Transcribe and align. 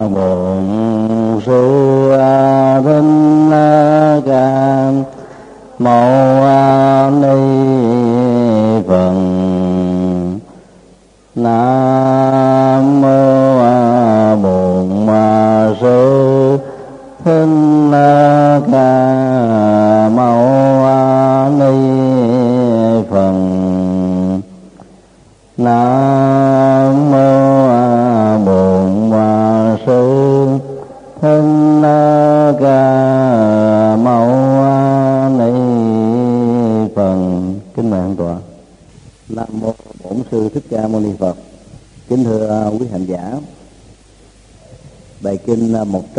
Nam 0.00 0.79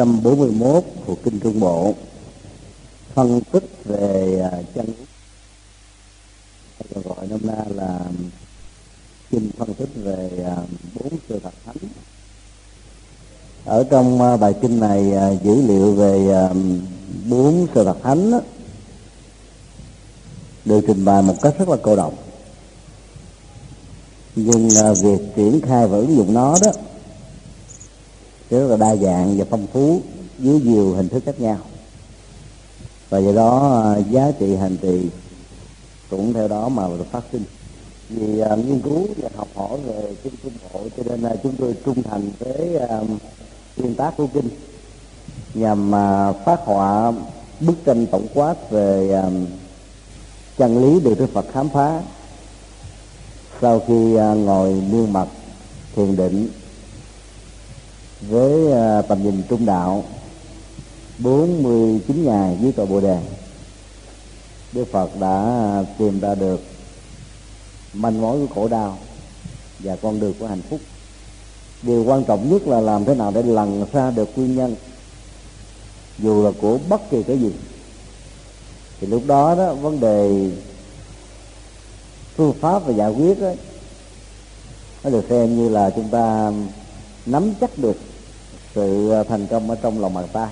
141 0.05 0.83
thuộc 1.05 1.19
kinh 1.23 1.39
trung 1.39 1.59
bộ. 1.59 1.93
Phân 3.13 3.41
tích 3.51 3.63
về 3.85 4.41
à, 4.51 4.57
chân 4.75 4.85
lý. 4.85 4.93
Hay 6.79 6.87
còn 6.93 7.03
gọi 7.03 7.27
nôm 7.27 7.39
na 7.43 7.65
là 7.75 7.99
kinh 9.31 9.49
phân 9.57 9.73
tích 9.73 9.89
về 9.95 10.29
à, 10.45 10.57
bốn 10.95 11.09
sự 11.29 11.39
thật 11.43 11.53
thánh. 11.65 11.75
Ở 13.65 13.83
trong 13.89 14.21
à, 14.21 14.37
bài 14.37 14.53
kinh 14.61 14.79
này 14.79 15.11
dữ 15.43 15.61
liệu 15.61 15.93
về 15.93 16.47
bốn 17.29 17.67
sự 17.75 17.83
thật 17.83 17.97
thánh 18.03 18.39
được 20.65 20.81
trình 20.87 21.05
bày 21.05 21.21
một 21.21 21.35
cách 21.41 21.53
rất 21.59 21.69
là 21.69 21.77
cô 21.81 21.95
động 21.95 22.15
nhưng 24.35 24.69
việc 25.01 25.35
triển 25.35 25.61
khai 25.61 25.87
và 25.87 25.97
ứng 25.97 26.15
dụng 26.15 26.33
nó 26.33 26.57
đó 26.61 26.71
rất 28.51 28.67
là 28.67 28.77
đa 28.77 28.95
dạng 28.95 29.37
và 29.37 29.45
phong 29.49 29.67
phú 29.67 30.01
dưới 30.39 30.59
nhiều 30.59 30.93
hình 30.93 31.09
thức 31.09 31.23
khác 31.25 31.39
nhau. 31.39 31.57
Và 33.09 33.19
do 33.19 33.31
đó 33.31 33.81
à, 33.83 34.01
giá 34.09 34.31
trị 34.39 34.55
hành 34.55 34.77
trì 34.77 35.09
cũng 36.09 36.33
theo 36.33 36.47
đó 36.47 36.69
mà 36.69 36.87
được 36.87 37.11
phát 37.11 37.23
sinh. 37.31 37.43
Vì 38.09 38.41
uh, 38.41 38.59
nghiên 38.65 38.81
cứu 38.81 39.07
và 39.17 39.29
học 39.35 39.47
hỏi 39.55 39.77
về 39.85 40.15
kinh 40.23 40.33
trung 40.43 40.53
bộ 40.73 40.79
cho 40.97 41.03
nên 41.05 41.21
là 41.21 41.35
chúng 41.43 41.55
tôi 41.55 41.75
trung 41.85 42.03
thành 42.03 42.31
với 42.39 42.77
à, 42.77 43.01
nguyên 43.77 43.95
tác 43.95 44.17
của 44.17 44.27
kinh 44.33 44.49
nhằm 45.53 45.89
uh, 45.89 46.35
phát 46.45 46.59
họa 46.65 47.13
bức 47.59 47.85
tranh 47.85 48.05
tổng 48.07 48.27
quát 48.33 48.71
về 48.71 49.21
uh, 49.27 49.33
chân 50.57 50.77
lý 50.83 50.99
được 50.99 51.19
Đức 51.19 51.27
Phật 51.33 51.45
khám 51.53 51.69
phá. 51.69 52.01
Sau 53.61 53.81
khi 53.87 54.15
uh, 54.15 54.37
ngồi 54.37 54.83
nương 54.91 55.13
mặt 55.13 55.27
thiền 55.95 56.15
định 56.15 56.47
với 58.31 58.71
à, 58.71 59.01
tầm 59.01 59.23
nhìn 59.23 59.43
trung 59.49 59.65
đạo 59.65 60.03
49 61.17 62.25
ngày 62.25 62.57
dưới 62.61 62.71
cội 62.71 62.85
Bồ 62.85 63.01
Đề. 63.01 63.19
Đức 64.71 64.85
Phật 64.91 65.19
đã 65.19 65.83
tìm 65.97 66.19
ra 66.19 66.35
được 66.35 66.61
manh 67.93 68.21
mối 68.21 68.39
của 68.39 68.55
khổ 68.55 68.67
đau 68.67 68.97
và 69.79 69.95
con 69.95 70.19
đường 70.19 70.33
của 70.39 70.47
hạnh 70.47 70.61
phúc. 70.69 70.79
Điều 71.81 72.03
quan 72.03 72.23
trọng 72.23 72.49
nhất 72.49 72.67
là 72.67 72.81
làm 72.81 73.05
thế 73.05 73.15
nào 73.15 73.31
để 73.31 73.43
lần 73.43 73.85
ra 73.91 74.11
được 74.11 74.29
nguyên 74.35 74.55
nhân. 74.55 74.75
Dù 76.17 76.43
là 76.43 76.51
của 76.61 76.79
bất 76.89 77.09
kỳ 77.09 77.23
cái 77.23 77.39
gì 77.39 77.51
thì 78.99 79.07
lúc 79.07 79.23
đó 79.27 79.55
đó 79.55 79.73
vấn 79.73 79.99
đề 79.99 80.49
phương 82.35 82.53
pháp 82.53 82.85
và 82.85 82.93
giải 82.93 83.11
quyết 83.11 83.41
đó, 83.41 83.51
nó 85.03 85.09
được 85.09 85.25
xem 85.29 85.57
như 85.57 85.69
là 85.69 85.89
chúng 85.89 86.09
ta 86.09 86.51
nắm 87.25 87.53
chắc 87.61 87.77
được 87.77 87.97
sự 88.75 89.11
à, 89.11 89.23
thành 89.23 89.47
công 89.47 89.69
ở 89.69 89.75
trong 89.81 90.01
lòng 90.01 90.13
bàn 90.13 90.27
tay. 90.33 90.49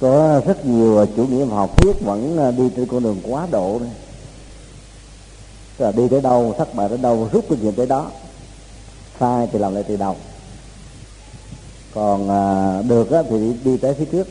Có 0.00 0.40
rất 0.46 0.66
nhiều 0.66 0.98
à, 0.98 1.04
chủ 1.16 1.26
nghĩa 1.26 1.44
học 1.44 1.76
thuyết 1.76 2.00
vẫn 2.00 2.38
à, 2.38 2.50
đi 2.50 2.70
trên 2.76 2.86
con 2.86 3.02
đường 3.02 3.20
quá 3.22 3.46
độ 3.50 3.78
này. 3.80 3.90
Tức 5.76 5.84
là 5.84 5.92
đi 5.92 6.08
tới 6.08 6.20
đâu 6.20 6.54
thất 6.58 6.74
bại 6.74 6.88
tới 6.88 6.98
đâu 6.98 7.28
rút 7.32 7.44
kinh 7.48 7.62
nghiệm 7.62 7.72
tới 7.74 7.86
đó. 7.86 8.10
Sai 9.20 9.48
thì 9.52 9.58
làm 9.58 9.74
lại 9.74 9.84
từ 9.88 9.96
đầu. 9.96 10.16
Còn 11.94 12.30
à, 12.30 12.82
được 12.82 13.10
á, 13.10 13.22
thì 13.30 13.38
đi, 13.38 13.54
đi 13.64 13.76
tới 13.76 13.94
phía 13.94 14.04
trước. 14.04 14.28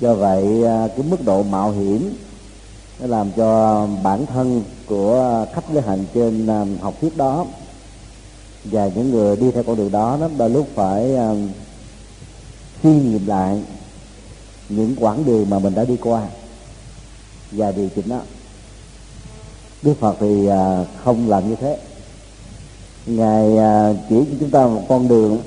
Do 0.00 0.14
vậy 0.14 0.64
à, 0.64 0.88
cái 0.88 1.06
mức 1.10 1.24
độ 1.24 1.42
mạo 1.42 1.70
hiểm 1.70 2.14
nó 3.00 3.06
làm 3.06 3.30
cho 3.36 3.86
bản 4.02 4.26
thân 4.26 4.62
của 4.86 5.46
khách 5.54 5.70
lữ 5.72 5.80
hành 5.80 6.04
trên 6.14 6.46
à, 6.46 6.64
học 6.80 6.94
thuyết 7.00 7.16
đó 7.16 7.46
và 8.64 8.90
những 8.94 9.10
người 9.10 9.36
đi 9.36 9.50
theo 9.50 9.62
con 9.62 9.76
đường 9.76 9.92
đó 9.92 10.16
nó 10.20 10.28
đôi 10.38 10.50
lúc 10.50 10.68
phải 10.74 11.14
uh, 11.14 11.38
suy 12.82 12.90
nghiệm 12.90 13.26
lại 13.26 13.62
những 14.68 14.96
quãng 14.96 15.24
đường 15.24 15.50
mà 15.50 15.58
mình 15.58 15.74
đã 15.74 15.84
đi 15.84 15.96
qua 15.96 16.26
và 17.52 17.72
điều 17.72 17.88
chỉnh 17.96 18.08
đó 18.08 18.20
Đức 19.82 19.94
Phật 20.00 20.16
thì 20.20 20.48
uh, 20.48 20.86
không 21.04 21.28
làm 21.28 21.48
như 21.48 21.56
thế. 21.56 21.78
Ngài 23.06 23.48
uh, 23.48 23.96
chỉ 24.08 24.16
cho 24.16 24.36
chúng 24.40 24.50
ta 24.50 24.66
một 24.66 24.82
con 24.88 25.08
đường 25.08 25.38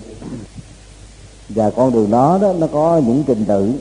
và 1.50 1.70
con 1.70 1.94
đường 1.94 2.12
đó 2.12 2.40
đó 2.42 2.54
nó 2.54 2.68
có 2.68 3.02
những 3.06 3.24
trình 3.28 3.46
tự. 3.46 3.74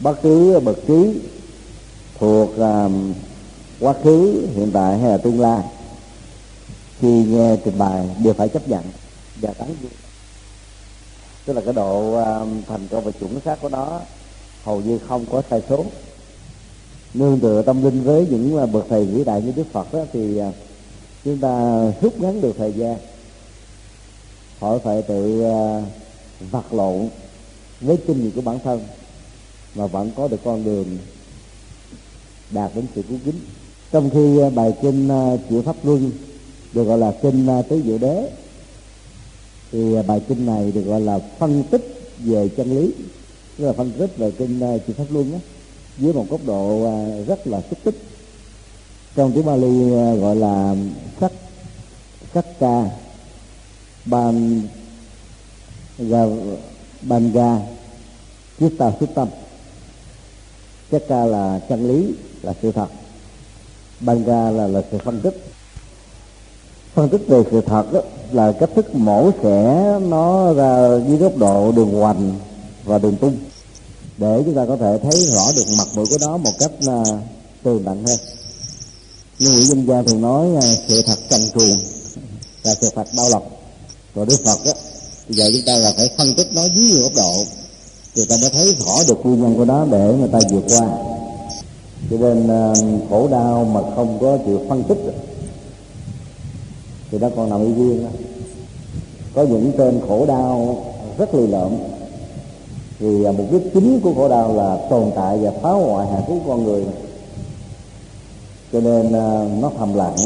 Bất 0.00 0.22
cứ 0.22 0.60
bậc 0.60 0.76
trí 0.86 1.20
thuộc 2.18 2.48
uh, 2.50 2.92
quá 3.80 3.94
khứ 4.04 4.46
hiện 4.54 4.70
tại 4.72 4.98
hay 4.98 5.10
là 5.10 5.16
tương 5.16 5.40
lai 5.40 5.62
khi 7.00 7.24
nghe 7.24 7.56
trình 7.64 7.78
bày 7.78 8.08
đều 8.24 8.34
phải 8.34 8.48
chấp 8.48 8.68
nhận 8.68 8.84
và 9.40 9.52
tán 9.52 9.74
dương. 9.82 9.92
Tức 11.44 11.52
là 11.52 11.60
cái 11.60 11.74
độ 11.74 12.14
à, 12.14 12.40
thành 12.68 12.88
công 12.90 13.04
và 13.04 13.10
chuẩn 13.10 13.40
xác 13.44 13.60
của 13.60 13.68
nó 13.68 14.00
hầu 14.64 14.80
như 14.80 14.98
không 15.08 15.26
có 15.30 15.42
sai 15.50 15.62
số. 15.68 15.84
Nương 17.14 17.40
tựa 17.40 17.62
tâm 17.62 17.84
linh 17.84 18.02
với 18.02 18.26
những 18.30 18.58
à, 18.58 18.66
bậc 18.66 18.86
thầy 18.88 19.04
vĩ 19.04 19.24
đại 19.24 19.42
như 19.42 19.52
đức 19.56 19.66
phật 19.72 19.92
đó, 19.92 20.00
thì 20.12 20.38
à, 20.38 20.52
chúng 21.24 21.38
ta 21.38 21.82
rút 22.00 22.20
ngắn 22.20 22.40
được 22.40 22.54
thời 22.58 22.72
gian. 22.72 22.96
Khỏi 24.60 24.78
phải 24.84 25.02
tự 25.02 25.42
vật 26.50 26.72
lộn 26.72 27.08
với 27.80 27.96
kinh 28.06 28.22
nghiệm 28.22 28.30
của 28.30 28.40
bản 28.40 28.58
thân 28.64 28.80
mà 29.74 29.86
vẫn 29.86 30.10
có 30.16 30.28
được 30.28 30.40
con 30.44 30.64
đường 30.64 30.98
đạt 32.50 32.70
đến 32.74 32.86
sự 32.94 33.02
cứu 33.08 33.18
kính. 33.24 33.40
Trong 33.92 34.10
khi 34.10 34.38
bài 34.54 34.72
kinh 34.82 35.08
uh, 35.08 35.40
chịu 35.48 35.62
pháp 35.62 35.76
luân 35.82 36.10
được 36.72 36.84
gọi 36.84 36.98
là 36.98 37.12
kinh 37.22 37.46
à, 37.46 37.62
tứ 37.62 37.82
diệu 37.86 37.98
đế. 37.98 38.30
Thì 39.72 39.94
à, 39.94 40.02
bài 40.02 40.20
kinh 40.28 40.46
này 40.46 40.72
được 40.72 40.82
gọi 40.82 41.00
là 41.00 41.18
phân 41.38 41.62
tích 41.70 42.12
về 42.18 42.48
chân 42.56 42.80
lý. 42.80 42.92
Tức 43.56 43.66
là 43.66 43.72
phân 43.72 43.92
tích 43.98 44.16
về 44.16 44.30
kinh 44.30 44.60
à, 44.60 44.78
chư 44.86 44.92
pháp 44.92 45.04
luân 45.10 45.32
đó, 45.32 45.38
dưới 45.98 46.12
một 46.12 46.26
góc 46.30 46.40
độ 46.46 46.90
rất 47.26 47.46
là 47.46 47.60
xúc 47.70 47.78
tích. 47.84 47.96
Trong 49.16 49.32
tiếng 49.32 49.44
Bali 49.44 49.90
gọi 50.20 50.36
là 50.36 50.76
sắc 51.20 51.32
sắc 52.34 52.46
ca 52.60 52.84
ban 54.04 54.62
ga 55.98 56.24
ban 57.02 57.32
ga 57.32 57.58
chitta 58.60 58.92
xuất 59.00 59.14
tâm. 59.14 59.28
Sắc 60.90 61.02
ca 61.08 61.24
là 61.24 61.60
chân 61.68 61.88
lý 61.88 62.14
là 62.42 62.54
sự 62.62 62.72
thật. 62.72 62.86
Ban 64.00 64.24
ga 64.24 64.50
là 64.50 64.66
là 64.66 64.82
sự 64.90 64.98
phân 64.98 65.20
tích 65.20 65.47
phân 66.98 67.08
tích 67.08 67.28
về 67.28 67.42
sự 67.50 67.60
thật 67.60 67.92
đó, 67.92 68.00
là 68.32 68.52
cách 68.52 68.70
thức 68.76 68.94
mổ 68.94 69.30
xẻ 69.42 69.98
nó 70.08 70.52
ra 70.52 70.98
dưới 71.08 71.16
góc 71.16 71.36
độ 71.36 71.72
đường 71.72 71.92
hoành 71.92 72.34
và 72.84 72.98
đường 72.98 73.16
tung. 73.16 73.36
Để 74.18 74.42
chúng 74.44 74.54
ta 74.54 74.66
có 74.68 74.76
thể 74.76 74.98
thấy 75.02 75.26
rõ 75.26 75.42
được 75.56 75.64
mặt 75.78 75.86
mũi 75.94 76.06
của 76.10 76.16
nó 76.20 76.36
một 76.36 76.50
cách 76.58 76.70
à, 76.86 77.00
uh, 77.00 77.06
tường 77.62 77.82
tận 77.84 78.04
hơn. 78.06 78.18
Như 79.38 79.48
vị 79.56 79.62
dân 79.62 79.86
gia 79.86 80.02
thường 80.02 80.20
nói 80.20 80.46
uh, 80.56 80.64
sự 80.88 81.02
thật 81.06 81.18
trần 81.30 81.40
truồng 81.54 81.78
và 82.64 82.74
sự 82.80 82.88
thật 82.94 83.06
đau 83.16 83.28
lòng 83.30 83.48
rồi 84.14 84.26
đức 84.26 84.36
phật 84.44 84.58
đó, 84.64 84.72
bây 85.28 85.36
giờ 85.36 85.50
chúng 85.52 85.62
ta 85.66 85.76
là 85.76 85.92
phải 85.96 86.10
phân 86.18 86.34
tích 86.34 86.48
nó 86.54 86.64
dưới 86.64 86.84
nhiều 86.84 87.02
góc 87.02 87.12
độ. 87.16 87.32
Thì 88.14 88.24
ta 88.24 88.36
mới 88.40 88.50
thấy 88.50 88.76
rõ 88.86 88.94
được 89.08 89.26
nguyên 89.26 89.42
nhân 89.42 89.56
của 89.56 89.64
nó 89.64 89.84
để 89.90 90.14
người 90.18 90.28
ta 90.32 90.38
vượt 90.50 90.64
qua. 90.68 90.88
Cho 92.10 92.16
nên 92.16 92.46
uh, 92.46 93.10
khổ 93.10 93.28
đau 93.30 93.64
mà 93.64 93.80
không 93.96 94.18
có 94.20 94.38
chịu 94.46 94.60
phân 94.68 94.84
tích 94.84 94.98
thì 97.10 97.18
nó 97.18 97.28
còn 97.36 97.50
nằm 97.50 97.64
y 97.64 97.72
viên 97.72 98.04
đó. 98.04 98.10
Có 99.34 99.42
những 99.42 99.72
tên 99.78 100.00
khổ 100.08 100.26
đau 100.26 100.84
rất 101.18 101.34
lì 101.34 101.46
lợm. 101.46 101.72
Vì 102.98 103.24
à, 103.24 103.32
mục 103.32 103.52
đích 103.52 103.62
chính 103.74 104.00
của 104.00 104.14
khổ 104.14 104.28
đau 104.28 104.54
là 104.54 104.76
tồn 104.90 105.10
tại 105.16 105.38
và 105.38 105.50
phá 105.50 105.70
hoại 105.70 106.06
hạnh 106.06 106.22
phúc 106.26 106.38
con 106.46 106.64
người. 106.64 106.84
Cho 108.72 108.80
nên 108.80 109.12
à, 109.12 109.44
nó 109.60 109.70
thầm 109.78 109.94
lặng, 109.94 110.16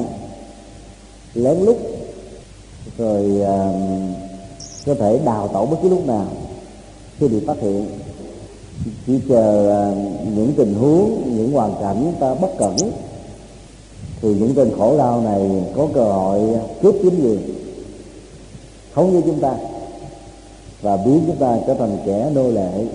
lén 1.34 1.58
lút, 1.58 1.76
rồi 2.99 3.43
à, 3.46 3.73
có 4.87 4.94
thể 4.94 5.20
đào 5.25 5.49
tẩu 5.49 5.67
bất 5.67 5.76
cứ 5.82 5.88
lúc 5.88 6.06
nào 6.06 6.26
khi 7.19 7.29
bị 7.29 7.46
phát 7.46 7.61
hiện. 7.61 7.87
Chỉ 9.06 9.20
chờ 9.29 9.94
những 10.37 10.52
tình 10.56 10.75
huống, 10.75 11.23
những 11.37 11.52
hoàn 11.52 11.75
cảnh 11.81 12.12
ta 12.20 12.34
bất 12.34 12.58
cẩn 12.58 12.76
thì 14.22 14.28
những 14.28 14.54
tên 14.54 14.70
khổ 14.78 14.98
đau 14.98 15.20
này 15.20 15.50
có 15.76 15.88
cơ 15.94 16.04
hội 16.04 16.40
cướp 16.82 16.94
chính 17.02 17.24
quyền, 17.24 17.40
khống 18.94 19.12
như 19.12 19.20
chúng 19.26 19.40
ta 19.40 19.54
và 20.82 20.96
biến 20.96 21.22
chúng 21.26 21.36
ta 21.36 21.58
trở 21.66 21.74
thành 21.74 21.98
kẻ 22.06 22.30
nô 22.34 22.50
lệ 22.50 22.86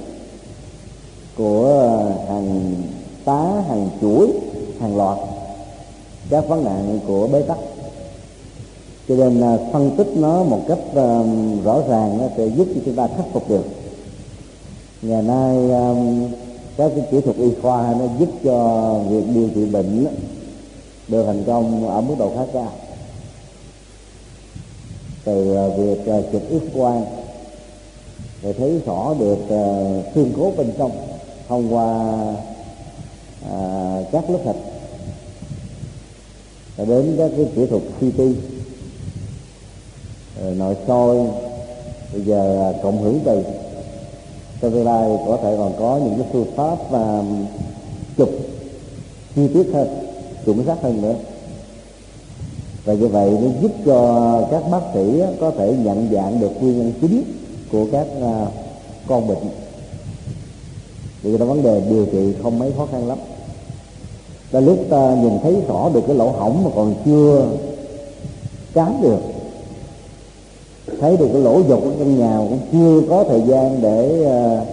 của 1.38 1.90
hàng 2.28 2.76
tá, 3.26 3.64
hàng 3.68 3.90
chuỗi, 4.02 4.32
hàng 4.80 4.98
loạt 4.98 5.18
các 6.30 6.48
vấn 6.48 6.66
nạn 6.66 7.00
của 7.08 7.28
bế 7.28 7.42
tắc. 7.42 7.58
Cho 9.08 9.16
nên 9.16 9.42
à, 9.42 9.58
phân 9.74 9.92
tích 9.98 10.08
nó 10.16 10.44
một 10.44 10.60
cách 10.68 10.80
à, 10.96 11.24
rõ 11.64 11.82
ràng 11.90 12.18
nó 12.18 12.28
sẽ 12.38 12.48
giúp 12.48 12.68
cho 12.76 12.82
chúng 12.86 12.96
ta 12.96 13.08
khắc 13.18 13.26
phục 13.34 13.50
được. 13.50 13.66
Ngày 15.02 15.22
nay 15.22 15.72
à, 15.72 15.94
các 16.78 16.92
cái 16.96 17.06
kỹ 17.12 17.22
thuật 17.22 17.38
y 17.38 17.50
khoa 17.62 17.96
nó 18.00 18.06
giúp 18.20 18.30
cho 18.44 18.94
việc 19.10 19.24
điều 19.34 19.50
trị 19.56 19.66
bệnh 19.66 20.06
được 21.08 21.26
thành 21.26 21.44
công 21.48 21.90
ở 21.90 22.02
mức 22.02 22.16
độ 22.20 22.32
khá 22.36 22.42
cao. 22.54 22.72
Từ 25.24 25.56
à, 25.56 25.68
việc 25.78 26.06
à, 26.08 26.18
chụp 26.32 26.42
x 26.50 26.78
quang, 26.78 27.06
để 28.44 28.54
thấy 28.54 28.82
rõ 28.86 29.14
được 29.20 29.40
à, 29.50 29.64
xương 30.16 30.34
cốt 30.38 30.52
bên 30.58 30.72
trong 30.78 30.92
thông 31.48 31.74
qua 31.74 32.14
các 34.12 34.30
lớp 34.30 34.40
thịt 34.46 34.56
và 36.78 36.86
đến 36.86 37.16
các 37.18 37.32
cái 37.36 37.46
kỹ 37.56 37.66
thuật 37.66 37.82
CT 38.00 38.22
nội 40.58 40.76
soi, 40.88 41.18
bây 42.14 42.22
giờ 42.22 42.74
cộng 42.84 43.02
hưởng 43.02 43.20
từ. 43.26 43.44
Trong 44.62 44.72
tương 44.72 44.86
lai 44.86 45.18
có 45.28 45.40
thể 45.44 45.56
còn 45.58 45.74
có 45.80 46.00
những 46.04 46.16
cái 46.20 46.28
phương 46.32 46.52
pháp 46.56 46.78
và 46.90 47.24
chụp 48.18 48.30
chi 49.36 49.48
tiết 49.54 49.70
hơn 49.74 50.07
chuẩn 50.48 50.66
xác 50.66 50.82
hơn 50.82 51.02
nữa. 51.02 51.16
Và 52.86 52.94
như 52.94 53.08
vậy 53.08 53.38
nó 53.42 53.48
giúp 53.62 53.72
cho 53.86 54.42
các 54.52 54.64
bác 54.72 54.82
sĩ 54.94 55.22
có 55.40 55.52
thể 55.52 55.76
nhận 55.84 56.08
dạng 56.12 56.40
được 56.40 56.52
nguyên 56.62 56.78
nhân 56.78 56.94
chính 57.02 57.24
của 57.72 57.86
các 57.92 58.08
à, 58.22 58.46
con 59.08 59.28
bệnh. 59.28 59.38
Vì 61.24 61.38
đó 61.38 61.46
vấn 61.46 61.64
đề 61.64 61.82
điều 61.90 62.06
trị 62.06 62.34
không 62.44 62.60
mấy 62.60 62.72
khó 62.78 62.88
khăn 62.92 63.08
lắm. 63.08 63.18
Là 64.52 64.60
lúc 64.60 64.78
ta 64.90 65.16
nhìn 65.22 65.40
thấy 65.44 65.56
rõ 65.68 65.90
được 65.94 66.02
cái 66.08 66.16
lỗ 66.16 66.30
hổng 66.30 66.64
mà 66.64 66.70
còn 66.76 66.94
chưa 67.06 67.46
cám 68.74 69.02
được, 69.02 69.20
thấy 71.00 71.18
được 71.18 71.28
cái 71.34 71.42
lỗ 71.42 71.62
dột 71.70 71.84
ở 71.84 71.92
trong 72.00 72.20
nhà 72.20 72.38
cũng 72.38 72.60
chưa 72.72 73.02
có 73.10 73.24
thời 73.24 73.42
gian 73.42 73.82
để 73.82 74.26
à, 74.26 74.66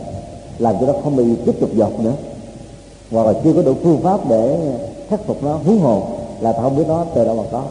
làm 0.59 0.75
cho 0.81 0.87
nó 0.87 0.93
không 1.05 1.17
bị 1.17 1.25
tiếp 1.47 1.55
tục 1.61 1.71
dọc 1.77 2.01
nữa, 2.01 2.15
hoặc 3.11 3.27
là 3.27 3.33
chưa 3.45 3.53
có 3.53 3.63
đủ 3.63 3.75
phương 3.83 4.01
pháp 4.03 4.29
để 4.29 4.59
khắc 5.09 5.27
phục 5.27 5.43
nó, 5.43 5.57
huống 5.57 5.81
hồ 5.81 6.07
là 6.41 6.53
ta 6.53 6.63
không 6.63 6.77
biết 6.77 6.85
nó 6.89 7.05
từ 7.15 7.25
đâu 7.25 7.37
mà 7.37 7.43
có. 7.53 7.65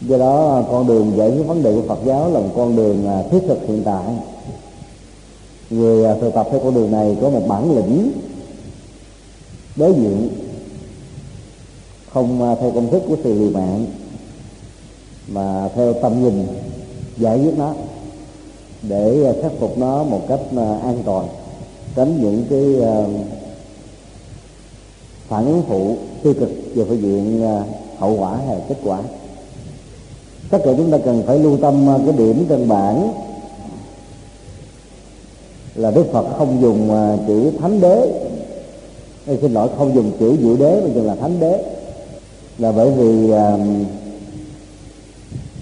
Do 0.00 0.18
đó, 0.18 0.62
con 0.70 0.86
đường 0.86 1.12
giải 1.16 1.30
quyết 1.30 1.42
vấn 1.42 1.62
đề 1.62 1.72
của 1.72 1.88
Phật 1.88 1.98
giáo 2.04 2.30
là 2.30 2.40
một 2.40 2.50
con 2.56 2.76
đường 2.76 3.08
à, 3.08 3.22
thiết 3.30 3.40
thực 3.48 3.58
hiện 3.68 3.82
tại. 3.84 4.04
Người 5.70 6.04
à, 6.04 6.14
thực 6.20 6.34
tập 6.34 6.46
theo 6.50 6.60
con 6.60 6.74
đường 6.74 6.90
này 6.90 7.16
có 7.20 7.30
một 7.30 7.42
bản 7.48 7.76
lĩnh 7.76 8.12
đối 9.76 9.92
diện, 9.92 10.28
không 12.12 12.42
à, 12.42 12.54
theo 12.60 12.70
công 12.70 12.90
thức 12.90 13.02
của 13.08 13.16
sự 13.24 13.34
liều 13.34 13.50
mạng, 13.50 13.86
mà 15.28 15.68
theo 15.74 15.92
tâm 15.92 16.24
nhìn 16.24 16.46
giải 17.16 17.38
quyết 17.38 17.58
nó 17.58 17.74
để 18.82 19.34
khắc 19.42 19.52
phục 19.60 19.78
nó 19.78 20.04
một 20.04 20.20
cách 20.28 20.40
an 20.82 21.02
toàn, 21.04 21.28
tránh 21.96 22.20
những 22.20 22.44
cái 22.50 22.88
phản 25.32 25.46
ứng 25.46 25.62
phụ 25.68 25.96
tiêu 26.22 26.34
cực 26.40 26.50
về 26.74 26.84
phương 26.88 27.02
diện 27.02 27.44
à, 27.44 27.64
hậu 27.98 28.16
quả 28.20 28.38
hay 28.46 28.56
kết 28.68 28.74
quả. 28.84 28.98
Tất 30.50 30.58
cả 30.64 30.70
chúng 30.76 30.90
ta 30.90 30.98
cần 31.04 31.22
phải 31.26 31.38
lưu 31.38 31.56
tâm 31.56 31.88
à, 31.88 31.98
cái 32.06 32.14
điểm 32.18 32.46
căn 32.48 32.68
bản 32.68 33.12
là 35.74 35.90
đức 35.90 36.04
phật 36.12 36.26
không 36.38 36.62
dùng 36.62 36.94
à, 36.94 37.16
chữ 37.26 37.50
thánh 37.60 37.80
đế. 37.80 38.22
Ê, 39.26 39.36
xin 39.40 39.52
lỗi 39.52 39.68
không 39.78 39.94
dùng 39.94 40.12
chữ 40.20 40.36
diệu 40.42 40.56
đế 40.56 40.80
mà 40.80 40.94
dùng 40.94 41.06
là 41.06 41.14
thánh 41.14 41.40
đế. 41.40 41.64
Là 42.58 42.72
bởi 42.72 42.90
vì 42.90 43.32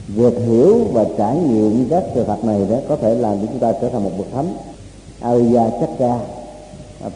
việc 0.09 0.39
hiểu 0.47 0.79
và 0.93 1.05
trải 1.19 1.37
nghiệm 1.37 1.89
các 1.91 2.05
sự 2.15 2.25
thật 2.25 2.45
này 2.45 2.61
đó 2.71 2.77
có 2.89 2.97
thể 2.97 3.15
làm 3.15 3.41
cho 3.41 3.47
chúng 3.47 3.59
ta 3.59 3.73
trở 3.73 3.89
thành 3.89 4.05
một 4.05 4.11
bậc 4.19 4.27
thánh. 4.33 4.55
Ariya 5.21 5.71
Chakra 5.81 6.19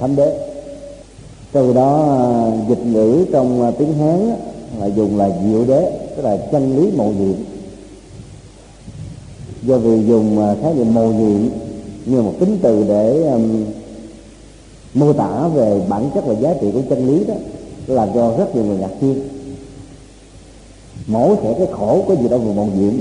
thánh 0.00 0.16
đế 0.16 0.44
từ 1.54 1.72
đó 1.72 2.16
à, 2.18 2.66
dịch 2.68 2.86
ngữ 2.86 3.24
trong 3.32 3.62
à, 3.62 3.70
tiếng 3.78 3.94
hán 3.94 4.36
là 4.78 4.86
dùng 4.86 5.18
là 5.18 5.30
diệu 5.44 5.64
đế 5.64 5.98
tức 6.16 6.22
là 6.22 6.36
chân 6.36 6.76
lý 6.76 6.90
mầu 6.96 7.12
nhiệm. 7.18 7.36
Do 9.62 9.78
vì 9.78 10.06
dùng 10.06 10.38
à, 10.38 10.54
khái 10.62 10.74
niệm 10.74 10.94
mầu 10.94 11.12
nhiệm 11.12 11.48
như 12.04 12.22
một 12.22 12.32
tính 12.40 12.58
từ 12.62 12.84
để 12.88 13.28
um, 13.28 13.64
mô 14.94 15.12
tả 15.12 15.48
về 15.48 15.80
bản 15.88 16.10
chất 16.14 16.26
và 16.26 16.34
giá 16.34 16.54
trị 16.60 16.66
của 16.72 16.80
chân 16.88 17.06
lý 17.06 17.24
đó 17.24 17.34
là 17.86 18.08
do 18.14 18.36
rất 18.36 18.54
nhiều 18.54 18.64
người 18.64 18.78
ngạc 18.78 19.02
nhiên. 19.02 19.28
Mỗi 21.06 21.36
thể 21.42 21.54
cái 21.58 21.66
khổ 21.72 22.04
có 22.08 22.14
gì 22.14 22.28
đâu 22.28 22.38
mà 22.38 22.52
màu 22.54 22.68
nhiệm. 22.78 22.94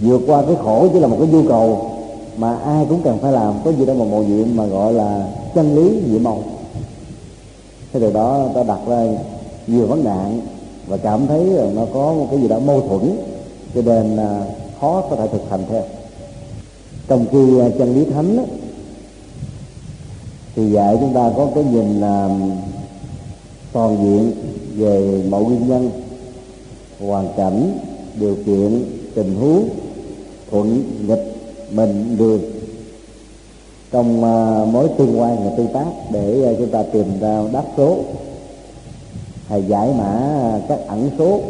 Vượt 0.00 0.20
qua 0.26 0.42
cái 0.46 0.56
khổ 0.62 0.88
chỉ 0.92 1.00
là 1.00 1.06
một 1.06 1.16
cái 1.20 1.28
nhu 1.28 1.48
cầu 1.48 1.90
mà 2.36 2.56
ai 2.56 2.86
cũng 2.88 3.00
cần 3.04 3.18
phải 3.18 3.32
làm 3.32 3.54
có 3.64 3.72
gì 3.72 3.86
đâu 3.86 3.96
mà 3.96 4.04
màu 4.04 4.22
nhiệm 4.22 4.56
mà 4.56 4.66
gọi 4.66 4.92
là 4.92 5.28
chân 5.54 5.74
lý 5.74 6.00
nhiệm 6.10 6.22
màu 6.22 6.42
thế 7.92 8.00
từ 8.00 8.12
đó 8.12 8.48
ta 8.54 8.62
đặt 8.62 8.80
ra 8.86 9.06
nhiều 9.66 9.86
vấn 9.86 10.04
nạn 10.04 10.40
và 10.86 10.96
cảm 10.96 11.26
thấy 11.26 11.44
nó 11.74 11.86
có 11.94 12.12
một 12.12 12.26
cái 12.30 12.40
gì 12.40 12.48
đó 12.48 12.58
mâu 12.58 12.80
thuẫn 12.80 13.16
cho 13.74 13.82
nên 13.82 14.16
à, 14.16 14.44
khó 14.80 15.02
có 15.10 15.16
thể 15.16 15.28
thực 15.32 15.50
hành 15.50 15.64
theo. 15.68 15.82
Trong 17.08 17.26
khi 17.32 17.58
à, 17.60 17.68
chân 17.78 17.94
lý 17.94 18.04
thánh 18.04 18.36
đó, 18.36 18.42
thì 20.56 20.70
dạy 20.70 20.96
chúng 21.00 21.14
ta 21.14 21.30
có 21.36 21.48
cái 21.54 21.64
nhìn 21.64 22.00
là 22.00 22.28
toàn 23.72 23.98
diện 24.02 24.32
về 24.76 25.22
mọi 25.30 25.44
nguyên 25.44 25.68
nhân 25.68 25.90
hoàn 27.00 27.28
cảnh 27.36 27.78
điều 28.20 28.36
kiện 28.46 28.84
tình 29.14 29.34
huống 29.34 29.68
thuận 30.50 30.82
nghịch 31.06 31.36
mình 31.70 32.16
được 32.18 32.57
trong 33.90 34.18
uh, 34.18 34.68
mối 34.68 34.88
tương 34.98 35.20
quan 35.20 35.44
và 35.44 35.50
tương 35.56 35.72
tác 35.72 35.86
để 36.12 36.50
uh, 36.52 36.58
chúng 36.58 36.70
ta 36.70 36.82
tìm 36.82 37.20
ra 37.20 37.42
đáp 37.52 37.64
số. 37.76 37.98
Hay 39.48 39.62
giải 39.62 39.94
mã 39.98 40.60
các 40.68 40.78
ẩn 40.86 41.10
số. 41.18 41.40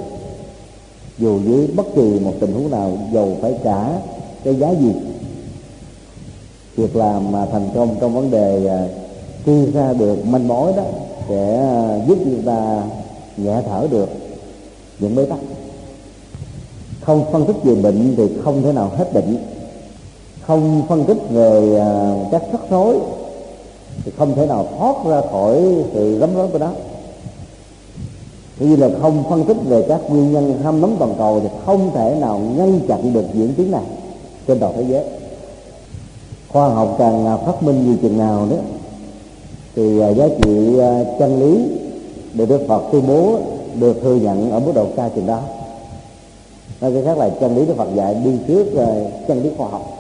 Dù 1.19 1.41
dưới 1.45 1.67
bất 1.67 1.87
kỳ 1.97 2.21
một 2.21 2.33
tình 2.41 2.53
huống 2.53 2.71
nào 2.71 2.99
dầu 3.13 3.37
phải 3.41 3.55
trả 3.65 3.89
cái 4.45 4.55
giá 4.55 4.71
gì. 4.71 4.93
Việc 6.77 6.97
làm 6.97 7.33
mà 7.33 7.47
thành 7.47 7.69
công 7.75 7.97
trong 8.01 8.15
vấn 8.15 8.31
đề 8.31 8.67
à, 8.67 8.85
uh, 8.85 8.91
truy 9.47 9.73
ra 9.73 9.93
được 9.93 10.27
manh 10.27 10.49
mối 10.49 10.73
đó 10.77 10.83
sẽ 11.29 11.71
giúp 12.09 12.19
chúng 12.25 12.43
ta 12.43 12.83
nhẹ 13.37 13.63
thở 13.67 13.87
được 13.91 14.09
những 14.99 15.15
bế 15.15 15.25
tắc. 15.25 15.39
Không 17.01 17.33
phân 17.33 17.47
tích 17.47 17.57
về 17.65 17.75
bệnh 17.75 18.15
thì 18.17 18.29
không 18.45 18.63
thể 18.63 18.73
nào 18.73 18.91
hết 18.97 19.13
bệnh 19.13 19.37
không 20.49 20.83
phân 20.89 21.05
tích 21.05 21.19
về 21.31 21.79
à, 21.81 22.15
các 22.31 22.43
sắc 22.53 22.61
rối, 22.71 22.99
thì 24.05 24.13
không 24.19 24.35
thể 24.35 24.47
nào 24.47 24.67
thoát 24.79 24.97
ra 25.07 25.21
khỏi 25.31 25.63
sự 25.93 26.19
lấm 26.19 26.35
rối 26.35 26.49
của 26.49 26.59
đó 26.59 26.71
như 28.59 28.77
là 28.77 28.89
không 29.01 29.25
phân 29.31 29.45
tích 29.45 29.57
về 29.67 29.85
các 29.89 30.01
nguyên 30.09 30.33
nhân 30.33 30.61
ham 30.63 30.81
nóng 30.81 30.97
toàn 30.99 31.15
cầu 31.19 31.41
thì 31.41 31.49
không 31.67 31.91
thể 31.95 32.17
nào 32.21 32.39
ngăn 32.39 32.81
chặn 32.89 33.13
được 33.13 33.25
diễn 33.35 33.55
tiến 33.55 33.71
này 33.71 33.83
trên 34.47 34.59
toàn 34.59 34.73
thế 34.77 34.85
giới. 34.89 35.05
Khoa 36.49 36.69
học 36.69 36.97
càng 36.99 37.27
à, 37.27 37.37
phát 37.37 37.63
minh 37.63 37.87
như 37.87 37.97
chừng 38.03 38.19
nào 38.19 38.47
đó 38.51 38.57
thì 39.77 40.01
à, 40.01 40.09
giá 40.09 40.29
trị 40.43 40.77
chân 41.19 41.41
lý 41.41 41.69
được 42.35 42.47
đức 42.49 42.65
phật 42.69 42.83
tuyên 42.93 43.07
bố 43.09 43.39
được 43.75 44.03
thừa 44.03 44.15
nhận 44.15 44.51
ở 44.51 44.59
mức 44.61 44.73
độ 44.75 44.87
cao 44.97 45.11
chừng 45.15 45.27
đó. 45.27 45.41
Nói 46.81 46.93
cái 46.93 47.03
khác 47.05 47.19
là 47.19 47.29
chân 47.41 47.57
lý 47.57 47.67
đức 47.67 47.75
phật 47.77 47.89
dạy 47.95 48.15
đi 48.25 48.31
trước 48.49 48.67
chân 49.29 49.43
lý 49.43 49.51
khoa 49.57 49.69
học 49.69 49.98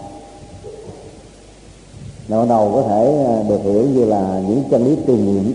đầu 2.29 2.47
đầu 2.47 2.73
có 2.75 2.83
thể 2.83 3.25
ờ, 3.27 3.43
được 3.49 3.61
hiểu 3.63 3.83
như 3.83 4.05
là 4.05 4.43
những 4.49 4.63
chân 4.71 4.85
lý 4.85 4.97
tiền 5.07 5.27
nghiệm 5.27 5.55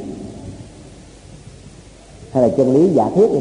hay 2.32 2.44
là 2.44 2.50
chân 2.58 2.74
lý 2.74 2.89
giả 2.94 3.10
thiết 3.15 3.32
đi, 3.34 3.39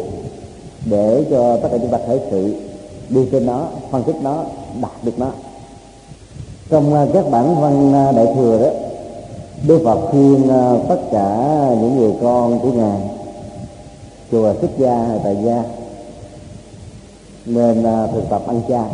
để 0.84 1.24
cho 1.30 1.56
tất 1.56 1.68
cả 1.72 1.78
chúng 1.78 1.90
ta 1.90 1.98
thể 2.06 2.20
sự 2.30 2.54
đi 3.08 3.28
trên 3.32 3.46
nó, 3.46 3.66
phân 3.90 4.02
tích 4.02 4.16
nó, 4.22 4.44
đạt 4.82 5.04
được 5.04 5.18
nó. 5.18 5.30
Trong 6.70 6.94
ờ, 6.94 7.08
các 7.14 7.30
bản 7.30 7.60
văn 7.60 7.92
ờ, 7.92 8.12
đại 8.12 8.34
thừa 8.36 8.58
đó, 8.62 8.70
đức 9.66 9.80
phật 9.84 10.00
khuyên 10.10 10.48
tất 10.88 10.98
cả 11.12 11.68
những 11.80 11.96
người 11.96 12.12
con 12.22 12.58
của 12.58 12.72
ngài, 12.72 13.00
chùa 14.32 14.54
xuất 14.60 14.70
gia 14.78 14.94
hay 14.94 15.18
tại 15.24 15.36
gia, 15.44 15.62
nên 17.46 17.84
thực 18.12 18.30
tập 18.30 18.42
ăn 18.46 18.60
chay. 18.68 18.90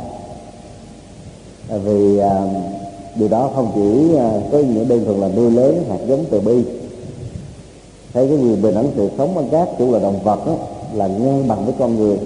Vì 1.69 2.21
điều 3.19 3.29
đó 3.29 3.51
không 3.55 3.71
chỉ 3.75 4.15
có 4.15 4.41
có 4.53 4.59
nghĩa 4.59 4.85
đơn 4.85 5.05
thuần 5.05 5.21
là 5.21 5.29
nuôi 5.29 5.51
lớn 5.51 5.85
hạt 5.89 5.99
giống 6.07 6.25
từ 6.31 6.41
bi. 6.41 6.63
Thấy 8.13 8.29
cái 8.29 8.37
quyền 8.37 8.63
bình 8.63 8.75
đẳng 8.75 8.91
sự 8.97 9.11
sống 9.19 9.37
ở 9.37 9.45
các 9.51 9.69
chủ 9.79 9.93
là 9.93 9.99
động 9.99 10.19
vật 10.25 10.47
đó, 10.47 10.53
là 10.95 11.07
ngang 11.07 11.49
bằng 11.49 11.65
với 11.65 11.75
con 11.79 11.97
người. 11.97 12.19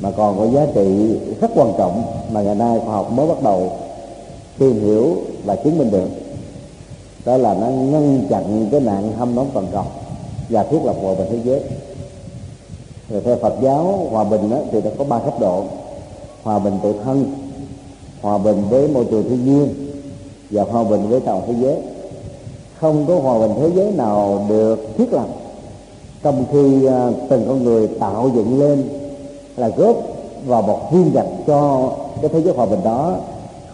Mà 0.00 0.10
còn 0.10 0.38
có 0.38 0.46
giá 0.46 0.66
trị 0.74 1.16
rất 1.40 1.50
quan 1.54 1.72
trọng 1.78 2.02
mà 2.32 2.42
ngày 2.42 2.54
nay 2.54 2.80
khoa 2.84 2.94
học 2.94 3.12
mới 3.12 3.26
bắt 3.26 3.42
đầu 3.42 3.70
tìm 4.58 4.80
hiểu 4.84 5.16
và 5.44 5.56
chứng 5.56 5.78
minh 5.78 5.90
được. 5.90 6.08
Đó 7.24 7.36
là 7.36 7.54
nó 7.54 7.66
ngăn 7.66 8.26
chặn 8.30 8.68
cái 8.70 8.80
nạn 8.80 9.12
hâm 9.18 9.34
nóng 9.34 9.50
toàn 9.54 9.66
cầu 9.72 9.84
và 10.48 10.62
thiết 10.62 10.78
lập 10.84 10.96
hòa 11.02 11.14
bình 11.14 11.26
thế 11.30 11.38
giới. 11.44 11.60
Rồi 13.10 13.22
theo 13.24 13.36
Phật 13.36 13.54
giáo 13.62 14.08
hòa 14.10 14.24
bình 14.24 14.50
đó, 14.50 14.58
thì 14.72 14.80
nó 14.84 14.90
có 14.98 15.04
ba 15.04 15.18
cấp 15.18 15.40
độ. 15.40 15.64
Hòa 16.42 16.58
bình 16.58 16.74
tự 16.82 16.94
thân 17.04 17.32
hòa 18.22 18.38
bình 18.38 18.62
với 18.70 18.88
môi 18.88 19.04
trường 19.10 19.28
thiên 19.28 19.44
nhiên 19.44 19.74
và 20.50 20.62
hòa 20.62 20.84
bình 20.84 21.08
với 21.08 21.20
toàn 21.20 21.42
thế 21.46 21.54
giới. 21.60 21.76
Không 22.80 23.06
có 23.06 23.18
hòa 23.18 23.38
bình 23.38 23.56
thế 23.60 23.70
giới 23.74 23.92
nào 23.92 24.46
được 24.48 24.96
thiết 24.98 25.12
lập 25.12 25.26
trong 26.22 26.44
khi 26.52 26.86
à, 26.86 27.10
từng 27.28 27.44
con 27.48 27.64
người 27.64 27.88
tạo 27.88 28.30
dựng 28.34 28.60
lên 28.60 28.88
là 29.56 29.68
góp 29.68 29.96
vào 30.46 30.62
một 30.62 30.92
viên 30.92 31.12
gạch 31.12 31.26
cho 31.46 31.90
cái 32.20 32.28
thế 32.28 32.42
giới 32.42 32.54
hòa 32.54 32.66
bình 32.66 32.80
đó. 32.84 33.16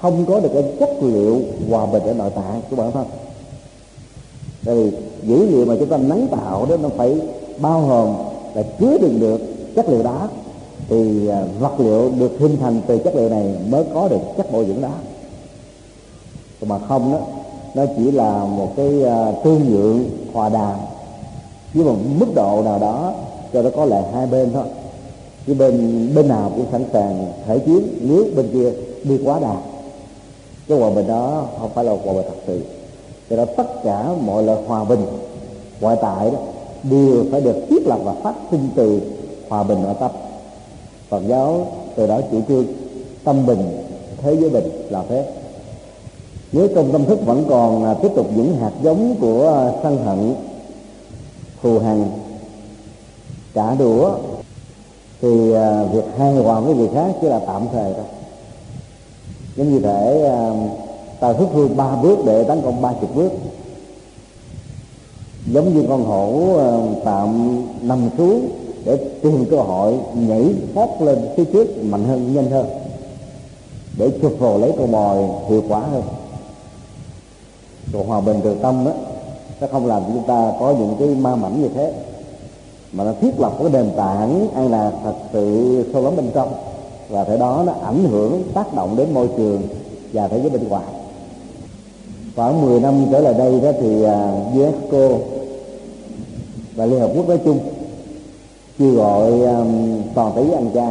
Không 0.01 0.25
có 0.27 0.41
được 0.41 0.51
cái 0.55 0.65
chất 0.81 0.91
liệu 1.03 1.41
hòa 1.71 1.87
bình 1.87 2.03
ở 2.03 2.15
nội 2.15 2.31
tại 2.35 2.61
của 2.71 2.77
bản 2.77 2.93
thân. 2.93 3.05
Tại 4.65 4.75
vì 4.75 4.91
dữ 5.23 5.47
liệu 5.47 5.67
mà 5.67 5.75
chúng 5.79 5.89
ta 5.89 5.97
nắng 5.97 6.27
tạo 6.31 6.67
đó, 6.67 6.77
nó 6.83 6.89
phải 6.97 7.17
bao 7.59 7.87
gồm 7.89 8.15
là 8.55 8.63
chứa 8.81 8.99
đựng 8.99 9.21
được 9.21 9.41
chất 9.75 9.89
liệu 9.89 10.03
đá 10.03 10.29
thì 10.89 11.29
à, 11.29 11.45
vật 11.61 11.81
liệu 11.81 12.11
được 12.19 12.39
hình 12.39 12.57
thành 12.61 12.81
từ 12.87 12.99
chất 12.99 13.15
liệu 13.15 13.29
này 13.29 13.55
mới 13.69 13.85
có 13.95 14.09
được 14.09 14.21
chất 14.37 14.53
bổ 14.53 14.65
dưỡng 14.65 14.81
đó, 14.81 14.93
mà 16.61 16.79
không 16.79 17.13
đó 17.13 17.19
nó 17.75 17.85
chỉ 17.97 18.11
là 18.11 18.45
một 18.45 18.73
cái 18.77 19.05
à, 19.05 19.33
tương 19.45 19.73
nhượng 19.73 20.05
hòa 20.33 20.49
đàm. 20.49 20.77
Với 21.75 21.85
một 21.85 21.97
mức 22.19 22.27
độ 22.35 22.63
nào 22.65 22.79
đó 22.79 23.13
cho 23.53 23.63
nó 23.63 23.71
có 23.77 23.85
lại 23.85 24.03
hai 24.15 24.27
bên 24.27 24.51
thôi. 24.53 24.65
Chứ 25.47 25.55
bên 25.55 26.09
bên 26.15 26.29
nào 26.29 26.53
cũng 26.57 26.67
sẵn 26.73 26.85
sàng 26.93 27.33
thể 27.47 27.59
chiến 27.59 27.89
nếu 28.01 28.25
bên 28.37 28.49
kia 28.53 28.73
đi 29.05 29.19
quá 29.25 29.41
đà. 29.41 29.57
Cái 30.69 30.79
hòa 30.79 30.91
bình 30.91 31.07
đó 31.07 31.47
không 31.61 31.71
phải 31.75 31.85
là 31.85 31.93
hòa 32.05 32.15
bình 32.15 32.25
thật 32.29 32.37
sự. 32.47 32.65
Cho 33.31 33.37
nên 33.37 33.49
tất 33.57 33.83
cả 33.85 34.09
mọi 34.27 34.43
loại 34.43 34.59
hòa 34.67 34.85
bình 34.85 35.01
ngoại 35.81 35.97
tại 36.03 36.31
đó 36.31 36.39
đều 36.83 37.25
phải 37.31 37.41
được 37.41 37.57
thiết 37.69 37.87
lập 37.87 37.99
và 38.05 38.13
phát 38.13 38.35
sinh 38.51 38.69
từ 38.77 39.01
hòa 39.49 39.63
bình 39.63 39.83
nội 39.83 39.95
tâm 40.01 40.11
Phật 41.09 41.23
giáo 41.27 41.67
từ 41.97 42.07
đó 42.07 42.21
chủ 42.31 42.41
trương 42.49 42.67
tâm 43.25 43.47
bình, 43.47 43.85
thế 44.23 44.37
giới 44.37 44.51
bình 44.51 44.87
là 44.91 45.03
thế 45.09 45.27
nếu 46.53 46.69
trong 46.75 46.93
tâm 46.93 47.05
thức 47.05 47.27
vẫn 47.27 47.45
còn 47.49 47.85
là 47.85 47.95
tiếp 47.95 48.09
tục 48.17 48.27
những 48.37 48.57
hạt 48.57 48.73
giống 48.83 49.17
của 49.21 49.73
sân 49.83 50.05
hận, 50.05 50.35
thù 51.63 51.79
hằn, 51.79 52.05
trả 53.55 53.75
đũa, 53.75 54.11
thì 55.23 55.53
à, 55.53 55.85
việc 55.93 56.05
hài 56.19 56.35
hòa 56.35 56.61
với 56.61 56.75
người 56.75 56.89
khác 56.95 57.15
chỉ 57.21 57.27
là 57.27 57.41
tạm 57.47 57.63
thời 57.73 57.93
thôi. 57.95 58.05
Giống 59.57 59.73
như 59.73 59.81
thể 59.81 60.25
à, 60.25 60.51
ta 61.21 61.35
xuất 61.35 61.49
phương 61.53 61.77
ba 61.77 61.97
bước 61.97 62.19
để 62.27 62.45
tấn 62.45 62.61
công 62.63 62.83
ba 62.83 62.93
chục 63.01 63.17
bước. 63.17 63.33
Giống 65.53 65.75
như 65.75 65.85
con 65.89 66.05
hổ 66.05 66.57
à, 66.59 66.69
tạm 67.05 67.63
nằm 67.83 68.09
xuống 68.19 68.49
để 68.85 68.97
tìm 69.23 69.45
cơ 69.51 69.57
hội 69.57 69.95
nhảy 70.15 70.55
thoát 70.75 71.03
lên 71.03 71.19
phía 71.37 71.45
trước 71.45 71.85
mạnh 71.85 72.05
hơn, 72.05 72.35
nhanh 72.35 72.51
hơn, 72.51 72.67
để 73.99 74.11
chụp 74.23 74.33
vào 74.39 74.59
lấy 74.59 74.73
con 74.79 74.93
mồi 74.93 75.29
hiệu 75.49 75.63
quả 75.69 75.81
hơn. 75.81 76.03
Còn 77.93 78.07
hòa 78.07 78.21
bình 78.21 78.41
từ 78.45 78.55
tâm 78.55 78.85
đó 78.85 78.93
nó 79.61 79.67
không 79.73 79.87
làm 79.87 80.03
cho 80.03 80.09
chúng 80.15 80.27
ta 80.27 80.53
có 80.61 80.75
những 80.79 80.97
cái 80.99 81.09
ma 81.09 81.37
mảnh 81.37 81.63
như 81.63 81.69
thế, 81.75 81.93
mà 82.93 83.05
nó 83.05 83.13
thiết 83.21 83.41
lập 83.41 83.53
cái 83.59 83.69
nền 83.73 83.91
tảng 83.97 84.49
an 84.55 84.71
là 84.71 84.93
thật 85.05 85.15
sự 85.33 85.85
sâu 85.93 86.03
lắng 86.03 86.17
bên 86.17 86.31
trong, 86.35 86.53
và 87.09 87.25
thế 87.25 87.39
đó 87.39 87.63
nó 87.67 87.73
ảnh 87.83 88.05
hưởng, 88.05 88.43
tác 88.55 88.75
động 88.75 88.97
đến 88.97 89.15
môi 89.15 89.29
trường 89.37 89.63
và 90.13 90.29
thế 90.29 90.41
giới 90.41 90.51
bên 90.51 90.69
ngoài. 90.69 90.85
Khoảng 92.37 92.63
10 92.63 92.81
năm 92.81 93.07
trở 93.13 93.21
lại 93.21 93.35
đây 93.35 93.61
đó 93.61 93.73
thì 93.81 94.05
à, 94.05 94.33
UNESCO 94.53 95.09
và 96.77 96.87
Liên 96.87 97.01
Hợp 97.01 97.11
Quốc 97.17 97.29
nói 97.29 97.39
chung 97.45 97.59
kêu 98.79 98.95
gọi 98.95 99.31
um, 99.41 100.03
toàn 100.15 100.33
tỷ 100.37 100.53
anh 100.53 100.71
cha. 100.75 100.91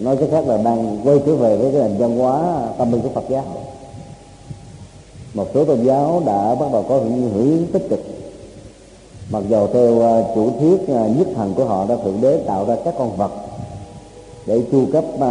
Nói 0.00 0.16
cách 0.16 0.28
khác 0.30 0.46
là 0.46 0.56
đang 0.56 1.00
quay 1.04 1.18
trở 1.26 1.36
về 1.36 1.56
với 1.56 1.72
cái 1.72 1.82
nền 1.82 1.98
văn 1.98 2.18
hóa 2.18 2.66
tâm 2.78 2.92
linh 2.92 3.00
của 3.00 3.08
Phật 3.08 3.24
giáo. 3.28 3.44
Một 5.34 5.46
số 5.54 5.64
tôn 5.64 5.84
giáo 5.84 6.22
đã 6.26 6.54
bắt 6.54 6.66
đầu 6.72 6.84
có 6.88 7.00
những 7.00 7.30
hưởng 7.34 7.66
tích 7.72 7.86
cực. 7.90 8.00
Mặc 9.30 9.42
dầu 9.48 9.68
theo 9.72 9.92
uh, 9.92 10.26
chủ 10.34 10.50
thuyết 10.60 10.82
uh, 10.82 11.18
nhất 11.18 11.28
thần 11.34 11.54
của 11.54 11.64
họ 11.64 11.86
đã 11.88 11.96
thượng 12.04 12.20
đế 12.20 12.38
tạo 12.46 12.64
ra 12.64 12.76
các 12.84 12.94
con 12.98 13.16
vật 13.16 13.32
để 14.46 14.62
chu 14.72 14.86
cấp 14.92 15.04
uh, 15.14 15.22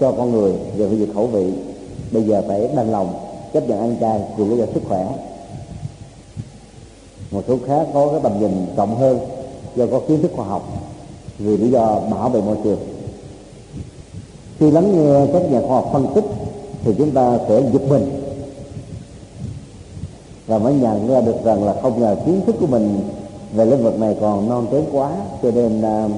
cho 0.00 0.12
con 0.12 0.32
người 0.32 0.52
về 0.76 0.86
cái 0.86 0.96
việc 0.96 1.14
khẩu 1.14 1.26
vị 1.26 1.52
bây 2.12 2.22
giờ 2.22 2.42
phải 2.48 2.68
đành 2.76 2.92
lòng 2.92 3.14
chấp 3.52 3.68
nhận 3.68 3.78
ăn 3.78 3.96
chay 4.00 4.20
vì 4.36 4.44
lý 4.44 4.56
do 4.56 4.64
sức 4.74 4.82
khỏe. 4.88 5.06
Một 7.30 7.42
số 7.48 7.56
khác 7.66 7.86
có 7.94 8.08
cái 8.08 8.20
tầm 8.22 8.40
nhìn 8.40 8.66
rộng 8.76 8.96
hơn 8.96 9.18
do 9.76 9.86
có 9.90 10.00
kiến 10.08 10.22
thức 10.22 10.30
khoa 10.36 10.46
học, 10.46 10.62
vì 11.38 11.56
lý 11.56 11.70
do 11.70 12.00
bảo 12.10 12.28
vệ 12.28 12.40
môi 12.40 12.56
trường. 12.64 12.78
Khi 14.58 14.70
lắng 14.70 14.92
nghe 14.92 15.26
các 15.32 15.50
nhà 15.50 15.60
khoa 15.60 15.76
học 15.76 15.90
phân 15.92 16.06
tích, 16.14 16.24
thì 16.84 16.94
chúng 16.98 17.10
ta 17.10 17.38
sẽ 17.48 17.62
giật 17.72 17.82
mình. 17.88 18.22
Và 20.46 20.58
mới 20.58 20.74
nhận 20.74 21.08
ra 21.08 21.20
được 21.20 21.44
rằng 21.44 21.64
là 21.64 21.74
không 21.82 22.00
ngờ 22.00 22.16
kiến 22.26 22.40
thức 22.46 22.56
của 22.60 22.66
mình 22.66 23.00
về 23.54 23.64
lĩnh 23.64 23.82
vực 23.82 23.98
này 23.98 24.16
còn 24.20 24.48
non 24.48 24.66
kém 24.70 24.84
quá, 24.92 25.10
cho 25.42 25.50
nên 25.50 25.82
à, 25.82 26.08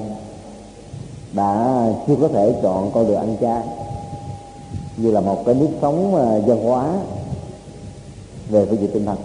đã 1.33 1.85
chưa 2.07 2.15
có 2.21 2.27
thể 2.27 2.55
chọn 2.63 2.91
con 2.93 3.07
đường 3.07 3.17
ăn 3.17 3.37
chay. 3.41 3.61
Như 4.97 5.11
là 5.11 5.21
một 5.21 5.45
cái 5.45 5.55
nếp 5.55 5.69
sống 5.81 6.15
à, 6.15 6.39
văn 6.47 6.63
hóa 6.63 6.93
về 8.49 8.65
phương 8.65 8.81
diện 8.81 8.91
tinh 8.93 9.05
thần. 9.05 9.17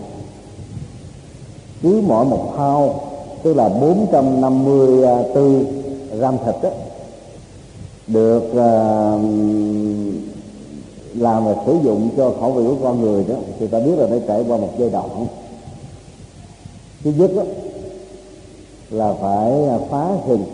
Cứ 1.82 2.02
mỗi 2.06 2.24
một 2.24 2.52
thao 2.56 3.00
tức 3.42 3.54
là 3.54 3.68
454 3.68 5.02
à, 5.02 6.16
gram 6.18 6.36
thịt 6.44 6.54
đó, 6.62 6.70
được 8.06 8.44
uh, 8.50 9.20
làm 11.14 11.44
và 11.44 11.54
sử 11.66 11.76
dụng 11.82 12.10
cho 12.16 12.32
khẩu 12.40 12.52
vị 12.52 12.64
của 12.66 12.76
con 12.82 13.00
người 13.00 13.24
đó. 13.28 13.34
Thì 13.58 13.66
ta 13.66 13.80
biết 13.80 13.96
là 13.96 14.06
nó 14.06 14.16
trải 14.28 14.44
qua 14.48 14.56
một 14.56 14.70
giai 14.78 14.90
đoạn. 14.90 15.26
Thứ 17.04 17.12
nhất 17.16 17.30
đó, 17.36 17.42
là 18.90 19.12
phải 19.20 19.52
phá 19.90 20.08
rừng 20.28 20.44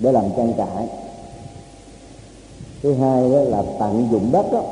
để 0.00 0.12
làm 0.12 0.24
trang 0.36 0.52
trại. 0.56 0.88
Thứ 2.82 2.94
hai 2.94 3.30
đó 3.30 3.38
là 3.38 3.62
tận 3.78 4.08
dụng 4.12 4.32
đất 4.32 4.52
đó 4.52 4.62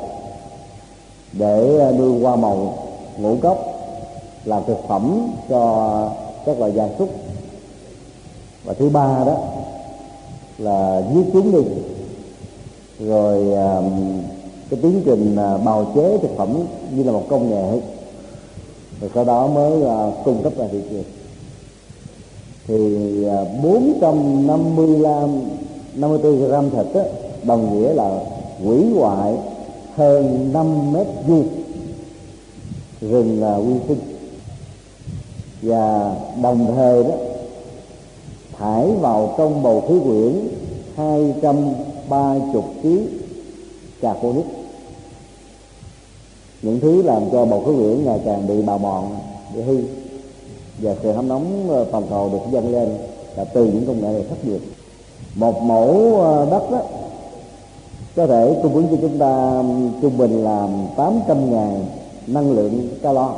để 1.33 1.79
à, 1.81 1.91
nuôi 1.91 2.21
hoa 2.21 2.37
màu 2.37 2.75
ngũ 3.19 3.37
cốc 3.43 3.59
làm 4.45 4.63
thực 4.67 4.89
phẩm 4.89 5.29
cho 5.49 6.11
các 6.47 6.59
loại 6.59 6.73
gia 6.73 6.89
súc. 6.99 7.09
Và 8.65 8.75
thứ 8.75 8.89
ba 8.89 9.25
đó 9.27 9.37
là 10.59 11.03
giết 11.15 11.25
chúng 11.33 11.53
đi. 11.53 11.71
Rồi 13.07 13.39
um, 13.39 14.21
cái 14.71 14.81
tiến 14.83 15.03
trình 15.05 15.37
uh, 15.55 15.65
bào 15.65 15.93
chế 15.95 16.19
thực 16.19 16.37
phẩm 16.37 16.59
như 16.91 17.03
là 17.03 17.13
một 17.13 17.25
công 17.29 17.51
nghệ. 17.51 17.81
Rồi 19.01 19.11
sau 19.15 19.25
đó 19.25 19.47
mới 19.47 19.73
uh, 19.73 20.15
cung 20.25 20.43
cấp 20.43 20.53
ra 20.57 20.65
thị 20.73 20.79
trường. 20.91 21.05
Thì 22.67 23.25
à, 23.25 23.41
uh, 23.41 23.63
450 23.63 24.99
gram 24.99 25.41
54 25.95 26.49
gram 26.49 26.71
thịt 26.71 26.87
đó, 26.95 27.03
đồng 27.43 27.79
nghĩa 27.79 27.95
là 27.95 28.19
hủy 28.65 28.91
hoại 28.95 29.35
hơn 29.97 30.51
5 30.53 30.93
mét 30.93 31.07
vuông 31.27 31.49
rừng 33.01 33.43
uh, 33.57 33.65
nguyên 33.65 33.81
sinh 33.89 34.12
và 35.63 36.15
đồng 36.43 36.73
thời 36.77 37.05
đó, 37.05 37.15
thải 38.59 38.93
vào 39.01 39.35
trong 39.39 39.63
bầu 39.63 39.85
khí 39.89 39.95
quyển 40.05 40.49
230 40.97 42.41
kg 42.83 42.89
carbonic 44.01 44.47
những 46.63 46.81
thứ 46.81 47.03
làm 47.03 47.23
cho 47.33 47.45
bầu 47.45 47.63
khí 47.67 47.73
quyển 47.77 48.05
ngày 48.05 48.21
càng 48.25 48.47
bị 48.47 48.63
bào 48.63 48.79
mòn, 48.79 49.17
bị 49.55 49.63
hư. 49.63 49.79
Và 50.79 50.95
sự 51.03 51.13
hâm 51.13 51.29
nóng 51.29 51.71
ờ, 51.71 51.85
toàn 51.93 52.05
cầu 52.11 52.29
được 52.33 52.53
dâng 52.53 52.73
lên 52.73 52.89
là 53.37 53.45
từ 53.45 53.65
những 53.65 53.87
công 53.87 54.01
nghệ 54.01 54.13
này 54.13 54.25
thất 54.29 54.45
nghiệp. 54.45 54.61
Một 55.35 55.63
mẫu 55.63 56.21
ờ, 56.21 56.47
đất 56.51 56.71
đó, 56.71 56.81
có 58.17 58.27
thể 58.27 58.61
cung 58.63 58.75
ứng 58.75 58.89
cho 58.91 58.97
chúng 59.01 59.19
ta 59.19 59.63
trung 60.03 60.19
bình 60.19 60.45
là 60.45 60.69
800 60.97 61.51
ngàn 61.51 61.85
năng 62.27 62.53
lượng 62.53 62.89
calo 63.03 63.35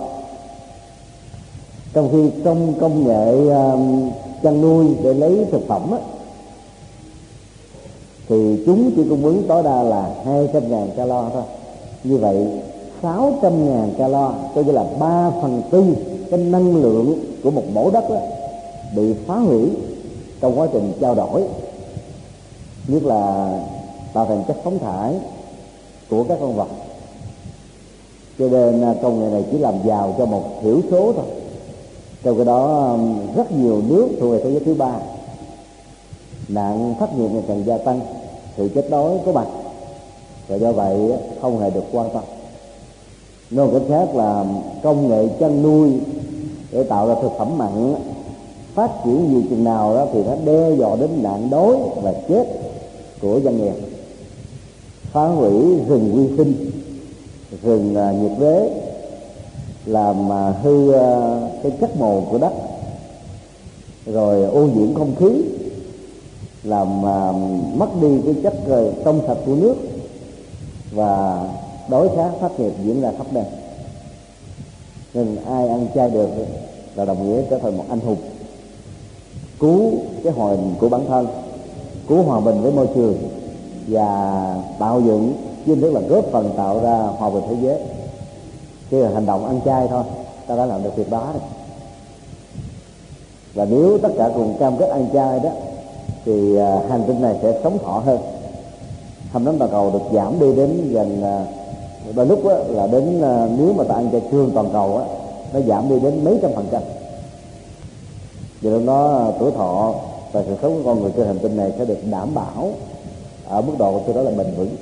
trong 1.94 2.08
khi 2.12 2.42
trong 2.44 2.74
công 2.80 3.06
nghệ 3.06 3.54
um, 3.54 4.10
chăn 4.42 4.60
nuôi 4.60 4.86
để 5.02 5.14
lấy 5.14 5.46
thực 5.50 5.66
phẩm 5.68 5.92
á, 5.92 5.98
thì 8.28 8.62
chúng 8.66 8.90
chỉ 8.96 9.02
cung 9.08 9.24
ứng 9.24 9.42
tối 9.48 9.62
đa 9.62 9.82
là 9.82 10.14
hai 10.24 10.48
trăm 10.52 10.70
ngàn 10.70 10.90
calo 10.96 11.30
thôi. 11.32 11.42
Như 12.04 12.16
vậy 12.16 12.46
sáu 13.02 13.32
trăm 13.42 13.66
ngàn 13.66 13.94
calo 13.98 14.34
coi 14.54 14.64
như 14.64 14.72
là 14.72 14.84
ba 15.00 15.30
phần 15.42 15.62
tư 15.70 15.84
cái 16.30 16.40
năng 16.40 16.76
lượng 16.76 17.24
của 17.42 17.50
một 17.50 17.62
mẫu 17.72 17.90
đất 17.90 18.10
đó, 18.10 18.16
bị 18.96 19.14
phá 19.26 19.36
hủy 19.36 19.70
trong 20.40 20.58
quá 20.58 20.68
trình 20.72 20.92
trao 21.00 21.14
đổi. 21.14 21.42
Nhất 22.88 23.02
là 23.02 23.52
tạo 24.12 24.26
thành 24.26 24.44
chất 24.48 24.56
phóng 24.64 24.78
thải 24.78 25.14
của 26.10 26.24
các 26.24 26.38
con 26.40 26.56
vật. 26.56 26.68
Cho 28.38 28.48
nên 28.48 28.82
à, 28.82 28.94
công 29.02 29.20
nghệ 29.20 29.30
này 29.30 29.44
chỉ 29.50 29.58
làm 29.58 29.74
giàu 29.86 30.14
cho 30.18 30.26
một 30.26 30.42
thiểu 30.62 30.80
số 30.90 31.12
thôi 31.12 31.24
trong 32.24 32.36
cái 32.36 32.44
đó 32.44 32.90
um, 32.92 33.34
rất 33.36 33.52
nhiều 33.52 33.82
nước 33.88 34.08
thuộc 34.20 34.32
về 34.32 34.40
thế 34.44 34.50
giới 34.50 34.60
thứ 34.60 34.74
ba. 34.74 34.92
Nạn 36.48 36.94
thất 37.00 37.18
nghiệp 37.18 37.28
ngày 37.32 37.42
càng 37.48 37.64
gia 37.66 37.78
tăng, 37.78 38.00
sự 38.56 38.68
chết 38.74 38.90
đói 38.90 39.18
có 39.26 39.32
mặt 39.32 39.46
và 40.48 40.56
do 40.56 40.72
vậy, 40.72 41.12
không 41.40 41.60
hề 41.60 41.70
được 41.70 41.84
quan 41.92 42.10
tâm. 42.14 42.22
Nói 43.50 43.68
cách 43.72 43.82
khác 43.88 44.16
là 44.16 44.44
công 44.82 45.08
nghệ 45.08 45.28
chăn 45.40 45.62
nuôi 45.62 45.92
để 46.70 46.82
tạo 46.82 47.08
ra 47.08 47.14
thực 47.22 47.32
phẩm 47.38 47.58
mặn. 47.58 47.94
Phát 48.74 48.90
triển 49.04 49.32
nhiều 49.32 49.42
chừng 49.50 49.64
nào 49.64 49.94
đó 49.94 50.06
thì 50.12 50.22
nó 50.22 50.34
đe 50.44 50.70
dọa 50.76 50.96
đến 50.96 51.10
nạn 51.22 51.50
đói 51.50 51.76
và 52.02 52.12
chết 52.28 52.44
của 53.20 53.40
dân 53.44 53.64
nghèo 53.64 53.74
phá 55.14 55.26
hủy 55.26 55.50
rừng 55.88 56.12
quy 56.14 56.36
sinh, 56.36 56.70
rừng 57.62 57.96
à, 57.96 58.12
nhiệt 58.12 58.32
đới 58.40 58.70
làm 59.86 60.32
à, 60.32 60.54
hư 60.62 60.92
à, 60.92 61.40
cái 61.62 61.72
chất 61.80 61.96
mồ 61.96 62.20
của 62.30 62.38
đất. 62.38 62.52
Rồi 64.06 64.44
ô 64.44 64.66
nhiễm 64.66 64.94
không 64.94 65.14
khí. 65.18 65.42
Làm 66.62 67.06
à, 67.06 67.32
mất 67.74 67.88
đi 68.00 68.20
cái 68.24 68.34
chất 68.42 68.54
trong 69.04 69.20
sạch 69.26 69.38
của 69.46 69.54
nước. 69.54 69.74
Và 70.92 71.44
đối 71.88 72.08
khá 72.16 72.30
phát 72.40 72.60
nghiệp 72.60 72.72
diễn 72.84 73.00
ra 73.00 73.12
khắp 73.18 73.26
nơi 73.32 73.44
nên 75.14 75.36
ai 75.36 75.68
ăn 75.68 75.86
chay 75.94 76.10
được 76.10 76.28
là 76.94 77.04
đồng 77.04 77.28
nghĩa 77.28 77.42
trở 77.50 77.58
thành 77.58 77.76
một 77.76 77.84
anh 77.88 78.00
hùng. 78.00 78.16
Cứu 79.60 79.92
cái 80.24 80.32
hòa 80.32 80.56
của 80.80 80.88
bản 80.88 81.06
thân. 81.08 81.26
Cứu 82.08 82.22
hòa 82.22 82.40
bình 82.40 82.62
với 82.62 82.72
môi 82.72 82.86
trường. 82.94 83.14
Và 83.88 84.54
tạo 84.78 85.00
dựng, 85.00 85.34
chứ 85.66 85.74
thức 85.74 85.90
là 85.90 86.00
góp 86.00 86.24
phần 86.32 86.50
tạo 86.56 86.80
ra 86.80 86.96
hòa 86.96 87.30
bình 87.30 87.42
thế 87.48 87.56
giới 87.62 87.78
chỉ 88.94 89.00
là 89.00 89.10
hành 89.14 89.26
động 89.26 89.46
ăn 89.46 89.60
chay 89.64 89.88
thôi. 89.88 90.02
Ta 90.46 90.56
đã 90.56 90.66
làm 90.66 90.82
được 90.82 90.96
việc 90.96 91.10
đó 91.10 91.26
rồi. 91.32 91.42
Và 93.54 93.64
nếu 93.64 93.98
tất 93.98 94.08
cả 94.18 94.30
cùng 94.34 94.56
cam 94.60 94.76
kết 94.76 94.88
ăn 94.88 95.06
chay 95.12 95.40
đó 95.40 95.50
thì 96.24 96.56
à, 96.56 96.80
hành 96.88 97.02
tinh 97.06 97.22
này 97.22 97.36
sẽ 97.42 97.60
sống 97.64 97.78
thọ 97.78 98.02
hơn. 98.06 98.18
Hầm 99.32 99.44
nóng 99.44 99.58
toàn 99.58 99.70
cầu 99.70 99.90
được 99.90 100.04
giảm 100.12 100.40
đi 100.40 100.56
đến 100.56 100.90
gần 100.92 101.22
à, 101.22 101.46
đôi 102.14 102.26
lúc 102.26 102.44
đó 102.44 102.54
là 102.68 102.86
đến 102.86 103.22
à, 103.22 103.48
nếu 103.58 103.72
mà 103.72 103.84
ta 103.84 103.94
ăn 103.94 104.08
chay 104.12 104.22
trương 104.30 104.50
toàn 104.54 104.68
cầu 104.72 104.96
á, 104.96 105.04
nó 105.52 105.60
giảm 105.60 105.88
đi 105.88 106.00
đến 106.00 106.24
mấy 106.24 106.38
trăm 106.42 106.50
phần 106.54 106.66
trăm. 106.70 106.82
Vì 108.60 108.70
lúc 108.70 108.82
đó 108.86 109.16
à, 109.16 109.36
tuổi 109.38 109.50
thọ 109.50 109.94
và 110.32 110.42
sự 110.46 110.56
sống 110.62 110.76
của 110.76 110.82
con 110.84 111.02
người 111.02 111.12
trên 111.16 111.26
hành 111.26 111.38
tinh 111.38 111.56
này 111.56 111.72
sẽ 111.78 111.84
được 111.84 111.98
đảm 112.10 112.34
bảo 112.34 112.70
ở 113.48 113.60
mức 113.60 113.72
độ 113.78 114.00
cho 114.06 114.12
đó 114.12 114.22
là 114.22 114.30
bền 114.30 114.54
vững 114.56 114.76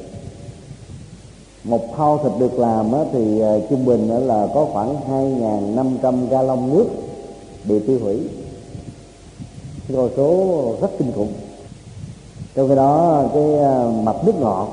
một 1.65 1.97
thau 1.97 2.19
thịt 2.19 2.33
được 2.39 2.59
làm 2.59 2.93
thì 3.13 3.41
ờ, 3.41 3.61
trung 3.71 3.85
bình 3.85 4.27
là 4.27 4.49
có 4.55 4.67
khoảng 4.73 4.97
2.500 5.11 6.29
gallon 6.29 6.71
nước 6.71 6.87
bị 7.65 7.79
tiêu 7.87 7.99
hủy. 8.03 8.21
Cái 9.89 9.97
con 9.97 10.11
số 10.17 10.75
rất 10.81 10.91
kinh 10.99 11.13
khủng. 11.13 11.33
Trong 12.55 12.69
khi 12.69 12.75
đó, 12.75 13.23
cái 13.35 13.59
ờ, 13.59 13.93
mặt 14.03 14.17
nước 14.27 14.35
ngọt 14.41 14.69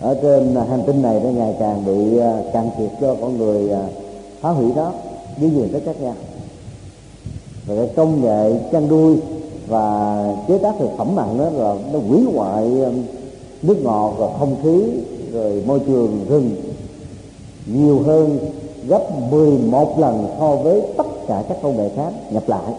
ở 0.00 0.18
trên 0.22 0.54
hành 0.54 0.82
tinh 0.86 1.02
này 1.02 1.20
nó 1.20 1.30
ngày 1.30 1.54
càng 1.60 1.84
bị 1.86 2.18
càng 2.18 2.44
cạn 2.52 2.70
kiệt 2.78 2.90
cho 3.00 3.16
con 3.20 3.38
người 3.38 3.70
phá 4.40 4.50
hủy 4.50 4.72
đó 4.76 4.92
với 5.36 5.50
nhiều 5.50 5.66
tất 5.72 5.80
khác 5.84 6.00
nhau. 6.00 6.14
Và 7.66 7.74
cái 7.76 7.88
công 7.96 8.24
nghệ 8.24 8.52
chăn 8.72 8.88
nuôi 8.88 9.16
và 9.68 10.16
chế 10.48 10.58
tác 10.58 10.74
thực 10.78 10.90
phẩm 10.98 11.14
mặn 11.16 11.38
đó 11.38 11.50
là 11.50 11.74
nó 11.92 11.98
hủy 11.98 12.24
hoại 12.34 12.70
nước 13.66 13.76
ngọt 13.82 14.14
và 14.18 14.38
không 14.38 14.56
khí, 14.62 14.82
rồi 15.32 15.62
môi 15.66 15.80
trường 15.86 16.26
rừng 16.28 16.56
nhiều 17.66 18.02
hơn, 18.06 18.38
gấp 18.88 19.30
11 19.30 19.98
lần 19.98 20.26
so 20.38 20.56
với 20.56 20.82
tất 20.96 21.06
cả 21.28 21.42
các 21.48 21.58
công 21.62 21.76
nghệ 21.76 21.90
khác 21.96 22.12
nhập 22.30 22.42
lại. 22.46 22.72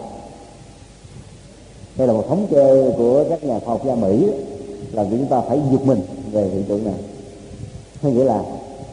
Đây 1.96 2.06
là 2.06 2.12
một 2.12 2.24
thống 2.28 2.46
kê 2.50 2.92
của 2.98 3.24
các 3.28 3.44
nhà 3.44 3.58
khoa 3.58 3.74
học 3.74 3.82
gia 3.86 3.94
Mỹ 3.94 4.26
là 4.92 5.06
chúng 5.10 5.26
ta 5.26 5.40
phải 5.40 5.60
giật 5.72 5.86
mình 5.86 6.00
về 6.32 6.48
hiện 6.52 6.64
tượng 6.64 6.84
này. 6.84 6.94
Hay 8.02 8.12
nghĩa 8.12 8.24
là 8.24 8.42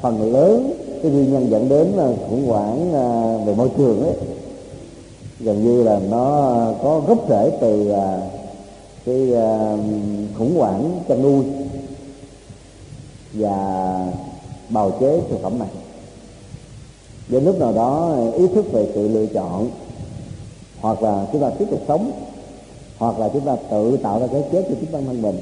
phần 0.01 0.33
lớn 0.33 0.73
cái 1.03 1.11
nguyên 1.11 1.33
nhân 1.33 1.51
dẫn 1.51 1.69
đến 1.69 1.91
khủng 2.29 2.47
hoảng 2.47 2.93
à, 2.93 3.37
về 3.45 3.55
môi 3.55 3.69
trường 3.77 4.03
ấy, 4.03 4.13
gần 5.39 5.63
như 5.63 5.83
là 5.83 5.99
nó 6.09 6.57
có 6.83 7.01
gốc 7.07 7.17
rễ 7.29 7.57
từ 7.61 7.89
à, 7.89 8.21
cái 9.05 9.33
à, 9.35 9.77
khủng 10.37 10.55
hoảng 10.57 10.99
chăn 11.07 11.21
nuôi 11.21 11.43
và 13.33 14.07
bào 14.69 14.91
chế 14.99 15.21
thực 15.29 15.41
phẩm 15.41 15.59
này. 15.59 15.69
Đến 17.27 17.45
lúc 17.45 17.59
nào 17.59 17.73
đó 17.73 18.15
ý 18.37 18.47
thức 18.47 18.65
về 18.71 18.91
sự 18.93 19.07
lựa 19.07 19.25
chọn 19.25 19.69
hoặc 20.81 21.01
là 21.01 21.27
chúng 21.31 21.41
ta 21.41 21.49
tiếp 21.49 21.65
tục 21.71 21.81
sống 21.87 22.11
hoặc 22.97 23.19
là 23.19 23.29
chúng 23.33 23.45
ta 23.45 23.55
tự 23.71 23.97
tạo 23.97 24.19
ra 24.19 24.27
cái 24.31 24.43
chết 24.51 24.65
cho 24.69 24.75
chính 24.79 24.91
bản 24.91 25.05
thân 25.05 25.21
mình 25.21 25.37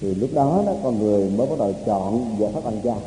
thì 0.00 0.14
lúc 0.14 0.30
đó 0.34 0.62
đó 0.66 0.72
con 0.82 0.98
người 0.98 1.30
mới 1.30 1.46
bắt 1.46 1.58
đầu 1.58 1.72
chọn 1.86 2.36
giải 2.38 2.50
pháp 2.54 2.64
ăn 2.64 2.80
chay. 2.84 2.98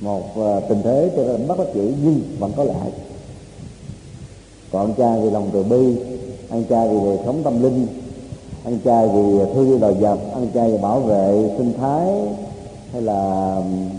Một 0.00 0.24
uh, 0.40 0.68
tình 0.68 0.82
thế 0.82 1.10
cho 1.16 1.22
nên 1.22 1.48
bất 1.48 1.58
đắc 1.58 1.66
dĩ 1.74 1.92
nhưng 2.04 2.20
vẫn 2.38 2.52
có 2.56 2.64
lại 2.64 2.90
còn 4.72 4.94
cha 4.94 5.16
vì 5.16 5.30
lòng 5.30 5.50
từ 5.52 5.62
bi 5.62 5.96
ăn 6.50 6.64
cha 6.68 6.84
vì 6.86 6.98
đời 7.04 7.18
sống 7.24 7.42
tâm 7.44 7.62
linh 7.62 7.86
ăn 8.64 8.78
chay 8.84 9.08
vì 9.08 9.52
thương 9.54 9.68
yêu 9.68 9.78
loài 9.78 9.94
vật 9.94 10.18
ăn 10.34 10.48
chay 10.54 10.70
vì 10.70 10.78
bảo 10.78 11.00
vệ 11.00 11.50
sinh 11.58 11.72
thái 11.80 12.06
hay 12.92 13.02
là 13.02 13.52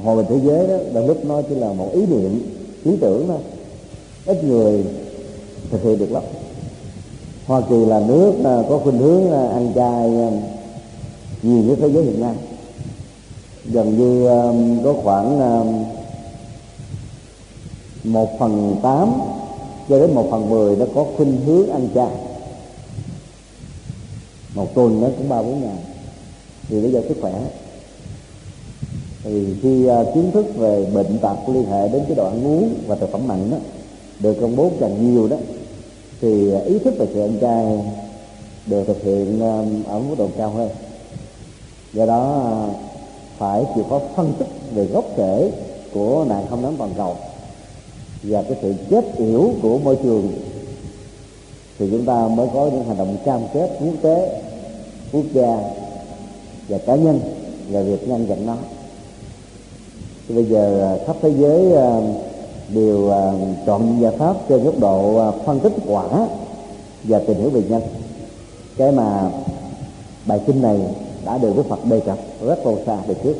hòa 0.03 0.15
bình 0.15 0.25
thế 0.29 0.39
giới 0.43 0.67
đó, 0.67 0.75
đôi 0.93 1.07
lúc 1.07 1.25
nó 1.25 1.41
chỉ 1.49 1.55
là 1.55 1.73
một 1.73 1.87
ý 1.93 2.05
niệm, 2.05 2.41
ý 2.83 2.91
tưởng 3.01 3.27
thôi. 3.27 3.37
Ít 4.25 4.43
người 4.43 4.83
thực 5.71 5.83
hiện 5.83 5.99
được 5.99 6.11
lắm. 6.11 6.23
Hoa 7.47 7.61
kỳ 7.69 7.85
là 7.85 7.99
nước 7.99 8.33
có 8.69 8.79
khuynh 8.83 8.97
hướng 8.97 9.31
ăn 9.31 9.71
chay 9.75 10.09
nhiều 11.43 11.63
nhất 11.63 11.77
thế 11.81 11.89
giới 11.89 12.03
hiện 12.03 12.21
nay 12.21 12.33
gần 13.65 13.97
như 13.97 14.27
có 14.83 14.93
khoảng 15.03 15.39
một 18.03 18.29
phần 18.39 18.75
tám 18.83 19.11
cho 19.89 19.99
đến 19.99 20.15
một 20.15 20.27
phần 20.31 20.49
mười 20.49 20.75
nó 20.75 20.85
có 20.95 21.05
khuynh 21.17 21.37
hướng 21.45 21.69
ăn 21.69 21.87
chay 21.95 22.09
một 24.55 24.75
tuần 24.75 25.01
nó 25.01 25.07
cũng 25.17 25.29
ba 25.29 25.41
bốn 25.41 25.61
ngày. 25.61 25.77
Vì 26.69 26.81
lý 26.81 26.91
do 26.91 26.99
sức 27.07 27.17
khỏe. 27.21 27.33
Thì 29.23 29.55
khi 29.61 29.89
uh, 29.89 30.07
kiến 30.15 30.31
thức 30.31 30.45
về 30.55 30.85
bệnh 30.93 31.17
tật 31.17 31.35
liên 31.47 31.65
hệ 31.65 31.87
đến 31.87 32.01
chế 32.07 32.15
độ 32.15 32.25
ăn 32.25 32.47
uống 32.47 32.73
và 32.87 32.95
thực 32.95 33.11
phẩm 33.11 33.27
mặn 33.27 33.51
đó 33.51 33.57
được 34.19 34.37
công 34.41 34.55
bố 34.55 34.71
càng 34.79 35.13
nhiều 35.13 35.27
đó 35.27 35.37
thì 36.21 36.51
ý 36.65 36.79
thức 36.79 36.93
về 36.97 37.07
sự 37.13 37.21
ăn 37.21 37.37
chay 37.41 37.79
được 38.65 38.83
thực 38.87 39.03
hiện 39.03 39.35
uh, 39.35 39.87
ở 39.87 39.99
mức 39.99 40.15
độ 40.17 40.27
cao 40.37 40.49
hơn. 40.49 40.69
Do 41.93 42.05
đó 42.05 42.51
uh, 42.69 42.75
phải 43.37 43.65
chịu 43.75 43.83
khó 43.89 44.01
phân 44.15 44.33
tích 44.39 44.47
về 44.73 44.85
gốc 44.85 45.05
rễ 45.17 45.51
của 45.93 46.25
nạn 46.29 46.45
không 46.49 46.61
nắm 46.61 46.75
toàn 46.77 46.91
cầu 46.97 47.15
và 48.23 48.41
cái 48.41 48.57
sự 48.61 48.73
chết 48.89 49.17
yểu 49.17 49.51
của 49.61 49.77
môi 49.77 49.95
trường 49.95 50.31
thì 51.79 51.87
chúng 51.91 52.05
ta 52.05 52.27
mới 52.27 52.47
có 52.53 52.69
những 52.73 52.83
hành 52.83 52.97
động 52.97 53.17
cam 53.25 53.41
kết 53.53 53.69
quốc 53.79 53.93
tế, 54.01 54.41
quốc 55.11 55.25
gia 55.33 55.57
và 56.69 56.77
cá 56.77 56.95
nhân 56.95 57.19
về 57.69 57.83
việc 57.83 58.07
ngăn 58.07 58.25
chặn 58.27 58.45
nó. 58.45 58.55
Thì 60.27 60.35
bây 60.35 60.45
giờ 60.45 60.81
à, 60.81 61.05
khắp 61.07 61.15
thế 61.21 61.33
giới 61.37 61.75
à, 61.75 62.01
đều 62.73 63.11
à, 63.11 63.31
chọn 63.65 64.01
giải 64.01 64.11
pháp 64.17 64.35
trên 64.49 64.63
góc 64.63 64.79
độ 64.79 65.31
phân 65.45 65.59
tích 65.59 65.73
quả 65.87 66.27
và 67.03 67.19
tìm 67.27 67.37
hiểu 67.37 67.49
về 67.49 67.63
nhân. 67.69 67.81
Cái 68.77 68.91
mà 68.91 69.31
bài 70.25 70.39
kinh 70.47 70.61
này 70.61 70.79
đã 71.25 71.37
được 71.37 71.53
Đức 71.55 71.65
Phật 71.69 71.85
đề 71.85 71.99
cập 71.99 72.17
rất 72.45 72.65
lâu 72.65 72.77
xa 72.85 72.97
về 73.07 73.15
trước. 73.23 73.35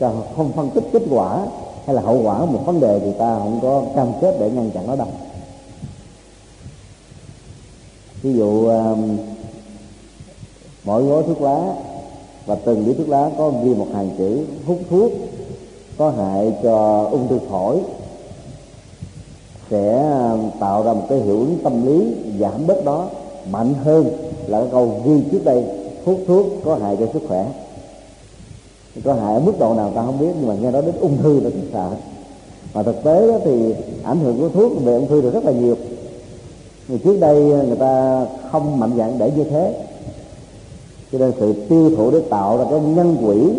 Cho 0.00 0.12
không 0.36 0.52
phân 0.52 0.70
tích 0.70 0.84
kết 0.92 1.02
quả 1.10 1.46
hay 1.86 1.94
là 1.94 2.02
hậu 2.02 2.22
quả 2.22 2.38
của 2.40 2.46
một 2.46 2.60
vấn 2.66 2.80
đề 2.80 3.00
thì 3.04 3.12
ta 3.18 3.38
không 3.38 3.58
có 3.62 3.82
cam 3.96 4.08
kết 4.20 4.36
để 4.40 4.50
ngăn 4.50 4.70
chặn 4.70 4.86
nó 4.86 4.96
đâu 4.96 5.08
ví 8.24 8.32
dụ 8.32 8.66
um, 8.68 9.16
mỗi 10.84 11.02
gói 11.02 11.22
thuốc 11.22 11.42
lá 11.42 11.74
và 12.46 12.54
từng 12.54 12.84
điếu 12.84 12.94
thuốc 12.94 13.08
lá 13.08 13.30
có 13.38 13.52
ghi 13.64 13.74
một 13.74 13.86
hàng 13.94 14.10
chữ 14.18 14.44
hút 14.66 14.78
thuốc, 14.90 15.12
có 15.98 16.10
hại 16.10 16.52
cho 16.62 17.08
ung 17.10 17.28
thư 17.28 17.38
phổi, 17.48 17.80
sẽ 19.70 20.10
um, 20.32 20.50
tạo 20.60 20.82
ra 20.82 20.92
một 20.92 21.06
cái 21.08 21.18
hiệu 21.18 21.38
ứng 21.38 21.58
tâm 21.64 21.86
lý 21.86 22.14
giảm 22.40 22.66
bớt 22.66 22.84
đó 22.84 23.08
mạnh 23.50 23.74
hơn 23.74 24.10
là 24.46 24.60
cái 24.60 24.68
câu 24.72 25.02
ghi 25.04 25.22
trước 25.32 25.44
đây, 25.44 25.64
hút 26.04 26.20
thuốc 26.26 26.46
có 26.64 26.74
hại 26.74 26.96
cho 27.00 27.06
sức 27.12 27.22
khỏe. 27.28 27.46
Có 29.04 29.14
hại 29.14 29.34
ở 29.34 29.40
mức 29.40 29.52
độ 29.58 29.74
nào 29.74 29.92
ta 29.94 30.02
không 30.06 30.18
biết, 30.18 30.32
nhưng 30.38 30.48
mà 30.48 30.54
nghe 30.54 30.70
nói 30.70 30.82
đến 30.82 30.94
ung 31.00 31.16
thư 31.22 31.40
là 31.40 31.50
cũng 31.50 31.68
sợ. 31.72 31.90
Mà 32.74 32.82
thực 32.82 33.04
tế 33.04 33.26
đó 33.28 33.38
thì 33.44 33.74
ảnh 34.02 34.20
hưởng 34.20 34.38
của 34.38 34.48
thuốc 34.48 34.72
về 34.84 34.94
ung 34.94 35.08
thư 35.08 35.20
là 35.20 35.30
rất 35.30 35.44
là 35.44 35.52
nhiều 35.52 35.76
người 36.88 36.98
trước 36.98 37.20
đây 37.20 37.52
ờ, 37.52 37.62
người 37.62 37.76
ta 37.76 38.26
không 38.52 38.80
mạnh 38.80 38.92
dạn 38.96 39.18
để 39.18 39.30
như 39.36 39.44
thế. 39.44 39.74
Cho 41.12 41.18
nên 41.18 41.32
sự 41.40 41.54
tiêu 41.68 41.90
thụ 41.96 42.10
để 42.10 42.20
tạo 42.30 42.58
ra 42.58 42.64
cái 42.70 42.80
nhân 42.80 43.16
quỹ 43.26 43.50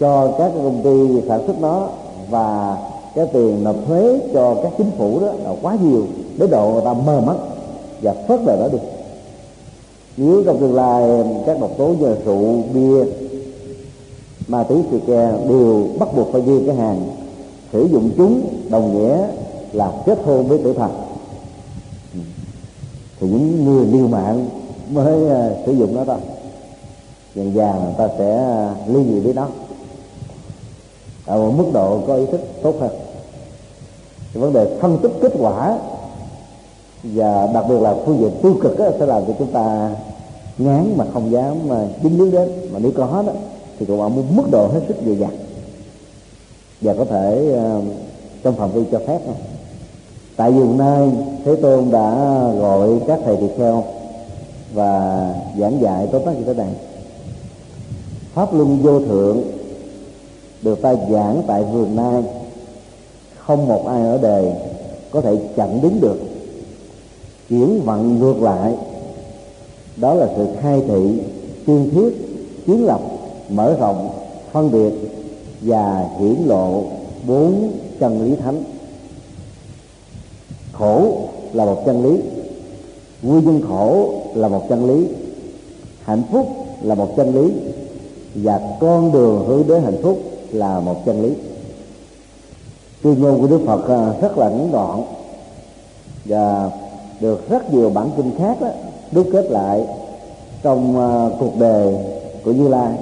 cho 0.00 0.34
các 0.38 0.52
công 0.54 0.82
ty 0.84 1.28
sản 1.28 1.40
xuất 1.46 1.60
nó 1.60 1.88
và 2.30 2.76
cái 3.14 3.26
tiền 3.32 3.64
nộp 3.64 3.76
thuế 3.86 4.20
cho 4.34 4.54
các 4.62 4.72
chính 4.78 4.90
phủ 4.98 5.20
đó 5.20 5.26
là 5.44 5.54
quá 5.62 5.76
nhiều, 5.82 6.06
đến 6.36 6.50
độ 6.50 6.70
người 6.70 6.82
ta 6.84 6.92
mờ 6.92 7.20
mắt 7.20 7.36
và 8.02 8.14
phớt 8.28 8.40
lờ 8.46 8.56
nó 8.60 8.68
đi. 8.68 8.78
Nếu 10.16 10.42
trong 10.46 10.58
tương 10.60 10.74
lai 10.74 11.24
các 11.46 11.60
độc 11.60 11.70
tố 11.78 11.86
như 11.86 12.14
rượu, 12.24 12.62
bia, 12.74 13.04
ma 14.48 14.62
túy 14.62 14.78
xì 14.90 14.98
ke 15.06 15.32
đều 15.48 15.86
bắt 15.98 16.08
buộc 16.16 16.32
phải 16.32 16.42
ghi 16.46 16.66
cái 16.66 16.76
hàng 16.76 17.08
sử 17.72 17.88
dụng 17.92 18.10
chúng, 18.16 18.40
đồng 18.70 18.98
nghĩa 18.98 19.26
là 19.72 19.92
kết 20.06 20.18
hôn 20.24 20.48
với 20.48 20.58
tử 20.58 20.72
thần 20.72 20.90
thì 23.20 23.28
những 23.28 23.64
người 23.64 23.86
liều 23.86 24.08
mạng 24.08 24.48
mới 24.90 25.22
uh, 25.22 25.66
sử 25.66 25.72
dụng 25.72 25.96
nó 25.96 26.04
thôi. 26.04 26.18
Dần 27.34 27.54
dần 27.54 27.84
người 27.84 27.94
ta 27.98 28.08
sẽ 28.18 28.56
uh, 28.70 28.94
ly 28.94 29.04
dị 29.04 29.20
với 29.20 29.34
nó. 29.34 29.48
Ở 31.26 31.38
một 31.38 31.52
mức 31.56 31.70
độ 31.72 32.00
có 32.06 32.14
ý 32.14 32.26
thức 32.26 32.40
tốt 32.62 32.74
hơn. 32.80 32.90
Thì 34.32 34.40
vấn 34.40 34.52
đề 34.52 34.78
phân 34.80 34.98
tích 35.02 35.12
kết 35.22 35.32
quả 35.38 35.78
và 37.02 37.48
đặc 37.54 37.64
biệt 37.68 37.80
là 37.80 37.94
phương 38.06 38.18
diện 38.18 38.30
tiêu 38.42 38.54
cực 38.62 38.78
đó, 38.78 38.90
sẽ 38.98 39.06
làm 39.06 39.22
cho 39.26 39.32
chúng 39.38 39.52
ta 39.52 39.90
ngán 40.58 40.94
mà 40.96 41.04
không 41.12 41.30
dám 41.30 41.68
mà 41.68 41.86
dính 42.02 42.18
líu 42.18 42.30
đến. 42.30 42.48
Mà 42.72 42.78
nếu 42.78 42.92
có 42.96 43.22
đó 43.26 43.32
thì 43.78 43.86
cũng 43.86 44.00
ở 44.00 44.08
một 44.08 44.22
mức 44.30 44.44
độ 44.50 44.68
hết 44.68 44.80
sức 44.88 44.96
dễ 45.04 45.12
dàng. 45.14 45.36
Và 46.80 46.94
có 46.94 47.04
thể 47.04 47.56
uh, 47.78 47.84
trong 48.42 48.54
phạm 48.54 48.72
vi 48.72 48.82
cho 48.92 48.98
phép 48.98 49.18
thôi 49.26 49.34
tại 50.40 50.50
vùng 50.50 50.78
nay 50.78 51.10
thế 51.44 51.56
tôn 51.56 51.90
đã 51.90 52.14
gọi 52.58 52.88
các 53.06 53.18
thầy 53.24 53.36
tỳ 53.36 53.46
kheo 53.58 53.84
và 54.74 55.34
giảng 55.60 55.80
dạy 55.80 56.06
tốt 56.12 56.22
tác 56.26 56.32
như 56.38 56.44
thế 56.44 56.54
này 56.54 56.72
pháp 58.34 58.54
luân 58.54 58.78
vô 58.82 59.00
thượng 59.00 59.42
được 60.62 60.82
ta 60.82 60.94
giảng 61.10 61.42
tại 61.46 61.64
vườn 61.64 61.96
nai 61.96 62.22
không 63.38 63.68
một 63.68 63.86
ai 63.86 64.02
ở 64.02 64.18
đời 64.22 64.52
có 65.10 65.20
thể 65.20 65.36
chặn 65.56 65.80
đứng 65.82 66.00
được. 66.00 66.18
Chuyển 67.48 67.80
vận 67.80 68.18
ngược 68.18 68.42
lại, 68.42 68.74
đó 69.96 70.14
là 70.14 70.28
sự 70.36 70.46
khai 70.60 70.82
thị, 70.88 71.20
tuyên 71.66 71.90
thuyết 71.94 72.14
chiến 72.66 72.84
lập, 72.84 73.00
mở 73.48 73.76
rộng, 73.80 74.10
phân 74.52 74.70
biệt 74.70 74.92
và 75.60 76.08
hiển 76.20 76.36
lộ 76.46 76.82
bốn 77.26 77.72
chân 78.00 78.24
lý 78.24 78.36
thánh 78.36 78.64
khổ 80.80 81.28
là 81.52 81.64
một 81.64 81.82
chân 81.86 82.04
lý. 82.04 82.20
Vui 83.22 83.42
nhân 83.42 83.60
khổ 83.68 84.12
là 84.34 84.48
một 84.48 84.68
chân 84.68 84.86
lý. 84.86 85.08
Hạnh 86.04 86.22
phúc 86.32 86.46
là 86.82 86.94
một 86.94 87.16
chân 87.16 87.34
lý. 87.34 87.52
Và 88.34 88.60
con 88.80 89.12
đường 89.12 89.44
hướng 89.46 89.66
đến 89.68 89.82
hạnh 89.82 90.02
phúc 90.02 90.20
là 90.52 90.80
một 90.80 91.06
chân 91.06 91.22
lý. 91.22 91.32
Tuyên 93.02 93.22
ngôn 93.22 93.40
của 93.40 93.46
đức 93.46 93.60
phật 93.66 93.88
à, 93.88 94.12
rất 94.22 94.38
là 94.38 94.48
ngắn 94.48 94.70
gọn 94.72 95.02
và 96.24 96.70
được 97.20 97.50
rất 97.50 97.74
nhiều 97.74 97.90
bản 97.90 98.10
kinh 98.16 98.30
khác 98.38 98.60
đó, 98.60 98.68
đúc 99.12 99.26
kết 99.32 99.50
lại 99.50 99.86
trong 100.62 100.98
à, 100.98 101.36
cuộc 101.40 101.56
đời 101.58 101.94
của 102.44 102.52
như 102.52 102.68
lai. 102.68 102.92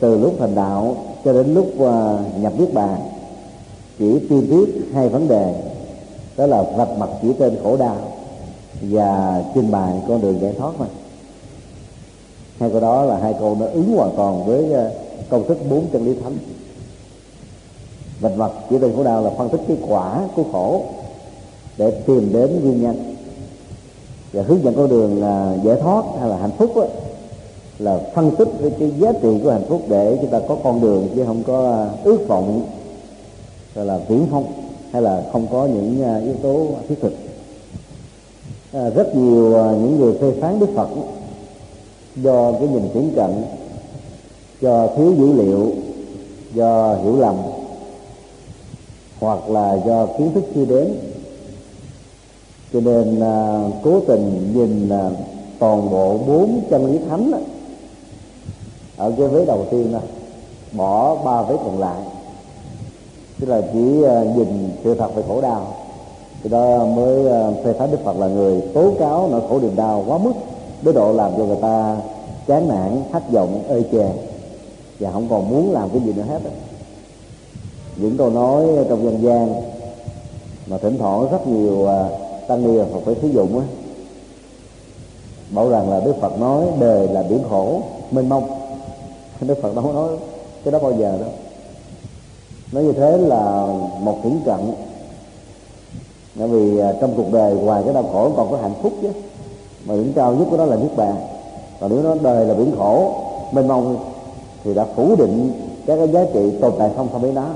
Từ 0.00 0.18
lúc 0.18 0.34
thành 0.38 0.54
đạo 0.54 0.96
cho 1.24 1.32
đến 1.32 1.54
lúc 1.54 1.66
à, 1.80 2.18
nhập 2.40 2.52
niết 2.58 2.74
bàn 2.74 2.96
chỉ 3.98 4.18
tiên 4.18 4.46
tiết 4.50 4.88
hai 4.94 5.08
vấn 5.08 5.28
đề 5.28 5.54
đó 6.38 6.46
là 6.46 6.62
vạch 6.62 6.98
mặt 6.98 7.08
chỉ 7.22 7.32
tên 7.32 7.56
khổ 7.62 7.76
đau 7.76 7.96
và 8.82 9.42
trình 9.54 9.70
bày 9.70 9.92
con 10.08 10.20
đường 10.20 10.40
giải 10.40 10.52
thoát 10.58 10.72
mà. 10.80 10.86
Hai 12.60 12.70
câu 12.70 12.80
đó 12.80 13.04
là 13.04 13.18
hai 13.18 13.34
câu 13.38 13.56
nó 13.60 13.66
ứng 13.66 13.96
hoàn 13.96 14.10
toàn 14.16 14.44
với 14.46 14.72
ờ, 14.72 14.90
công 15.28 15.48
thức 15.48 15.58
bốn 15.70 15.86
chân 15.92 16.04
lý 16.04 16.14
thánh. 16.24 16.36
Vạch 18.20 18.36
mặt 18.36 18.50
chỉ 18.70 18.78
tên 18.78 18.92
khổ 18.96 19.04
đau 19.04 19.22
là 19.22 19.30
phân 19.38 19.48
tích 19.48 19.60
cái 19.68 19.76
quả 19.88 20.28
của 20.36 20.44
khổ 20.52 20.82
để 21.76 21.90
tìm 21.90 22.32
đến 22.32 22.60
nguyên 22.62 22.82
nhân. 22.82 23.14
Và 24.32 24.42
hướng 24.42 24.64
dẫn 24.64 24.74
con 24.74 24.88
đường 24.88 25.20
là 25.22 25.56
giải 25.64 25.76
thoát 25.80 26.04
hay 26.20 26.28
là 26.28 26.36
hạnh 26.36 26.56
phúc 26.58 26.72
đó, 26.76 26.84
là 27.78 28.00
phân 28.14 28.36
tích 28.36 28.48
với 28.60 28.70
cái 28.70 28.92
giá 28.98 29.12
trị 29.12 29.40
của 29.44 29.50
hạnh 29.50 29.66
phúc 29.68 29.82
để 29.88 30.18
chúng 30.20 30.30
ta 30.30 30.40
có 30.48 30.56
con 30.64 30.80
đường 30.80 31.08
chứ 31.16 31.24
không 31.26 31.42
có 31.46 31.70
ờ, 31.72 31.90
ước 32.04 32.28
vọng 32.28 32.62
gọi 33.74 33.86
là 33.86 33.98
viễn 34.08 34.26
phong 34.30 34.67
hay 34.92 35.02
là 35.02 35.22
không 35.32 35.46
có 35.52 35.66
những 35.66 36.02
à, 36.04 36.20
yếu 36.24 36.34
tố 36.42 36.66
thiết 36.88 36.94
thực. 37.00 37.12
À, 38.72 38.90
rất 38.90 39.16
nhiều 39.16 39.56
à, 39.56 39.70
những 39.70 40.00
người 40.00 40.14
phê 40.20 40.40
phán 40.40 40.60
đức 40.60 40.68
phật 40.74 40.88
do 42.16 42.52
cái 42.52 42.68
nhìn 42.68 42.88
thiển 42.94 43.10
cận 43.16 43.30
do 44.60 44.86
thiếu 44.96 45.14
dữ 45.18 45.32
liệu 45.32 45.72
do 46.54 46.94
hiểu 46.94 47.16
lầm 47.16 47.36
hoặc 49.20 49.50
là 49.50 49.78
do 49.86 50.06
kiến 50.06 50.32
thức 50.34 50.44
chưa 50.54 50.64
đến. 50.64 50.94
Cho 52.72 52.80
nên 52.80 53.20
à, 53.20 53.62
cố 53.82 54.00
tình 54.00 54.52
nhìn 54.54 54.88
à, 54.88 55.10
toàn 55.58 55.90
bộ 55.90 56.18
bốn 56.18 56.60
chân 56.70 56.92
lý 56.92 56.98
thánh 57.08 57.30
đó, 57.30 57.38
ở 58.96 59.12
cái 59.18 59.28
vế 59.28 59.44
đầu 59.44 59.66
tiên 59.70 59.92
đó 59.92 60.00
bỏ 60.72 61.14
ba 61.14 61.42
vế 61.42 61.56
còn 61.64 61.78
lại 61.78 62.00
tức 63.40 63.46
là 63.46 63.60
chỉ 63.72 64.02
ờ, 64.02 64.24
nhìn 64.24 64.70
sự 64.84 64.94
thật 64.94 65.14
về 65.14 65.22
khổ 65.28 65.40
đau. 65.40 65.74
Thì 66.42 66.50
đó 66.50 66.84
mới 66.84 67.28
ờ, 67.28 67.52
phê 67.64 67.72
phán 67.72 67.90
đức 67.90 67.98
phật 68.04 68.16
là 68.18 68.26
người 68.26 68.60
tố 68.74 68.92
cáo 68.98 69.28
nỗi 69.30 69.40
khổ 69.48 69.60
niềm 69.60 69.76
đau 69.76 70.04
quá 70.06 70.18
mức, 70.18 70.32
đến 70.82 70.94
độ 70.94 71.12
làm 71.12 71.32
cho 71.36 71.44
người 71.44 71.58
ta 71.62 71.96
chán 72.46 72.68
nản, 72.68 73.02
thất 73.12 73.32
vọng, 73.32 73.62
ê 73.68 73.82
chề. 73.92 74.08
Và 75.00 75.10
không 75.12 75.26
còn 75.30 75.50
muốn 75.50 75.72
làm 75.72 75.90
cái 75.90 76.00
gì 76.00 76.12
nữa 76.12 76.24
hết 76.28 76.38
những 77.98 78.16
câu 78.16 78.30
nói 78.30 78.66
trong 78.88 79.04
dân 79.04 79.22
gian 79.22 79.54
mà 80.66 80.78
thỉnh 80.78 80.98
thoảng 80.98 81.28
rất 81.30 81.46
nhiều 81.46 81.84
ờ, 81.84 82.08
tăng 82.48 82.62
ni 82.62 82.82
Phật 82.92 83.00
phải 83.04 83.14
sử 83.22 83.28
dụng 83.28 83.58
á. 83.58 83.66
Bảo 85.50 85.68
rằng 85.68 85.90
là 85.90 86.00
Đức 86.00 86.14
Phật 86.20 86.40
nói, 86.40 86.64
đời 86.80 87.08
là 87.08 87.22
biển 87.22 87.40
khổ, 87.50 87.82
mênh 88.10 88.28
mông. 88.28 88.48
Đức 89.40 89.58
Phật 89.62 89.74
đâu 89.76 89.92
nói 89.92 90.16
cái 90.64 90.72
đó 90.72 90.78
bao 90.78 90.92
giờ 90.92 91.18
đâu 91.20 91.30
nói 92.72 92.84
như 92.84 92.92
thế 92.92 93.18
là 93.18 93.66
một 94.00 94.18
hiển 94.24 94.40
cận 94.44 94.74
bởi 96.38 96.48
vì 96.48 96.78
à, 96.78 96.92
trong 97.00 97.14
cuộc 97.16 97.32
đời 97.32 97.54
ngoài 97.54 97.82
cái 97.84 97.94
đau 97.94 98.04
khổ 98.12 98.30
còn 98.36 98.50
có 98.50 98.56
hạnh 98.56 98.74
phúc 98.82 98.92
chứ. 99.02 99.08
Mà 99.84 99.94
đỉnh 99.94 100.12
cao 100.12 100.34
nhất 100.34 100.46
của 100.50 100.56
đó 100.56 100.64
là 100.64 100.76
nước 100.76 100.88
bàn. 100.96 101.14
Còn 101.80 101.90
nếu 101.90 102.02
nó 102.02 102.14
đời 102.22 102.46
là 102.46 102.54
biển 102.54 102.72
khổ, 102.78 103.12
mênh 103.52 103.68
mông, 103.68 103.96
thì 104.64 104.74
đã 104.74 104.86
phủ 104.96 105.16
định 105.16 105.52
các 105.86 105.96
cái 105.96 106.08
giá 106.08 106.24
trị 106.34 106.50
tồn 106.60 106.72
tại 106.78 106.90
không 106.96 107.08
không 107.12 107.22
với 107.22 107.32
nó. 107.32 107.46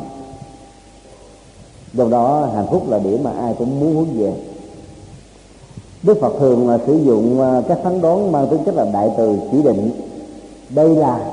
Do 1.92 2.04
đó, 2.04 2.48
hạnh 2.54 2.66
phúc 2.70 2.82
là 2.88 2.98
điểm 2.98 3.24
mà 3.24 3.30
ai 3.40 3.54
cũng 3.58 3.80
muốn 3.80 3.94
hướng 3.94 4.22
về. 4.22 4.32
Đức 6.02 6.18
Phật 6.20 6.32
thường 6.38 6.68
là 6.68 6.78
sử 6.86 6.96
dụng 6.96 7.40
à, 7.40 7.62
các 7.68 7.78
phán 7.82 8.00
đoán 8.00 8.32
mang 8.32 8.48
tính 8.48 8.64
chất 8.64 8.74
là 8.74 8.84
đại 8.92 9.10
từ 9.16 9.38
chỉ 9.52 9.62
định. 9.62 9.90
Đây 10.70 10.88
là 10.88 11.32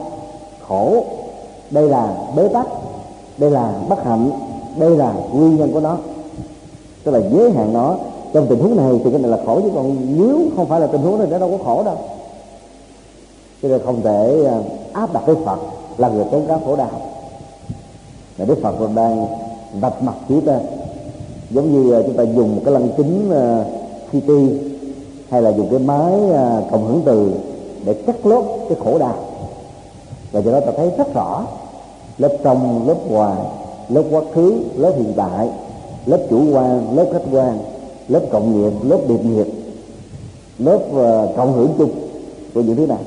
khổ, 0.68 1.04
đây 1.70 1.90
là 1.90 2.14
bế 2.36 2.48
tắc 2.48 2.68
đây 3.40 3.52
là 3.52 3.74
bất 3.90 4.04
hạnh, 4.04 4.32
đây 4.78 4.90
là 4.90 5.14
nguyên 5.34 5.58
nhân 5.58 5.72
của 5.74 5.80
nó. 5.80 5.98
Tức 7.04 7.12
là 7.12 7.20
giới 7.34 7.52
hạn 7.52 7.74
nó, 7.74 7.96
trong 8.34 8.48
tình 8.48 8.60
huống 8.60 8.76
này 8.76 9.00
thì 9.04 9.12
cái 9.12 9.20
này 9.20 9.32
là 9.32 9.38
khổ 9.46 9.62
chứ, 9.62 9.70
còn 9.76 9.96
nếu 10.18 10.40
không 10.56 10.66
phải 10.66 10.80
là 10.80 10.88
tình 10.88 11.02
huống 11.02 11.20
này 11.20 11.28
nó 11.32 11.40
đâu 11.40 11.58
có 11.58 11.64
khổ 11.64 11.84
đâu. 11.84 11.96
Cho 13.62 13.70
nên 13.70 13.82
không 13.86 14.02
thể 14.02 14.46
à, 14.46 14.58
áp 14.94 15.14
đặt 15.14 15.24
cái 15.26 15.36
phật 15.46 15.60
là 15.98 16.10
người 16.10 16.26
tốn 16.32 16.48
cáo 16.48 16.62
khổ 16.66 16.76
đau 16.76 16.90
là 18.38 18.46
đức 18.46 18.58
phật 18.62 18.76
còn 18.80 18.96
đang 18.96 19.28
vạch 19.74 20.04
mặt 20.04 20.14
chỉ 20.30 20.42
tên 20.46 20.60
giống 21.50 21.72
như 21.72 21.94
à, 21.94 22.00
chúng 22.06 22.18
ta 22.18 22.24
dùng 22.24 22.56
một 22.56 22.62
cái 22.66 22.74
lăng 22.74 22.90
kính 22.98 23.32
à, 23.32 23.64
CT 24.12 24.30
hay 25.30 25.42
là 25.42 25.50
dùng 25.50 25.68
cái 25.70 25.80
máy 25.80 26.14
cộng 26.72 26.88
hưởng 26.88 27.02
từ 27.06 27.32
để 27.86 27.94
cắt 27.94 28.26
lốt 28.26 28.46
cái 28.70 28.78
khổ 28.84 29.00
đau 29.00 29.16
và 30.32 30.40
do 30.40 30.52
đó 30.52 30.60
ta 30.60 30.72
thấy 30.78 30.92
rất 30.98 31.14
rõ 31.14 31.46
lớp 32.20 32.38
trong 32.44 32.88
lớp 32.88 32.98
ngoài 33.08 33.38
lớp 33.90 34.04
quá 34.12 34.22
khứ 34.34 34.64
lớp 34.76 34.94
hiện 34.98 35.14
tại 35.16 35.50
lớp 36.06 36.20
chủ 36.30 36.54
quan 36.54 36.98
lớp 36.98 37.06
khách 37.14 37.24
quan 37.32 37.58
lớp 38.08 38.22
cộng 38.32 38.62
nghiệp 38.62 38.74
lớp 38.84 39.00
điệp 39.08 39.26
nghiệp 39.26 39.48
lớp 40.60 40.80
uh, 40.92 41.36
cộng 41.36 41.54
hưởng 41.54 41.74
chung 41.78 41.92
của 42.54 42.62
những 42.62 42.76
thứ 42.76 42.86
này. 42.86 43.04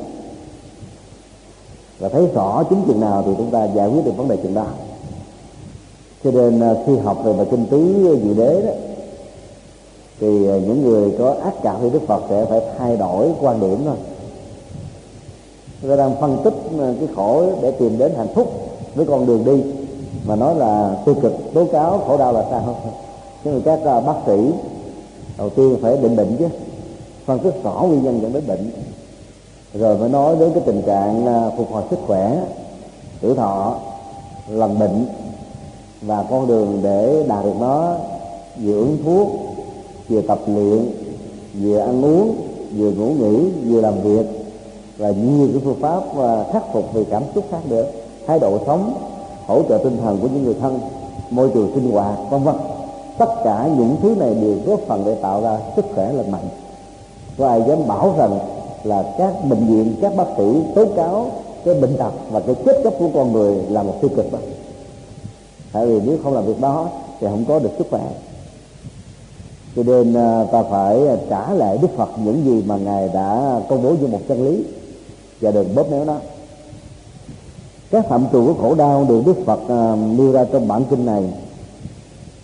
Và 1.98 2.08
thấy 2.08 2.26
rõ 2.34 2.64
chính 2.70 2.82
chừng 2.86 3.00
nào 3.00 3.22
thì 3.26 3.32
chúng 3.36 3.50
ta 3.50 3.64
giải 3.64 3.88
quyết 3.88 4.04
được 4.04 4.16
vấn 4.16 4.28
đề 4.28 4.36
chừng 4.36 4.54
đó. 4.54 4.66
Cho 6.24 6.30
nên 6.30 6.72
uh, 6.72 6.78
khi 6.86 6.96
học 6.96 7.18
về 7.24 7.32
bài 7.32 7.46
kinh 7.50 7.66
tứ 7.66 8.08
ờ, 8.08 8.16
dự 8.24 8.34
đế 8.34 8.62
đó 8.62 8.72
thì 10.20 10.28
những 10.38 10.82
người 10.82 11.14
có 11.18 11.34
ác 11.44 11.54
cảm 11.62 11.80
với 11.80 11.90
đức 11.90 12.02
phật 12.06 12.22
sẽ 12.30 12.44
phải 12.44 12.60
thay 12.78 12.96
đổi 12.96 13.32
quan 13.40 13.60
điểm 13.60 13.78
thôi. 13.84 13.96
Người 15.82 15.96
đang 15.96 16.20
phân 16.20 16.38
tích 16.44 16.54
cái 16.78 17.08
khổ 17.16 17.46
để 17.62 17.70
tìm 17.70 17.98
đến 17.98 18.12
hạnh 18.16 18.34
phúc 18.34 18.71
với 18.94 19.06
con 19.06 19.26
đường 19.26 19.44
đi, 19.44 19.62
mà 20.26 20.36
nói 20.36 20.54
là 20.54 20.96
tiêu 21.04 21.14
cực, 21.22 21.54
tố 21.54 21.64
cáo, 21.72 21.98
khổ 21.98 22.18
đau 22.18 22.32
là 22.32 22.44
sao? 22.50 22.76
Nhưng 23.44 23.54
mà 23.54 23.60
các 23.64 23.80
à, 23.84 24.00
bác 24.00 24.14
sĩ 24.26 24.52
đầu 25.38 25.50
tiên 25.50 25.76
phải 25.82 25.96
định 25.96 26.16
bệnh 26.16 26.36
chứ, 26.36 26.46
phân 27.26 27.38
tích 27.38 27.54
rõ 27.64 27.84
nguyên 27.88 28.04
nhân 28.04 28.20
dẫn 28.22 28.32
đến 28.32 28.42
bệnh. 28.46 28.70
Rồi 29.74 29.98
mới 29.98 30.08
nói 30.08 30.36
đến 30.40 30.50
cái 30.54 30.62
tình 30.66 30.82
trạng 30.86 31.26
à, 31.26 31.50
phục 31.56 31.72
hồi 31.72 31.82
sức 31.90 31.98
khỏe 32.06 32.42
tuổi 33.20 33.34
thọ 33.34 33.74
lần 34.48 34.78
bệnh 34.78 35.06
và 36.02 36.24
con 36.30 36.46
đường 36.46 36.80
để 36.82 37.24
đạt 37.28 37.44
được 37.44 37.54
nó, 37.60 37.96
vừa 38.62 38.80
uống 38.80 38.96
thuốc, 39.04 39.28
vừa 40.08 40.20
tập 40.20 40.38
luyện, 40.46 40.90
vừa 41.60 41.78
ăn 41.78 42.04
uống, 42.04 42.36
vừa 42.76 42.90
ngủ 42.90 43.06
nghỉ, 43.06 43.50
vừa 43.66 43.80
làm 43.80 44.00
việc 44.00 44.26
và 44.98 45.10
nhiều 45.10 45.48
cái 45.52 45.60
phương 45.64 45.80
pháp 45.80 46.14
và 46.14 46.44
khắc 46.52 46.72
phục 46.72 46.94
về 46.94 47.04
cảm 47.10 47.22
xúc 47.34 47.44
khác 47.50 47.60
nữa 47.68 47.84
thái 48.26 48.38
độ 48.38 48.58
sống, 48.66 48.94
hỗ 49.46 49.62
trợ 49.68 49.78
tinh 49.78 49.98
thần 50.02 50.18
của 50.22 50.28
những 50.28 50.44
người 50.44 50.56
thân, 50.60 50.80
môi 51.30 51.50
trường 51.54 51.72
sinh 51.74 51.90
hoạt, 51.92 52.18
vân 52.30 52.42
vân. 52.42 52.54
Tất 53.18 53.28
cả 53.44 53.68
những 53.78 53.96
thứ 54.02 54.14
này 54.18 54.34
đều 54.34 54.54
góp 54.66 54.80
phần 54.86 55.02
để 55.06 55.14
tạo 55.14 55.42
ra 55.42 55.58
sức 55.76 55.84
khỏe 55.94 56.12
lành 56.12 56.30
mạnh. 56.30 56.48
Có 57.38 57.48
ai 57.48 57.62
dám 57.68 57.88
bảo 57.88 58.14
rằng 58.18 58.38
là 58.84 59.14
các 59.18 59.44
bệnh 59.44 59.66
viện, 59.66 59.94
các 60.02 60.16
bác 60.16 60.26
sĩ 60.36 60.62
tố 60.74 60.84
cáo 60.96 61.26
cái 61.64 61.74
bệnh 61.74 61.96
tật 61.96 62.12
và 62.30 62.40
cái 62.40 62.54
chết 62.64 62.80
chóc 62.84 62.94
của 62.98 63.08
con 63.14 63.32
người 63.32 63.54
là 63.54 63.82
một 63.82 63.94
tiêu 64.00 64.10
cực 64.16 64.32
đó 64.32 64.38
tại 65.72 65.86
vì 65.86 66.00
nếu 66.04 66.18
không 66.24 66.34
làm 66.34 66.46
việc 66.46 66.60
đó 66.60 66.88
thì 67.20 67.26
không 67.26 67.44
có 67.48 67.58
được 67.58 67.70
sức 67.78 67.86
khỏe. 67.90 68.02
Cho 69.76 69.82
nên 69.82 70.14
à, 70.14 70.44
ta 70.52 70.62
phải 70.62 71.00
trả 71.30 71.52
lại 71.52 71.78
đức 71.82 71.88
phật 71.96 72.08
những 72.24 72.44
gì 72.44 72.62
mà 72.66 72.76
ngài 72.76 73.08
đã 73.08 73.60
công 73.68 73.82
bố 73.82 73.94
như 74.00 74.06
một 74.06 74.20
chân 74.28 74.44
lý 74.44 74.64
và 75.40 75.50
đừng 75.50 75.74
bóp 75.74 75.90
méo 75.90 76.04
nó 76.04 76.16
các 77.92 78.08
phạm 78.08 78.26
trù 78.32 78.46
của 78.46 78.54
khổ 78.62 78.74
đau 78.74 79.06
được 79.08 79.22
đức 79.26 79.36
phật 79.46 79.60
uh, 79.62 80.18
nêu 80.18 80.32
ra 80.32 80.44
trong 80.52 80.68
bản 80.68 80.84
kinh 80.90 81.06
này 81.06 81.22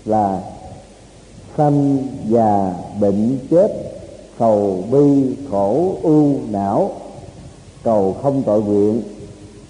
là 0.04 0.40
sanh 1.56 1.98
già 2.28 2.74
bệnh 3.00 3.38
chết 3.50 3.72
cầu 4.38 4.84
bi 4.90 5.36
khổ 5.50 5.94
u 6.02 6.32
não 6.50 6.90
cầu 7.84 8.16
không 8.22 8.42
tội 8.42 8.62
nguyện 8.62 9.02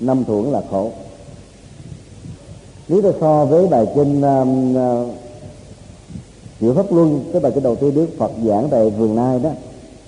năm 0.01 0.25
thuận 0.25 0.53
là 0.53 0.63
khổ. 0.71 0.91
Nếu 2.89 3.03
ta 3.03 3.09
so 3.21 3.45
với 3.45 3.67
bài 3.67 3.87
kinh 3.95 4.23
um, 4.23 4.77
uh, 4.77 5.09
Diệu 6.61 6.75
Pháp 6.75 6.93
Luân 6.93 7.25
cái 7.33 7.41
bài 7.41 7.53
kinh 7.55 7.63
đầu 7.63 7.77
tiên 7.77 7.95
Đức 7.95 8.07
Phật 8.19 8.31
giảng 8.47 8.69
tại 8.71 8.91
vườn 8.91 9.17
nai 9.17 9.39
đó 9.39 9.51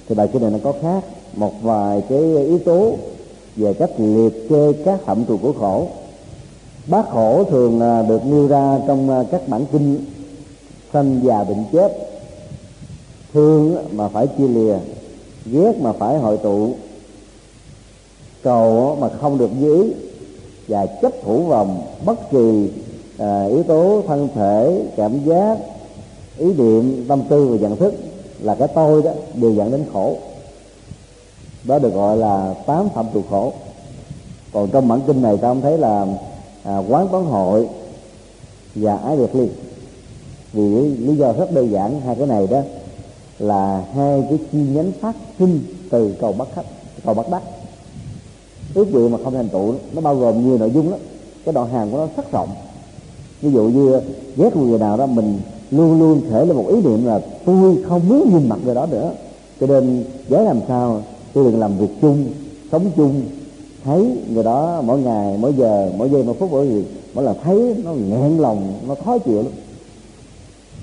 thì 0.09 0.14
bài 0.14 0.28
kinh 0.33 0.42
này 0.42 0.50
nó 0.50 0.59
có 0.64 0.72
khác 0.83 1.04
một 1.35 1.52
vài 1.62 2.02
cái 2.09 2.18
yếu 2.18 2.59
tố 2.59 2.92
về 3.56 3.72
cách 3.72 3.90
liệt 3.98 4.48
kê 4.48 4.72
các 4.84 5.00
phạm 5.04 5.24
trù 5.26 5.36
của 5.36 5.52
khổ. 5.52 5.88
Bát 6.86 7.10
khổ 7.10 7.44
thường 7.44 7.80
à, 7.80 8.02
được 8.02 8.26
nêu 8.26 8.48
ra 8.48 8.78
trong 8.86 9.10
à, 9.10 9.24
các 9.30 9.48
bản 9.48 9.66
kinh 9.72 10.04
sanh 10.92 11.20
già 11.24 11.44
bệnh 11.44 11.64
chết. 11.72 11.92
Thương 13.32 13.76
mà 13.92 14.08
phải 14.08 14.26
chia 14.26 14.48
lìa 14.48 14.76
ghét 15.46 15.72
mà 15.80 15.92
phải 15.92 16.18
hội 16.18 16.36
tụ. 16.36 16.74
Cầu 18.42 18.96
mà 19.00 19.08
không 19.08 19.38
được 19.38 19.50
dưới 19.60 19.92
và 20.68 20.86
chấp 20.86 21.12
thủ 21.22 21.42
vòng 21.42 21.82
bất 22.04 22.30
kỳ 22.30 22.68
à, 23.18 23.44
yếu 23.44 23.62
tố 23.62 24.02
thân 24.06 24.28
thể 24.34 24.82
cảm 24.96 25.24
giác 25.24 25.58
ý 26.38 26.52
niệm 26.52 27.04
tâm 27.08 27.22
tư 27.28 27.46
và 27.46 27.56
nhận 27.56 27.76
thức 27.76 27.94
là 28.40 28.54
cái 28.54 28.68
tôi 28.74 29.02
đó 29.02 29.10
đều 29.34 29.52
dẫn 29.52 29.70
đến 29.70 29.84
khổ 29.92 30.16
đó 31.64 31.78
được 31.78 31.94
gọi 31.94 32.16
là 32.16 32.54
tám 32.66 32.88
phạm 32.88 33.06
tù 33.14 33.22
khổ. 33.30 33.52
Còn 34.52 34.68
trong 34.70 34.88
bản 34.88 35.00
kinh 35.06 35.22
này 35.22 35.36
ta 35.36 35.48
không 35.48 35.60
thấy 35.60 35.78
là 35.78 36.06
à, 36.62 36.78
quán 36.88 37.08
toán 37.08 37.24
hội 37.24 37.68
và 38.74 38.96
ái 38.96 39.16
liệt 39.16 39.34
ly 39.34 39.48
vì 40.52 40.70
lý 40.96 41.16
do 41.16 41.32
rất 41.32 41.52
đơn 41.52 41.70
giản 41.70 42.00
hai 42.00 42.16
cái 42.16 42.26
này 42.26 42.46
đó 42.46 42.60
là 43.38 43.84
hai 43.94 44.22
cái 44.28 44.38
chi 44.52 44.58
nhánh 44.58 44.92
phát 45.00 45.16
sinh 45.38 45.60
từ 45.90 46.14
cầu 46.20 46.32
bắt 46.32 46.48
khách 46.54 46.64
cầu 47.04 47.14
bắt 47.14 47.26
đắc. 47.30 47.42
Ước 48.74 48.92
nguyện 48.92 49.10
mà 49.12 49.18
không 49.24 49.34
thành 49.34 49.48
tựu 49.48 49.74
nó 49.92 50.00
bao 50.00 50.16
gồm 50.16 50.44
nhiều 50.44 50.58
nội 50.58 50.70
dung 50.74 50.90
đó 50.90 50.96
cái 51.44 51.52
đoạn 51.52 51.68
hàng 51.68 51.90
của 51.90 51.98
nó 51.98 52.06
rất 52.16 52.32
rộng. 52.32 52.48
Ví 53.42 53.52
dụ 53.52 53.62
như 53.62 54.00
ghét 54.36 54.56
một 54.56 54.62
người 54.66 54.78
nào 54.78 54.96
đó 54.96 55.06
mình 55.06 55.40
luôn 55.70 55.98
luôn 55.98 56.22
thể 56.30 56.44
là 56.44 56.54
một 56.54 56.64
ý 56.68 56.80
niệm 56.80 57.06
là 57.06 57.20
tôi 57.44 57.78
không 57.88 58.08
muốn 58.08 58.30
nhìn 58.32 58.48
mặt 58.48 58.58
người 58.64 58.74
đó 58.74 58.86
nữa. 58.86 59.12
Cho 59.60 59.66
nên 59.66 60.04
giới 60.28 60.44
làm 60.44 60.60
sao 60.68 61.02
tôi 61.34 61.44
đừng 61.44 61.60
làm 61.60 61.78
việc 61.78 61.90
chung 62.00 62.32
sống 62.72 62.90
chung 62.96 63.22
thấy 63.84 64.16
người 64.28 64.44
đó 64.44 64.82
mỗi 64.84 65.00
ngày 65.00 65.36
mỗi 65.38 65.54
giờ 65.54 65.92
mỗi 65.96 66.10
giây 66.10 66.22
mỗi 66.22 66.34
phút 66.34 66.50
mỗi 66.50 66.68
gì 66.68 66.84
mỗi 67.14 67.24
lần 67.24 67.36
thấy 67.44 67.76
nó 67.84 67.92
nghẹn 67.92 68.38
lòng 68.38 68.80
nó 68.88 68.94
khó 69.04 69.18
chịu 69.18 69.42
lắm. 69.42 69.52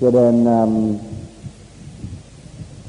Cho 0.00 0.10
nên 0.10 0.44
um, 0.44 0.96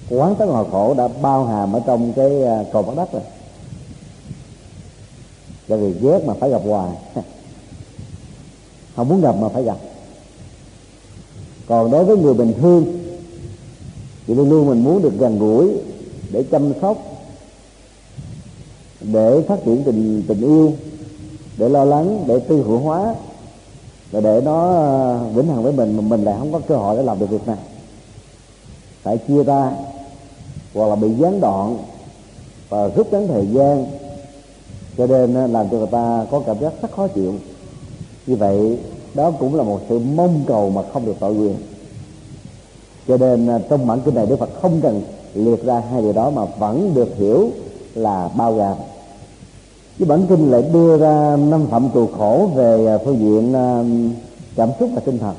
quán 0.10 0.36
tấn 0.36 0.48
hòa 0.48 0.64
khổ 0.72 0.94
đã 0.98 1.08
bao 1.08 1.46
hàm 1.46 1.74
ở 1.74 1.82
trong 1.86 2.14
cái 2.14 2.32
uh, 2.44 2.68
cầu 2.74 2.84
bắt 2.84 2.94
đất 2.98 3.14
rồi. 3.14 3.22
Cho 5.68 5.78
vì 5.78 5.94
ghét 6.02 6.20
mà 6.26 6.34
phải 6.34 6.50
gặp 6.50 6.62
hoài. 6.66 6.92
Không 8.96 9.10
muốn 9.10 9.22
gặp 9.22 9.36
mà 9.40 9.50
phải 9.50 9.64
gặp. 9.64 9.78
Còn 11.68 11.92
đối 11.92 12.06
với 12.06 12.18
người 12.18 12.34
bình 12.34 12.54
thường 12.62 12.86
thì 14.28 14.34
luôn 14.36 14.50
luôn 14.50 14.68
mình 14.68 14.84
muốn 14.84 15.02
được 15.02 15.14
gần 15.20 15.40
gũi 15.40 15.70
để 16.32 16.44
chăm 16.52 16.74
sóc 16.82 17.09
để 19.02 19.42
phát 19.48 19.60
triển 19.66 19.84
tình 19.84 20.24
tình 20.28 20.42
yêu, 20.42 20.72
để 21.58 21.70
lo 21.70 21.86
lắng, 21.86 22.24
để 22.28 22.40
tư 22.40 22.64
hữu 22.64 22.78
hóa, 22.78 23.16
và 24.12 24.22
để 24.22 24.42
nó 24.46 24.76
à, 24.76 25.20
vĩnh 25.34 25.48
hằng 25.48 25.64
với 25.64 25.74
mình, 25.74 25.98
mà 25.98 26.02
mình 26.02 26.24
lại 26.24 26.36
không 26.40 26.52
có 26.52 26.60
cơ 26.68 26.76
hội 26.76 26.98
để 26.98 27.04
làm 27.04 27.20
được 27.20 27.30
việc 27.30 27.48
này. 27.48 27.58
Phải 29.04 29.18
chia 29.18 29.44
ta 29.44 29.72
hoặc 30.74 30.88
là 30.88 30.96
bị 30.96 31.14
gián 31.14 31.42
đoạn, 31.42 31.78
và 32.70 32.88
rút 32.88 33.14
ngắn 33.14 33.28
thời 33.28 33.48
gian, 33.48 33.86
cho 34.98 35.08
nên 35.08 35.36
à, 35.36 35.48
làm 35.48 35.70
cho 35.70 35.78
người 35.78 35.88
ta 35.88 36.26
có 36.32 36.40
cảm 36.46 36.60
giác 36.60 36.74
rất 36.82 36.92
khó 36.92 37.08
chịu. 37.08 37.34
Như 38.28 38.36
vậy, 38.36 38.78
đó 39.14 39.32
cũng 39.32 39.56
là 39.56 39.64
một 39.64 39.80
sự 39.90 40.00
mong 40.00 40.44
cầu 40.48 40.70
mà 40.70 40.82
không 40.94 41.06
được 41.06 41.16
tội 41.20 41.34
quyền. 41.34 41.56
Cho 43.08 43.18
nên 43.18 43.48
à, 43.48 43.60
trong 43.70 43.88
bản 43.88 44.00
kinh 44.06 44.16
này 44.16 44.26
đức 44.26 44.40
phật 44.40 44.50
không 44.62 44.82
cần 44.82 45.02
liệt 45.34 45.64
ra 45.66 45.84
hai 45.92 46.02
điều 46.02 46.14
đó 46.14 46.30
mà 46.30 46.46
vẫn 46.46 46.92
được 46.94 47.18
hiểu 47.18 47.50
là 47.96 48.30
bao 48.38 48.54
gồm 48.54 48.78
chứ 50.00 50.06
bản 50.06 50.26
kinh 50.30 50.52
lại 50.52 50.64
đưa 50.74 50.98
ra 50.98 51.36
năm 51.36 51.68
phạm 51.68 51.90
tù 51.94 52.08
khổ 52.08 52.50
về 52.56 52.86
à, 52.86 52.98
phương 53.06 53.20
diện 53.20 53.54
à, 53.54 53.84
cảm 54.56 54.70
xúc 54.80 54.90
và 54.96 55.02
tinh 55.06 55.20
thần. 55.20 55.36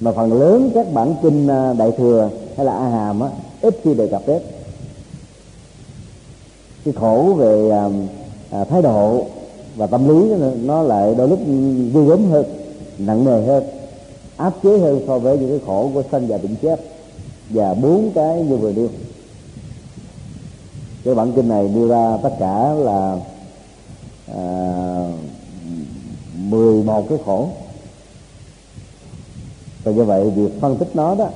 Mà 0.00 0.12
phần 0.12 0.32
lớn 0.32 0.70
các 0.74 0.92
bản 0.92 1.14
kinh 1.22 1.48
à, 1.48 1.72
đại 1.72 1.92
thừa 1.98 2.30
hay 2.56 2.66
là 2.66 2.72
a 2.72 2.88
hàm 2.88 3.20
á 3.20 3.28
ít 3.60 3.80
khi 3.82 3.94
đề 3.94 4.06
cập 4.06 4.22
đến. 4.26 4.42
Cái 6.84 6.94
khổ 6.94 7.34
về 7.38 7.70
à, 8.50 8.64
thái 8.64 8.82
độ 8.82 9.24
và 9.76 9.86
tâm 9.86 10.08
lý 10.08 10.34
nó 10.62 10.82
lại 10.82 11.14
đôi 11.14 11.28
lúc 11.28 11.38
ghê 11.94 12.04
gớm 12.04 12.24
hơn 12.30 12.44
nặng 12.98 13.24
nề 13.24 13.46
hơn 13.46 13.64
áp 14.36 14.52
chế 14.62 14.78
hơn 14.78 15.00
so 15.06 15.18
với 15.18 15.38
những 15.38 15.48
cái 15.48 15.60
khổ 15.66 15.90
của 15.94 16.02
sanh 16.12 16.26
và 16.26 16.38
bệnh 16.38 16.56
chết 16.62 16.80
và 17.50 17.74
bốn 17.74 18.10
cái 18.14 18.42
như 18.42 18.56
vừa 18.56 18.72
nêu 18.72 18.88
cái 21.04 21.14
bản 21.14 21.32
kinh 21.32 21.48
này 21.48 21.68
đưa 21.68 21.88
ra 21.88 22.16
tất 22.22 22.32
cả 22.38 22.72
là 22.74 23.16
à, 24.34 25.08
11 26.36 27.08
cái 27.08 27.18
khổ. 27.24 27.48
Và 29.84 29.92
do 29.92 30.04
vậy 30.04 30.30
việc 30.30 30.60
phân 30.60 30.76
tích 30.76 30.88
nó 30.94 31.14
đó 31.14 31.28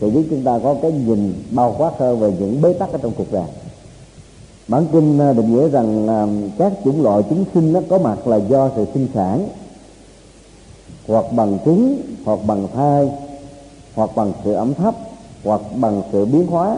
thì 0.00 0.10
giúp 0.10 0.22
chúng 0.30 0.44
ta 0.44 0.58
có 0.62 0.76
cái 0.82 0.92
nhìn 0.92 1.44
bao 1.50 1.74
quát 1.78 1.92
hơn 1.98 2.20
về 2.20 2.32
những 2.38 2.62
bế 2.62 2.72
tắc 2.72 2.92
ở 2.92 2.98
trong 3.02 3.12
cuộc 3.16 3.32
đời. 3.32 3.46
Bản 4.68 4.86
kinh 4.92 5.18
à, 5.18 5.32
định 5.32 5.54
nghĩa 5.54 5.68
rằng 5.68 6.08
à, 6.08 6.26
các 6.58 6.72
chủng 6.84 7.02
loại 7.02 7.22
chúng 7.30 7.44
sinh 7.54 7.72
nó 7.72 7.80
có 7.88 7.98
mặt 7.98 8.26
là 8.26 8.36
do 8.36 8.70
sự 8.76 8.86
sinh 8.94 9.08
sản 9.14 9.48
hoặc 11.08 11.24
bằng 11.32 11.58
trứng 11.64 12.00
hoặc 12.24 12.38
bằng 12.46 12.68
thai 12.74 13.10
hoặc 13.94 14.10
bằng 14.16 14.32
sự 14.44 14.52
ẩm 14.52 14.74
thấp 14.74 14.94
hoặc 15.44 15.60
bằng 15.74 16.02
sự 16.12 16.24
biến 16.24 16.46
hóa 16.46 16.76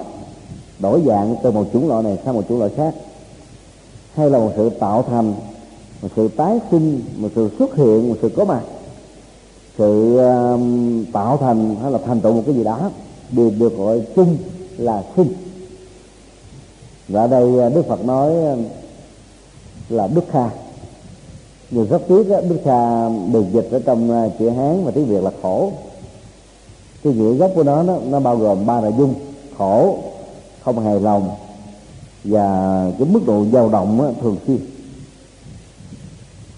đổi 0.83 1.03
dạng 1.07 1.37
từ 1.43 1.51
một 1.51 1.65
chủng 1.73 1.89
loại 1.89 2.03
này 2.03 2.19
sang 2.25 2.35
một 2.35 2.43
chủng 2.49 2.59
loại 2.59 2.71
khác. 2.77 2.95
Hay 4.15 4.31
là 4.31 4.39
một 4.39 4.51
sự 4.57 4.71
tạo 4.71 5.05
thành 5.11 5.35
một 6.03 6.09
sự 6.17 6.29
tái 6.29 6.61
sinh 6.71 7.01
một 7.17 7.29
sự 7.35 7.51
xuất 7.59 7.77
hiện 7.77 8.09
một 8.09 8.15
sự 8.23 8.29
có 8.37 8.45
mặt. 8.45 8.61
Sự 9.79 10.15
uh, 10.15 11.13
tạo 11.13 11.37
thành 11.37 11.77
hay 11.83 11.91
là 11.91 11.99
thành 12.07 12.21
tựu 12.21 12.33
một 12.33 12.43
cái 12.47 12.55
gì 12.55 12.65
đó 12.65 12.91
đều 13.31 13.51
được 13.59 13.77
gọi 13.77 14.03
chung 14.17 14.37
là 14.79 15.03
sinh. 15.17 15.35
Và 17.09 17.21
ở 17.21 17.27
đây 17.27 17.45
uh, 17.45 17.75
đức 17.75 17.87
phật 17.89 18.05
nói 18.05 18.35
um, 18.35 18.65
là 19.89 20.07
đức 20.07 20.25
kha. 20.31 20.51
Nhưng 21.71 21.87
rất 21.87 22.03
tiếc 22.09 22.29
đức 22.29 22.59
kha 22.65 23.09
được 23.09 23.45
dịch 23.53 23.69
ở 23.71 23.81
trong 23.85 24.27
uh, 24.27 24.33
chữ 24.39 24.49
hán 24.49 24.85
và 24.85 24.91
tiếng 24.91 25.07
việt 25.07 25.23
là 25.23 25.31
khổ. 25.43 25.73
Cái 27.05 27.13
nghĩa 27.13 27.33
gốc 27.33 27.51
của 27.55 27.63
nó, 27.63 27.83
nó 27.83 27.99
nó 28.11 28.21
bao 28.21 28.37
gồm 28.37 28.67
ba 28.67 28.81
nội 28.81 28.93
dung 28.99 29.15
khổ 29.59 29.99
không 30.65 30.81
hài 30.81 31.01
lòng 31.01 31.31
và 32.25 32.87
cái 32.99 33.09
mức 33.09 33.21
độ 33.27 33.45
dao 33.53 33.69
động 33.69 34.15
thường 34.23 34.37
xuyên. 34.47 34.59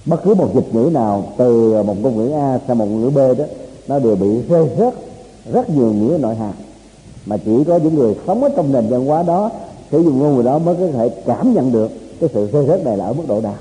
Bất 0.07 0.25
cứ 0.25 0.35
một 0.35 0.49
dịch 0.55 0.75
ngữ 0.75 0.91
nào 0.93 1.25
từ 1.37 1.83
một 1.83 1.95
ngôn 2.03 2.17
ngữ 2.17 2.33
A 2.33 2.59
sang 2.69 2.79
một 2.79 2.87
ngôn 2.87 3.03
ngữ 3.03 3.11
B 3.11 3.39
đó 3.39 3.45
nó 3.89 3.99
đều 3.99 4.17
bị 4.17 4.43
rơi 4.49 4.69
rớt 4.79 4.95
rất 5.53 5.71
nhiều 5.71 5.93
nghĩa 5.93 6.19
nội 6.19 6.35
hàm. 6.35 6.53
Mà 7.27 7.37
chỉ 7.37 7.65
có 7.65 7.77
những 7.77 7.95
người 7.95 8.15
sống 8.27 8.43
ở 8.43 8.49
trong 8.57 8.73
nền 8.73 8.89
văn 8.89 9.07
hóa 9.07 9.23
đó 9.23 9.51
sử 9.91 10.03
dụng 10.03 10.19
ngôn 10.19 10.37
ngữ 10.37 10.43
đó 10.43 10.59
mới 10.59 10.75
có 10.75 10.87
thể 10.93 11.09
cảm 11.27 11.55
nhận 11.55 11.73
được 11.73 11.91
cái 12.21 12.31
sự 12.35 12.51
rơi 12.53 12.67
rớt 12.67 12.85
này 12.85 12.97
là 12.97 13.05
ở 13.05 13.13
mức 13.13 13.25
độ 13.29 13.41
nào. 13.41 13.55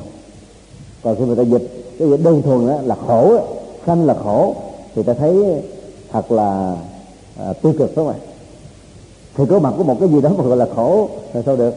Còn 1.04 1.16
khi 1.16 1.26
người 1.26 1.36
ta 1.36 1.42
dịch 1.42 1.96
cái 2.00 2.10
dịch 2.10 2.24
đơn 2.24 2.42
thuần 2.42 2.68
đó 2.68 2.78
là 2.84 2.96
khổ 3.08 3.38
sanh 3.86 4.06
là 4.06 4.16
khổ 4.24 4.56
thì 4.96 5.04
ta 5.04 5.14
thấy 5.14 5.62
thật 6.12 6.32
là 6.32 6.76
à, 7.40 7.54
tiêu 7.54 7.74
cực 7.80 7.96
đúng 7.96 8.06
không 8.06 8.16
ạ? 8.16 8.33
Thì 9.38 9.43
có 9.50 9.60
mặt 9.60 9.74
của 9.78 9.84
một 9.84 9.98
cái 10.00 10.10
gì 10.10 10.22
đó 10.22 10.30
mà 10.38 10.43
gọi 10.43 10.58
là 10.58 10.67
khổ 10.76 11.10
thì 11.34 11.39
sao 11.46 11.56
được? 11.56 11.74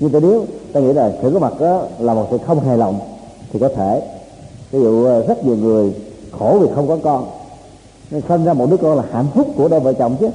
Nhưng 0.00 0.10
tôi 0.10 0.20
nếu 0.20 0.44
ta 0.72 0.80
nghĩ 0.80 0.92
là 0.92 1.12
sự 1.22 1.30
có 1.34 1.38
mặt 1.38 1.60
đó 1.60 1.82
là 1.98 2.14
một 2.14 2.26
sự 2.30 2.38
không 2.46 2.60
hài 2.60 2.78
lòng 2.78 3.00
thì 3.52 3.58
có 3.58 3.68
thể. 3.68 4.02
Ví 4.70 4.80
dụ 4.80 5.04
ờ, 5.04 5.26
rất 5.26 5.44
nhiều 5.44 5.56
người 5.56 5.92
khổ 6.38 6.58
vì 6.60 6.68
không 6.74 6.88
có 6.88 6.98
con 7.02 7.26
nên 8.10 8.22
sinh 8.28 8.44
ra 8.44 8.52
một 8.52 8.70
đứa 8.70 8.76
con 8.76 8.96
là 8.96 9.04
hạnh 9.12 9.26
phúc 9.34 9.46
của 9.56 9.68
đôi 9.68 9.80
vợ 9.80 9.92
chồng 9.92 10.16
chứ. 10.20 10.28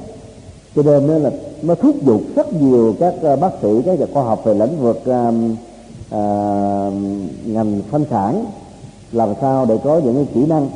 Cho 0.76 0.82
nên 0.82 1.22
là 1.22 1.30
nó 1.62 1.74
thúc 1.74 1.96
giục 2.06 2.20
rất 2.36 2.52
nhiều 2.52 2.94
các 3.00 3.14
ờ, 3.22 3.36
bác 3.36 3.50
sĩ 3.62 3.68
các 3.86 3.98
nhà 3.98 4.06
khoa 4.12 4.22
học 4.22 4.44
về 4.44 4.54
lĩnh 4.54 4.80
vực 4.80 5.02
uh, 5.10 5.34
uh, 6.14 6.92
ngành 7.46 7.80
sinh 7.92 8.04
sản 8.10 8.44
làm 9.12 9.34
sao 9.40 9.66
để 9.66 9.78
có 9.84 10.00
những 10.04 10.14
cái 10.14 10.26
kỹ 10.34 10.46
năng 10.46 10.68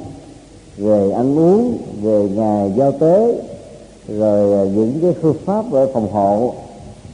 về 0.76 1.10
ăn 1.10 1.38
uống 1.38 1.78
về 2.02 2.28
ngày 2.34 2.72
giao 2.76 2.92
tế 2.92 3.38
rồi 4.08 4.58
à, 4.58 4.70
những 4.74 4.98
cái 5.02 5.14
phương 5.22 5.36
pháp 5.44 5.64
phòng 5.92 6.12
hộ, 6.12 6.54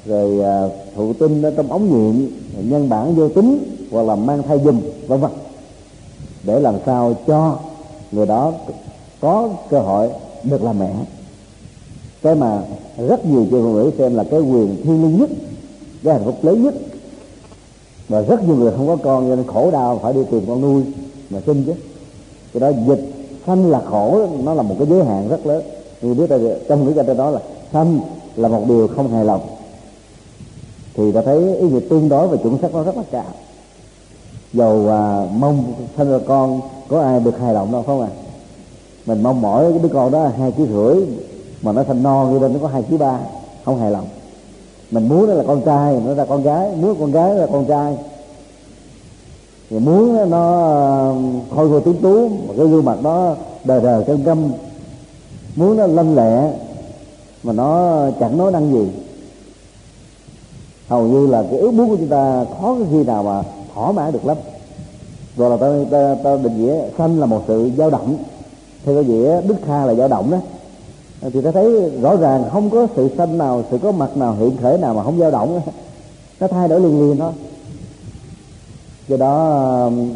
rồi 0.06 0.44
à, 0.44 0.68
thụ 0.96 1.12
tinh 1.12 1.42
ở 1.42 1.50
trong 1.56 1.72
ống 1.72 1.84
nghiệm, 1.90 2.30
nhân 2.70 2.88
bản 2.88 3.14
vô 3.14 3.28
tính, 3.28 3.58
hoặc 3.90 4.02
là 4.02 4.14
mang 4.14 4.42
thai 4.42 4.58
dùm, 4.64 4.80
vân 5.06 5.20
vân. 5.20 5.30
Để 6.42 6.60
làm 6.60 6.74
sao 6.86 7.14
cho 7.26 7.58
người 8.12 8.26
đó 8.26 8.52
có 9.20 9.48
cơ 9.70 9.80
hội 9.80 10.08
được 10.42 10.62
làm 10.62 10.78
mẹ. 10.78 10.92
Cái 12.22 12.34
mà 12.34 12.62
rất 13.08 13.26
nhiều 13.26 13.44
chị 13.44 13.50
phụ 13.50 13.74
nữ 13.74 13.90
xem 13.98 14.14
là 14.14 14.24
cái 14.24 14.40
quyền 14.40 14.76
thiêng 14.84 15.02
liêng 15.02 15.18
nhất, 15.20 15.30
cái 16.04 16.14
hạnh 16.14 16.24
phúc 16.24 16.34
lớn 16.42 16.62
nhất. 16.62 16.74
Và 18.08 18.20
rất 18.20 18.42
nhiều 18.42 18.56
người 18.56 18.72
không 18.76 18.86
có 18.86 18.96
con, 18.96 19.28
cho 19.28 19.36
nên 19.36 19.46
khổ 19.46 19.70
đau, 19.70 19.98
phải 20.02 20.12
đi 20.12 20.20
tìm 20.30 20.42
con 20.48 20.60
nuôi 20.60 20.82
mà 21.30 21.40
sinh 21.46 21.64
chứ. 21.66 21.72
Cái 22.52 22.60
đó 22.60 22.78
dịch 22.86 23.12
sanh 23.46 23.70
là 23.70 23.80
khổ, 23.90 24.26
nó 24.42 24.54
là 24.54 24.62
một 24.62 24.74
cái 24.78 24.88
giới 24.90 25.04
hạn 25.04 25.28
rất 25.28 25.46
lớn 25.46 25.62
vì 26.04 26.14
biết 26.14 26.26
ta 26.28 26.36
trong 26.68 26.84
ngữ 26.84 27.02
ta 27.02 27.14
đó 27.14 27.30
là 27.30 27.40
sanh 27.72 28.00
là 28.36 28.48
một 28.48 28.62
điều 28.68 28.88
không 28.96 29.12
hài 29.12 29.24
lòng. 29.24 29.40
Thì 30.94 31.12
ta 31.12 31.22
thấy 31.22 31.56
ý 31.56 31.68
nghĩa 31.68 31.80
tương 31.90 32.08
đối 32.08 32.28
và 32.28 32.36
chuẩn 32.36 32.58
xác 32.62 32.74
nó 32.74 32.82
rất 32.82 32.96
là 32.96 33.02
cao. 33.10 33.24
Dầu 34.52 34.88
à, 34.88 35.26
mong 35.36 35.72
sinh 35.96 36.10
ra 36.10 36.18
con 36.26 36.60
có 36.88 37.02
ai 37.02 37.20
được 37.20 37.38
hài 37.38 37.54
lòng 37.54 37.72
đâu 37.72 37.82
không 37.82 38.00
à 38.00 38.08
mình 39.06 39.22
mong 39.22 39.42
mỏi 39.42 39.70
cái 39.70 39.78
đứa 39.78 39.88
con 39.88 40.10
đó 40.10 40.28
hai 40.38 40.52
ký 40.52 40.66
rưỡi 40.66 40.96
mà 41.62 41.72
nó 41.72 41.82
thành 41.82 42.02
non 42.02 42.32
như 42.32 42.38
lên 42.38 42.52
nó 42.52 42.58
có 42.62 42.68
hai 42.68 42.82
ký 42.82 42.96
ba 42.96 43.18
không 43.64 43.78
hài 43.78 43.90
lòng. 43.90 44.06
Mình 44.90 45.08
muốn 45.08 45.26
nó 45.26 45.34
là 45.34 45.44
con 45.46 45.62
trai 45.64 46.00
nó 46.06 46.14
ra 46.14 46.24
con 46.24 46.42
gái 46.42 46.70
muốn 46.76 46.96
con 47.00 47.12
gái 47.12 47.34
là 47.34 47.46
con 47.52 47.64
trai. 47.64 47.96
Thì 49.70 49.78
muốn 49.78 50.30
nó 50.30 50.62
à, 50.62 51.12
khôi 51.54 51.68
khôi 51.68 51.80
tuấn 51.84 51.96
tú 52.02 52.28
mà 52.28 52.54
cái 52.56 52.66
gương 52.66 52.84
mặt 52.84 53.02
đó 53.02 53.34
đờ 53.64 53.80
đờ 53.80 54.04
cân 54.06 54.24
câm 54.24 54.52
muốn 55.56 55.76
nó 55.76 55.86
lanh 55.86 56.16
lẹ 56.16 56.50
mà 57.42 57.52
nó 57.52 58.00
chẳng 58.20 58.38
nói 58.38 58.52
năng 58.52 58.72
gì. 58.72 58.88
Hầu 60.88 61.06
như 61.06 61.26
là 61.26 61.44
cái 61.50 61.58
ước 61.58 61.70
muốn 61.70 61.88
của 61.88 61.96
chúng 61.96 62.08
ta 62.08 62.44
khó 62.60 62.74
cái 62.74 62.86
khi 62.90 63.04
nào 63.04 63.22
mà 63.22 63.42
thỏa 63.74 63.92
mãn 63.92 64.12
được 64.12 64.26
lắm. 64.26 64.36
Rồi 65.36 65.50
là 65.50 65.56
ta, 65.56 65.66
ta, 65.90 66.16
ta 66.24 66.36
định 66.36 66.66
nghĩa 66.66 66.82
sanh 66.98 67.20
là 67.20 67.26
một 67.26 67.42
sự 67.46 67.70
dao 67.78 67.90
động. 67.90 68.16
Theo 68.84 68.94
cái 68.94 69.04
nghĩa 69.04 69.40
đức 69.42 69.56
kha 69.66 69.86
là 69.86 69.94
dao 69.94 70.08
động 70.08 70.30
đó. 70.30 70.38
Thì 71.32 71.40
ta 71.40 71.50
thấy 71.50 71.90
rõ 72.02 72.16
ràng 72.16 72.44
không 72.52 72.70
có 72.70 72.86
sự 72.96 73.10
sanh 73.16 73.38
nào 73.38 73.64
sự 73.70 73.78
có 73.78 73.92
mặt 73.92 74.16
nào 74.16 74.34
hiện 74.34 74.56
thể 74.56 74.78
nào 74.80 74.94
mà 74.94 75.02
không 75.02 75.18
dao 75.18 75.30
động. 75.30 75.60
Nó 76.40 76.48
thay 76.48 76.68
đổi 76.68 76.80
liền 76.80 77.00
liền 77.00 77.16
thôi. 77.16 77.32
Do 79.08 79.16
đó 79.16 79.62
um, 79.84 80.14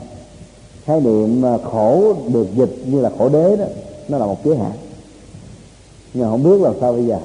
khái 0.85 1.01
niệm 1.01 1.42
khổ 1.64 2.14
được 2.33 2.46
dịch 2.57 2.77
như 2.87 3.01
là 3.01 3.11
khổ 3.18 3.29
đế 3.29 3.57
đó 3.57 3.64
nó 4.09 4.18
là 4.18 4.27
một 4.27 4.44
giới 4.44 4.57
hạn 4.57 4.72
nhưng 6.14 6.31
không 6.31 6.42
biết 6.42 6.61
làm 6.61 6.75
sao 6.81 6.92
bây 6.92 7.07
giờ. 7.07 7.18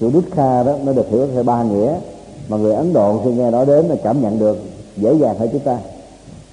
Chữ 0.00 0.10
đức 0.10 0.22
kha 0.30 0.62
đó 0.62 0.72
nó 0.84 0.92
được 0.92 1.10
hiểu 1.10 1.26
theo 1.34 1.42
ba 1.42 1.62
nghĩa 1.62 1.94
mà 2.48 2.56
người 2.56 2.74
ấn 2.74 2.92
độ 2.92 3.20
khi 3.24 3.30
nghe 3.30 3.50
nói 3.50 3.66
đến 3.66 3.86
là 3.86 3.96
cảm 4.02 4.22
nhận 4.22 4.38
được, 4.38 4.58
dễ 4.96 5.14
dàng 5.14 5.38
hơn 5.38 5.48
chúng 5.52 5.60
ta. 5.60 5.78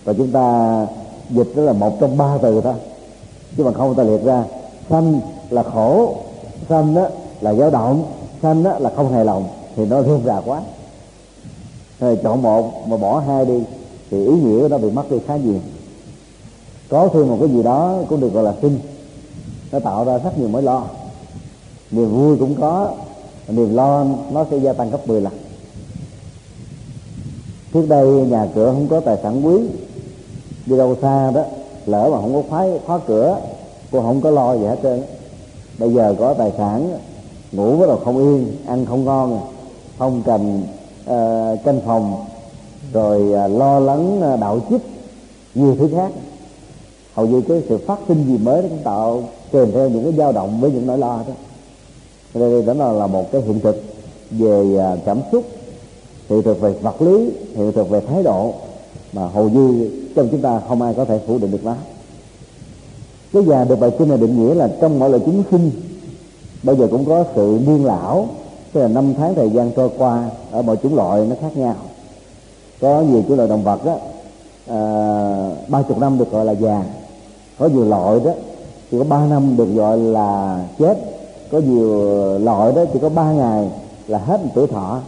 Và 0.03 0.13
chúng 0.13 0.31
ta 0.31 0.87
dịch 1.29 1.47
đó 1.55 1.63
là 1.63 1.73
một 1.73 1.99
trong 1.99 2.17
ba 2.17 2.37
từ 2.41 2.61
thôi. 2.61 2.73
Chứ 3.57 3.63
mà 3.63 3.71
không 3.71 3.95
ta 3.95 4.03
liệt 4.03 4.23
ra. 4.23 4.43
Sanh 4.89 5.19
là 5.49 5.63
khổ, 5.63 6.15
sanh 6.69 6.95
đó 6.95 7.07
là 7.41 7.53
dao 7.53 7.69
động, 7.69 8.03
sanh 8.41 8.63
đó 8.63 8.79
là 8.79 8.91
không 8.95 9.11
hài 9.11 9.25
lòng. 9.25 9.47
Thì 9.75 9.85
nó 9.85 10.03
rôm 10.03 10.19
rà 10.25 10.41
quá. 10.45 10.61
Rồi 11.99 12.17
chọn 12.23 12.41
một 12.41 12.87
mà 12.87 12.97
bỏ 12.97 13.19
hai 13.19 13.45
đi, 13.45 13.63
thì 14.11 14.25
ý 14.25 14.33
nghĩa 14.33 14.61
của 14.61 14.67
nó 14.67 14.77
bị 14.77 14.89
mất 14.89 15.11
đi 15.11 15.17
khá 15.27 15.35
nhiều. 15.35 15.59
Có 16.89 17.09
thêm 17.13 17.27
một 17.27 17.37
cái 17.39 17.49
gì 17.49 17.63
đó 17.63 17.95
cũng 18.09 18.19
được 18.19 18.33
gọi 18.33 18.43
là 18.43 18.53
sinh 18.61 18.79
nó 19.75 19.79
tạo 19.79 20.05
ra 20.05 20.17
rất 20.17 20.37
nhiều 20.39 20.47
mối 20.47 20.63
lo. 20.63 20.83
Niềm 21.91 22.15
vui 22.15 22.37
cũng 22.37 22.55
có 22.61 22.91
niềm 23.47 23.75
lo 23.75 24.05
nó 24.31 24.45
sẽ 24.51 24.57
gia 24.57 24.73
tăng 24.73 24.89
gấp 24.89 25.07
10 25.07 25.21
lần. 25.21 25.33
Trước 27.73 27.85
đây 27.89 28.07
nhà 28.07 28.47
cửa 28.55 28.71
không 28.71 28.87
có 28.87 28.99
tài 28.99 29.17
sản 29.23 29.45
quý. 29.45 29.61
Đi 30.65 30.77
đâu 30.77 30.95
xa 31.01 31.31
đó 31.31 31.43
lỡ 31.85 32.09
mà 32.11 32.21
không 32.21 32.33
có 32.33 32.41
khóa 32.49 32.67
khóa 32.85 32.99
cửa 33.07 33.39
cô 33.91 34.01
không 34.01 34.21
có 34.21 34.29
lo 34.29 34.55
gì 34.55 34.65
hết 34.65 34.77
trơn. 34.83 35.03
Bây 35.79 35.93
giờ 35.93 36.15
có 36.19 36.33
tài 36.33 36.51
sản 36.57 36.97
ngủ 37.51 37.77
bắt 37.77 37.85
đầu 37.87 37.99
không 38.05 38.17
yên 38.17 38.57
ăn 38.67 38.85
không 38.85 39.05
ngon 39.05 39.41
không 39.97 40.21
cần 40.25 40.63
uh, 41.03 41.63
canh 41.63 41.81
phòng 41.85 42.25
rồi 42.93 43.21
uh, 43.21 43.57
lo 43.59 43.79
lắng 43.79 44.33
uh, 44.33 44.39
đạo 44.39 44.59
chức 44.69 44.81
nhiều 45.55 45.75
thứ 45.79 45.89
khác 45.95 46.11
hầu 47.15 47.27
như 47.27 47.41
cái 47.41 47.63
sự 47.69 47.77
phát 47.77 47.99
sinh 48.07 48.25
gì 48.27 48.37
mới 48.37 48.61
nó 48.61 48.69
cũng 48.69 48.83
tạo 48.83 49.23
kèm 49.51 49.71
theo 49.71 49.89
những 49.89 50.03
cái 50.03 50.13
dao 50.13 50.31
động 50.31 50.61
với 50.61 50.71
những 50.71 50.87
nỗi 50.87 50.97
lo 50.97 51.17
đó. 51.27 51.33
Đây 52.33 52.63
đó 52.63 52.73
là, 52.73 52.91
là 52.91 53.07
một 53.07 53.31
cái 53.31 53.41
hiện 53.41 53.59
thực 53.59 53.83
về 54.31 54.77
à, 54.79 54.95
cảm 55.05 55.19
xúc 55.31 55.43
hiện 56.29 56.43
thực 56.43 56.61
về 56.61 56.73
vật 56.81 57.01
lý 57.01 57.29
hiện 57.55 57.71
thực 57.71 57.89
về 57.89 58.01
thái 58.01 58.23
độ 58.23 58.53
mà 59.13 59.27
hầu 59.27 59.49
như 59.49 59.91
trong 60.15 60.27
chúng 60.31 60.41
ta 60.41 60.61
không 60.67 60.81
ai 60.81 60.93
có 60.93 61.05
thể 61.05 61.19
phủ 61.27 61.37
định 61.37 61.51
được 61.51 61.65
nó. 61.65 61.75
Cái 63.33 63.43
già 63.43 63.63
được 63.63 63.79
bài 63.79 63.91
kinh 63.99 64.09
này 64.09 64.17
định 64.17 64.39
nghĩa 64.39 64.53
là 64.53 64.69
trong 64.81 64.99
mọi 64.99 65.09
loài 65.09 65.21
chúng 65.25 65.43
sinh 65.51 65.71
bây 66.63 66.75
giờ 66.75 66.87
cũng 66.91 67.05
có 67.05 67.23
sự 67.35 67.59
niên 67.67 67.85
lão 67.85 68.27
tức 68.73 68.81
là 68.81 68.87
năm 68.87 69.13
tháng 69.17 69.35
thời 69.35 69.49
gian 69.49 69.71
trôi 69.75 69.89
qua 69.97 70.29
ở 70.51 70.61
mọi 70.61 70.77
chủng 70.83 70.95
loại 70.95 71.25
nó 71.29 71.35
khác 71.41 71.57
nhau. 71.57 71.75
Có 72.81 73.01
nhiều 73.01 73.23
chủng 73.27 73.37
loại 73.37 73.49
động 73.49 73.63
vật 73.63 73.85
đó 73.85 73.97
à, 74.67 74.79
ba 75.67 75.81
chục 75.81 75.97
năm 75.97 76.17
được 76.17 76.31
gọi 76.31 76.45
là 76.45 76.51
già 76.51 76.83
có 77.59 77.67
nhiều 77.67 77.85
loại 77.85 78.19
đó. 78.25 78.31
Chỉ 78.91 78.97
có 78.97 79.03
ba 79.03 79.25
năm 79.25 79.57
được 79.57 79.67
gọi 79.75 79.97
là 79.97 80.59
chết. 80.79 80.97
Có 81.51 81.59
nhiều 81.59 81.99
loại 82.39 82.71
đó 82.71 82.85
chỉ 82.93 82.99
có 82.99 83.09
ba 83.09 83.31
ngày 83.31 83.69
là 84.07 84.17
hết 84.17 84.41
tuổi 84.55 84.67
thọ. 84.67 84.99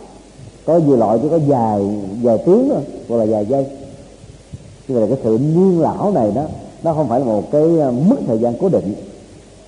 Có 0.66 0.78
nhiều 0.78 0.98
loại 0.98 1.20
chỉ 1.22 1.30
có 1.30 1.40
dài 1.48 2.00
dài 2.24 2.38
tiếng 2.46 2.70
thôi 2.70 2.82
gọi 3.08 3.20
là 3.20 3.26
dài 3.26 3.46
giây. 3.46 3.66
Như 4.88 4.96
vậy 4.96 5.02
là 5.02 5.16
cái 5.16 5.18
sự 5.24 5.38
niên 5.42 5.82
lão 5.82 6.12
này 6.12 6.32
đó, 6.36 6.44
nó 6.84 6.94
không 6.94 7.08
phải 7.08 7.20
là 7.20 7.26
một 7.26 7.52
cái 7.52 7.80
à, 7.80 7.92
mức 7.92 8.16
thời 8.28 8.38
gian 8.38 8.54
cố 8.62 8.70
định, 8.70 8.94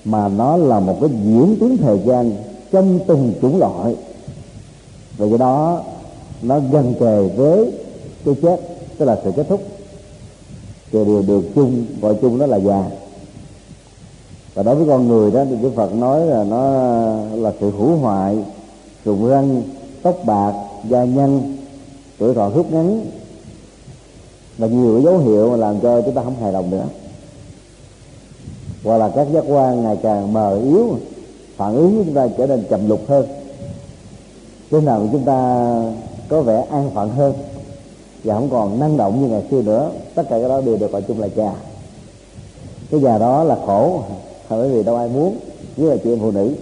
mà 0.06 0.28
nó 0.28 0.58
là 0.58 0.80
một 0.80 0.98
cái 1.02 1.10
diễn 1.10 1.56
tiến 1.60 1.78
thời 1.78 2.00
gian 2.06 2.32
trong 2.72 3.00
từng 3.08 3.34
chủng 3.42 3.60
loại. 3.60 3.96
Và 5.18 5.26
do 5.26 5.38
đó, 5.38 5.82
nó 6.42 6.60
gần 6.72 6.94
kề 7.00 7.30
với 7.36 7.72
cái 8.26 8.36
chết, 8.42 8.62
tức 8.98 9.06
là 9.06 9.18
sự 9.24 9.32
kết 9.36 9.46
thúc 9.50 9.62
thì 10.92 11.06
điều 11.06 11.22
được 11.22 11.42
chung, 11.56 11.86
gọi 12.02 12.16
chung 12.22 12.40
đó 12.40 12.46
là 12.46 12.58
già. 12.58 12.84
Và 14.54 14.64
đối 14.64 14.76
với 14.76 14.88
con 14.88 15.08
người 15.08 15.32
đó, 15.32 15.46
thì 15.50 15.56
Đức 15.62 15.72
Phật 15.76 15.96
nói 15.96 16.22
là 16.22 16.44
nó 16.44 16.62
là 17.36 17.52
sự 17.60 17.72
hữu 17.72 17.96
hoại 17.96 18.38
rụng 19.06 19.30
răng, 19.30 19.62
tóc 20.02 20.16
bạc, 20.26 20.54
da 20.90 21.04
nhăn, 21.04 21.58
tuổi 22.18 22.34
thọ 22.34 22.50
rút 22.50 22.72
ngắn 22.72 23.06
và 24.58 24.68
nhiều 24.68 24.94
cái 24.94 25.04
dấu 25.04 25.18
hiệu 25.18 25.56
làm 25.56 25.80
cho 25.80 26.02
chúng 26.02 26.16
ta 26.16 26.24
không 26.24 26.36
hài 26.42 26.54
lòng 26.54 26.70
nữa. 26.70 26.86
Hoặc 28.84 28.98
là 28.98 29.10
các 29.16 29.28
giác 29.34 29.44
quan 29.48 29.84
ngày 29.84 29.98
càng 30.04 30.34
mờ 30.34 30.62
yếu, 30.62 30.98
phản 31.58 31.76
ứng 31.76 31.98
của 31.98 32.04
chúng 32.06 32.14
ta 32.14 32.28
trở 32.38 32.48
nên 32.48 32.64
chậm 32.70 32.90
lục 32.90 33.02
hơn. 33.08 33.26
Thế 34.72 34.82
nào 34.82 35.08
chúng 35.12 35.24
ta 35.24 35.66
có 36.30 36.42
vẻ 36.42 36.66
an 36.72 36.92
phận 36.94 37.10
hơn 37.10 37.34
và 38.24 38.36
không 38.36 38.50
còn 38.50 38.80
năng 38.80 38.98
động 38.98 39.22
như 39.22 39.28
ngày 39.28 39.44
xưa 39.52 39.62
nữa. 39.62 39.92
Tất 40.16 40.24
cả 40.30 40.40
cái 40.40 40.50
đó 40.50 40.62
đều 40.62 40.78
được 40.78 40.92
gọi 40.92 41.02
chung 41.02 41.20
là 41.20 41.28
già. 41.36 41.54
Cái 42.92 43.00
già 43.00 43.18
đó 43.18 43.44
là 43.44 43.58
khổ. 43.66 44.02
Bởi 44.50 44.70
vì 44.70 44.84
đâu 44.84 44.96
ai 44.96 45.10
muốn. 45.10 45.38
Với 45.78 45.90
là 45.90 45.98
chị 46.04 46.12
em 46.12 46.20
phụ 46.20 46.32
nữ. 46.32 46.56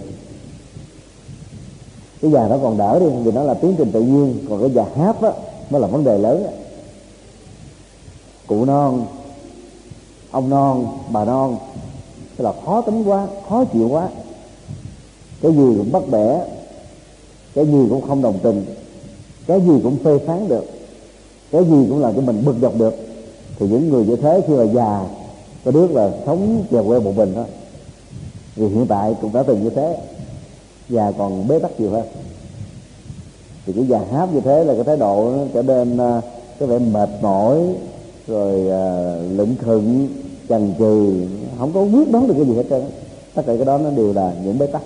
Cái 2.22 2.30
già 2.30 2.48
nó 2.48 2.58
còn 2.62 2.78
đỡ 2.78 2.98
đi, 3.00 3.06
vì 3.22 3.32
nó 3.32 3.42
là 3.42 3.54
tiến 3.54 3.74
trình 3.78 3.92
tự 3.92 4.02
nhiên. 4.02 4.46
Còn 4.48 4.60
cái 4.60 4.70
già 4.70 4.84
háp 4.96 5.22
á 5.22 5.30
mới 5.70 5.80
là 5.80 5.86
vấn 5.86 6.04
đề 6.04 6.18
lớn. 6.18 6.44
Á. 6.44 6.52
cụ 8.46 8.64
non, 8.64 9.06
ông 10.30 10.50
non, 10.50 10.86
bà 11.12 11.24
non, 11.24 11.56
tức 12.36 12.44
là 12.44 12.52
khó 12.64 12.80
tính 12.80 13.04
quá, 13.04 13.26
khó 13.48 13.64
chịu 13.64 13.88
quá. 13.88 14.08
Cái 15.42 15.52
gì 15.52 15.74
cũng 15.78 15.92
bắt 15.92 16.02
bẻ, 16.10 16.44
cái 17.54 17.66
gì 17.66 17.86
cũng 17.90 18.02
không 18.08 18.22
đồng 18.22 18.38
tình, 18.42 18.64
cái 19.46 19.60
gì 19.60 19.72
cũng 19.82 19.96
phê 20.04 20.18
phán 20.26 20.48
được 20.48 20.64
cái 21.52 21.64
gì 21.64 21.86
cũng 21.88 22.00
làm 22.00 22.14
cho 22.14 22.20
mình 22.20 22.44
bực 22.44 22.54
dọc 22.62 22.78
được. 22.78 22.94
Thì 23.58 23.68
những 23.68 23.90
người 23.90 24.04
như 24.04 24.16
thế 24.16 24.40
khi 24.46 24.54
mà 24.54 24.64
già 24.64 25.06
có 25.64 25.70
đứa 25.70 25.86
là 25.86 26.10
sống 26.26 26.64
về 26.70 26.82
quê 26.86 27.00
một 27.00 27.16
mình 27.16 27.32
thôi 27.34 27.44
vì 28.56 28.68
hiện 28.68 28.86
tại 28.86 29.14
cũng 29.22 29.32
đã 29.32 29.42
từng 29.42 29.64
như 29.64 29.70
thế. 29.70 29.96
Già 30.88 31.12
còn 31.18 31.48
bế 31.48 31.58
tắc 31.58 31.80
nhiều 31.80 31.90
hơn. 31.90 32.04
Thì 33.66 33.72
cái 33.72 33.86
già 33.86 34.00
háp 34.12 34.34
như 34.34 34.40
thế 34.40 34.64
là 34.64 34.74
cái 34.74 34.84
thái 34.84 34.96
độ 34.96 35.32
nó 35.36 35.44
trở 35.54 35.62
nên 35.62 35.98
à, 35.98 36.20
cái 36.58 36.68
vẻ 36.68 36.78
mệt 36.78 37.08
mỏi 37.22 37.58
rồi 38.26 38.60
uh, 38.60 39.38
lững 39.38 39.56
khựng 39.56 40.08
chần 40.48 40.74
chừ. 40.78 41.26
Không 41.58 41.72
có 41.72 41.82
quyết 41.82 42.10
đoán 42.12 42.28
được 42.28 42.34
cái 42.36 42.46
gì 42.46 42.54
hết 42.54 42.64
trơn 42.70 42.82
tất 43.34 43.42
cả 43.46 43.56
cái 43.56 43.64
đó 43.64 43.78
nó 43.78 43.90
đều 43.90 44.12
là 44.12 44.32
những 44.44 44.58
bế 44.58 44.66
tắc. 44.66 44.82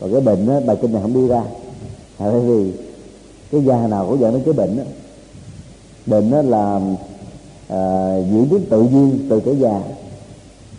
Còn 0.00 0.12
cái 0.12 0.20
bệnh 0.20 0.46
đó 0.46 0.60
bài 0.66 0.76
kinh 0.82 0.92
này 0.92 1.02
không 1.02 1.14
đi 1.14 1.28
ra. 1.28 1.42
Tại 2.18 2.30
vì 2.30 2.72
cái 3.52 3.60
già 3.64 3.86
nào 3.86 4.06
cũng 4.08 4.20
dẫn 4.20 4.32
đến 4.32 4.42
cái 4.44 4.54
bệnh 4.54 4.76
đó 4.76 4.82
bệnh 6.06 6.30
đó 6.30 6.42
là 6.42 6.80
à, 7.68 8.14
diễn 8.16 8.48
biến 8.50 8.60
tự 8.70 8.82
nhiên 8.82 9.26
từ 9.30 9.40
cái 9.40 9.56
già. 9.56 9.80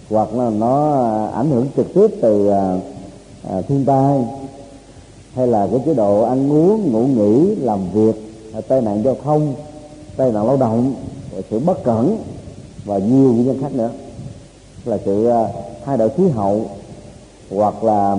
Hoặc 0.10 0.34
là 0.34 0.50
nó 0.50 1.06
ảnh 1.28 1.50
hưởng 1.50 1.68
trực 1.78 1.94
tiếp 1.94 2.08
từ 2.22 2.48
à, 2.48 2.78
à, 3.50 3.62
thiên 3.62 3.86
tai. 3.86 4.24
Hay 5.36 5.48
là 5.48 5.68
cái 5.72 5.80
chế 5.86 5.94
độ 5.94 6.22
ăn 6.22 6.52
uống 6.52 6.92
ngủ 6.92 7.08
nghỉ 7.08 7.56
làm 7.56 7.80
việc 7.94 8.16
tai 8.68 8.82
nạn 8.82 9.02
giao 9.04 9.16
thông 9.24 9.54
tai 10.18 10.32
nạn 10.32 10.48
lao 10.48 10.58
động 10.58 10.94
sự 11.50 11.60
bất 11.60 11.84
cẩn 11.84 12.18
và 12.86 12.98
nhiều 12.98 13.34
nguyên 13.34 13.46
nhân 13.46 13.58
khác 13.62 13.74
nữa. 13.74 13.90
Là 14.86 14.98
sự 15.06 15.30
uh, 15.30 15.48
thay 15.86 15.98
đổi 15.98 16.10
khí 16.10 16.24
hậu 16.30 16.66
hoặc 17.56 17.84
là 17.84 18.12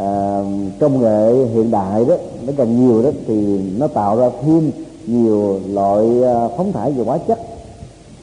uh, 0.00 0.46
công 0.80 1.00
nghệ 1.00 1.46
hiện 1.54 1.70
đại 1.70 2.04
đó 2.04 2.14
nó 2.46 2.52
càng 2.56 2.86
nhiều 2.86 3.02
đó 3.02 3.10
thì 3.26 3.60
nó 3.78 3.88
tạo 3.88 4.16
ra 4.16 4.30
thêm 4.42 4.70
nhiều 5.06 5.60
loại 5.72 6.22
à, 6.22 6.48
phóng 6.56 6.72
thải 6.72 6.92
về 6.92 7.04
hóa 7.04 7.18
chất. 7.18 7.38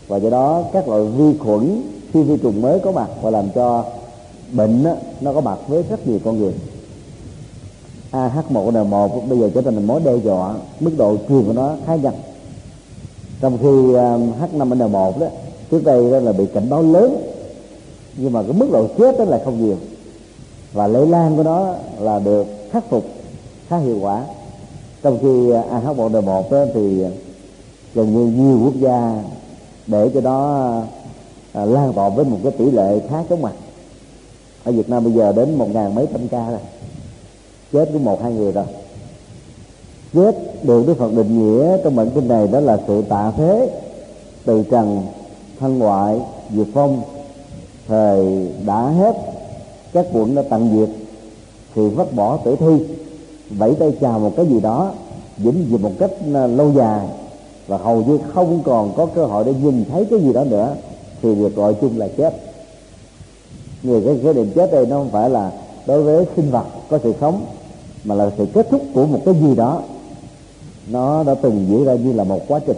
Và 0.07 0.17
do 0.17 0.29
đó 0.29 0.63
các 0.73 0.87
loại 0.87 1.03
vi 1.05 1.37
khuẩn 1.37 1.81
khi 2.13 2.23
vi 2.23 2.37
trùng 2.37 2.61
mới 2.61 2.79
có 2.79 2.91
mặt 2.91 3.07
và 3.21 3.29
làm 3.29 3.49
cho 3.55 3.85
bệnh 4.51 4.83
đó, 4.83 4.93
nó 5.21 5.33
có 5.33 5.41
mặt 5.41 5.57
với 5.67 5.83
rất 5.89 6.07
nhiều 6.07 6.19
con 6.25 6.39
người. 6.39 6.53
AH1N1 8.11 9.09
bây 9.29 9.39
giờ 9.39 9.49
trở 9.55 9.61
thành 9.61 9.87
mối 9.87 10.01
đe 10.05 10.15
dọa 10.15 10.55
mức 10.79 10.91
độ 10.97 11.17
truyền 11.29 11.43
của 11.45 11.53
nó 11.53 11.75
khá 11.85 11.95
nhanh. 11.95 12.15
Trong 13.41 13.57
khi 13.61 13.95
à, 13.95 14.17
H5N1 14.17 15.19
đó 15.19 15.27
trước 15.71 15.83
đây 15.83 16.11
đó 16.11 16.19
là 16.19 16.31
bị 16.31 16.45
cảnh 16.53 16.69
báo 16.69 16.81
lớn 16.81 17.33
nhưng 18.17 18.31
mà 18.31 18.43
cái 18.43 18.53
mức 18.53 18.69
độ 18.71 18.87
chết 18.97 19.17
đó 19.19 19.25
là 19.25 19.41
không 19.45 19.65
nhiều. 19.65 19.77
Và 20.73 20.87
lây 20.87 21.07
lan 21.07 21.37
của 21.37 21.43
nó 21.43 21.73
là 21.99 22.19
được 22.19 22.47
khắc 22.71 22.89
phục 22.89 23.05
khá 23.67 23.77
hiệu 23.77 23.97
quả 24.01 24.23
trong 25.03 25.19
khi 25.21 25.51
à, 25.51 25.63
AH1N1 25.71 26.43
đó 26.51 26.65
thì 26.73 27.03
gần 27.93 28.13
như 28.13 28.43
nhiều 28.43 28.59
quốc 28.63 28.73
gia 28.79 29.23
để 29.87 30.09
cho 30.13 30.21
nó 30.21 30.71
à, 31.53 31.65
lan 31.65 31.93
tỏa 31.93 32.09
với 32.09 32.25
một 32.25 32.37
cái 32.43 32.51
tỷ 32.51 32.71
lệ 32.71 32.99
khá 33.09 33.23
chóng 33.29 33.41
mặt. 33.41 33.53
Ở 34.63 34.71
Việt 34.71 34.89
Nam 34.89 35.03
bây 35.03 35.13
giờ 35.13 35.31
đến 35.31 35.55
một 35.55 35.67
ngàn 35.73 35.95
mấy 35.95 36.07
trăm 36.13 36.27
ca 36.27 36.49
rồi. 36.49 36.59
Chết 37.73 37.89
của 37.93 37.99
một 37.99 38.21
hai 38.23 38.33
người 38.33 38.51
rồi. 38.51 38.65
Chết 40.13 40.63
được 40.63 40.87
Đức 40.87 40.97
Phật 40.97 41.13
định 41.13 41.39
nghĩa 41.39 41.77
trong 41.83 41.95
bản 41.95 42.09
kinh 42.15 42.27
này 42.27 42.47
đó 42.47 42.59
là 42.59 42.77
sự 42.87 43.01
tạ 43.09 43.31
thế 43.37 43.69
từ 44.45 44.63
trần 44.71 45.01
thân 45.59 45.79
ngoại 45.79 46.19
diệt 46.55 46.67
phong 46.73 47.01
thời 47.87 48.47
đã 48.65 48.89
hết 48.89 49.15
các 49.93 50.05
quận 50.13 50.35
đã 50.35 50.41
tận 50.49 50.69
diệt 50.73 50.89
thì 51.75 51.87
vứt 51.87 52.15
bỏ 52.15 52.37
tử 52.37 52.55
thi 52.55 52.85
vẫy 53.49 53.75
tay 53.75 53.93
chào 54.01 54.19
một 54.19 54.33
cái 54.37 54.45
gì 54.45 54.59
đó, 54.59 54.91
vĩnh 55.37 55.65
viễn 55.69 55.81
một 55.81 55.91
cách 55.99 56.11
à, 56.33 56.47
lâu 56.47 56.71
dài. 56.71 57.07
Và 57.67 57.77
hầu 57.77 58.03
như 58.03 58.19
không 58.33 58.61
còn 58.65 58.93
có 58.97 59.05
cơ 59.05 59.25
hội 59.25 59.43
để 59.43 59.53
nhìn 59.63 59.85
thấy 59.91 60.05
cái 60.09 60.19
gì 60.19 60.33
đó 60.33 60.43
nữa, 60.43 60.75
thì 61.21 61.35
được 61.35 61.55
gọi 61.55 61.73
chung 61.81 61.97
là 61.97 62.07
chết. 62.17 62.33
Người 63.83 64.01
cái 64.05 64.19
khái 64.23 64.33
niệm 64.33 64.51
chết 64.55 64.71
đây 64.71 64.85
nó 64.85 64.97
không 64.97 65.09
phải 65.09 65.29
là 65.29 65.51
đối 65.85 66.03
với 66.03 66.25
sinh 66.35 66.51
vật 66.51 66.65
có 66.89 66.99
sự 67.03 67.13
sống, 67.21 67.45
mà 68.03 68.15
là 68.15 68.31
sự 68.37 68.45
kết 68.53 68.67
thúc 68.69 68.81
của 68.93 69.05
một 69.05 69.19
cái 69.25 69.33
gì 69.41 69.55
đó. 69.55 69.81
Nó 70.87 71.23
đã 71.23 71.35
từng 71.35 71.65
diễn 71.69 71.85
ra 71.85 71.93
như 71.93 72.13
là 72.13 72.23
một 72.23 72.39
quá 72.47 72.59
trình. 72.67 72.77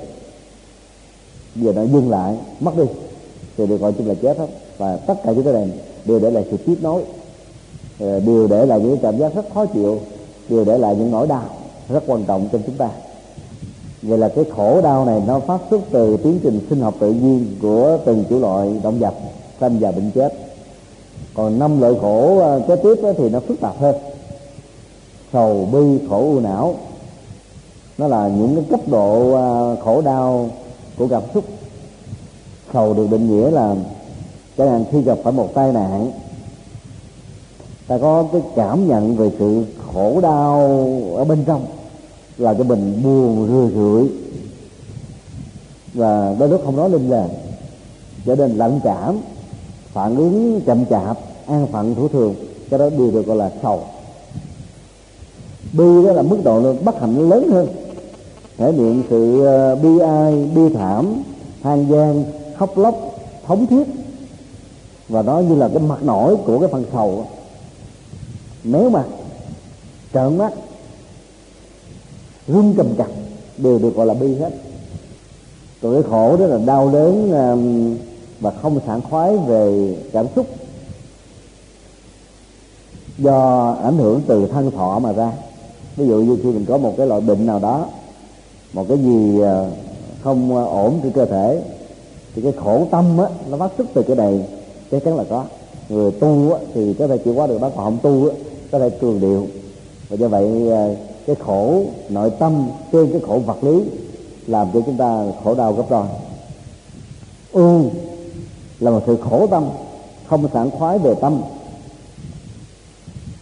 Giờ 1.56 1.74
nó 1.76 1.86
dừng 1.86 2.10
lại, 2.10 2.36
mất 2.60 2.78
đi, 2.78 2.84
thì 3.58 3.68
được 3.68 3.82
gọi 3.82 3.94
chung 3.94 4.08
là 4.08 4.14
chết 4.22 4.38
hết. 4.38 4.48
Và 4.78 4.98
tất 4.98 5.24
cả 5.24 5.32
những 5.32 5.44
cái 5.44 5.54
này 5.54 5.70
đều 6.06 6.20
để 6.20 6.32
lại 6.32 6.46
sự 6.52 6.58
tiếp 6.58 6.76
nối 6.82 7.04
ờ, 8.00 8.20
đều 8.20 8.48
để 8.48 8.66
lại 8.66 8.80
những 8.80 8.98
cảm 8.98 9.18
giác 9.18 9.36
rất 9.36 9.46
khó 9.54 9.66
chịu 9.66 10.00
đều 10.50 10.66
để 10.66 10.78
lại 10.78 10.96
những 10.96 11.12
nỗi 11.12 11.28
đau 11.28 11.44
rất 11.90 12.04
quan 12.08 12.24
trọng 12.24 12.50
trong 12.52 12.62
chúng 12.66 12.76
ta. 12.76 12.90
Vậy 14.02 14.18
là 14.18 14.30
cái 14.30 14.46
khổ 14.56 14.82
đau 14.82 15.06
này 15.06 15.22
nó 15.28 15.40
phát 15.40 15.62
xuất 15.70 15.82
từ 15.92 16.18
tiến 16.18 16.40
trình 16.44 16.60
sinh 16.70 16.82
học 16.82 16.94
tự 17.00 17.12
nhiên 17.12 17.56
của 17.62 17.98
từng 18.06 18.24
chủ 18.30 18.40
loại 18.40 18.80
động 18.84 19.00
vật, 19.00 19.14
sanh 19.60 19.80
và 19.80 19.92
bệnh 19.92 20.12
chết. 20.12 20.34
Còn 21.34 21.60
năm 21.60 21.82
loại 21.82 21.94
khổ 22.02 22.40
à, 22.40 22.60
kế 22.68 22.76
tiếp 22.76 22.96
thì 23.18 23.30
nó 23.30 23.40
phức 23.40 23.60
tạp 23.60 23.80
hơn. 23.80 23.96
Sầu, 25.34 25.68
bi, 25.72 26.08
khổ, 26.10 26.18
u 26.18 26.40
não. 26.40 26.76
Nó 27.98 28.08
là 28.08 28.28
những 28.28 28.56
cái 28.56 28.66
cấp 28.70 28.80
độ 28.88 29.34
à, 29.34 29.48
khổ 29.84 30.02
đau 30.02 30.50
của 30.98 31.08
cảm 31.08 31.24
xúc. 31.34 31.44
Sầu 32.74 32.94
được 32.94 33.08
định 33.12 33.30
nghĩa 33.30 33.52
là 33.52 33.76
chẳng 34.58 34.72
hạn 34.72 34.86
khi 34.92 35.02
gặp 35.02 35.18
phải 35.24 35.34
một 35.34 35.50
tai 35.54 35.74
nạn 35.74 36.12
ta 37.88 37.98
có 37.98 38.26
cái 38.34 38.42
cảm 38.56 38.88
nhận 38.88 39.16
về 39.16 39.32
sự 39.40 39.64
khổ 39.94 40.20
đau 40.22 40.60
ở 41.16 41.24
bên 41.24 41.44
trong, 41.46 41.66
là 42.38 42.54
cho 42.54 42.64
mình 42.64 43.04
buồn, 43.04 43.48
rười 43.48 43.72
rượi. 43.72 44.10
Và 45.94 46.36
đôi 46.40 46.50
lúc 46.50 46.62
không 46.66 46.78
nói 46.78 46.90
lên 46.90 47.10
lời 47.10 47.30
trở 48.26 48.36
nên 48.36 48.58
lạnh 48.58 48.80
cảm, 48.84 49.20
phản 49.94 50.16
ứng 50.16 50.62
chậm 50.66 50.86
chạp, 50.86 51.18
an 51.48 51.68
phận 51.72 51.96
thủ 51.96 52.08
thường, 52.08 52.36
cái 52.70 52.80
đó 52.80 52.90
đều 52.90 53.12
được 53.12 53.28
gọi 53.28 53.38
là 53.38 53.52
sầu. 53.64 53.80
Bi 55.74 56.04
đó 56.06 56.14
là 56.14 56.22
mức 56.22 56.38
độ 56.44 56.74
bất 56.74 57.02
hạnh 57.02 57.30
lớn 57.30 57.50
hơn. 57.52 57.68
Thể 58.58 58.72
hiện 58.72 59.04
sự 59.10 59.46
ờ, 59.46 59.76
bi 59.76 60.00
ai, 60.00 60.50
bi 60.56 60.62
thảm 60.74 61.24
than 61.64 61.88
gian, 61.90 62.24
khóc 62.58 62.78
lóc, 62.78 62.96
thống 63.46 63.68
thiết. 63.68 63.84
Và 65.10 65.22
nó 65.22 65.40
như 65.40 65.56
là 65.56 65.68
cái 65.68 65.80
mặt 65.80 66.04
nổi 66.04 66.36
của 66.46 66.60
cái 66.60 66.70
phần 66.72 66.84
sầu 66.94 67.26
nếu 68.66 68.90
mà 68.90 69.04
trợn 70.14 70.38
mắt 70.38 70.54
run 72.48 72.74
cầm 72.78 72.96
cập 72.98 73.08
đều 73.58 73.80
được 73.80 73.96
gọi 73.96 74.06
là 74.06 74.14
bi 74.14 74.36
hết. 74.36 74.50
Tội 75.82 76.04
khổ 76.04 76.38
đó 76.38 76.46
là 76.46 76.58
đau 76.66 76.90
đớn 76.94 77.32
um, 77.32 77.98
và 78.40 78.52
không 78.62 78.80
sảng 78.88 79.02
khoái 79.02 79.38
về 79.38 79.96
cảm 80.14 80.26
xúc. 80.36 80.48
Do 83.18 83.72
ảnh 83.84 83.98
hưởng 83.98 84.22
từ 84.28 84.48
thân 84.48 84.72
thọ 84.72 85.00
mà 85.00 85.12
ra. 85.12 85.32
Ví 85.96 86.08
dụ 86.08 86.16
như 86.18 86.38
khi 86.44 86.50
mình 86.50 86.66
có 86.66 86.78
một 86.78 86.94
cái 86.98 87.08
loại 87.08 87.22
bệnh 87.22 87.46
nào 87.46 87.60
đó 87.60 87.86
một 88.74 88.86
cái 88.90 88.98
gì 88.98 89.40
uh, 89.42 89.46
không 90.24 90.54
uh, 90.54 90.70
ổn 90.70 91.00
trên 91.04 91.12
cơ 91.12 91.26
thể 91.26 91.62
thì 92.36 92.42
cái 92.42 92.52
khổ 92.52 92.88
tâm 92.92 93.18
á 93.18 93.26
nó 93.50 93.58
phát 93.58 93.72
xuất 93.78 93.88
từ 93.94 94.04
cái 94.04 94.16
này. 94.16 94.46
Chắc 94.92 95.04
chắn 95.04 95.18
là 95.18 95.24
có. 95.30 95.46
Người 95.90 96.12
tu 96.12 96.54
á, 96.54 96.60
thì 96.74 96.94
có 96.94 97.08
thể 97.08 97.18
chịu 97.18 97.34
qua 97.34 97.48
được 97.48 97.62
đó 97.62 97.70
còn 97.76 97.86
không 97.86 97.98
tu 98.04 98.30
á, 98.30 98.36
có 98.76 98.80
thể 98.80 98.90
cường 98.90 99.22
điệu. 99.22 99.48
Và 100.10 100.16
do 100.16 100.28
vậy 100.28 100.72
à, 100.72 100.88
cái 101.28 101.36
khổ 101.36 101.84
nội 102.10 102.30
tâm 102.40 102.70
trên 102.92 103.12
cái 103.12 103.22
khổ 103.28 103.40
vật 103.46 103.64
lý 103.64 103.84
làm 104.48 104.68
cho 104.74 104.82
chúng 104.86 104.98
ta 104.98 105.26
khổ 105.44 105.56
đau 105.56 105.74
gấp 105.74 105.84
đôi. 105.90 106.06
Ưu 107.52 107.82
là 108.80 108.92
một 108.92 109.02
sự 109.08 109.18
khổ 109.30 109.48
tâm, 109.48 109.70
không 110.28 110.48
sảng 110.54 110.72
khoái 110.72 110.98
về 110.98 111.14
tâm. 111.22 111.42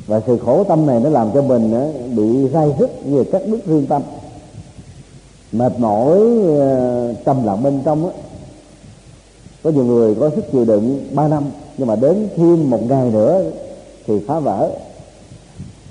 Và 0.08 0.22
sự 0.28 0.38
khổ 0.38 0.64
tâm 0.64 0.86
này 0.86 1.00
nó 1.00 1.10
làm 1.10 1.32
cho 1.34 1.42
mình 1.42 1.74
à, 1.74 1.88
bị 2.16 2.48
gai 2.48 2.74
rứt 2.80 3.06
như 3.06 3.24
các 3.24 3.42
bước 3.48 3.66
riêng 3.66 3.86
tâm. 3.86 4.02
Mệt 5.52 5.80
mỏi 5.80 6.20
à, 6.60 7.08
trầm 7.26 7.46
lặng 7.46 7.64
bên 7.64 7.82
trong 7.86 8.10
á. 8.10 8.14
Có 9.64 9.70
nhiều 9.70 9.86
người 9.86 10.16
có 10.16 10.30
sức 10.36 10.52
chịu 10.52 10.66
đựng 10.66 11.08
3 11.14 11.28
năm, 11.28 11.44
nhưng 11.78 11.88
mà 11.88 11.96
đến 11.96 12.28
thêm 12.36 12.70
một 12.70 12.90
ngày 12.90 13.10
nữa 13.10 13.44
thì 14.08 14.14
phá 14.28 14.40
vỡ 14.40 14.72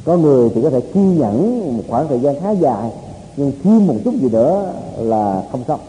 có 0.05 0.16
người 0.16 0.50
thì 0.55 0.62
có 0.62 0.70
thể 0.70 0.80
kiên 0.80 1.18
nhẫn 1.18 1.61
một 1.76 1.82
khoảng 1.88 2.09
thời 2.09 2.20
gian 2.20 2.40
khá 2.40 2.50
dài, 2.50 2.90
nhưng 3.36 3.53
thêm 3.64 3.86
một 3.86 3.94
chút 4.05 4.14
gì 4.14 4.28
nữa 4.28 4.72
là 4.98 5.42
không 5.53 5.64
xong. 5.68 5.80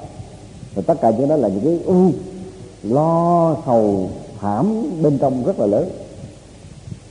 Và 0.76 0.82
tất 0.88 1.02
cả 1.02 1.12
những 1.18 1.28
đó 1.28 1.36
là 1.36 1.48
những 1.48 1.64
cái 1.64 1.80
u 1.86 2.12
lo, 2.84 3.56
sầu, 3.66 4.10
thảm 4.40 4.84
bên 5.02 5.18
trong 5.18 5.44
rất 5.44 5.60
là 5.60 5.66
lớn. 5.66 5.90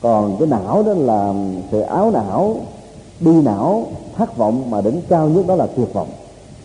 Còn 0.00 0.36
cái 0.38 0.48
não 0.48 0.82
đó 0.82 0.92
là 0.94 1.34
sự 1.70 1.80
áo 1.80 2.10
não, 2.10 2.56
bi 3.20 3.32
não, 3.32 3.86
thất 4.16 4.36
vọng 4.36 4.70
mà 4.70 4.80
đỉnh 4.80 5.00
cao 5.08 5.28
nhất 5.28 5.46
đó 5.46 5.54
là 5.54 5.66
tuyệt 5.66 5.92
vọng. 5.92 6.08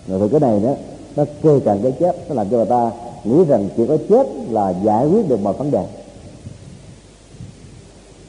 Rồi 0.07 0.19
thì 0.19 0.27
cái 0.29 0.39
này 0.39 0.59
đó, 0.59 0.73
nó 1.15 1.25
kê 1.41 1.59
càng 1.65 1.79
cái 1.83 1.91
chết, 1.91 2.29
nó 2.29 2.35
làm 2.35 2.49
cho 2.49 2.57
người 2.57 2.65
ta 2.65 2.91
nghĩ 3.23 3.43
rằng 3.45 3.69
chỉ 3.77 3.87
có 3.87 3.97
chết 4.09 4.27
là 4.49 4.73
giải 4.83 5.07
quyết 5.07 5.29
được 5.29 5.41
mọi 5.41 5.53
vấn 5.53 5.71
đề. 5.71 5.85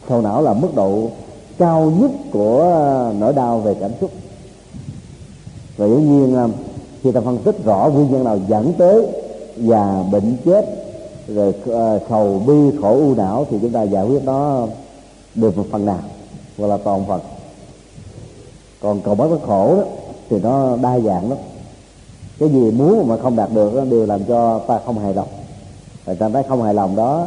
Sầu 0.08 0.22
não 0.22 0.42
là 0.42 0.52
mức 0.52 0.74
độ 0.74 1.08
cao 1.58 1.92
nhất 1.98 2.10
của 2.32 2.60
ờ, 2.60 3.12
nỗi 3.18 3.32
đau 3.32 3.58
về 3.58 3.74
cảm 3.80 3.90
xúc. 4.00 4.10
Và 5.76 5.86
dĩ 5.86 5.94
nhiên 5.94 6.52
khi 7.02 7.12
ta 7.12 7.20
phân 7.20 7.38
tích 7.38 7.64
rõ 7.64 7.90
nguyên 7.94 8.10
nhân 8.10 8.24
nào 8.24 8.38
dẫn 8.48 8.72
tới 8.78 9.06
và 9.56 10.04
bệnh 10.12 10.36
chết 10.44 10.66
rồi 11.28 11.54
ờ, 11.66 12.00
sầu 12.08 12.42
bi 12.46 12.54
khổ 12.80 12.90
u 12.90 13.14
não 13.14 13.46
thì 13.50 13.58
chúng 13.62 13.72
ta 13.72 13.82
giải 13.82 14.04
quyết 14.04 14.24
nó 14.24 14.66
được 15.34 15.58
một 15.58 15.64
phần 15.70 15.86
nào 15.86 16.00
hoặc 16.58 16.66
là 16.66 16.76
toàn 16.76 17.04
phần. 17.08 17.20
Còn 18.80 19.00
cầu 19.00 19.14
bất 19.14 19.38
khổ 19.46 19.76
đó 19.76 19.82
thì 20.30 20.40
nó 20.40 20.76
đa 20.76 20.98
dạng 20.98 21.28
lắm. 21.28 21.38
Cái 22.38 22.48
gì 22.48 22.70
muốn 22.70 23.08
mà 23.08 23.16
không 23.16 23.36
đạt 23.36 23.52
được 23.54 23.74
đó, 23.74 23.84
đều 23.84 24.06
làm 24.06 24.24
cho 24.24 24.58
ta 24.58 24.80
không 24.84 24.98
hài 24.98 25.14
lòng. 25.14 25.28
Và 26.04 26.14
trạng 26.14 26.32
thái 26.32 26.42
không 26.42 26.62
hài 26.62 26.74
lòng 26.74 26.96
đó? 26.96 27.26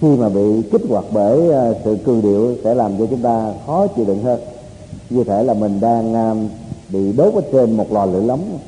Khi 0.00 0.08
mà 0.16 0.28
bị 0.28 0.62
kích 0.72 0.82
hoạt 0.88 1.04
bởi 1.12 1.48
ờ, 1.48 1.74
sự 1.84 1.98
cương 2.04 2.22
điệu 2.22 2.56
sẽ 2.64 2.74
làm 2.74 2.98
cho 2.98 3.06
chúng 3.10 3.22
ta 3.22 3.52
khó 3.66 3.86
chịu 3.86 4.04
đựng 4.04 4.22
hơn. 4.22 4.40
Như 5.10 5.24
thể 5.24 5.42
là 5.42 5.54
mình 5.54 5.80
đang 5.80 6.14
ờ, 6.14 6.34
bị 6.88 7.12
đốt 7.12 7.34
ở 7.34 7.40
trên 7.52 7.76
một 7.76 7.92
lò 7.92 8.04
lửa 8.04 8.20
nóng 8.20 8.58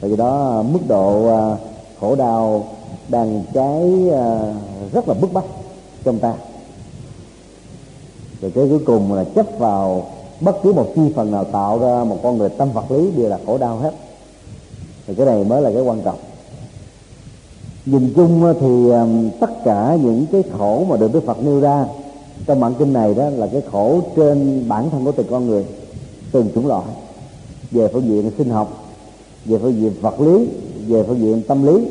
vì 0.00 0.16
đó, 0.16 0.62
mức 0.72 0.78
độ 0.88 1.26
ờ, 1.26 1.56
khổ 2.00 2.14
đau 2.14 2.64
đang 3.08 3.42
cháy 3.54 4.10
rất 4.92 5.08
là 5.08 5.14
bức 5.14 5.32
bách 5.32 5.44
trong 6.04 6.18
ta. 6.18 6.34
Rồi 8.42 8.52
cái 8.54 8.66
cuối 8.68 8.80
cùng 8.86 9.12
là 9.12 9.24
chấp 9.24 9.46
vào 9.58 10.06
bất 10.40 10.56
cứ 10.62 10.72
một 10.72 10.86
chi 10.94 11.02
phần 11.16 11.30
nào 11.30 11.44
tạo 11.44 11.78
ra 11.78 12.04
một 12.04 12.16
con 12.22 12.38
người 12.38 12.48
tâm 12.48 12.72
vật 12.72 12.90
lý 12.90 13.10
đều 13.16 13.28
là 13.28 13.38
khổ 13.46 13.58
đau 13.58 13.76
hết. 13.76 13.92
Thì 15.06 15.14
cái 15.14 15.26
này 15.26 15.44
mới 15.44 15.62
là 15.62 15.70
cái 15.74 15.82
quan 15.82 16.00
trọng 16.04 16.18
nhìn 17.86 18.12
chung 18.16 18.54
thì 18.60 18.90
à, 18.90 19.06
tất 19.40 19.64
cả 19.64 19.96
những 20.02 20.26
cái 20.32 20.42
khổ 20.58 20.84
mà 20.88 20.96
được 20.96 21.12
Đức 21.12 21.24
Phật 21.26 21.42
nêu 21.44 21.60
ra, 21.60 21.86
trong 22.46 22.60
bản 22.60 22.74
kinh 22.78 22.92
này 22.92 23.14
đó 23.14 23.28
là 23.30 23.46
cái 23.46 23.62
khổ 23.72 24.00
trên 24.16 24.64
bản 24.68 24.90
thân 24.90 25.04
của 25.04 25.12
từng 25.12 25.26
con 25.30 25.46
người, 25.46 25.64
từng 26.32 26.48
chủng 26.54 26.66
loại. 26.66 26.84
Về 27.70 27.88
phương 27.92 28.04
diện 28.08 28.30
sinh 28.38 28.50
học, 28.50 28.84
về 29.44 29.58
phương 29.58 29.80
diện 29.80 29.92
vật 30.00 30.20
lý, 30.20 30.48
về 30.86 31.02
phương 31.02 31.20
diện 31.20 31.42
tâm 31.48 31.66
lý, 31.66 31.86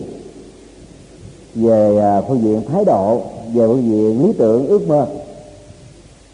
về 1.56 1.98
à, 2.00 2.22
phương 2.22 2.42
diện 2.44 2.62
thái 2.68 2.86
độ, 2.86 3.22
về 3.54 3.68
phương 3.68 3.84
diện 3.84 4.26
lý 4.26 4.34
tưởng, 4.34 4.68
ước 4.68 4.88
mơ. 4.88 5.08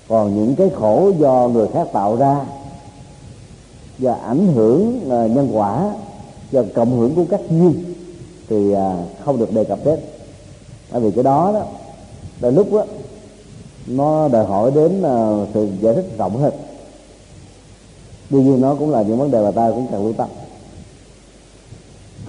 Còn 0.07 0.35
những 0.35 0.55
cái 0.55 0.69
khổ 0.75 1.11
do 1.19 1.49
người 1.53 1.67
khác 1.73 1.87
tạo 1.93 2.15
ra, 2.15 2.45
do 3.99 4.11
ảnh 4.11 4.47
hưởng 4.53 4.99
à, 5.09 5.27
nhân 5.27 5.49
quả, 5.53 5.93
do 6.51 6.63
cộng 6.75 6.99
hưởng 6.99 7.15
của 7.15 7.25
các 7.29 7.41
duyên 7.49 7.88
thì 8.49 8.73
à, 8.73 8.97
không 9.25 9.39
được 9.39 9.53
đề 9.53 9.63
cập 9.63 9.79
đến. 9.85 9.99
Bởi 10.91 11.01
vì 11.01 11.11
cái 11.11 11.23
đó 11.23 11.51
đó, 11.53 11.63
đôi 12.41 12.51
lúc 12.51 12.73
đó 12.73 12.85
nó 13.87 14.27
đòi 14.27 14.45
hỏi 14.45 14.71
đến 14.75 15.03
à, 15.03 15.45
sự 15.53 15.67
giải 15.81 15.93
thích 15.93 16.05
rộng 16.17 16.37
hơn. 16.37 16.53
Tuy 18.29 18.43
nhiên 18.43 18.61
nó 18.61 18.75
cũng 18.75 18.89
là 18.89 19.01
những 19.01 19.17
vấn 19.17 19.31
đề 19.31 19.41
mà 19.43 19.51
ta 19.51 19.71
cũng 19.71 19.87
cần 19.91 20.03
lưu 20.03 20.13
tâm. 20.13 20.29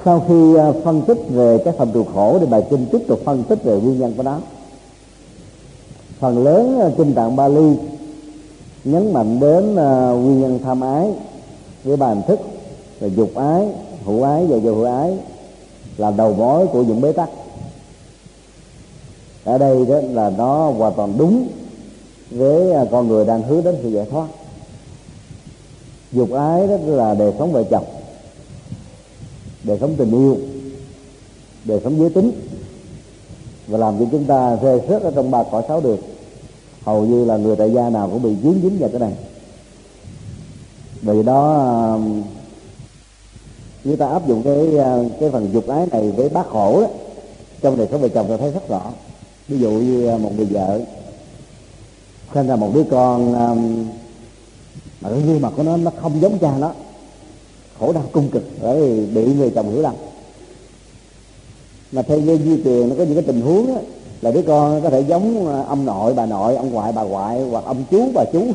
Sau 0.05 0.25
khi 0.29 0.57
à, 0.57 0.73
phân 0.85 1.03
tích 1.03 1.19
về 1.29 1.59
các 1.65 1.75
phần 1.79 1.91
trụ 1.93 2.05
khổ 2.15 2.39
thì 2.41 2.47
bài 2.47 2.63
kinh 2.71 2.87
tiếp 2.93 3.03
tục 3.09 3.21
phân 3.25 3.43
tích 3.43 3.63
về 3.65 3.81
nguyên 3.81 3.99
nhân 3.99 4.15
của 4.17 4.23
nó. 4.23 4.39
Phần 6.19 6.45
lớn 6.45 6.93
kinh 6.99 7.15
tạng 7.15 7.37
Bali 7.37 7.77
nhấn 8.85 9.13
mạnh 9.13 9.41
đến 9.41 9.75
nguyên 9.75 10.41
nhân 10.41 10.59
tham 10.65 10.81
ái 10.81 11.13
với 11.85 11.97
bài 11.97 12.15
hình 12.15 12.25
thức 12.27 12.41
là 13.01 13.09
dục 13.09 13.35
ái, 13.35 13.69
hữu 14.05 14.23
ái 14.23 14.47
và 14.47 14.57
vô 14.57 14.75
hữu 14.75 14.85
ái 14.85 15.19
là 16.01 16.11
đầu 16.11 16.35
mối 16.35 16.67
của 16.67 16.83
những 16.83 17.01
bế 17.01 17.13
tắc. 17.13 17.31
Ở 19.45 19.59
đây 19.59 19.87
đó 19.87 20.01
là 20.03 20.31
nó 20.31 20.71
hoàn 20.71 20.95
toàn 20.97 21.15
đúng 21.19 21.49
với 22.31 22.73
à, 22.73 22.85
con 22.91 23.09
người 23.09 23.27
đang 23.27 23.43
hướng 23.43 23.65
đến 23.65 23.77
sự 23.83 23.89
giải 23.89 24.07
thoát. 24.11 24.27
Dục 26.13 26.33
ái 26.33 26.67
đó 26.67 26.77
là 26.85 27.15
đời 27.15 27.33
sống 27.39 27.53
vợ 27.53 27.65
chồng, 27.71 27.85
đời 29.65 29.79
sống 29.81 29.95
tình 29.97 30.11
yêu, 30.11 30.37
đời 31.65 31.81
sống 31.85 31.99
giới 31.99 32.11
tính. 32.11 32.33
Và 33.67 33.79
làm 33.79 33.99
cho 33.99 34.05
chúng 34.11 34.25
ta 34.25 34.57
rơi 34.57 34.81
rớt 34.89 35.03
ở 35.03 35.11
trong 35.15 35.31
ba 35.31 35.43
cõi 35.43 35.63
sáu 35.69 35.81
đường. 35.81 35.99
Hầu 36.85 37.05
như 37.05 37.25
là 37.25 37.37
người 37.37 37.57
tại 37.57 37.71
gia 37.73 37.91
nào 37.91 38.09
cũng 38.13 38.23
bị 38.23 38.37
dính 38.43 38.61
dính 38.63 38.79
vào 38.79 38.89
cái 38.89 39.01
này. 39.01 39.13
Vì 41.03 41.23
đó 41.23 41.55
à, 41.57 41.99
như 43.85 43.97
ta 43.97 44.07
áp 44.07 44.29
dụng 44.29 44.43
cái 44.43 44.79
à, 44.79 44.97
cái 45.21 45.31
phần 45.31 45.51
dục 45.53 45.69
ái 45.69 45.87
này 45.93 46.11
với 46.11 46.29
bác 46.29 46.49
khổ 46.49 46.81
đó, 46.81 46.89
trong 47.61 47.77
đời 47.77 47.89
sống 47.91 48.01
vợ 48.01 48.09
chồng 48.09 48.29
ta 48.29 48.37
thấy 48.37 48.51
rất 48.51 48.69
rõ. 48.69 48.83
Ví 49.49 49.59
dụ 49.59 49.71
như 49.71 50.07
à, 50.07 50.17
một 50.17 50.31
người 50.37 50.47
vợ 50.47 50.81
sinh 52.35 52.47
ra 52.47 52.57
một 52.57 52.71
đứa 52.75 52.85
con 52.91 53.35
um, 53.35 53.89
mà 55.01 55.09
cái 55.09 55.21
gương 55.21 55.41
mặt 55.41 55.53
của 55.57 55.63
nó 55.63 55.77
nó 55.77 55.91
không 56.01 56.21
giống 56.21 56.39
cha 56.39 56.59
nó. 56.59 56.73
Khổ 57.79 57.93
đau 57.93 58.05
cung 58.13 58.29
cực 58.29 58.43
bởi 58.63 58.81
vì 58.81 59.07
bị 59.07 59.35
người 59.35 59.51
chồng 59.51 59.71
hiểu 59.71 59.83
lầm. 59.83 59.95
Mà 61.93 62.03
theo 62.03 62.19
như 62.19 62.39
di 62.45 62.63
truyền 62.65 62.89
nó 62.89 62.95
có 62.99 63.05
những 63.05 63.15
cái 63.15 63.25
tình 63.27 63.41
huống 63.41 63.67
đó, 63.67 63.81
là 64.21 64.31
đứa 64.31 64.43
con 64.43 64.83
có 64.83 64.91
thể 64.91 65.01
giống 65.01 65.47
ông 65.67 65.85
nội 65.85 66.15
bà 66.15 66.27
nội 66.27 66.57
ông 66.57 66.71
ngoại 66.71 66.93
bà 66.93 67.03
ngoại 67.03 67.43
hoặc 67.43 67.65
ông 67.65 67.85
chú 67.91 68.11
bà 68.15 68.25
chú. 68.33 68.47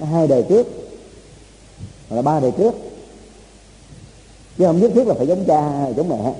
Hai 0.10 0.26
đời 0.26 0.42
trước 0.42 0.66
hoặc 2.08 2.16
là 2.16 2.22
ba 2.22 2.40
đời 2.40 2.50
trước 2.50 2.89
chứ 4.60 4.66
không 4.66 4.80
nhất 4.80 4.90
thiết 4.94 5.06
là 5.06 5.14
phải 5.14 5.26
giống 5.26 5.44
cha, 5.44 5.88
giống 5.96 6.08
mẹ. 6.08 6.34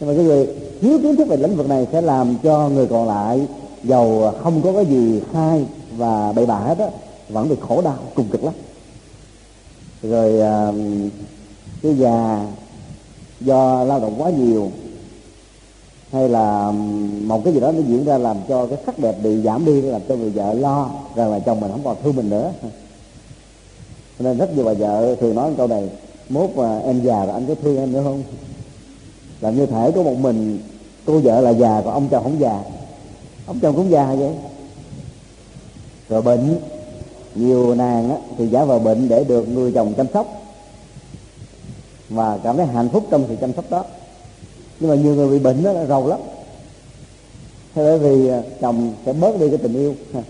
Nhưng 0.00 0.08
mà 0.08 0.14
cái 0.14 0.24
người 0.24 0.48
thiếu 0.80 0.98
kiến 1.02 1.16
thức 1.16 1.28
về 1.28 1.36
lĩnh 1.36 1.56
vực 1.56 1.68
này 1.68 1.86
sẽ 1.92 2.00
làm 2.00 2.36
cho 2.42 2.68
người 2.68 2.86
còn 2.86 3.08
lại 3.08 3.46
giàu 3.84 4.34
không 4.42 4.62
có 4.62 4.72
cái 4.72 4.86
gì 4.86 5.20
sai 5.32 5.66
và 5.96 6.32
bậy 6.32 6.46
bạ 6.46 6.58
hết 6.58 6.78
á, 6.78 6.86
vẫn 7.28 7.48
bị 7.48 7.56
khổ 7.60 7.82
đau, 7.82 7.98
cùng 8.14 8.28
cực 8.28 8.44
lắm. 8.44 8.54
Rồi 10.02 10.40
à, 10.40 10.72
cái 11.82 11.94
già 11.94 12.46
do 13.40 13.84
lao 13.84 14.00
động 14.00 14.14
quá 14.18 14.30
nhiều, 14.30 14.70
hay 16.12 16.28
là 16.28 16.70
một 17.20 17.44
cái 17.44 17.54
gì 17.54 17.60
đó 17.60 17.72
nó 17.72 17.80
diễn 17.88 18.04
ra 18.04 18.18
làm 18.18 18.36
cho 18.48 18.66
cái 18.66 18.78
sắc 18.86 18.98
đẹp 18.98 19.16
bị 19.22 19.42
giảm 19.42 19.64
đi, 19.64 19.82
làm 19.82 20.00
cho 20.08 20.16
người 20.16 20.30
vợ 20.30 20.54
lo, 20.54 20.90
rằng 21.16 21.32
là 21.32 21.38
chồng 21.38 21.60
mình 21.60 21.70
không 21.70 21.84
còn 21.84 21.96
thương 22.02 22.16
mình 22.16 22.30
nữa. 22.30 22.52
Nên 24.18 24.38
rất 24.38 24.56
nhiều 24.56 24.64
bà 24.64 24.72
vợ 24.72 25.14
thường 25.20 25.34
nói 25.34 25.52
câu 25.56 25.66
này 25.66 25.88
mốt 26.28 26.50
mà 26.56 26.78
em 26.78 27.02
già 27.02 27.24
rồi 27.24 27.34
anh 27.34 27.46
có 27.46 27.54
thương 27.62 27.78
em 27.78 27.92
nữa 27.92 28.00
không? 28.04 28.22
Làm 29.40 29.56
như 29.56 29.66
thể 29.66 29.92
có 29.94 30.02
một 30.02 30.18
mình 30.18 30.58
cô 31.06 31.18
vợ 31.18 31.40
là 31.40 31.50
già 31.50 31.82
còn 31.84 31.94
ông 31.94 32.08
chồng 32.10 32.22
không 32.22 32.40
già. 32.40 32.62
Ông 33.46 33.60
chồng 33.60 33.76
cũng 33.76 33.90
già 33.90 34.14
vậy? 34.14 34.30
Rồi 36.08 36.22
bệnh 36.22 36.58
nhiều 37.34 37.74
nàng 37.74 38.10
á, 38.10 38.16
thì 38.38 38.48
giả 38.48 38.64
vờ 38.64 38.78
bệnh 38.78 39.08
để 39.08 39.24
được 39.24 39.48
người 39.48 39.72
chồng 39.72 39.94
chăm 39.96 40.06
sóc. 40.14 40.42
Và 42.08 42.38
cảm 42.44 42.56
thấy 42.56 42.66
hạnh 42.66 42.88
phúc 42.88 43.06
trong 43.10 43.24
sự 43.28 43.36
chăm 43.40 43.52
sóc 43.52 43.64
đó. 43.70 43.84
Nhưng 44.80 44.90
mà 44.90 44.96
nhiều 44.96 45.14
người 45.14 45.28
bị 45.28 45.38
bệnh 45.38 45.62
đó 45.62 45.72
là 45.72 45.86
rầu 45.86 46.06
lắm. 46.06 46.20
Thế 47.74 47.82
bởi 47.82 47.98
vì 47.98 48.28
à, 48.28 48.42
chồng 48.60 48.92
sẽ 49.06 49.12
bớt 49.12 49.40
đi 49.40 49.48
cái 49.48 49.58
tình 49.58 49.74
yêu. 49.74 49.94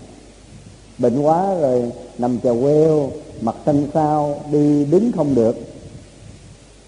Bệnh 0.97 1.21
quá 1.21 1.55
rồi 1.59 1.91
nằm 2.17 2.39
chèo 2.43 2.61
queo 2.61 3.09
mặt 3.41 3.55
xanh 3.65 3.87
xao 3.93 4.39
đi 4.51 4.85
đứng 4.85 5.11
không 5.11 5.35
được 5.35 5.55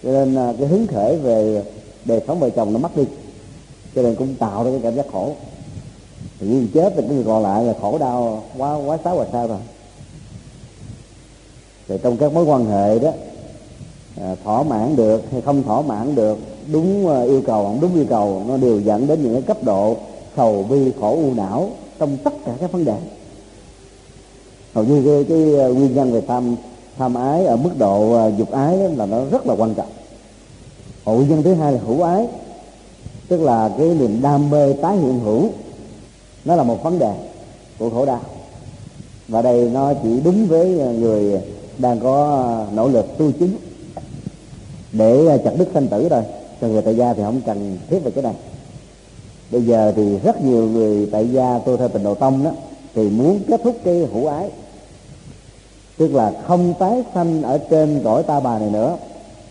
cho 0.02 0.12
nên 0.12 0.34
à, 0.34 0.52
cái 0.58 0.66
hứng 0.66 0.86
khởi 0.86 1.16
về 1.16 1.62
đời 2.04 2.20
sống 2.26 2.40
vợ 2.40 2.50
chồng 2.50 2.72
nó 2.72 2.78
mất 2.78 2.96
đi. 2.96 3.04
Cho 3.94 4.02
nên 4.02 4.14
cũng 4.14 4.34
tạo 4.34 4.64
ra 4.64 4.70
cái 4.70 4.80
cảm 4.82 4.94
giác 4.94 5.06
khổ. 5.12 5.32
Thì 6.40 6.46
như 6.46 6.66
chết 6.74 6.92
thì 6.96 7.02
cái 7.02 7.10
người 7.10 7.24
còn 7.24 7.42
lại 7.42 7.64
là 7.64 7.74
khổ 7.80 7.98
đau 7.98 8.42
quá 8.58 8.74
quá 8.74 8.98
xấu 9.04 9.16
và 9.16 9.26
sao 9.32 9.46
rồi 9.46 9.58
thì 11.88 11.94
trong 12.02 12.16
các 12.16 12.32
mối 12.32 12.44
quan 12.44 12.64
hệ 12.64 12.98
đó 12.98 13.12
à, 14.20 14.34
thỏa 14.44 14.62
mãn 14.62 14.96
được 14.96 15.22
hay 15.32 15.40
không 15.40 15.62
thỏa 15.62 15.82
mãn 15.82 16.14
được 16.14 16.38
đúng 16.72 17.08
à, 17.08 17.22
yêu 17.22 17.42
cầu 17.46 17.64
không 17.64 17.78
đúng 17.80 17.94
yêu 17.94 18.04
cầu 18.08 18.42
nó 18.48 18.56
đều 18.56 18.80
dẫn 18.80 19.06
đến 19.06 19.22
những 19.22 19.32
cái 19.32 19.42
cấp 19.42 19.64
độ 19.64 19.96
sầu 20.36 20.66
bi 20.70 20.92
khổ 21.00 21.10
u 21.10 21.34
não 21.34 21.70
trong 21.98 22.16
tất 22.16 22.32
cả 22.46 22.52
các 22.60 22.72
vấn 22.72 22.84
đề. 22.84 22.96
Hầu 24.74 24.84
như 24.84 25.02
cái, 25.04 25.24
cái 25.28 25.60
à, 25.60 25.66
nguyên 25.66 25.94
nhân 25.94 26.12
về 26.12 26.20
tham 26.20 26.56
tham 26.98 27.14
ái 27.14 27.44
ở 27.44 27.56
mức 27.56 27.70
độ 27.78 28.12
à, 28.12 28.26
dục 28.26 28.50
ái 28.50 28.76
là 28.76 29.06
nó 29.06 29.24
rất 29.24 29.46
là 29.46 29.54
quan 29.58 29.74
trọng. 29.74 29.88
Hữu 31.04 31.26
nhân 31.26 31.42
thứ 31.42 31.54
hai 31.54 31.72
là 31.72 31.78
hữu 31.86 32.02
ái, 32.02 32.26
tức 33.28 33.40
là 33.40 33.70
cái 33.78 33.88
niềm 33.88 34.22
đam 34.22 34.50
mê 34.50 34.72
tái 34.72 34.96
hiện 34.96 35.20
hữu, 35.20 35.48
nó 36.44 36.56
là 36.56 36.62
một 36.62 36.82
vấn 36.82 36.98
đề 36.98 37.14
của 37.78 37.90
khổ 37.90 38.06
đau. 38.06 38.20
Và 39.28 39.42
đây 39.42 39.70
nó 39.72 39.94
chỉ 40.02 40.20
đúng 40.24 40.46
với 40.46 40.68
người 40.98 41.40
đang 41.78 42.00
có 42.00 42.44
à, 42.48 42.72
nỗ 42.74 42.88
lực 42.88 43.18
tu 43.18 43.32
chứng. 43.32 43.52
Để 44.92 45.26
à, 45.26 45.36
chặt 45.44 45.52
đứt 45.58 45.68
sanh 45.74 45.88
tử 45.88 46.08
thôi, 46.08 46.22
cho 46.60 46.66
người 46.66 46.82
tại 46.82 46.96
gia 46.96 47.14
thì 47.14 47.22
không 47.22 47.40
cần 47.46 47.78
thiết 47.90 47.98
về 48.04 48.10
cái 48.10 48.22
này. 48.22 48.34
Bây 49.50 49.62
giờ 49.62 49.92
thì 49.96 50.18
rất 50.18 50.44
nhiều 50.44 50.66
người 50.66 51.08
tại 51.12 51.28
gia 51.32 51.58
tôi 51.58 51.76
theo 51.76 51.88
tình 51.88 52.02
độ 52.02 52.14
tông 52.14 52.44
đó, 52.44 52.50
thì 52.94 53.08
muốn 53.08 53.40
kết 53.48 53.60
thúc 53.64 53.76
cái 53.84 53.94
hữu 53.94 54.26
ái 54.26 54.50
tức 55.98 56.14
là 56.14 56.32
không 56.46 56.74
tái 56.78 57.04
sanh 57.14 57.42
ở 57.42 57.58
trên 57.58 58.00
cõi 58.04 58.22
ta 58.22 58.40
bà 58.40 58.58
này 58.58 58.70
nữa. 58.70 58.96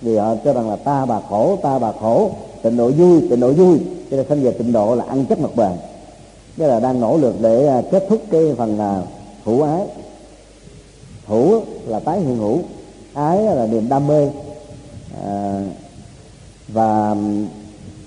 Vì 0.02 0.18
họ 0.18 0.36
cho 0.45 0.54
rằng 0.54 0.70
là 0.70 0.76
ta 0.76 1.06
bà 1.06 1.20
khổ 1.30 1.58
ta 1.62 1.80
bà 1.80 1.91
khổ 1.91 2.32
tịnh 2.62 2.78
độ 2.78 2.91
vui 2.91 3.22
tịnh 3.30 3.39
độ 3.39 3.52
vui. 3.52 3.80
Cho 4.12 4.18
nên 4.18 4.26
sanh 4.30 4.41
về 4.41 4.52
tịnh 4.52 4.72
độ 4.72 4.95
là 4.95 5.04
ăn 5.08 5.26
chất 5.26 5.39
mặt 5.39 5.56
bền. 5.56 5.72
Tức 6.58 6.68
là 6.68 6.80
đang 6.80 7.02
nỗ 7.02 7.18
lực 7.18 7.36
để 7.41 7.68
à, 7.68 7.82
kết 7.91 8.06
thúc 8.10 8.22
cái 8.32 8.54
phần 8.58 8.78
là 8.78 9.02
hữu 9.43 9.62
ái. 9.62 9.82
Hữu 11.28 11.62
là 11.86 12.00
tái 12.00 12.20
hiện 12.20 12.38
hữu 12.38 12.60
ái 13.14 13.43
là 13.43 13.68
niềm 13.68 13.89
đam 13.89 14.08
mê. 14.08 14.30
À, 15.24 15.62
và 16.68 17.16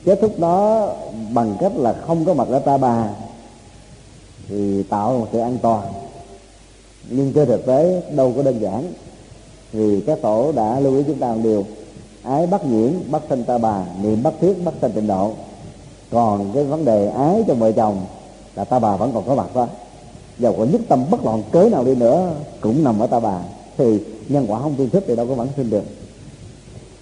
kết 0.05 0.19
thúc 0.21 0.39
đó 0.39 0.89
bằng 1.33 1.57
cách 1.61 1.73
là 1.77 1.95
không 2.07 2.25
có 2.25 2.35
mặt 2.35 2.49
ở 2.49 2.59
ta 2.59 2.77
bà 2.77 3.09
thì 4.49 4.83
tạo 4.83 5.19
một 5.19 5.27
sự 5.33 5.39
an 5.39 5.59
toàn 5.63 5.83
nhưng 7.11 7.33
trên 7.33 7.49
thực 7.49 7.67
tế 7.67 8.03
đâu 8.17 8.33
có 8.37 8.43
đơn 8.43 8.61
giản. 8.61 8.93
Vì 9.73 10.01
các 10.01 10.23
tổ 10.23 10.53
đã 10.53 10.81
lưu 10.81 10.97
ý 10.97 11.03
chúng 11.07 11.19
ta 11.19 11.33
một 11.33 11.41
điều. 11.43 11.65
Ái 12.23 12.47
bắt 12.47 12.67
nhiễm 12.67 12.91
bắt 13.11 13.23
sanh 13.29 13.45
ta 13.45 13.59
bà, 13.59 13.85
niệm 14.03 14.23
bắt 14.23 14.35
thiết 14.41 14.65
bắt 14.65 14.75
sanh 14.81 14.93
tịnh 14.93 15.07
độ. 15.07 15.33
Còn 16.11 16.51
cái 16.55 16.65
vấn 16.65 16.85
đề 16.85 17.09
ái 17.09 17.45
trong 17.47 17.59
vợ 17.59 17.73
chồng 17.73 18.01
là 18.55 18.65
ta 18.65 18.79
bà 18.79 18.97
vẫn 18.97 19.13
còn 19.15 19.25
có 19.27 19.35
mặt 19.35 19.55
đó. 19.55 19.69
Dầu 20.39 20.55
có 20.59 20.65
nhất 20.65 20.81
tâm 20.89 21.05
bất 21.11 21.25
loạn 21.25 21.43
cớ 21.53 21.69
nào 21.69 21.85
đi 21.85 21.95
nữa, 21.95 22.31
cũng 22.61 22.85
nằm 22.85 22.99
ở 22.99 23.07
ta 23.07 23.21
bà. 23.21 23.39
Thì 23.79 23.99
nhân 24.29 24.47
quả 24.49 24.61
không 24.61 24.75
tương 24.75 24.91
thích 24.91 25.05
thì 25.07 25.17
đâu 25.17 25.27
có 25.27 25.35
vẫn 25.35 25.49
sinh 25.57 25.71
được. 25.71 25.85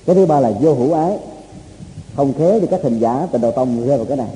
Cái 0.07 0.17
thứ 0.17 0.27
ba 0.27 0.41
là 0.41 0.53
vô 0.61 0.75
hữu 0.75 0.93
ái. 0.93 1.19
Không 2.17 2.33
khéo 2.39 2.61
thì 2.61 2.67
các 2.67 2.81
hình 2.83 2.99
giả 2.99 3.29
tịnh 3.33 3.41
độ 3.41 3.51
tông 3.51 3.87
rơi 3.87 3.97
vào 3.97 4.07
cái 4.07 4.17
này. 4.17 4.29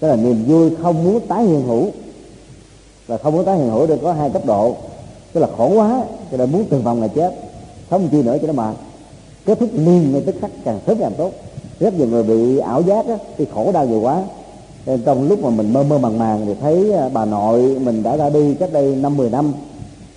Tức 0.00 0.08
là 0.08 0.16
niềm 0.16 0.44
vui 0.44 0.70
không 0.82 1.04
muốn 1.04 1.20
tái 1.26 1.44
hiện 1.44 1.62
hữu 1.62 1.86
là 3.08 3.16
không 3.16 3.36
có 3.36 3.42
tái 3.42 3.58
hiện 3.58 3.70
hữu 3.70 3.86
được 3.86 3.98
có 4.02 4.12
hai 4.12 4.30
cấp 4.30 4.46
độ. 4.46 4.74
Tức 5.32 5.40
là 5.40 5.48
khổ 5.56 5.72
quá, 5.74 6.02
cho 6.30 6.36
nên 6.36 6.52
muốn 6.52 6.64
từng 6.70 6.82
vòng 6.82 7.02
là 7.02 7.08
chết. 7.08 7.34
Sống 7.90 8.08
chi 8.12 8.22
nữa 8.22 8.36
cho 8.42 8.46
nó 8.46 8.52
mệt. 8.52 8.74
Kết 9.46 9.58
thúc 9.60 9.68
liền 9.72 10.12
ngay 10.12 10.22
tức 10.26 10.34
khắc, 10.40 10.50
càng 10.64 10.80
sớm 10.86 10.98
càng 11.00 11.12
tốt. 11.18 11.30
Rất 11.80 11.94
nhiều 11.94 12.06
người 12.06 12.22
bị 12.22 12.58
ảo 12.58 12.82
giác 12.82 13.06
á 13.06 13.16
thì 13.38 13.46
khổ 13.54 13.72
đau 13.72 13.86
nhiều 13.86 14.00
quá. 14.00 14.22
Nên 14.86 15.02
trong 15.02 15.28
lúc 15.28 15.42
mà 15.42 15.50
mình 15.50 15.72
mơ 15.72 15.82
mơ 15.82 15.98
màng 15.98 16.18
màng 16.18 16.46
thì 16.46 16.54
thấy 16.60 16.92
à, 16.92 17.08
bà 17.12 17.24
nội 17.24 17.60
mình 17.60 18.02
đã 18.02 18.16
ra 18.16 18.30
đi 18.30 18.54
cách 18.54 18.72
đây 18.72 18.96
năm, 18.96 19.16
mười 19.16 19.30
năm. 19.30 19.52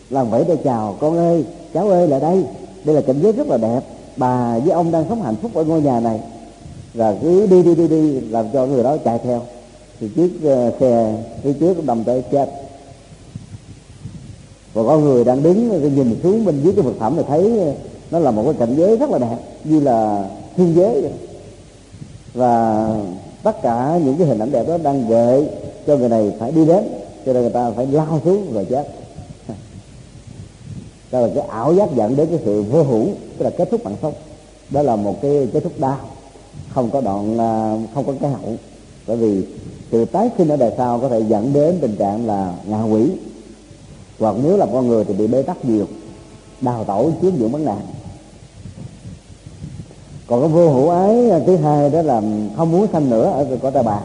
Làm 0.10 0.30
vẫy 0.30 0.44
tay 0.44 0.58
chào, 0.64 0.96
con 1.00 1.18
ơi, 1.18 1.46
cháu 1.74 1.90
ơi, 1.90 2.08
lại 2.08 2.20
đây. 2.20 2.44
Đây 2.84 2.96
là 2.96 3.02
cảnh 3.02 3.20
giới 3.22 3.32
rất 3.32 3.48
là 3.48 3.58
đẹp. 3.58 3.80
Bà 4.18 4.60
với 4.60 4.72
ông 4.72 4.92
đang 4.92 5.06
sống 5.10 5.22
hạnh 5.22 5.36
phúc 5.42 5.52
ở 5.54 5.64
ngôi 5.64 5.82
nhà 5.82 6.00
này. 6.00 6.20
Và 6.94 7.16
cứ 7.22 7.48
đi 7.48 7.64
đi 7.64 7.76
đi 7.76 7.88
đi, 7.88 8.20
làm 8.20 8.46
cho 8.54 8.66
người 8.66 8.84
đó 8.84 8.98
chạy 8.98 9.20
theo. 9.24 9.42
Thì 10.00 10.10
chiếc 10.16 10.32
à, 10.46 10.72
xe 10.80 11.16
phía 11.44 11.54
trước 11.54 11.86
đâm 11.86 12.04
tới 12.04 12.24
chết 12.32 12.50
và 14.74 14.84
có 14.84 14.98
người 14.98 15.24
đang 15.24 15.44
đứng, 15.44 15.96
nhìn 15.96 16.20
xuống 16.24 16.46
bên 16.46 16.62
dưới 16.64 16.74
cái 16.74 16.86
vật 16.86 16.94
thẳm 17.00 17.14
thì 17.18 17.24
thấy 17.28 17.60
ờ, 17.60 17.74
nó 18.12 18.20
là 18.20 18.32
một 18.32 18.44
cái 18.46 18.54
cảnh 18.60 18.76
giới 18.76 18.98
rất 18.98 19.10
là 19.10 19.18
đẹp, 19.18 19.38
như 19.64 19.80
là 19.80 20.30
thiên 20.58 20.76
giới 20.76 21.02
vậy. 21.02 21.12
Và 22.34 22.88
tất 23.44 23.62
cả 23.62 24.00
những 24.06 24.18
cái 24.18 24.28
hình 24.28 24.40
ảnh 24.40 24.52
đẹp 24.52 24.68
đó 24.68 24.78
đang 24.84 25.10
gợi 25.10 25.48
cho 25.88 25.98
người 25.98 26.10
này 26.10 26.32
phải 26.40 26.52
đi 26.52 26.66
đến, 26.66 26.84
cho 27.26 27.34
nên 27.34 27.42
người 27.42 27.52
ta 27.52 27.72
phải 27.72 27.88
lao 27.88 28.20
xuống 28.24 28.54
rồi 28.54 28.66
chết. 28.70 28.88
Đó 31.12 31.20
là 31.20 31.30
cái 31.36 31.44
ảo 31.48 31.74
giác 31.74 31.96
dẫn 31.96 32.16
đến 32.16 32.28
cái 32.28 32.40
sự 32.46 32.62
vô 32.62 32.84
hữu, 32.84 33.06
tức 33.38 33.44
là 33.46 33.50
kết 33.50 33.72
thúc 33.72 33.84
bằng 33.84 33.96
sống. 34.02 34.14
Đó 34.70 34.82
là 34.82 34.96
một 34.96 35.22
cái 35.22 35.48
kết 35.54 35.64
thúc 35.64 35.74
đau, 35.80 35.98
không 36.70 36.90
có 36.90 37.02
đoạn 37.02 37.38
ờ, 37.38 37.78
không 37.94 38.06
có 38.06 38.14
cái 38.22 38.30
hậu. 38.30 38.56
Bởi 39.08 39.18
vì 39.18 39.44
sự 39.92 40.06
tái 40.06 40.30
sinh 40.38 40.48
ở 40.48 40.58
đời 40.58 40.72
sau 40.78 41.00
có 41.00 41.10
thể 41.10 41.24
dẫn 41.28 41.54
đến 41.54 41.78
tình 41.82 41.96
trạng 41.96 42.28
là 42.28 42.54
ngạ 42.66 42.84
quỷ 42.84 43.10
hoặc 44.22 44.36
nếu 44.44 44.58
là 44.58 44.66
con 44.74 44.88
người 44.88 45.06
thì 45.06 45.14
bị 45.14 45.28
bế 45.28 45.42
tắc 45.42 45.66
nhiều, 45.66 45.86
đào 46.62 46.84
tẩu, 46.84 47.12
chiếm 47.22 47.38
dụng 47.38 47.52
vấn 47.52 47.66
nạn. 47.66 47.82
Còn 50.28 50.42
cái 50.42 50.50
vô 50.50 50.70
hữu 50.74 50.90
ái, 50.90 51.32
thứ 51.46 51.56
hai 51.56 51.90
đó 51.90 52.02
là 52.02 52.22
không 52.58 52.72
muốn 52.72 52.88
sanh 52.94 53.10
nữa 53.10 53.32
ở 53.32 53.58
cõi 53.62 53.72
ta 53.72 53.82
bà. 53.82 54.00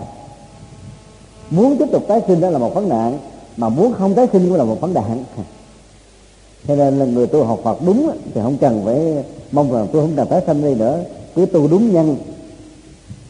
Muốn 1.50 1.76
tiếp 1.76 1.88
tục 1.92 2.02
tái 2.08 2.20
sinh 2.26 2.40
đó 2.40 2.50
là 2.50 2.58
một 2.58 2.74
vấn 2.74 2.88
nạn, 2.88 3.18
mà 3.56 3.68
muốn 3.68 3.92
không 3.92 4.14
tái 4.14 4.26
sinh 4.32 4.48
cũng 4.48 4.54
là 4.54 4.64
một 4.64 4.80
vấn 4.80 4.94
nạn. 4.94 5.24
Cho 6.68 6.76
nên 6.76 6.98
là 6.98 7.04
người 7.04 7.26
tu 7.26 7.44
học 7.44 7.60
Phật 7.64 7.82
đúng 7.86 8.10
thì 8.34 8.40
không 8.42 8.56
cần 8.58 8.82
phải 8.84 9.24
mong 9.52 9.72
rằng 9.72 9.86
tôi 9.92 10.02
không 10.02 10.16
cần 10.16 10.28
tái 10.28 10.42
sanh 10.46 10.62
đi 10.62 10.74
nữa. 10.74 10.98
Cứ 11.34 11.46
tu 11.46 11.68
đúng 11.68 11.92
nhân, 11.92 12.16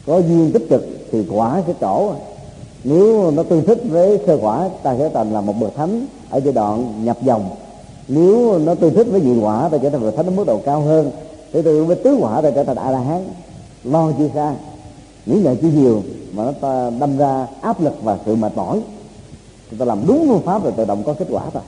có 0.05 0.17
duyên 0.17 0.51
tích 0.53 0.69
cực 0.69 0.87
thì 1.11 1.25
quả 1.29 1.61
sẽ 1.67 1.73
trổ. 1.81 2.11
Nếu 2.83 3.31
nó 3.31 3.43
tương 3.43 3.65
thích 3.65 3.79
với 3.89 4.19
sơ 4.27 4.37
quả, 4.41 4.69
ta 4.83 4.95
sẽ 4.97 5.09
thành 5.13 5.33
là 5.33 5.41
một 5.41 5.53
bậc 5.59 5.75
thánh 5.75 6.05
ở 6.29 6.39
giai 6.39 6.53
đoạn 6.53 7.05
nhập 7.05 7.17
dòng. 7.21 7.49
Nếu 8.07 8.59
nó 8.59 8.75
tương 8.75 8.93
thích 8.93 9.07
với 9.11 9.21
nhị 9.21 9.39
quả 9.39 9.69
ta 9.71 9.77
trở 9.77 9.89
thành 9.89 10.01
bậc 10.01 10.15
thánh 10.15 10.25
ở 10.25 10.31
mức 10.31 10.47
độ 10.47 10.61
cao 10.65 10.81
hơn. 10.81 11.11
Để 11.53 11.61
từ 11.61 11.83
với 11.83 11.95
tứ 11.95 12.17
quả 12.19 12.41
ta 12.41 12.51
trở 12.51 12.63
thành 12.63 12.77
a 12.77 12.91
la 12.91 12.99
hán 12.99 13.23
lo 13.83 14.11
chi 14.17 14.23
xa? 14.33 14.55
Nghĩ 15.25 15.39
ngợi 15.39 15.55
chi 15.55 15.67
nhiều 15.75 16.03
mà 16.33 16.43
nó 16.43 16.51
ta 16.51 16.91
đâm 16.99 17.17
ra 17.17 17.47
áp 17.61 17.81
lực 17.81 17.93
và 18.03 18.17
sự 18.25 18.35
mệt 18.35 18.51
mỏi. 18.55 18.79
Chúng 19.69 19.79
ta 19.79 19.85
làm 19.85 20.07
đúng 20.07 20.25
phương 20.27 20.41
pháp 20.41 20.63
rồi 20.63 20.73
tự 20.77 20.85
động 20.85 21.03
có 21.05 21.13
kết 21.13 21.27
quả 21.29 21.43
rồi 21.53 21.63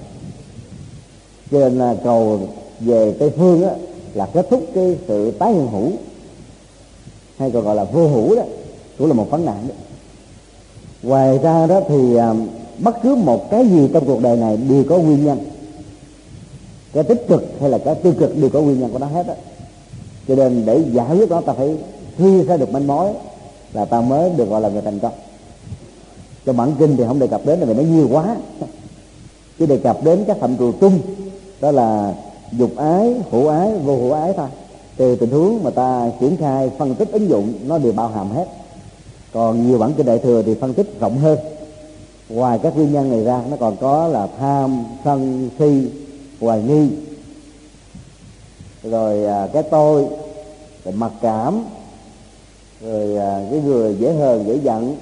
cho 1.52 1.60
nên 1.60 1.78
là 1.78 1.96
cầu 2.04 2.40
về 2.80 3.16
tây 3.20 3.32
phương 3.38 3.64
á, 3.64 3.72
là 4.14 4.26
kết 4.34 4.48
thúc 4.50 4.64
cái 4.76 4.98
sự 5.08 5.32
tái 5.32 5.54
hiện 5.54 5.68
hữu 5.68 5.92
hay 7.38 7.52
còn 7.52 7.64
gọi 7.64 7.76
là 7.76 7.84
vô 7.84 8.08
hữu 8.08 8.36
đó 8.36 8.44
cũng 8.98 9.08
là 9.08 9.14
một 9.14 9.28
vấn 9.30 9.46
nạn 9.46 9.68
đó. 9.68 9.76
Ngoài 11.04 11.38
ra 11.38 11.68
đó 11.68 11.82
thì 11.90 12.16
à, 12.16 12.34
bất 12.82 12.96
cứ 13.04 13.16
một 13.16 13.52
cái 13.52 13.68
gì 13.68 13.90
trong 13.94 14.06
cuộc 14.06 14.22
đời 14.22 14.38
này 14.38 14.58
đều 14.58 14.84
có 14.90 14.98
nguyên 14.98 15.26
nhân. 15.26 15.40
Cái 16.94 17.04
tích 17.04 17.26
cực 17.28 17.44
hay 17.60 17.70
là 17.70 17.78
cái 17.78 17.96
tiêu 17.96 18.14
cực 18.20 18.38
đều 18.38 18.50
có 18.50 18.62
nguyên 18.62 18.80
nhân 18.80 18.92
của 18.92 19.00
nó 19.00 19.08
hết 19.08 19.28
á. 19.28 19.36
Cho 20.28 20.36
nên 20.36 20.66
để 20.66 20.84
giải 20.94 21.18
quyết 21.18 21.30
đó 21.30 21.42
ta 21.46 21.54
phải 21.54 21.76
khi 22.18 22.44
ra 22.44 22.58
được 22.58 22.72
manh 22.72 22.88
mối 22.88 23.10
là 23.74 23.86
ta 23.86 24.02
mới 24.02 24.30
được 24.30 24.50
gọi 24.50 24.62
là 24.62 24.70
người 24.70 24.82
thành 24.82 25.00
công. 25.00 25.14
Trong 26.46 26.58
bản 26.58 26.72
kinh 26.80 26.98
thì 26.98 27.04
không 27.08 27.20
đề 27.20 27.28
cập 27.28 27.46
đến 27.46 27.60
là 27.60 27.66
vì 27.66 27.74
nó 27.74 27.82
nhiều 27.82 28.08
quá. 28.12 28.36
Chứ 29.60 29.66
đề 29.66 29.78
cập 29.78 30.04
đến 30.04 30.24
các 30.28 30.38
phạm 30.38 30.58
trù 30.58 30.72
chung, 30.82 31.00
đó 31.62 31.72
là 31.72 32.14
dục 32.52 32.72
ái, 32.78 33.16
hữu 33.32 33.48
ái, 33.48 33.72
vô 33.78 33.96
hữu 33.96 34.12
ái 34.12 34.34
thôi. 34.38 34.48
Từ 34.98 35.16
tình 35.16 35.32
huống 35.32 35.64
mà 35.64 35.70
ta 35.70 36.12
triển 36.20 36.38
khai 36.38 36.70
phân 36.78 36.96
tích 36.96 37.12
ứng 37.12 37.30
dụng, 37.30 37.54
nó 37.68 37.78
đều 37.78 37.92
bao 37.92 38.08
hàm 38.08 38.32
hết. 38.32 38.46
Còn 39.34 39.68
nhiều 39.68 39.78
bản 39.78 39.94
kinh 39.94 40.06
đại 40.06 40.18
thừa 40.20 40.42
thì 40.42 40.56
phân 40.56 40.74
tích 40.74 41.00
rộng 41.00 41.18
hơn 41.18 41.40
ngoài 42.30 42.60
các 42.64 42.76
nguyên 42.76 42.94
nhân 42.94 43.10
này 43.10 43.24
ra 43.24 43.44
nó 43.50 43.58
còn 43.60 43.78
có 43.78 44.08
là 44.08 44.28
tham 44.40 44.84
sân 45.04 45.50
si 45.60 45.92
hoài 46.40 46.62
nghi. 46.62 46.90
Rồi 48.84 49.26
à, 49.26 49.48
cái 49.54 49.64
tôi 49.64 50.08
rồi 50.86 50.94
mặc 50.94 51.12
cảm 51.22 51.66
rồi 52.82 53.18
à, 53.18 53.42
cái 53.52 53.62
người 53.62 53.96
dễ 54.00 54.14
hờn 54.14 54.48
dễ 54.48 54.60
giận 54.64 54.98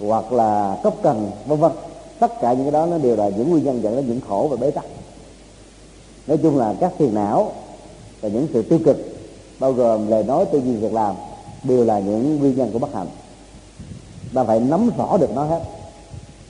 hoặc 0.00 0.32
là 0.32 0.80
cấp 0.82 0.94
cần 1.02 1.30
vân 1.46 1.58
vân. 1.58 1.72
Tất 2.18 2.40
cả 2.40 2.52
những 2.52 2.64
cái 2.64 2.72
đó 2.72 2.86
nó 2.86 2.98
đều 2.98 3.16
là 3.16 3.28
những 3.28 3.50
nguyên 3.50 3.64
nhân 3.64 3.82
dẫn 3.82 3.96
đến 3.96 4.06
những 4.08 4.20
khổ 4.28 4.48
và 4.50 4.56
bế 4.56 4.70
tắc. 4.70 4.84
Nói 6.26 6.38
chung 6.38 6.58
là 6.58 6.74
các 6.80 6.92
phiền 6.98 7.14
não 7.14 7.52
và 8.20 8.28
những 8.28 8.46
sự 8.52 8.62
tiêu 8.62 8.78
cực 8.84 8.96
bao 9.58 9.72
gồm 9.72 10.08
lời 10.08 10.22
nói 10.22 10.44
tư 10.44 10.60
duy 10.64 10.76
việc 10.76 10.92
làm 10.92 11.14
đều 11.64 11.84
là 11.84 11.98
những 11.98 12.38
nguyên 12.38 12.56
nhân 12.56 12.70
của 12.72 12.78
bất 12.78 12.94
hạnh. 12.94 13.08
Ta 14.34 14.44
phải 14.44 14.60
nắm 14.60 14.90
rõ 14.98 15.16
được 15.16 15.34
nó 15.34 15.44
hết 15.44 15.60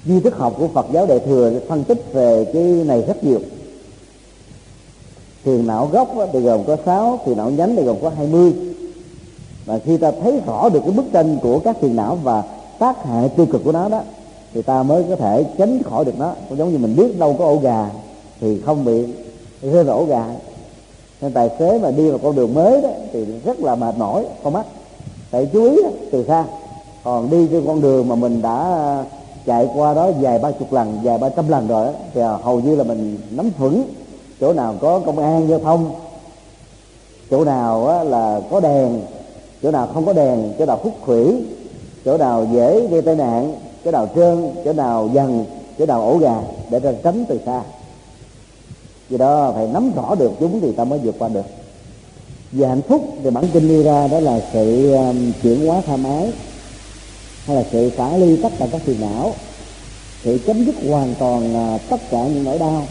di 0.05 0.21
thức 0.21 0.37
học 0.37 0.55
của 0.59 0.69
Phật 0.69 0.87
giáo 0.93 1.07
Đại 1.07 1.19
thừa 1.19 1.53
phân 1.69 1.85
tích 1.85 2.13
về 2.13 2.45
cái 2.53 2.63
này 2.63 3.03
rất 3.07 3.25
nhiều. 3.25 3.41
Thiền 5.45 5.67
não 5.67 5.89
gốc 5.93 6.15
thì 6.33 6.41
gồm 6.41 6.65
có 6.65 6.77
6 6.85 7.21
thiền 7.25 7.37
não 7.37 7.51
nhánh 7.51 7.77
thì 7.77 7.83
gồm 7.83 7.97
có 8.03 8.11
20 8.17 8.53
và 9.67 9.79
khi 9.79 9.97
ta 9.97 10.13
thấy 10.23 10.41
rõ 10.47 10.69
được 10.69 10.81
cái 10.81 10.91
bức 10.91 11.05
tranh 11.13 11.39
của 11.43 11.59
các 11.59 11.77
thiền 11.81 11.97
não 11.97 12.19
và 12.23 12.43
tác 12.79 13.05
hại 13.05 13.29
tiêu 13.29 13.47
cực 13.47 13.65
của 13.65 13.73
nó 13.73 13.89
đó 13.89 14.03
thì 14.55 14.63
ta 14.63 14.83
mới 14.83 15.05
có 15.09 15.17
thể 15.17 15.45
tránh 15.59 15.83
khỏi 15.83 16.05
được 16.05 16.19
nó. 16.19 16.35
Cũng 16.49 16.59
giống 16.59 16.73
như 16.73 16.79
mình 16.79 16.97
biết 16.97 17.19
đâu 17.19 17.37
có 17.39 17.45
ổ 17.45 17.57
gà 17.57 17.91
thì 18.41 18.61
không 18.61 18.85
bị 18.85 19.05
rơi 19.63 19.85
vào 19.85 19.97
ổ 19.97 20.05
gà. 20.05 20.25
Nên 21.21 21.33
tài 21.33 21.51
xế 21.59 21.79
mà 21.79 21.91
đi 21.91 22.09
vào 22.11 22.19
con 22.19 22.37
đường 22.37 22.55
mới 22.55 22.83
đó 22.83 22.89
thì 23.13 23.25
rất 23.45 23.61
là 23.61 23.75
mệt 23.75 23.95
mỏi 23.99 24.27
con 24.43 24.53
mắt. 24.53 24.67
Phải 25.31 25.49
chú 25.53 25.71
ý 25.71 25.83
đó, 25.83 25.91
từ 26.13 26.25
xa. 26.27 26.45
Còn 27.05 27.31
đi 27.31 27.47
trên 27.51 27.67
con 27.67 27.81
đường 27.81 28.09
mà 28.09 28.15
mình 28.15 28.43
đã 28.43 29.05
chạy 29.47 29.69
qua 29.75 29.95
đó 29.95 30.11
vài 30.21 30.39
ba 30.39 30.51
chục 30.51 30.73
lần 30.73 30.99
vài 31.03 31.19
ba 31.19 31.29
trăm 31.29 31.49
lần 31.49 31.69
rồi 31.69 31.87
đó, 31.87 31.93
thì 32.15 32.21
à, 32.21 32.31
hầu 32.43 32.61
như 32.61 32.77
là 32.77 32.85
mình 32.85 33.19
nắm 33.31 33.51
vững 33.59 33.85
chỗ 34.41 34.53
nào 34.53 34.75
có 34.81 35.01
công 35.07 35.19
an 35.19 35.49
giao 35.49 35.59
thông 35.59 35.91
chỗ 37.31 37.45
nào 37.45 37.87
á, 37.87 38.05
là 38.05 38.41
có 38.51 38.61
đèn 38.61 39.01
chỗ 39.63 39.71
nào 39.71 39.89
không 39.95 40.07
có 40.07 40.13
đèn 40.13 40.53
chỗ 40.59 40.67
nào 40.67 40.81
khúc 40.83 40.93
khủy 41.03 41.35
chỗ 42.05 42.19
nào 42.19 42.47
dễ 42.53 42.87
gây 42.87 43.03
tai 43.03 43.17
nạn 43.17 43.55
chỗ 43.85 43.91
nào 43.91 44.09
trơn 44.15 44.51
chỗ 44.65 44.73
nào 44.73 45.09
dần 45.13 45.45
chỗ 45.79 45.87
nào 45.87 46.03
ổ 46.03 46.19
gà 46.19 46.37
để 46.71 46.81
ra 46.81 46.93
tránh 47.03 47.25
từ 47.29 47.41
xa. 47.47 47.63
Vì 49.09 49.19
đó 49.19 49.53
phải 49.55 49.69
nắm 49.73 49.93
rõ 49.97 50.15
được 50.15 50.33
chúng 50.41 50.61
thì 50.61 50.73
ta 50.73 50.85
mới 50.85 50.99
vượt 50.99 51.15
qua 51.19 51.29
được. 51.29 51.47
Về 52.53 52.67
hạnh 52.67 52.83
phúc 52.83 53.03
thì 53.25 53.31
bản 53.31 53.45
kinh 53.53 53.69
đi 53.69 53.83
ra 53.83 54.09
đó 54.09 54.21
là 54.21 54.41
sự 54.53 54.95
à, 54.95 55.13
chuyển 55.43 55.67
hóa 55.67 55.83
tham 55.87 56.05
ái 56.05 56.33
hay 57.45 57.57
là 57.57 57.65
sự 57.73 57.91
xả 57.97 58.17
ly 58.17 58.37
tất 58.43 58.53
cả 58.59 58.67
các 58.73 58.83
phiền 58.83 59.01
não, 59.01 59.35
sự 60.25 60.39
chấm 60.47 60.65
dứt 60.65 60.75
hoàn 60.89 61.15
toàn 61.19 61.55
à, 61.55 61.79
tất 61.91 62.01
cả 62.11 62.27
những 62.27 62.45
nỗi 62.45 62.59
đau. 62.59 62.87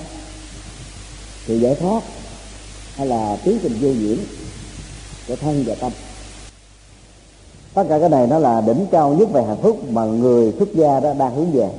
Sự 1.47 1.55
giải 1.55 1.75
thoát 1.75 2.03
hay 2.95 3.07
là 3.07 3.37
tiến 3.43 3.59
trình 3.63 3.77
vô 3.81 3.89
nhiễm 3.89 4.17
của 5.27 5.35
thân 5.35 5.63
và 5.67 5.75
tâm. 5.75 5.91
Tất 7.73 7.83
cả 7.89 7.99
cái 7.99 8.09
này 8.09 8.27
nó 8.27 8.39
là 8.39 8.61
đỉnh 8.61 8.85
cao 8.91 9.13
nhất 9.13 9.31
về 9.31 9.43
hạnh 9.43 9.61
phúc 9.61 9.89
mà 9.89 10.05
người 10.05 10.53
xuất 10.59 10.73
gia 10.73 10.99
đó 10.99 11.13
đang 11.13 11.35
hướng 11.35 11.51
về. 11.51 11.69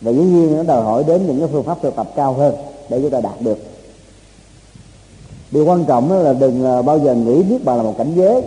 Và 0.00 0.12
dĩ 0.12 0.18
nhiên 0.18 0.56
nó 0.56 0.62
đòi 0.62 0.82
hỏi 0.82 1.04
đến 1.04 1.26
những 1.26 1.38
cái 1.38 1.48
phương 1.52 1.64
pháp 1.64 1.78
thực 1.82 1.96
tập 1.96 2.12
cao 2.16 2.32
hơn 2.32 2.54
để 2.88 3.00
chúng 3.00 3.10
ta 3.10 3.20
đạt 3.20 3.40
được. 3.40 3.58
Điều 5.50 5.64
quan 5.64 5.84
trọng 5.84 6.08
đó 6.08 6.16
là 6.16 6.32
đừng 6.32 6.64
à, 6.64 6.82
bao 6.82 6.98
giờ 6.98 7.14
nghĩ 7.14 7.42
biết 7.42 7.64
bà 7.64 7.76
là 7.76 7.82
một 7.82 7.94
cảnh 7.98 8.12
giới 8.16 8.42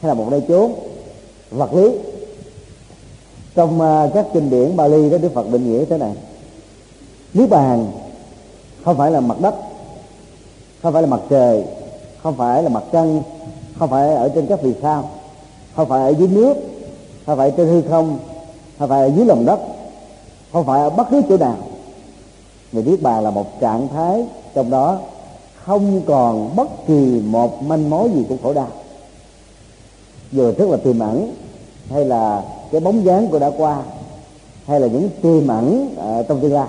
hay 0.00 0.08
là 0.08 0.14
một 0.14 0.26
nơi 0.30 0.42
chốn 0.48 0.72
vật 1.52 1.74
lý. 1.74 1.90
Trong 3.54 3.80
à, 3.80 4.08
các 4.14 4.26
kinh 4.34 4.50
điển 4.50 4.76
Bali 4.76 5.10
đó 5.10 5.18
Đức 5.18 5.34
Phật 5.34 5.50
định 5.52 5.72
nghĩa 5.72 5.84
thế 5.84 5.98
này. 5.98 6.12
Niết 7.34 7.50
bàn 7.50 7.86
không 8.84 8.96
phải 8.96 9.10
là 9.10 9.20
mặt 9.20 9.40
đất, 9.40 9.54
không 10.82 10.92
phải 10.92 11.02
là 11.02 11.08
mặt 11.08 11.20
trời, 11.30 11.64
không 12.22 12.36
phải 12.36 12.62
là 12.62 12.68
mặt 12.68 12.82
trăng, 12.92 13.22
không 13.78 13.90
phải 13.90 14.14
ở 14.14 14.28
trên 14.28 14.46
các 14.46 14.62
vì 14.62 14.74
sao, 14.82 15.10
không 15.76 15.88
phải 15.88 16.02
ở 16.02 16.14
dưới 16.18 16.28
nước, 16.28 16.54
không 17.26 17.38
phải 17.38 17.52
trên 17.56 17.66
hư 17.66 17.82
không 17.82 18.18
không 18.78 18.88
phải 18.88 19.02
ở 19.02 19.10
dưới 19.16 19.26
lòng 19.26 19.46
đất, 19.46 19.60
không 20.52 20.66
phải 20.66 20.80
ở 20.80 20.90
bất 20.90 21.06
cứ 21.10 21.22
chỗ 21.28 21.36
nào. 21.36 21.56
Người 22.72 22.82
niết 22.82 23.02
bàn 23.02 23.24
là 23.24 23.30
một 23.30 23.60
trạng 23.60 23.88
thái 23.88 24.26
trong 24.54 24.70
đó 24.70 24.98
không 25.64 26.02
còn 26.06 26.56
bất 26.56 26.86
kỳ 26.86 27.20
một 27.24 27.62
manh 27.62 27.90
mối 27.90 28.10
gì 28.14 28.24
của 28.28 28.36
khổ 28.42 28.54
đau. 28.54 28.68
Vừa 30.32 30.52
rất 30.52 30.68
là 30.68 30.76
tiềm 30.76 30.98
ẩn 30.98 31.34
hay 31.90 32.04
là 32.04 32.42
cái 32.72 32.80
bóng 32.80 33.04
dáng 33.04 33.28
của 33.28 33.38
đã 33.38 33.50
qua 33.56 33.82
hay 34.66 34.80
là 34.80 34.86
những 34.86 35.08
tiềm 35.22 35.48
ẩn 35.48 35.94
uh, 35.96 36.28
trong 36.28 36.40
tương 36.40 36.52
lai. 36.52 36.68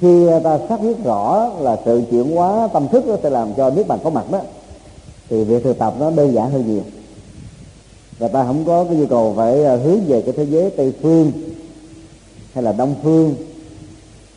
Khi 0.00 0.26
ta 0.44 0.58
xác 0.68 0.80
biết 0.80 1.04
rõ 1.04 1.50
là 1.60 1.76
sự 1.84 2.02
chuyển 2.10 2.36
hóa 2.36 2.68
tâm 2.72 2.88
thức 2.88 3.06
nó 3.06 3.16
sẽ 3.22 3.30
làm 3.30 3.54
cho 3.54 3.70
biết 3.70 3.88
bạn 3.88 3.98
có 4.04 4.10
mặt 4.10 4.30
đó 4.30 4.40
thì 5.30 5.44
việc 5.44 5.64
thực 5.64 5.78
tập 5.78 5.94
nó 5.98 6.10
đơn 6.10 6.34
giản 6.34 6.50
hơn 6.50 6.66
nhiều. 6.66 6.82
Và 8.18 8.28
ta 8.28 8.44
không 8.44 8.64
có 8.64 8.84
cái 8.84 8.96
nhu 8.96 9.06
cầu 9.06 9.34
phải 9.36 9.64
à, 9.64 9.76
hướng 9.76 10.00
về 10.06 10.22
cái 10.22 10.34
thế 10.36 10.44
giới 10.44 10.70
tây 10.70 10.92
phương 11.02 11.32
hay 12.52 12.64
là 12.64 12.72
đông 12.72 12.94
phương 13.02 13.34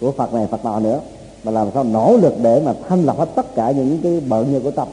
của 0.01 0.11
phật 0.11 0.33
này 0.33 0.47
phật 0.47 0.65
nọ 0.65 0.79
nữa 0.79 0.99
mà 1.43 1.51
làm 1.51 1.67
sao 1.73 1.83
nỗ 1.83 2.17
lực 2.21 2.33
để 2.41 2.61
mà 2.65 2.73
thanh 2.89 3.03
lọc 3.03 3.19
hết 3.19 3.29
tất 3.35 3.55
cả 3.55 3.71
những 3.71 3.99
cái 4.03 4.21
bận 4.27 4.53
như 4.53 4.59
của 4.59 4.71
tâm 4.71 4.87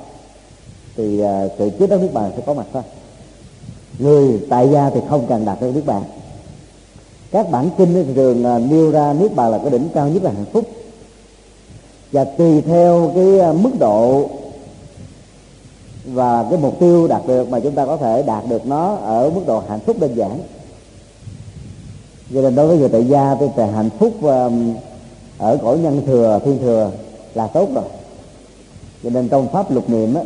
thì 0.97 1.21
à, 1.21 1.49
sự 1.59 1.71
chết 1.79 1.91
đó 1.91 1.97
biết 1.97 2.13
bàn 2.13 2.33
sẽ 2.37 2.43
có 2.47 2.55
mặt 2.55 2.67
thôi 2.73 2.83
người 3.99 4.41
tại 4.49 4.69
gia 4.73 4.91
thì 4.91 5.01
không 5.09 5.27
cần 5.29 5.45
đạt 5.45 5.61
được 5.61 5.73
niết 5.75 5.87
bàn. 5.87 6.03
Các 7.31 7.51
bản 7.51 7.71
kinh 7.79 7.95
thì 7.95 8.15
thường 8.15 8.45
à, 8.45 8.59
nêu 8.59 8.91
ra 8.91 9.13
niết 9.13 9.35
bàn 9.35 9.51
là 9.51 9.59
cái 9.59 9.71
đỉnh 9.71 9.89
cao 9.95 10.09
nhất 10.09 10.23
là 10.23 10.31
hạnh 10.31 10.45
phúc. 10.53 10.65
Và 12.13 12.25
tùy 12.25 12.61
theo 12.61 13.13
cái 13.15 13.41
à, 13.41 13.53
mức 13.53 13.71
độ 13.79 14.29
và 16.05 16.47
cái 16.51 16.59
mục 16.59 16.81
tiêu 16.81 17.09
đạt 17.09 17.27
được 17.27 17.49
mà 17.49 17.61
chúng 17.61 17.75
ta 17.75 17.87
có 17.87 17.97
thể 17.97 18.23
đạt 18.23 18.45
được 18.49 18.67
nó 18.67 18.95
ở 18.95 19.31
mức 19.31 19.43
độ 19.47 19.63
hạnh 19.69 19.81
phúc 19.81 19.97
đơn 20.01 20.15
giản. 20.17 20.39
Cho 22.35 22.43
nên 22.43 22.55
đối 22.55 22.67
với 22.67 22.79
người 22.79 22.89
tại 22.89 23.05
gia 23.05 23.35
thì 23.41 23.47
về 23.57 23.67
hạnh 23.67 23.91
phúc 23.99 24.13
à, 24.25 24.49
ở 25.39 25.59
cõi 25.63 25.79
nhân 25.79 26.03
thừa, 26.07 26.41
thiên 26.45 26.59
thừa 26.59 26.91
là 27.35 27.47
tốt 27.47 27.69
rồi. 27.75 27.85
Cho 29.03 29.11
nên 29.11 29.29
trong 29.29 29.49
pháp 29.49 29.71
lục 29.71 29.91
niệm 29.91 30.15
á 30.15 30.23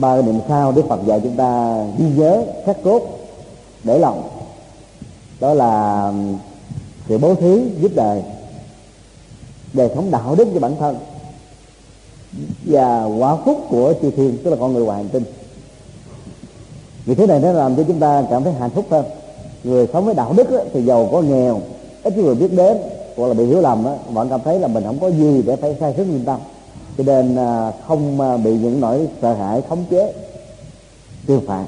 ba 0.00 0.14
cái 0.14 0.22
niệm 0.22 0.40
sau 0.48 0.72
đức 0.72 0.82
phật 0.88 1.00
dạy 1.06 1.20
chúng 1.22 1.36
ta 1.36 1.82
ghi 1.98 2.04
nhớ 2.16 2.44
khắc 2.66 2.76
cốt 2.84 3.02
để 3.84 3.98
lòng. 3.98 4.28
Đó 5.40 5.54
là 5.54 6.12
sự 7.08 7.18
bố 7.18 7.34
thí 7.34 7.62
giúp 7.80 7.92
đời 7.94 8.22
đời 9.72 9.90
sống 9.94 10.10
đạo 10.10 10.34
đức 10.34 10.48
cho 10.54 10.60
bản 10.60 10.76
thân 10.78 10.96
và 12.64 13.04
quả 13.04 13.36
phúc 13.36 13.66
của 13.68 13.94
chư 14.02 14.10
thiên 14.10 14.38
tức 14.44 14.50
là 14.50 14.56
con 14.60 14.72
người 14.72 14.84
ngoài 14.84 14.96
hành 14.96 15.08
tinh. 15.08 15.22
Vì 17.04 17.14
thế 17.14 17.26
này 17.26 17.40
nó 17.40 17.52
làm 17.52 17.76
cho 17.76 17.82
chúng 17.88 18.00
ta 18.00 18.22
cảm 18.30 18.44
thấy 18.44 18.52
hạnh 18.52 18.70
phúc 18.70 18.84
hơn. 18.90 19.04
Người 19.64 19.86
sống 19.92 20.04
với 20.04 20.14
đạo 20.14 20.32
đức 20.36 20.50
đó, 20.50 20.58
thì 20.72 20.82
giàu 20.82 21.08
có 21.12 21.20
nghèo 21.20 21.60
ít 22.02 22.18
người 22.18 22.34
biết 22.34 22.52
đến 22.52 22.76
hoặc 23.16 23.26
là 23.26 23.34
bị 23.34 23.46
hiểu 23.46 23.60
lầm 23.60 23.84
đó, 23.84 23.94
vẫn 24.10 24.28
cảm 24.28 24.40
thấy 24.44 24.58
là 24.58 24.68
mình 24.68 24.84
không 24.84 24.98
có 25.00 25.10
gì 25.10 25.42
để 25.46 25.56
phải 25.56 25.76
sai 25.80 25.94
sức 25.96 26.04
nhân 26.04 26.22
tâm 26.26 26.40
cho 27.00 27.06
nên 27.06 27.36
à, 27.36 27.72
không 27.88 28.20
à, 28.20 28.36
bị 28.36 28.50
những 28.58 28.80
nỗi 28.80 29.08
sợ 29.22 29.34
hãi 29.34 29.62
khống 29.68 29.84
chế. 29.90 30.12
Tiêu 31.26 31.42
phạt. 31.46 31.64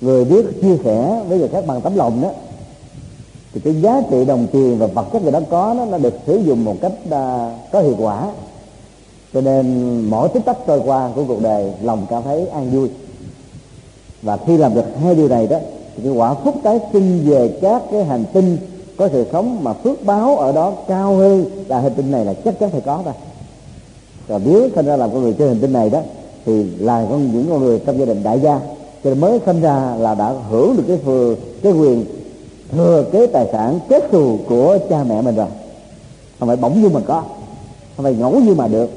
Người 0.00 0.24
biết 0.24 0.46
chia 0.62 0.76
sẻ 0.84 1.22
với 1.28 1.38
người 1.38 1.48
khác 1.48 1.64
bằng 1.66 1.80
tấm 1.80 1.96
lòng 1.96 2.22
đó 2.22 2.30
thì 3.52 3.60
cái 3.60 3.74
giá 3.82 4.02
trị 4.10 4.24
đồng 4.24 4.46
tiền 4.52 4.78
và 4.78 4.86
vật 4.86 5.06
chất 5.12 5.22
người 5.22 5.32
đó 5.32 5.40
có 5.50 5.74
nó, 5.76 5.84
nó 5.84 5.98
được 5.98 6.14
sử 6.26 6.36
dụng 6.36 6.64
một 6.64 6.74
cách 6.80 6.92
à, 7.10 7.56
có 7.72 7.80
hiệu 7.80 7.94
quả. 7.98 8.30
Cho 9.34 9.40
nên 9.40 10.00
mỗi 10.10 10.28
tích 10.28 10.44
tắc 10.44 10.56
trôi 10.66 10.80
qua 10.84 11.10
của 11.14 11.24
cuộc 11.28 11.42
đời 11.42 11.72
lòng 11.82 12.06
cảm 12.10 12.22
thấy 12.22 12.46
an 12.48 12.70
vui. 12.70 12.88
Và 14.22 14.36
khi 14.46 14.56
làm 14.56 14.74
được 14.74 14.84
hai 15.02 15.14
điều 15.14 15.28
này 15.28 15.46
đó 15.46 15.58
thì 15.96 16.02
cái 16.02 16.12
quả 16.12 16.34
phúc 16.34 16.54
tái 16.62 16.80
sinh 16.92 17.22
về 17.26 17.58
các 17.62 17.82
cái 17.92 18.04
hành 18.04 18.24
tinh 18.32 18.56
có 18.96 19.08
sự 19.12 19.26
sống 19.32 19.64
mà 19.64 19.72
phước 19.72 20.04
báo 20.04 20.36
ở 20.36 20.52
đó 20.52 20.72
cao 20.88 21.16
hơn 21.16 21.44
là 21.68 21.80
hành 21.80 21.94
tinh 21.94 22.10
này 22.10 22.24
là 22.24 22.34
chắc 22.44 22.58
chắn 22.58 22.70
phải 22.70 22.80
có 22.80 23.00
thôi 23.04 23.14
và 24.28 24.40
nếu 24.44 24.68
sinh 24.74 24.86
ra 24.86 24.96
làm 24.96 25.12
con 25.12 25.22
người 25.22 25.32
trên 25.32 25.48
hành 25.48 25.60
tinh 25.60 25.72
này 25.72 25.90
đó, 25.90 26.00
thì 26.46 26.64
là 26.78 27.06
con, 27.10 27.32
những 27.32 27.46
con 27.50 27.60
người 27.60 27.78
trong 27.86 27.98
gia 27.98 28.04
đình 28.04 28.22
đại 28.22 28.40
gia, 28.40 28.58
cho 29.04 29.10
nên 29.10 29.20
mới 29.20 29.40
sinh 29.46 29.60
ra 29.60 29.94
là 29.98 30.14
đã 30.14 30.34
hưởng 30.50 30.76
được 30.76 30.82
cái 30.88 30.96
vừa, 30.96 31.34
cái 31.62 31.72
quyền 31.72 32.04
thừa 32.72 33.04
kế 33.12 33.26
tài 33.26 33.46
sản, 33.52 33.78
kết 33.88 34.04
xù 34.12 34.38
của 34.48 34.78
cha 34.88 35.04
mẹ 35.08 35.22
mình 35.22 35.36
rồi. 35.36 35.46
Không 36.38 36.48
phải 36.48 36.56
bỗng 36.56 36.82
như 36.82 36.88
mà 36.88 37.00
có, 37.06 37.22
không 37.96 38.04
phải 38.04 38.14
ngẫu 38.14 38.40
như 38.40 38.54
mà 38.54 38.68
được, 38.68 38.90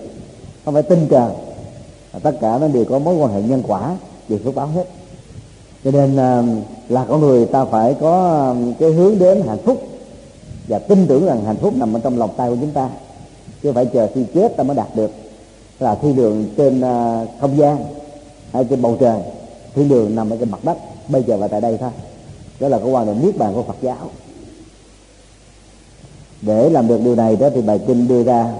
không 0.65 0.73
phải 0.73 0.84
tin 0.84 1.07
cờ. 1.07 1.30
tất 2.23 2.32
cả 2.41 2.57
nó 2.57 2.67
đều 2.67 2.86
có 2.86 2.99
mối 2.99 3.15
quan 3.15 3.34
hệ 3.34 3.41
nhân 3.41 3.63
quả 3.67 3.95
về 4.30 4.38
phước 4.38 4.55
báo 4.55 4.67
hết. 4.67 4.86
Cho 5.84 5.91
nên 5.91 6.17
à, 6.17 6.43
là 6.89 7.05
con 7.09 7.21
người 7.21 7.45
ta 7.45 7.65
phải 7.65 7.95
có 7.99 8.30
à, 8.30 8.73
cái 8.80 8.91
hướng 8.91 9.19
đến 9.19 9.41
hạnh 9.47 9.57
phúc 9.65 9.84
và 10.67 10.80
tin 10.80 11.07
tưởng 11.07 11.25
rằng 11.25 11.43
hạnh 11.45 11.57
phúc 11.57 11.73
nằm 11.75 11.93
ở 11.93 11.99
trong 11.99 12.17
lòng 12.17 12.30
tay 12.38 12.49
của 12.49 12.55
chúng 12.61 12.71
ta, 12.71 12.89
chứ 13.63 13.71
phải 13.73 13.86
chờ 13.86 14.07
khi 14.15 14.23
chết 14.34 14.57
ta 14.57 14.63
mới 14.63 14.75
đạt 14.75 14.95
được 14.95 15.11
là 15.80 15.95
thiên 15.95 16.15
đường 16.15 16.45
trên 16.57 16.82
à, 16.82 17.25
không 17.41 17.57
gian 17.57 17.86
hay 18.53 18.65
trên 18.65 18.82
bầu 18.82 18.97
trời. 18.99 19.19
Thiên 19.75 19.89
đường 19.89 20.15
nằm 20.15 20.30
ở 20.30 20.38
trên 20.39 20.51
mặt 20.51 20.59
đất, 20.63 20.77
bây 21.07 21.23
giờ 21.23 21.38
và 21.38 21.47
tại 21.47 21.61
đây 21.61 21.77
thôi. 21.77 21.89
Đó 22.59 22.67
là 22.67 22.80
cái 22.80 22.88
quan 22.89 23.05
niệm 23.05 23.25
niết 23.25 23.38
bàn 23.38 23.53
của 23.53 23.63
phật 23.63 23.77
giáo. 23.82 24.09
Để 26.41 26.69
làm 26.69 26.88
được 26.88 27.01
điều 27.03 27.15
này 27.15 27.36
đó 27.36 27.49
thì 27.55 27.61
bài 27.61 27.80
kinh 27.88 28.07
đưa 28.07 28.23
ra 28.23 28.53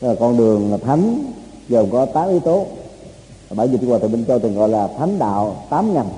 là 0.00 0.14
con 0.20 0.36
đường 0.36 0.78
thánh, 0.84 1.32
gồm 1.68 1.90
có 1.90 2.06
tám 2.06 2.28
yếu 2.28 2.40
tố. 2.40 2.66
Bởi 3.50 3.68
vì 3.68 3.88
hòa 3.88 3.98
thượng 3.98 4.12
minh 4.12 4.24
châu 4.28 4.38
từng 4.38 4.56
gọi 4.56 4.68
là 4.68 4.88
thánh 4.98 5.18
đạo 5.18 5.56
tám 5.70 5.94
ngành 5.94 6.08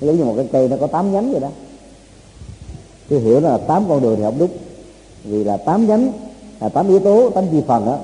giống 0.00 0.16
như 0.16 0.24
một 0.24 0.34
cái 0.36 0.48
cây 0.52 0.68
nó 0.68 0.76
có 0.80 0.86
tám 0.86 1.12
nhánh 1.12 1.32
vậy 1.32 1.40
đó. 1.40 1.48
Tôi 3.08 3.20
hiểu 3.20 3.40
là 3.40 3.58
tám 3.58 3.84
con 3.88 4.02
đường 4.02 4.16
thì 4.16 4.22
không 4.22 4.38
đúng. 4.38 4.50
Vì 5.24 5.44
là 5.44 5.56
tám 5.56 5.86
nhánh, 5.86 6.12
là 6.60 6.68
tám 6.68 6.88
yếu 6.88 7.00
tố, 7.00 7.30
tám 7.30 7.44
chi 7.50 7.62
phần 7.66 7.86
đó 7.86 7.98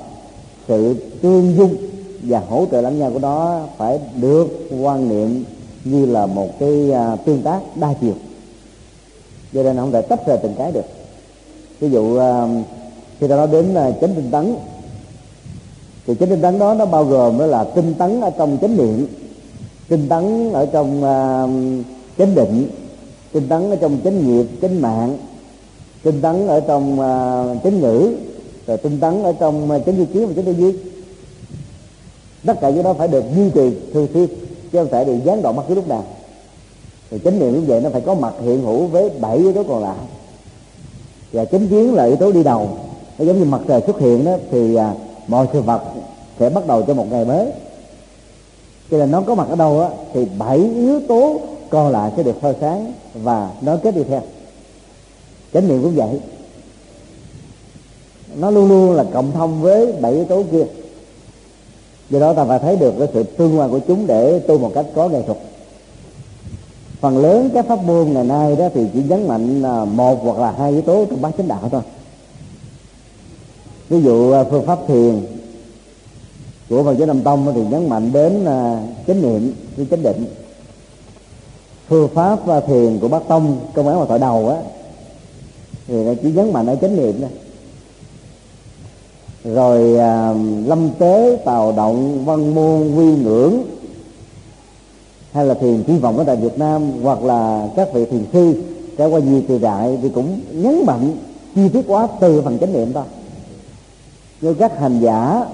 sự 0.67 0.95
tương 1.21 1.55
dung 1.57 1.75
và 2.21 2.39
hỗ 2.39 2.65
trợ 2.71 2.81
lẫn 2.81 2.99
nhau 2.99 3.11
của 3.13 3.19
đó 3.19 3.67
phải 3.77 3.99
được 4.21 4.69
quan 4.81 5.09
niệm 5.09 5.43
như 5.83 6.05
là 6.05 6.25
một 6.25 6.59
cái 6.59 6.91
à, 6.91 7.15
tương 7.15 7.41
tác 7.41 7.59
đa 7.75 7.93
chiều. 8.01 8.13
Cho 9.53 9.63
nên 9.63 9.77
không 9.77 9.91
thể 9.91 10.01
tách 10.01 10.27
rời 10.27 10.37
từng 10.43 10.53
cái 10.57 10.71
được. 10.71 10.85
Ví 11.79 11.89
dụ 11.89 12.17
à, 12.17 12.47
khi 13.19 13.27
ta 13.27 13.35
nói 13.35 13.47
đến 13.51 13.73
à, 13.73 13.91
chánh 14.01 14.15
tinh 14.15 14.31
tấn, 14.31 14.55
thì 16.07 16.15
chánh 16.19 16.29
tinh 16.29 16.41
tấn 16.41 16.59
đó 16.59 16.73
nó 16.73 16.85
bao 16.85 17.05
gồm 17.05 17.37
đó 17.37 17.45
là 17.45 17.63
tinh 17.63 17.93
tấn 17.93 18.21
ở 18.21 18.29
trong 18.29 18.57
chánh 18.61 18.77
niệm, 18.77 19.07
tinh 19.87 20.09
tấn 20.09 20.53
ở 20.53 20.65
trong 20.65 21.01
chánh 22.17 22.35
định, 22.35 22.69
tinh 23.31 23.47
tấn 23.49 23.69
ở 23.69 23.75
trong 23.75 23.97
chánh 24.03 24.27
nghiệp, 24.27 24.45
chánh 24.61 24.81
mạng, 24.81 25.17
tinh 26.03 26.21
tấn 26.21 26.47
ở 26.47 26.59
trong 26.59 26.97
chánh 27.63 27.79
ngữ 27.79 28.15
rồi 28.67 28.77
tinh 28.77 28.99
tấn 28.99 29.23
ở 29.23 29.33
trong 29.39 29.81
chánh 29.85 29.97
duy 29.97 30.05
kiến 30.05 30.27
và 30.27 30.33
chánh 30.33 30.45
tư 30.45 30.51
duy 30.51 30.73
tất 32.45 32.61
cả 32.61 32.69
những 32.69 32.83
đó 32.83 32.93
phải 32.93 33.07
được 33.07 33.23
duy 33.35 33.49
trì 33.49 33.71
thường 33.93 34.07
xuyên 34.13 34.27
chứ 34.71 34.77
không 34.77 34.87
thể 34.91 35.05
bị 35.05 35.13
gián 35.25 35.41
đoạn 35.41 35.55
bất 35.55 35.63
cứ 35.67 35.75
lúc 35.75 35.87
nào. 35.87 36.03
Thì 37.11 37.19
chánh 37.23 37.39
niệm 37.39 37.53
như 37.53 37.61
vậy 37.67 37.81
nó 37.81 37.89
phải 37.89 38.01
có 38.01 38.15
mặt 38.15 38.33
hiện 38.41 38.61
hữu 38.61 38.87
với 38.87 39.09
bảy 39.09 39.37
yếu 39.37 39.53
tố 39.53 39.63
còn 39.63 39.83
lại. 39.83 39.97
Và 41.31 41.45
chánh 41.45 41.67
kiến 41.67 41.93
là 41.93 42.05
yếu 42.05 42.15
tố 42.15 42.31
đi 42.31 42.43
đầu. 42.43 42.69
Nó 43.17 43.25
giống 43.25 43.39
như 43.39 43.45
mặt 43.45 43.61
trời 43.67 43.81
xuất 43.85 43.99
hiện 43.99 44.25
đó 44.25 44.37
thì 44.51 44.75
à, 44.75 44.93
mọi 45.27 45.47
sự 45.53 45.61
vật 45.61 45.81
sẽ 46.39 46.49
bắt 46.49 46.67
đầu 46.67 46.83
cho 46.83 46.93
một 46.93 47.11
ngày 47.11 47.25
mới. 47.25 47.51
Cho 48.91 48.97
nên 48.97 49.11
nó 49.11 49.21
có 49.21 49.35
mặt 49.35 49.47
ở 49.49 49.55
đâu 49.55 49.81
á 49.81 49.89
thì 50.13 50.25
bảy 50.37 50.57
yếu 50.57 51.01
tố 51.07 51.41
còn 51.69 51.91
lại 51.91 52.11
sẽ 52.17 52.23
được 52.23 52.35
soi 52.41 52.53
sáng 52.61 52.93
và 53.13 53.51
nó 53.61 53.77
kết 53.83 53.95
đi 53.95 54.03
theo. 54.03 54.21
Chánh 55.53 55.67
niệm 55.67 55.83
cũng 55.83 55.95
vậy 55.95 56.19
nó 58.35 58.51
luôn 58.51 58.69
luôn 58.69 58.91
là 58.91 59.03
cộng 59.13 59.31
thông 59.31 59.61
với 59.61 59.91
bảy 60.01 60.13
yếu 60.13 60.25
tố 60.25 60.43
kia. 60.51 60.65
Do 62.09 62.19
đó 62.19 62.33
ta 62.33 62.45
phải 62.45 62.59
thấy 62.59 62.75
được 62.75 62.93
cái 62.99 63.07
sự 63.13 63.23
tương 63.23 63.59
quan 63.59 63.69
của 63.69 63.79
chúng 63.87 64.07
để 64.07 64.39
tu 64.39 64.57
một 64.57 64.71
cách 64.75 64.85
có 64.95 65.09
nghệ 65.09 65.21
thuật. 65.21 65.37
Phần 66.99 67.17
lớn 67.17 67.49
các 67.53 67.65
pháp 67.67 67.83
môn 67.83 68.13
ngày 68.13 68.23
nay 68.23 68.55
đó 68.55 68.69
thì 68.73 68.85
chỉ 68.93 69.03
nhấn 69.03 69.27
mạnh 69.27 69.61
một 69.97 70.19
hoặc 70.23 70.39
là 70.39 70.51
hai 70.51 70.71
yếu 70.71 70.81
tố 70.81 71.05
trong 71.05 71.21
bát 71.21 71.31
chánh 71.37 71.47
đạo 71.47 71.69
thôi. 71.71 71.81
Ví 73.89 74.01
dụ 74.01 74.31
à, 74.31 74.43
phương 74.43 74.65
pháp 74.65 74.79
thiền 74.87 75.25
của 76.69 76.83
Phật 76.83 76.97
giáo 76.97 77.07
Nam 77.07 77.21
Tông 77.21 77.51
thì 77.55 77.61
nhấn 77.65 77.89
mạnh 77.89 78.11
đến 78.13 78.45
à, 78.45 78.87
chánh 79.07 79.21
niệm 79.21 79.53
với 79.77 79.85
chánh 79.91 80.03
định. 80.03 80.25
Phương 81.87 82.09
pháp 82.13 82.47
à, 82.47 82.59
thiền 82.59 82.99
của 82.99 83.07
bát 83.07 83.23
Tông, 83.27 83.59
công 83.73 83.87
án 83.87 83.99
và 83.99 84.05
thoại 84.05 84.19
đầu 84.19 84.49
á, 84.49 84.57
thì 85.87 86.03
nó 86.03 86.13
chỉ 86.23 86.31
nhấn 86.31 86.53
mạnh 86.53 86.67
ở 86.67 86.75
chánh 86.75 86.95
niệm 86.95 87.21
thôi 87.21 87.29
rồi 89.53 89.97
à, 89.99 90.33
lâm 90.65 90.89
tế 90.99 91.37
tào 91.45 91.71
động 91.71 92.25
văn 92.25 92.55
môn 92.55 92.95
quy 92.95 93.15
ngưỡng 93.15 93.63
hay 95.31 95.45
là 95.45 95.53
thiền 95.53 95.83
hy 95.87 95.97
vọng 95.97 96.17
ở 96.17 96.23
tại 96.23 96.35
Việt 96.35 96.59
Nam 96.59 96.91
hoặc 97.03 97.23
là 97.23 97.67
các 97.75 97.93
vị 97.93 98.05
thiền 98.05 98.25
sư 98.33 98.63
trải 98.97 99.07
qua 99.07 99.19
nhiều 99.19 99.41
thời 99.47 99.59
đại 99.59 99.97
thì 100.01 100.09
cũng 100.09 100.39
nhấn 100.51 100.85
mạnh 100.85 101.17
chi 101.55 101.69
tiết 101.69 101.81
quá 101.87 102.07
từ 102.19 102.41
phần 102.41 102.57
chánh 102.59 102.73
niệm 102.73 102.93
thôi 102.93 103.03
như 104.41 104.53
các 104.53 104.79
hành 104.79 104.99
giả 104.99 105.45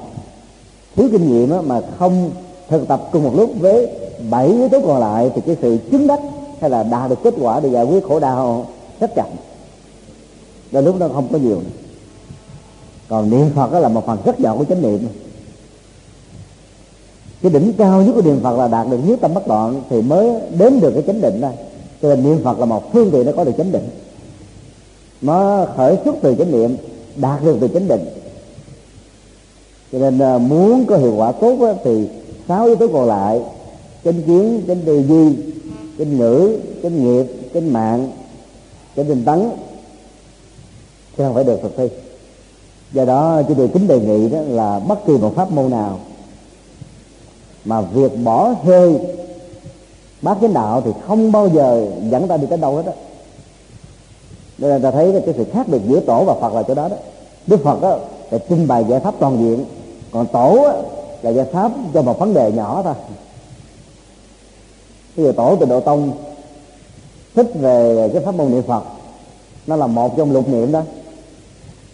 thiếu 0.96 1.10
kinh 1.12 1.32
nghiệm 1.32 1.50
đó, 1.50 1.62
mà 1.62 1.82
không 2.00 2.32
thực 2.70 2.88
tập 2.88 3.10
cùng 3.12 3.24
một 3.24 3.34
lúc 3.36 3.52
với 3.60 3.90
bảy 4.30 4.48
yếu 4.48 4.70
tố 4.70 4.82
còn 4.82 5.00
lại 5.00 5.32
thì 5.36 5.42
cái 5.46 5.58
sự 5.62 5.78
chứng 5.92 6.08
đắc 6.08 6.20
hay 6.62 6.70
là 6.70 6.84
đạt 6.84 7.10
được 7.10 7.24
kết 7.24 7.34
quả 7.42 7.60
để 7.60 7.70
giải 7.70 7.86
quyết 7.86 8.04
khổ 8.04 8.20
đau 8.20 8.66
rất 9.00 9.16
chậm. 9.16 9.28
Là 10.72 10.82
lúc 10.82 11.00
đó 11.00 11.10
không 11.14 11.28
có 11.32 11.38
nhiều 11.38 11.56
nữa 11.56 11.83
còn 13.08 13.30
niệm 13.30 13.50
phật 13.56 13.72
đó 13.72 13.80
là 13.80 13.90
một 13.90 14.06
phần 14.06 14.18
rất 14.26 14.40
nhỏ 14.40 14.56
của 14.58 14.66
chánh 14.66 14.82
niệm. 14.82 15.08
Cái 17.42 17.52
đỉnh 17.52 17.74
cao 17.78 18.02
nhất 18.02 18.12
của 18.16 18.22
niệm 18.22 18.40
phật 18.44 18.58
là 18.58 18.68
đạt 18.68 18.88
được 18.90 18.98
nhất 19.06 19.20
tâm 19.22 19.34
bất 19.34 19.48
loạn 19.48 19.82
thì 19.90 20.02
mới 20.02 20.42
đến 20.58 20.80
được 20.80 20.92
cái 20.94 21.04
chánh 21.08 21.22
định 21.22 21.42
đây 21.42 21.54
cho 22.02 22.16
nên 22.16 22.24
niệm 22.24 22.44
phật 22.44 22.60
là 22.60 22.66
một 22.66 22.94
phương 22.94 23.12
tiện 23.12 23.26
để 23.26 23.34
có 23.36 23.44
được 23.44 23.52
chánh 23.58 23.72
định. 23.72 23.90
Nó 25.22 25.66
khởi 25.78 25.98
xuất 26.06 26.16
từ 26.22 26.36
chánh 26.36 26.52
niệm 26.52 26.78
đạt 27.16 27.44
được 27.44 27.58
từ 27.62 27.68
chánh 27.68 27.88
định. 27.88 28.06
Cho 29.92 30.00
nên 30.00 30.20
à, 30.20 30.38
muốn 30.38 30.86
có 30.86 30.98
hiệu 30.98 31.14
quả 31.18 31.32
tốt 31.32 31.58
đó, 31.62 31.74
thì 31.84 32.08
sáu 32.48 32.66
yếu 32.66 32.76
tố 32.76 32.88
còn 32.88 33.08
lại 33.08 33.42
chánh 34.04 34.22
kiến 34.22 34.62
chánh 34.68 34.82
tư 34.86 35.04
duy 35.08 35.36
chánh 36.00 36.18
ngữ 36.18 36.60
chánh 36.84 37.04
nghiệp 37.04 37.26
chánh 37.54 37.74
mạng 37.74 38.12
chánh 38.96 39.06
tinh 39.06 39.24
tấn 39.26 39.50
sẽ 41.18 41.24
không 41.24 41.34
phải 41.34 41.44
được 41.44 41.60
thực 41.62 41.78
thi 41.78 41.88
do 42.94 43.06
đó, 43.06 43.42
chúng 43.48 43.58
tôi 43.58 43.68
kính 43.74 43.88
đề 43.88 44.00
nghị 44.00 44.30
đó 44.30 44.40
là 44.48 44.80
bất 44.80 45.06
kỳ 45.06 45.14
một 45.14 45.34
pháp 45.36 45.52
môn 45.52 45.70
nào 45.70 46.00
mà 47.66 47.82
việc 47.82 48.12
bỏ 48.24 48.54
hơi 48.64 49.00
bác 50.22 50.38
chánh 50.42 50.54
đạo 50.54 50.82
thì 50.86 50.92
không 51.08 51.32
bao 51.32 51.50
giờ 51.50 51.88
dẫn 52.10 52.28
ta 52.28 52.38
đi 52.38 52.48
tới 52.50 52.58
đâu 52.58 52.76
hết 52.76 52.86
đó 52.86 52.92
nên 54.58 54.72
là 54.72 54.80
ta 54.80 54.92
thấy 54.92 55.22
cái 55.26 55.34
sự 55.38 55.46
khác 55.54 55.68
biệt 55.68 55.82
giữa 55.88 56.00
tổ 56.00 56.24
và 56.24 56.34
phật 56.42 56.54
là 56.54 56.64
chỗ 56.64 56.74
đó 56.74 56.90
đó. 56.90 56.96
Đức 57.48 57.64
phật 57.64 57.82
đó 57.82 57.98
là 58.32 58.38
trình 58.50 58.68
bày 58.68 58.86
giải 58.90 59.00
pháp 59.00 59.14
toàn 59.20 59.38
diện, 59.40 59.66
còn 60.12 60.28
tổ 60.28 60.64
á, 60.64 60.74
là 61.22 61.30
giải 61.30 61.46
pháp 61.54 61.72
cho 61.94 62.02
một 62.02 62.20
vấn 62.20 62.34
đề 62.34 62.52
nhỏ 62.52 62.82
thôi. 62.84 62.94
Bây 65.18 65.26
giờ 65.26 65.32
tổ 65.32 65.56
từ 65.60 65.66
độ 65.66 65.80
tông, 65.80 66.12
thích 67.36 67.52
về 67.54 68.10
cái 68.14 68.22
pháp 68.26 68.36
môn 68.36 68.52
niệm 68.52 68.64
phật, 68.64 68.84
nó 69.68 69.76
là 69.76 69.88
một 69.88 70.18
trong 70.18 70.32
lục 70.32 70.50
niệm 70.50 70.72
đó 70.72 70.82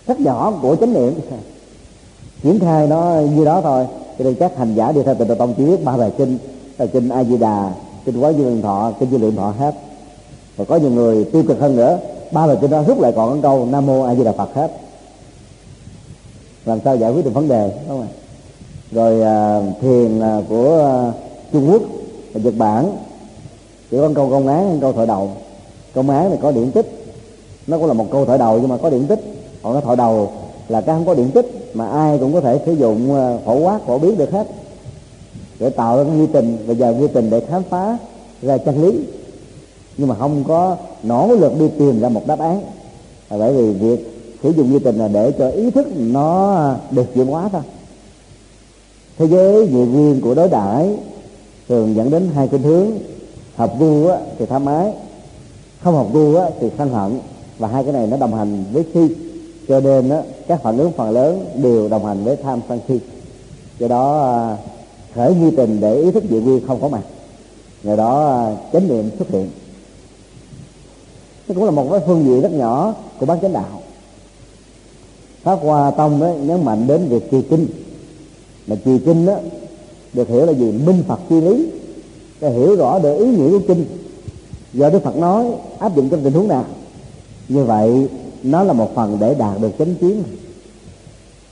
rất 0.09 0.19
nhỏ 0.19 0.53
của 0.61 0.75
chánh 0.75 0.93
niệm. 0.93 1.13
Triển 2.43 2.59
khai 2.59 2.87
nó 2.87 3.21
như 3.35 3.45
đó 3.45 3.61
thôi. 3.61 3.87
Cho 4.19 4.25
nên 4.25 4.35
các 4.35 4.57
hành 4.57 4.75
giả 4.75 4.91
đi 4.91 5.03
theo 5.03 5.15
tịnh 5.15 5.27
độ 5.27 5.35
tông 5.35 5.53
chỉ 5.57 5.65
biết 5.65 5.83
ba 5.85 5.97
bài 5.97 6.11
kinh. 6.17 6.37
Là 6.77 6.85
kinh 6.85 7.09
a 7.09 7.23
di 7.23 7.37
đà 7.37 7.71
kinh 8.05 8.19
quán 8.19 8.37
dương 8.37 8.61
thọ 8.61 8.91
kinh 8.99 9.09
dương 9.09 9.21
lượng 9.21 9.35
thọ 9.35 9.53
hết. 9.59 9.75
Và 10.57 10.65
có 10.65 10.75
nhiều 10.75 10.91
người 10.91 11.23
tiêu 11.23 11.43
cực 11.47 11.59
hơn 11.59 11.75
nữa. 11.75 11.99
Ba 12.31 12.47
bài 12.47 12.57
kinh 12.61 12.71
đó 12.71 12.83
rút 12.87 12.99
lại 12.99 13.11
còn 13.15 13.41
câu 13.41 13.65
nam 13.65 13.85
mô 13.85 14.03
a 14.03 14.15
di 14.15 14.23
đà 14.23 14.31
phật 14.31 14.53
hết. 14.53 14.71
Làm 16.65 16.79
sao 16.83 16.95
giải 16.95 17.11
quyết 17.11 17.25
được 17.25 17.33
vấn 17.33 17.47
đề 17.47 17.71
đúng 17.87 17.97
không 17.99 18.07
rồi 18.91 19.21
à, 19.21 19.61
thiền 19.81 20.19
à, 20.19 20.41
của 20.49 20.79
à, 20.85 21.11
trung 21.53 21.71
quốc 21.71 21.81
và 22.33 22.41
nhật 22.43 22.53
bản. 22.57 22.97
Chỉ 23.91 23.97
có 23.97 24.09
câu 24.15 24.29
công 24.29 24.47
án 24.47 24.79
câu 24.81 24.93
thoại 24.93 25.07
đầu. 25.07 25.31
Công 25.93 26.09
án 26.09 26.29
này 26.29 26.39
có 26.41 26.51
điển 26.51 26.71
tích. 26.71 27.05
Nó 27.67 27.77
cũng 27.77 27.87
là 27.87 27.93
một 27.93 28.05
câu 28.11 28.25
thoại 28.25 28.37
đầu 28.37 28.59
nhưng 28.59 28.69
mà 28.69 28.77
có 28.77 28.89
điển 28.89 29.07
tích 29.07 29.38
còn 29.61 29.73
cái 29.73 29.81
thoại 29.81 29.97
đầu 29.97 30.31
là 30.69 30.81
cái 30.81 30.95
không 30.95 31.05
có 31.05 31.13
điện 31.13 31.31
tích 31.31 31.71
mà 31.73 31.87
ai 31.87 32.17
cũng 32.17 32.33
có 32.33 32.41
thể 32.41 32.59
sử 32.65 32.73
dụng 32.73 33.13
ờ, 33.13 33.39
phổ 33.45 33.59
quát 33.59 33.79
phổ 33.85 33.97
biến 33.97 34.17
được 34.17 34.31
hết. 34.31 34.47
Để 35.59 35.69
tạo 35.69 35.97
ra 35.97 36.03
cái 36.03 36.13
nghi 36.13 36.27
tình 36.33 36.57
và 36.65 36.73
giờ 36.73 36.93
nghi 36.93 37.07
tình 37.07 37.29
để 37.29 37.41
khám 37.49 37.63
phá 37.69 37.97
ra 38.41 38.57
chân 38.57 38.83
lý. 38.83 38.99
Nhưng 39.97 40.07
mà 40.07 40.15
không 40.15 40.43
có 40.43 40.77
nỗ 41.03 41.35
lực 41.35 41.59
đi 41.59 41.67
tìm 41.79 41.99
ra 41.99 42.09
một 42.09 42.27
đáp 42.27 42.39
án. 42.39 42.61
Là 43.29 43.37
bởi 43.37 43.53
vì 43.53 43.73
việc 43.73 44.21
sử 44.43 44.49
dụng 44.49 44.71
nghi 44.71 44.79
tình 44.79 44.97
là 44.97 45.07
để 45.07 45.31
cho 45.31 45.49
ý 45.49 45.71
thức 45.71 45.87
nó 45.97 46.75
được 46.91 47.05
chuyển 47.15 47.27
hóa 47.27 47.49
thôi. 47.51 47.61
Thế 49.17 49.27
giới 49.27 49.65
về 49.65 49.85
nguyên 49.85 50.21
của 50.21 50.35
đối 50.35 50.49
đãi 50.49 50.97
thường 51.69 51.95
dẫn 51.95 52.11
đến 52.11 52.29
hai 52.35 52.47
cái 52.47 52.59
hướng. 52.59 52.91
Hợp 53.55 53.79
gu 53.79 54.07
á, 54.07 54.17
thì 54.39 54.45
tham 54.45 54.65
ái. 54.65 54.93
Không 55.83 55.95
hợp 55.95 56.07
gu 56.13 56.35
á, 56.35 56.49
thì 56.59 56.67
sân 56.77 56.89
hận. 56.89 57.19
Và 57.57 57.67
hai 57.67 57.83
cái 57.83 57.93
này 57.93 58.07
nó 58.07 58.17
đồng 58.17 58.33
hành 58.33 58.63
với 58.73 58.83
si 58.93 59.15
cho 59.69 59.79
nên 59.79 60.09
đó, 60.09 60.21
các 60.47 60.61
phản 60.63 60.77
ứng 60.77 60.91
phần 60.91 61.09
lớn 61.09 61.45
đều 61.55 61.89
đồng 61.89 62.05
hành 62.05 62.23
với 62.23 62.35
tham 62.35 62.59
sân 62.69 62.79
si. 62.87 62.99
Do 63.79 63.87
đó 63.87 64.21
à, 64.21 64.57
khởi 65.15 65.35
nhi 65.35 65.51
tình 65.57 65.81
để 65.81 65.95
ý 65.95 66.11
thức 66.11 66.23
dị 66.29 66.39
quy 66.39 66.59
không 66.67 66.81
có 66.81 66.87
mặt. 66.87 67.01
Nhờ 67.83 67.95
đó 67.95 68.27
à, 68.27 68.55
chánh 68.73 68.87
niệm 68.87 69.09
xuất 69.17 69.29
hiện. 69.29 69.49
Nó 71.47 71.55
cũng 71.55 71.65
là 71.65 71.71
một 71.71 71.87
cái 71.91 71.99
phương 72.07 72.25
diện 72.25 72.41
rất 72.41 72.51
nhỏ 72.51 72.93
của 73.19 73.25
bán 73.25 73.39
chánh 73.41 73.53
đạo. 73.53 73.81
Pháp 75.43 75.55
hoa 75.55 75.91
tông 75.91 76.19
đó 76.19 76.27
nhấn 76.27 76.65
mạnh 76.65 76.87
đến 76.87 77.07
việc 77.07 77.31
trì 77.31 77.41
kinh. 77.41 77.67
Mà 78.67 78.75
trì 78.85 78.99
kinh 79.05 79.25
đó 79.25 79.35
được 80.13 80.27
hiểu 80.27 80.45
là 80.45 80.53
gì? 80.53 80.71
Minh 80.71 81.03
phật 81.07 81.19
chi 81.29 81.41
lý. 81.41 81.69
Để 82.41 82.51
hiểu 82.51 82.75
rõ 82.75 82.99
được 82.99 83.17
ý 83.17 83.25
nghĩa 83.25 83.49
của 83.49 83.65
kinh. 83.67 83.85
Do 84.73 84.89
đức 84.89 85.03
phật 85.03 85.17
nói 85.17 85.45
áp 85.79 85.95
dụng 85.95 86.09
trong 86.09 86.23
tình 86.23 86.33
huống 86.33 86.47
nào? 86.47 86.65
Như 87.47 87.63
vậy 87.63 88.07
nó 88.43 88.63
là 88.63 88.73
một 88.73 88.95
phần 88.95 89.17
để 89.19 89.35
đạt 89.35 89.61
được 89.61 89.71
chánh 89.79 89.95
kiến. 89.95 90.23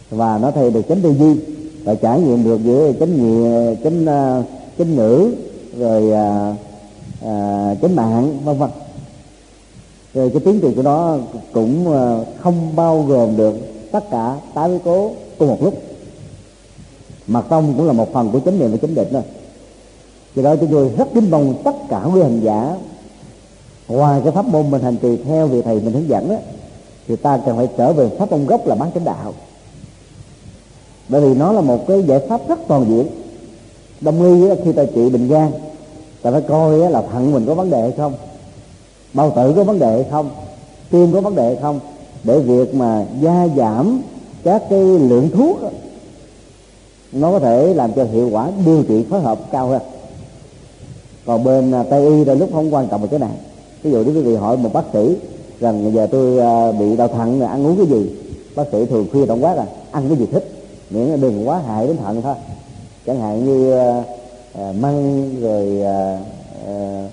Và 0.09 0.37
nó 0.37 0.51
thay 0.51 0.71
được 0.71 0.81
chánh 0.89 1.01
tư 1.01 1.13
duy 1.19 1.35
và 1.83 1.95
trải 1.95 2.21
nghiệm 2.21 2.43
được 2.43 2.63
giữa 2.63 2.91
chánh 2.99 3.15
nhị 3.17 3.75
chánh 3.83 4.05
ờ, 4.05 4.43
chánh 4.77 4.95
ngữ 4.95 5.35
rồi 5.77 6.11
à, 6.11 6.55
à, 7.25 7.75
chánh 7.81 7.95
mạng 7.95 8.37
vân 8.43 8.57
vân. 8.57 8.69
Rồi 10.13 10.29
cái 10.29 10.39
tiến 10.45 10.59
trình 10.61 10.73
của 10.75 10.81
nó 10.81 11.17
cũng 11.53 11.85
không 12.39 12.75
bao 12.75 13.05
gồm 13.07 13.37
được 13.37 13.55
tất 13.91 14.09
cả 14.11 14.35
tám 14.53 14.69
yếu 14.69 14.79
tố 14.79 15.11
cùng 15.37 15.47
một 15.47 15.63
lúc. 15.63 15.81
Mặt 17.27 17.45
tông 17.49 17.73
cũng 17.77 17.87
là 17.87 17.93
một 17.93 18.13
phần 18.13 18.29
của 18.31 18.39
chánh 18.39 18.59
niệm 18.59 18.71
và 18.71 18.77
chánh 18.77 18.95
định 18.95 19.07
thôi. 19.11 19.21
Do 20.35 20.43
đó 20.43 20.55
chúng 20.55 20.71
tôi 20.71 20.89
rất 20.97 21.07
kính 21.13 21.31
mong 21.31 21.53
tất 21.63 21.75
cả 21.89 22.03
quý 22.13 22.21
hành 22.21 22.41
giả 22.43 22.75
ngoài 23.87 24.21
cái 24.23 24.31
pháp 24.31 24.45
môn 24.45 24.71
mình 24.71 24.81
hành 24.81 24.97
trì 24.97 25.17
theo 25.17 25.47
vị 25.47 25.61
thầy 25.61 25.75
mình 25.75 25.93
hướng 25.93 26.09
dẫn 26.09 26.29
đó, 26.29 26.35
thì 27.07 27.15
ta 27.15 27.39
cần 27.45 27.57
phải 27.57 27.67
trở 27.77 27.93
về 27.93 28.09
pháp 28.19 28.31
môn 28.31 28.45
gốc 28.45 28.67
là 28.67 28.75
bán 28.75 28.91
chánh 28.93 29.05
đạo. 29.05 29.33
Bởi 31.09 31.21
vì 31.21 31.33
nó 31.33 31.51
là 31.51 31.61
một 31.61 31.87
cái 31.87 32.03
giải 32.03 32.19
pháp 32.29 32.41
rất 32.47 32.59
toàn 32.67 32.85
diện. 32.89 33.07
Đồng 34.01 34.23
y 34.23 34.55
khi 34.65 34.71
ta 34.71 34.83
trị 34.95 35.09
bệnh 35.09 35.27
gan, 35.27 35.51
ta 36.21 36.31
phải 36.31 36.41
coi 36.41 36.77
là 36.77 37.03
thận 37.11 37.31
mình 37.31 37.45
có 37.45 37.53
vấn 37.53 37.69
đề 37.69 37.81
hay 37.81 37.91
không, 37.91 38.13
bao 39.13 39.33
tử 39.35 39.53
có 39.55 39.63
vấn 39.63 39.79
đề 39.79 39.91
hay 39.91 40.05
không, 40.11 40.29
tim 40.89 41.13
có 41.13 41.21
vấn 41.21 41.35
đề 41.35 41.43
hay 41.43 41.55
không, 41.61 41.79
để 42.23 42.39
việc 42.39 42.75
mà 42.75 43.05
gia 43.21 43.47
giảm 43.57 44.01
các 44.43 44.63
cái 44.69 44.79
lượng 44.79 45.29
thuốc 45.33 45.59
nó 47.11 47.31
có 47.31 47.39
thể 47.39 47.73
làm 47.73 47.93
cho 47.93 48.03
hiệu 48.03 48.29
quả 48.31 48.51
điều 48.65 48.83
trị 48.83 49.05
phối 49.09 49.21
hợp 49.21 49.39
cao 49.51 49.67
hơn. 49.67 49.81
Còn 51.25 51.43
bên 51.43 51.71
à, 51.71 51.83
tây 51.83 52.07
y 52.07 52.25
là 52.25 52.33
lúc 52.33 52.49
không 52.53 52.73
quan 52.73 52.87
trọng 52.87 53.01
về 53.01 53.07
cái 53.07 53.19
này. 53.19 53.31
Ví 53.83 53.91
dụ 53.91 54.03
nếu 54.03 54.15
quý 54.15 54.21
vị 54.21 54.35
hỏi 54.35 54.57
một 54.57 54.73
bác 54.73 54.83
sĩ 54.93 55.15
rằng 55.59 55.91
giờ 55.93 56.07
tôi 56.11 56.39
à, 56.39 56.71
bị 56.71 56.95
đau 56.95 57.07
thận 57.07 57.41
ăn 57.41 57.67
uống 57.67 57.77
cái 57.77 57.85
gì? 57.85 58.09
Bác 58.55 58.63
sĩ 58.71 58.85
thường 58.85 59.07
khuyên 59.11 59.27
tổng 59.27 59.43
quát 59.43 59.53
là 59.53 59.65
ăn 59.91 60.09
cái 60.09 60.17
gì 60.17 60.25
thích? 60.31 60.51
Miễn 60.89 61.03
là 61.03 61.17
đừng 61.17 61.47
quá 61.47 61.61
hại 61.67 61.87
đến 61.87 61.97
thận 61.97 62.21
thôi. 62.21 62.35
Chẳng 63.05 63.19
hạn 63.19 63.45
như 63.45 63.71
à, 63.71 64.03
à 64.53 64.73
măng 64.79 65.29
rồi 65.41 65.81
à, 65.81 66.19
à, 66.67 67.07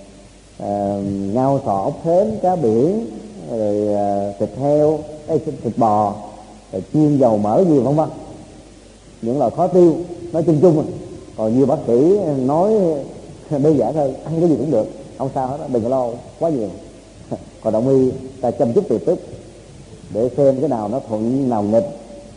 à, 0.58 0.96
ngao 1.34 1.60
sò 1.66 1.82
ốc 1.82 2.04
hến 2.04 2.38
cá 2.42 2.56
biển 2.56 3.06
rồi 3.50 3.94
à, 3.94 4.32
thịt 4.38 4.50
heo 4.60 4.98
thịt 5.28 5.72
bò 5.76 6.14
rồi 6.72 6.82
chiên 6.92 7.18
dầu 7.18 7.38
mỡ 7.38 7.64
gì 7.64 7.78
vân 7.78 7.96
vân. 7.96 8.08
Những 9.22 9.38
loại 9.38 9.50
khó 9.56 9.66
tiêu 9.66 9.96
nói 10.32 10.42
chung 10.42 10.58
chung. 10.62 10.84
Còn 11.36 11.56
nhiều 11.56 11.66
bác 11.66 11.78
sĩ 11.86 12.18
nói 12.46 12.72
đơn 13.50 13.78
giản 13.78 13.94
thôi 13.94 14.14
ăn 14.24 14.40
cái 14.40 14.48
gì 14.48 14.56
cũng 14.58 14.70
được 14.70 14.86
không 15.18 15.28
sao 15.34 15.46
hết 15.46 15.56
đừng 15.72 15.82
có 15.82 15.88
lo 15.88 16.08
quá 16.38 16.50
nhiều 16.50 16.68
còn 17.64 17.72
động 17.72 17.88
y, 17.88 18.10
ta 18.40 18.50
chăm 18.50 18.72
chút 18.72 18.84
từ 18.88 18.98
tức 18.98 19.18
để 20.10 20.30
xem 20.36 20.60
cái 20.60 20.68
nào 20.68 20.88
nó 20.88 21.00
thuận 21.08 21.50
nào 21.50 21.62
nghịch, 21.62 21.88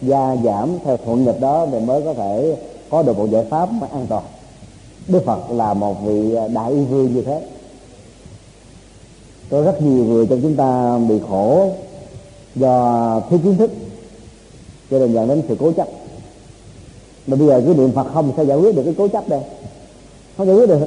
gia 0.02 0.36
giảm 0.44 0.78
theo 0.86 0.98
thuận 0.98 1.26
nghịch 1.26 1.40
đó 1.40 1.68
để 1.72 1.80
mới 1.80 2.02
có 2.02 2.14
thể 2.14 2.56
có 2.90 3.04
được 3.04 3.18
một 3.18 3.30
giải 3.32 3.46
pháp 3.50 3.70
an 3.92 4.06
toàn. 4.10 4.24
Đức 5.08 5.26
phật 5.26 5.52
là 5.52 5.74
một 5.74 5.96
vị 6.06 6.36
đại 6.54 6.72
y 6.72 6.84
vương 6.84 7.14
như 7.14 7.22
thế. 7.22 7.42
Có 9.50 9.62
rất 9.62 9.82
nhiều 9.82 10.06
người 10.06 10.28
trong 10.28 10.42
chúng 10.42 10.56
ta 10.56 10.98
bị 11.10 11.16
khổ 11.30 11.72
do 12.56 13.22
thiếu 13.30 13.40
kiến 13.44 13.58
thức, 13.58 13.72
cho 14.92 15.00
nên 15.00 15.14
dẫn 15.14 15.28
đến 15.28 15.42
sự 15.48 15.56
cố 15.60 15.72
chấp. 15.72 15.88
Mà 17.28 17.36
bây 17.36 17.48
giờ 17.48 17.62
cái 17.66 17.76
niệm 17.76 17.92
phật 17.92 18.08
không, 18.14 18.32
sao 18.36 18.46
giải 18.46 18.58
quyết 18.58 18.76
được 18.76 18.84
cái 18.86 18.96
cố 18.98 19.08
chấp 19.08 19.30
đây? 19.30 19.42
Không 20.38 20.48
giải 20.48 20.56
quyết 20.56 20.70
được. 20.70 20.80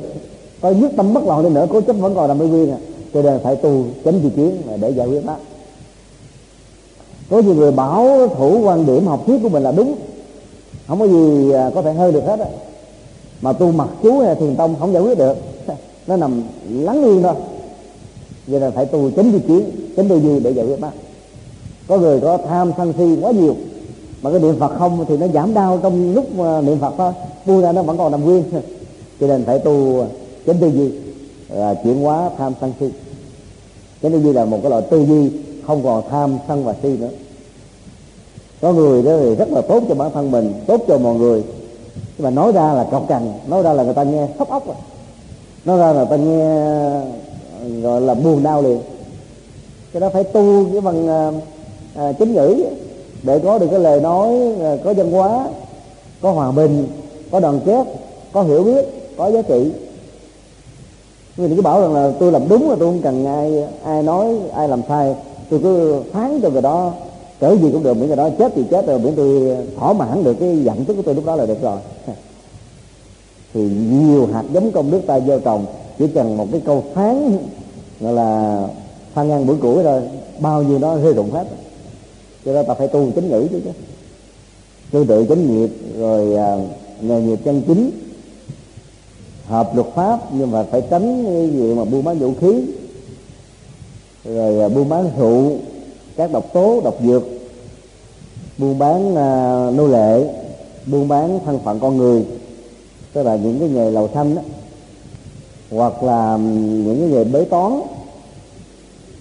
Có 0.60 0.70
nhất 0.70 0.92
tâm 0.96 1.14
bất 1.14 1.24
loạn 1.24 1.42
đi 1.42 1.50
nữa, 1.50 1.66
cố 1.70 1.80
chấp 1.80 1.92
vẫn 1.92 2.14
còn 2.14 2.28
là 2.28 2.44
ở 2.44 2.46
nguyên 2.46 2.72
à 2.72 2.78
cho 3.14 3.22
nên 3.22 3.40
phải 3.42 3.56
tu 3.56 3.84
chánh 4.04 4.20
di 4.22 4.30
kiến 4.36 4.62
để 4.80 4.90
giải 4.90 5.06
quyết 5.06 5.26
đó 5.26 5.36
có 7.30 7.38
nhiều 7.38 7.54
người 7.54 7.72
bảo 7.72 8.28
thủ 8.38 8.60
quan 8.64 8.86
điểm 8.86 9.06
học 9.06 9.22
thuyết 9.26 9.38
của 9.42 9.48
mình 9.48 9.62
là 9.62 9.72
đúng. 9.72 9.94
Không 10.86 11.00
có 11.00 11.06
gì 11.06 11.52
à, 11.52 11.70
có 11.74 11.82
thể 11.82 11.92
hơn 11.92 12.12
được 12.12 12.24
hết 12.26 12.40
á. 12.40 12.46
Mà 13.40 13.52
tu 13.52 13.72
mặc 13.72 13.88
chú 14.02 14.18
hay 14.18 14.34
thiền 14.34 14.56
tông 14.56 14.74
không 14.80 14.92
giải 14.92 15.02
quyết 15.02 15.18
được. 15.18 15.36
Nó 16.06 16.16
nằm 16.16 16.42
lắng 16.68 17.04
yên 17.04 17.22
thôi. 17.22 17.34
Vậy 18.46 18.60
là 18.60 18.70
phải 18.70 18.86
tu 18.86 19.10
chánh 19.10 19.32
di 19.32 19.38
kiến, 19.38 19.70
chánh 19.96 20.08
tư 20.08 20.20
duy 20.20 20.40
để 20.40 20.50
giải 20.50 20.66
quyết 20.66 20.80
đó. 20.80 20.90
có 21.88 21.98
người 21.98 22.20
có 22.20 22.38
tham 22.48 22.72
sân 22.76 22.92
si 22.98 23.22
quá 23.22 23.30
nhiều, 23.30 23.56
mà 24.22 24.30
cái 24.30 24.40
niệm 24.40 24.58
phật 24.58 24.72
không 24.78 25.04
thì 25.08 25.16
nó 25.16 25.28
giảm 25.28 25.54
đau 25.54 25.78
trong 25.82 26.14
lúc 26.14 26.26
niệm 26.64 26.78
phật 26.78 26.94
thôi. 26.98 27.12
Tu 27.46 27.60
ra 27.60 27.72
nó 27.72 27.82
vẫn 27.82 27.98
còn 27.98 28.12
nằm 28.12 28.24
nguyên. 28.24 28.44
Cho 29.20 29.26
nên 29.26 29.44
phải 29.44 29.58
tu 29.58 30.06
chánh 30.46 30.56
tư 30.60 30.66
duy 30.68 30.90
là 31.52 31.74
chuyển 31.84 32.02
hóa 32.02 32.30
tham 32.38 32.52
sân 32.60 32.72
si. 32.80 32.86
Cái 34.02 34.10
tư 34.10 34.22
duy 34.22 34.32
là 34.32 34.44
một 34.44 34.58
cái 34.62 34.70
loại 34.70 34.82
tư 34.90 35.06
duy 35.06 35.30
không 35.66 35.82
còn 35.84 36.02
tham 36.10 36.38
sân 36.48 36.64
và 36.64 36.74
si 36.82 36.88
nữa. 36.88 37.08
Có 38.60 38.72
người 38.72 39.02
đó 39.02 39.12
thì 39.20 39.34
rất 39.34 39.48
là 39.50 39.60
tốt 39.60 39.82
cho 39.88 39.94
bản 39.94 40.10
thân 40.14 40.30
mình 40.30 40.52
tốt 40.66 40.80
cho 40.88 40.98
mọi 40.98 41.14
người. 41.14 41.42
Nhưng 41.94 42.24
mà 42.24 42.30
nói 42.30 42.52
ra 42.52 42.72
là 42.72 42.84
cọc 42.84 43.08
cằn 43.08 43.32
nói 43.46 43.62
ra 43.62 43.72
là 43.72 43.82
người 43.82 43.94
ta 43.94 44.02
nghe 44.02 44.28
sốc 44.38 44.50
ốc 44.50 44.66
rồi. 44.66 44.76
Nói 45.64 45.78
ra 45.78 45.92
là 45.92 45.98
người 45.98 46.06
ta 46.10 46.16
nghe 46.16 46.60
gọi 47.82 48.00
là 48.00 48.14
buồn 48.14 48.42
đau 48.42 48.62
liền. 48.62 48.80
Cái 49.92 50.00
đó 50.00 50.08
phải 50.08 50.24
tu 50.24 50.64
cái 50.72 50.80
bằng 50.80 51.08
à, 51.08 51.30
à, 51.94 52.12
chính 52.12 52.34
ngữ 52.34 52.64
để 53.22 53.38
có 53.38 53.58
được 53.58 53.66
cái 53.70 53.80
lời 53.80 54.00
nói 54.00 54.28
à, 54.62 54.76
có 54.84 54.94
văn 54.94 55.10
hóa 55.10 55.48
có 56.20 56.32
hòa 56.32 56.52
bình 56.52 56.86
có 57.30 57.40
đoàn 57.40 57.60
kết 57.66 57.86
có 58.32 58.42
hiểu 58.42 58.64
biết 58.64 58.84
có 59.16 59.30
giá 59.30 59.42
trị 59.42 59.72
người 61.40 61.48
đừng 61.48 61.56
có 61.56 61.62
bảo 61.62 61.80
rằng 61.80 61.94
là 61.94 62.12
tôi 62.20 62.32
làm 62.32 62.48
đúng 62.48 62.70
là 62.70 62.76
tôi 62.78 62.88
không 62.88 63.02
cần 63.02 63.26
ai 63.26 63.64
ai 63.84 64.02
nói, 64.02 64.36
ai 64.54 64.68
làm 64.68 64.80
sai. 64.88 65.14
Tôi 65.50 65.60
cứ 65.62 66.00
phán 66.12 66.40
cho 66.42 66.50
người 66.50 66.62
đó, 66.62 66.92
cỡ 67.40 67.56
gì 67.56 67.70
cũng 67.72 67.82
được, 67.82 67.96
miễn 67.96 68.06
người 68.06 68.16
đó 68.16 68.28
chết 68.38 68.52
thì 68.54 68.62
chết 68.70 68.86
rồi, 68.86 68.98
miễn 68.98 69.14
tôi 69.16 69.56
thỏa 69.78 69.92
mãn 69.92 70.24
được 70.24 70.34
cái 70.40 70.58
giận 70.64 70.84
tức 70.84 70.94
của 70.94 71.02
tôi 71.02 71.14
lúc 71.14 71.26
đó 71.26 71.36
là 71.36 71.46
được 71.46 71.62
rồi. 71.62 71.78
Thì 73.54 73.60
nhiều 73.90 74.28
hạt 74.32 74.42
giống 74.52 74.72
công 74.72 74.90
đức 74.90 75.00
ta 75.06 75.20
gieo 75.20 75.38
trồng, 75.38 75.66
chỉ 75.98 76.06
cần 76.06 76.36
một 76.36 76.46
cái 76.52 76.60
câu 76.64 76.84
phán, 76.94 77.36
gọi 78.00 78.12
là, 78.12 78.62
phan 79.14 79.28
ngăn 79.28 79.46
bữa 79.46 79.54
củi 79.54 79.82
rồi 79.82 80.02
bao 80.38 80.62
nhiêu 80.62 80.78
đó 80.78 80.96
rơi 80.96 81.12
rụng 81.12 81.30
hết. 81.30 81.44
Cho 82.44 82.52
nên 82.52 82.66
ta 82.66 82.74
phải 82.74 82.88
tu 82.88 83.10
chính 83.14 83.28
ngữ 83.30 83.46
chứ 83.50 83.60
chứ. 83.64 83.70
Tương 84.90 85.06
tự 85.06 85.26
chánh 85.28 85.56
nghiệp, 85.56 85.70
rồi 85.98 86.34
à, 86.36 86.56
nghề 87.00 87.20
nghiệp 87.20 87.38
chân 87.44 87.62
chính 87.66 87.90
hợp 89.50 89.76
luật 89.76 89.86
pháp 89.94 90.18
nhưng 90.32 90.50
mà 90.50 90.62
phải 90.62 90.82
tránh 90.90 91.24
cái 91.24 91.50
gì 91.50 91.74
mà 91.74 91.84
buôn 91.84 92.04
bán 92.04 92.18
vũ 92.18 92.32
khí. 92.40 92.62
Rồi 94.24 94.60
à, 94.60 94.68
buôn 94.68 94.88
bán 94.88 95.10
rượu 95.18 95.52
các 96.16 96.32
độc 96.32 96.52
tố 96.52 96.80
độc 96.84 96.94
dược. 97.06 97.22
Buôn 98.58 98.78
bán 98.78 99.16
à, 99.16 99.70
nô 99.74 99.86
lệ. 99.86 100.34
Buôn 100.86 101.08
bán 101.08 101.40
thân 101.44 101.58
phận 101.58 101.80
con 101.80 101.96
người. 101.96 102.24
Tức 103.12 103.22
là 103.22 103.36
những 103.36 103.58
cái 103.60 103.68
nghề 103.68 103.90
lầu 103.90 104.08
xanh 104.14 104.34
đó. 104.34 104.42
Hoặc 105.70 106.02
là 106.02 106.36
những 106.36 106.96
cái 107.00 107.08
nghề 107.08 107.24
bế 107.24 107.44
toán. 107.44 107.80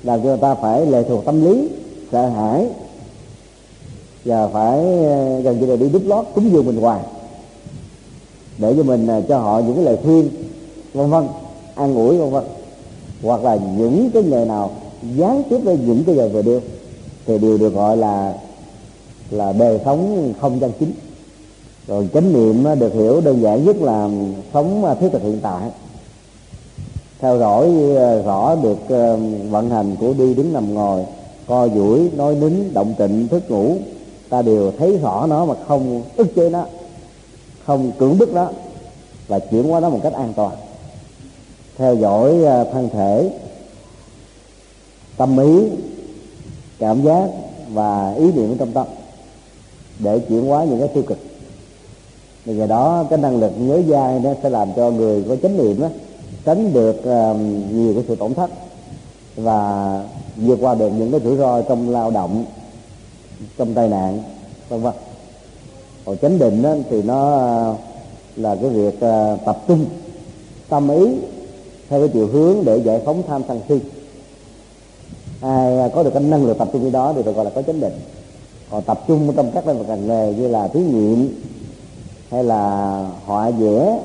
Làm 0.04 0.20
cho 0.22 0.30
người 0.30 0.38
ta 0.38 0.56
phải 0.56 0.86
lệ 0.86 1.04
thuộc 1.04 1.26
tâm 1.26 1.46
lý 1.46 1.70
sợ 2.12 2.30
hãi. 2.30 2.68
Và 4.26 4.48
phải 4.48 5.06
à, 5.06 5.40
gần 5.44 5.60
như 5.60 5.66
là 5.66 5.76
đi 5.76 5.90
đút 5.90 6.06
lót 6.06 6.26
cúng 6.36 6.50
dường 6.52 6.66
mình 6.66 6.82
hoài 6.82 7.00
để 8.60 8.74
cho 8.78 8.84
mình 8.84 9.08
à, 9.08 9.22
cho 9.28 9.38
họ 9.38 9.60
những 9.60 9.76
cái 9.76 9.84
lời 9.84 9.98
khuyên, 10.04 10.30
vân 10.94 11.10
vân, 11.10 11.28
an 11.76 11.96
ủi, 11.96 12.18
vân 12.18 12.30
vân. 12.30 12.44
Hoặc 13.24 13.44
là 13.44 13.58
những 13.78 14.12
cái 14.14 14.24
nghề 14.24 14.46
nào 14.46 14.72
gián 15.16 15.44
tiếp 15.50 15.58
với 15.64 15.78
những 15.86 16.04
cái 16.04 16.16
giờ 16.16 16.30
vừa 16.34 16.42
đêm 16.42 16.62
thì 17.26 17.38
đều 17.38 17.58
được 17.58 17.74
gọi 17.74 17.98
là 17.98 18.34
là 19.32 19.54
đời 19.54 19.80
sống 19.86 20.34
không 20.42 20.60
chân 20.60 20.72
chính. 20.80 20.92
Rồi 21.88 22.10
chánh 22.14 22.34
niệm 22.34 22.80
được 22.80 22.94
hiểu 22.94 23.22
đơn 23.22 23.42
giản 23.42 23.66
nhất 23.66 23.76
là 23.76 24.10
sống 24.54 24.86
à, 24.86 24.94
thiết 24.94 25.10
thực 25.12 25.22
hiện 25.22 25.40
tại. 25.42 25.70
Theo 27.20 27.40
dõi 27.40 27.72
à, 27.98 28.22
rõ 28.22 28.56
được 28.56 28.80
vận 29.50 29.70
hành 29.70 29.96
của 30.00 30.14
đi 30.14 30.34
đứng 30.34 30.54
nằm 30.54 30.74
ngồi, 30.74 31.06
co 31.48 31.68
duỗi, 31.76 32.10
nói 32.16 32.36
nín, 32.36 32.74
động 32.74 32.94
tịnh 32.98 33.28
thức 33.28 33.52
ngủ, 33.52 33.76
ta 34.30 34.42
đều 34.42 34.72
thấy 34.80 34.98
rõ 34.98 35.28
nó 35.28 35.46
mà 35.46 35.54
không 35.68 36.02
ức 36.18 36.36
chế 36.36 36.50
nó 36.50 36.66
không 37.70 37.92
cưỡng 37.98 38.18
bức 38.18 38.34
nó 38.34 38.50
và 39.28 39.40
chuyển 39.40 39.64
hóa 39.64 39.80
nó 39.80 39.90
một 39.90 40.00
cách 40.04 40.14
an 40.14 40.34
toàn. 40.36 40.56
Theo 41.78 41.96
dõi 41.96 42.46
à, 42.46 42.64
thân 42.64 42.90
thể 42.90 43.32
tâm 45.18 45.38
ý 45.38 45.70
cảm 46.80 47.04
giác 47.04 47.28
và 47.74 48.14
ý 48.14 48.32
niệm 48.32 48.58
trong 48.58 48.72
tâm 48.72 48.88
để 50.00 50.20
chuyển 50.20 50.46
hóa 50.46 50.64
những 50.64 50.80
cái 50.80 50.88
tiêu 50.88 51.04
cực. 51.08 51.18
Thì 52.46 52.54
vậy 52.54 52.68
đó 52.68 53.06
cái 53.10 53.20
năng 53.20 53.40
lực 53.40 53.52
nhớ 53.58 53.82
dai 53.90 54.20
nó 54.20 54.34
sẽ 54.44 54.50
làm 54.50 54.74
cho 54.76 54.92
người 54.92 55.24
có 55.30 55.36
chánh 55.36 55.58
niệm 55.58 55.82
đó, 55.82 55.88
tránh 56.46 56.74
được 56.74 56.98
uh, 57.00 57.38
nhiều 57.74 57.94
cái 57.94 58.04
sự 58.08 58.16
tổn 58.16 58.34
thất 58.34 58.50
và 59.36 60.04
vượt 60.36 60.58
qua 60.62 60.76
được 60.76 60.90
những 60.90 61.12
cái 61.12 61.20
rủi 61.24 61.38
ro 61.38 61.62
trong 61.62 61.90
lao 61.90 62.12
động 62.12 62.46
trong 63.58 63.74
tai 63.74 63.88
nạn 63.88 64.24
vân 64.70 64.82
vân 64.82 64.94
còn 66.06 66.18
chánh 66.18 66.40
định 66.40 66.62
đó, 66.62 66.76
thì 66.90 67.02
nó 67.02 67.38
à, 67.38 67.74
là 68.36 68.56
cái 68.56 68.70
việc 68.70 69.02
à, 69.02 69.36
tập 69.46 69.64
trung 69.68 69.86
tâm 70.70 70.90
ý 70.90 71.16
theo 71.90 72.00
cái 72.00 72.10
chiều 72.14 72.28
hướng 72.28 72.56
để 72.66 72.78
giải 72.78 73.02
phóng 73.06 73.24
tham 73.28 73.42
sân 73.48 73.62
si. 73.70 73.80
Ai 75.42 75.80
à, 75.80 75.88
có 75.88 76.04
được 76.04 76.12
cái 76.14 76.24
năng 76.24 76.46
lực 76.46 76.58
tập 76.58 76.68
trung 76.74 76.82
cái 76.82 76.92
đó 76.92 77.14
thì 77.16 77.24
được 77.24 77.36
gọi 77.36 77.46
là 77.46 77.52
có 77.56 77.62
chánh 77.62 77.80
định. 77.80 77.94
Còn 78.72 78.84
tập 78.84 79.04
trung 79.08 79.34
trong 79.36 79.52
các 79.52 79.68
lĩnh 79.68 79.78
vực 79.78 79.88
ngành 79.88 80.08
nghề 80.08 80.34
như 80.34 80.48
là 80.48 80.68
thí 80.68 80.80
nghiệm 80.80 81.42
hay 82.32 82.44
là 82.44 83.06
họa 83.26 83.50
vẽ 83.50 84.00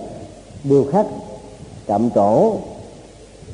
điêu 0.64 0.84
khắc 0.92 1.06
chậm 1.86 2.10
trổ 2.10 2.52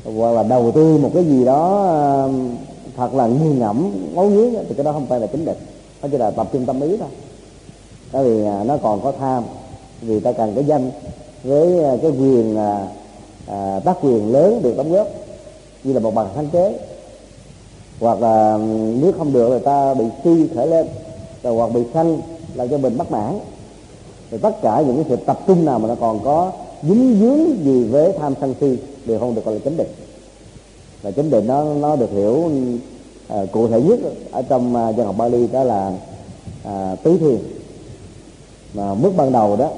hoặc 0.03 0.31
là 0.31 0.43
đầu 0.43 0.71
tư 0.71 0.97
một 0.97 1.09
cái 1.13 1.23
gì 1.23 1.45
đó 1.45 2.29
thật 2.97 3.13
là 3.13 3.27
nghiêng 3.27 3.59
ngẫm 3.59 3.91
ngấu 4.15 4.29
nghiến 4.29 4.53
thì 4.69 4.75
cái 4.75 4.83
đó 4.83 4.91
không 4.91 5.05
phải 5.05 5.19
là 5.19 5.27
chính 5.27 5.45
định. 5.45 5.57
Nó 6.01 6.07
chỉ 6.11 6.17
là 6.17 6.31
tập 6.31 6.47
trung 6.53 6.65
tâm 6.65 6.81
ý 6.81 6.97
thôi 6.97 7.09
bởi 8.13 8.23
vì 8.29 8.45
à, 8.45 8.63
nó 8.63 8.77
còn 8.77 9.01
có 9.01 9.11
tham 9.19 9.43
vì 10.01 10.19
ta 10.19 10.31
cần 10.31 10.51
cái 10.55 10.63
danh 10.63 10.91
với 11.43 11.83
à, 11.83 11.95
cái 12.01 12.11
quyền 12.11 12.57
à, 12.57 12.87
à, 13.47 13.79
tác 13.85 13.97
quyền 14.01 14.31
lớn 14.31 14.61
được 14.63 14.77
đóng 14.77 14.91
góp 14.91 15.07
như 15.83 15.93
là 15.93 15.99
một 15.99 16.15
bằng 16.15 16.27
sáng 16.35 16.47
chế. 16.47 16.79
Hoặc 17.99 18.21
là 18.21 18.57
nếu 19.01 19.11
không 19.17 19.33
được 19.33 19.49
người 19.49 19.59
ta 19.59 19.93
bị 19.93 20.05
suy 20.23 20.47
khởi 20.55 20.67
lên 20.67 20.87
rồi 21.43 21.55
hoặc 21.55 21.67
bị 21.73 21.81
sanh 21.93 22.21
làm 22.53 22.69
cho 22.69 22.77
mình 22.77 22.97
bất 22.97 23.11
mãn. 23.11 23.39
Thì 24.31 24.37
tất 24.37 24.61
cả 24.61 24.83
những 24.87 24.95
cái 24.95 25.05
sự 25.09 25.15
tập 25.15 25.39
trung 25.47 25.65
nào 25.65 25.79
mà 25.79 25.87
nó 25.87 25.95
còn 25.95 26.19
có 26.23 26.51
dính 26.83 27.17
dướng 27.19 27.65
gì 27.65 27.83
với 27.83 28.13
tham 28.19 28.33
sân 28.41 28.55
si 28.59 28.77
đều 29.05 29.19
không 29.19 29.35
được 29.35 29.45
gọi 29.45 29.53
là 29.55 29.61
chánh 29.65 29.77
định. 29.77 29.89
Và 31.01 31.11
chánh 31.11 31.29
định 31.29 31.47
nó 31.47 31.63
nó 31.63 31.95
được 31.95 32.11
hiểu 32.11 32.51
à, 33.27 33.45
cụ 33.51 33.67
thể 33.67 33.81
nhất 33.81 33.99
ở 34.31 34.41
trong 34.41 34.75
uh, 34.75 34.95
dân 34.95 35.05
học 35.05 35.15
Bali 35.17 35.47
đó 35.47 35.63
là 35.63 35.91
à, 36.63 36.95
tứ 37.03 37.17
thiền 37.17 37.37
mà 38.73 38.93
mức 38.93 39.11
ban 39.17 39.31
đầu 39.31 39.55
đó 39.55 39.69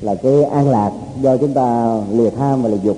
là 0.00 0.14
cái 0.14 0.44
an 0.44 0.70
lạc 0.70 0.92
do 1.20 1.36
chúng 1.36 1.54
ta 1.54 1.98
lìa 2.12 2.30
tham 2.30 2.62
và 2.62 2.68
lìa 2.68 2.78
dục. 2.82 2.96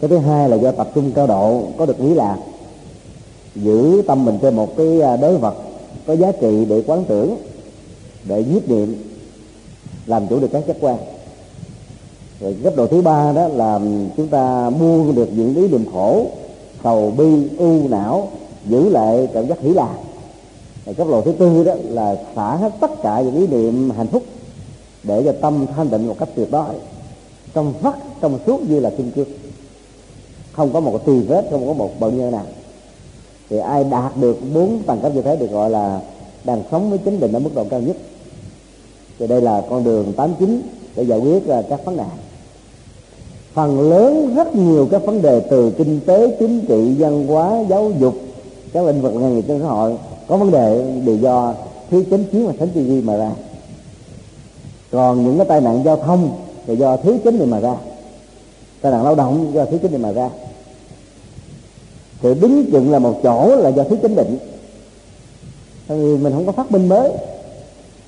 Cái 0.00 0.08
thứ 0.08 0.18
hai 0.18 0.48
là 0.48 0.56
do 0.56 0.72
tập 0.72 0.90
trung 0.94 1.12
cao 1.14 1.26
độ, 1.26 1.62
có 1.78 1.86
được 1.86 1.98
ý 1.98 2.14
lạc. 2.14 2.36
Giữ 3.54 4.02
tâm 4.06 4.24
mình 4.24 4.38
trên 4.42 4.56
một 4.56 4.76
cái 4.76 5.00
à, 5.00 5.16
đối 5.16 5.36
vật 5.36 5.54
có 6.06 6.12
giá 6.12 6.32
trị 6.32 6.64
để 6.64 6.82
quán 6.86 7.04
tưởng, 7.08 7.36
để 8.24 8.44
nhiếp 8.44 8.68
niệm, 8.68 8.94
làm 10.06 10.26
chủ 10.26 10.40
được 10.40 10.48
các 10.52 10.66
giác 10.66 10.76
quan. 10.80 10.96
Rồi 12.40 12.56
cấp 12.64 12.76
độ 12.76 12.86
thứ 12.86 13.02
ba 13.02 13.32
đó 13.32 13.48
là 13.48 13.80
chúng 14.16 14.28
ta 14.28 14.70
buông 14.70 15.14
được 15.14 15.28
những 15.32 15.54
ý 15.54 15.68
niệm 15.68 15.84
khổ, 15.92 16.26
sầu 16.84 17.12
bi, 17.18 17.48
u 17.58 17.88
não, 17.88 18.28
giữ 18.66 18.88
lại 18.88 19.28
cảm 19.34 19.48
giác 19.48 19.60
hỷ 19.60 19.68
lạc 19.68 19.94
cấp 20.94 21.06
độ 21.10 21.22
thứ 21.22 21.32
tư 21.32 21.64
đó 21.64 21.74
là 21.88 22.16
xả 22.36 22.56
hết 22.56 22.72
tất 22.80 22.90
cả 23.02 23.20
những 23.20 23.36
ý 23.36 23.46
niệm 23.46 23.90
hạnh 23.90 24.06
phúc 24.06 24.22
để 25.02 25.22
cho 25.24 25.32
tâm 25.40 25.66
thanh 25.76 25.88
tịnh 25.88 26.06
một 26.06 26.16
cách 26.18 26.28
tuyệt 26.34 26.50
đối. 26.50 26.74
Trong 27.54 27.72
vắt, 27.80 27.94
trong 28.20 28.38
suốt 28.46 28.60
như 28.70 28.80
là 28.80 28.90
kim 28.90 29.10
cương. 29.10 29.28
Không 30.52 30.72
có 30.72 30.80
một 30.80 31.06
tì 31.06 31.20
vết, 31.20 31.48
không 31.50 31.66
có 31.66 31.72
một 31.72 31.90
bận 32.00 32.18
nhơ 32.18 32.30
nào. 32.30 32.46
Thì 33.50 33.58
ai 33.58 33.84
đạt 33.84 34.16
được 34.16 34.38
bốn 34.54 34.82
tầng 34.82 35.00
cấp 35.02 35.14
như 35.14 35.22
thế 35.22 35.36
được 35.36 35.50
gọi 35.50 35.70
là 35.70 36.00
đang 36.44 36.62
sống 36.70 36.90
với 36.90 36.98
chính 36.98 37.20
định 37.20 37.32
ở 37.32 37.38
mức 37.38 37.50
độ 37.54 37.64
cao 37.70 37.80
nhất. 37.80 37.96
Thì 39.18 39.26
đây 39.26 39.40
là 39.40 39.62
con 39.70 39.84
đường 39.84 40.12
tám 40.12 40.34
chín 40.38 40.62
để 40.96 41.02
giải 41.02 41.18
quyết 41.18 41.48
à, 41.48 41.62
các 41.68 41.84
vấn 41.84 41.96
nạn 41.96 42.08
phần 43.56 43.90
lớn 43.90 44.34
rất 44.36 44.54
nhiều 44.54 44.88
các 44.90 45.04
vấn 45.04 45.22
đề 45.22 45.40
từ 45.40 45.70
kinh 45.70 46.00
tế, 46.06 46.36
chính 46.38 46.60
trị, 46.68 46.94
văn 46.98 47.26
hóa, 47.26 47.64
giáo 47.68 47.92
dục, 48.00 48.14
các 48.72 48.86
lĩnh 48.86 49.02
vực 49.02 49.14
nghề 49.14 49.30
nghiệp 49.30 49.44
trong 49.48 49.60
xã 49.60 49.66
hội 49.66 49.96
có 50.28 50.36
vấn 50.36 50.50
đề 50.50 51.00
đều 51.04 51.16
do 51.16 51.54
thiếu 51.90 52.04
chánh 52.10 52.24
kiến 52.24 52.46
và 52.46 52.52
thánh 52.58 52.68
tư 52.68 52.80
duy 52.80 53.00
mà 53.00 53.16
ra. 53.16 53.30
Còn 54.90 55.24
những 55.24 55.38
cái 55.38 55.46
tai 55.46 55.60
nạn 55.60 55.82
giao 55.84 55.96
thông 55.96 56.30
là 56.66 56.74
do 56.74 56.96
thiếu 56.96 57.16
chánh 57.24 57.38
niệm 57.38 57.50
mà 57.50 57.60
ra. 57.60 57.74
Tai 58.80 58.92
nạn 58.92 59.04
lao 59.04 59.14
động 59.14 59.50
do 59.54 59.64
thiếu 59.64 59.78
chánh 59.82 59.92
niệm 59.92 60.02
mà 60.02 60.12
ra. 60.12 60.30
Sự 62.22 62.34
đứng 62.34 62.70
chừng 62.72 62.90
là 62.90 62.98
một 62.98 63.20
chỗ 63.22 63.56
là 63.56 63.68
do 63.68 63.84
thiếu 63.84 63.98
chánh 64.02 64.16
định. 64.16 64.38
Thì 65.88 66.16
mình 66.16 66.32
không 66.32 66.46
có 66.46 66.52
phát 66.52 66.72
minh 66.72 66.88
mới. 66.88 67.12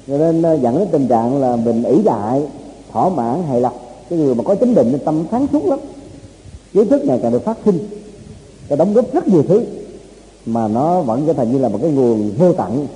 Cho 0.06 0.18
nên 0.18 0.42
ờ, 0.42 0.54
dẫn 0.54 0.78
đến 0.78 0.88
tình 0.92 1.08
trạng 1.08 1.40
là 1.40 1.56
mình 1.56 1.84
ỷ 1.84 2.02
lại, 2.02 2.42
thỏa 2.92 3.08
mãn 3.08 3.42
hài 3.42 3.60
lòng. 3.60 3.78
Cái 4.10 4.18
người 4.18 4.34
mà 4.34 4.44
có 4.44 4.54
chánh 4.54 4.74
định 4.74 4.98
tâm 5.04 5.24
sáng 5.30 5.46
suốt 5.52 5.64
lắm. 5.64 5.78
Kiến 6.72 6.88
thức 6.88 7.04
này 7.04 7.18
càng 7.22 7.32
được 7.32 7.44
phát 7.44 7.58
sinh. 7.64 7.88
Cái 8.68 8.78
đóng 8.78 8.94
góp 8.94 9.12
rất 9.12 9.28
nhiều 9.28 9.42
thứ 9.48 9.64
mà 10.48 10.68
nó 10.68 11.00
vẫn 11.00 11.24
trở 11.26 11.32
thành 11.32 11.52
như 11.52 11.58
là 11.58 11.68
một 11.68 11.78
cái 11.82 11.90
nguồn 11.90 12.30
vô 12.38 12.52
tận. 12.52 12.86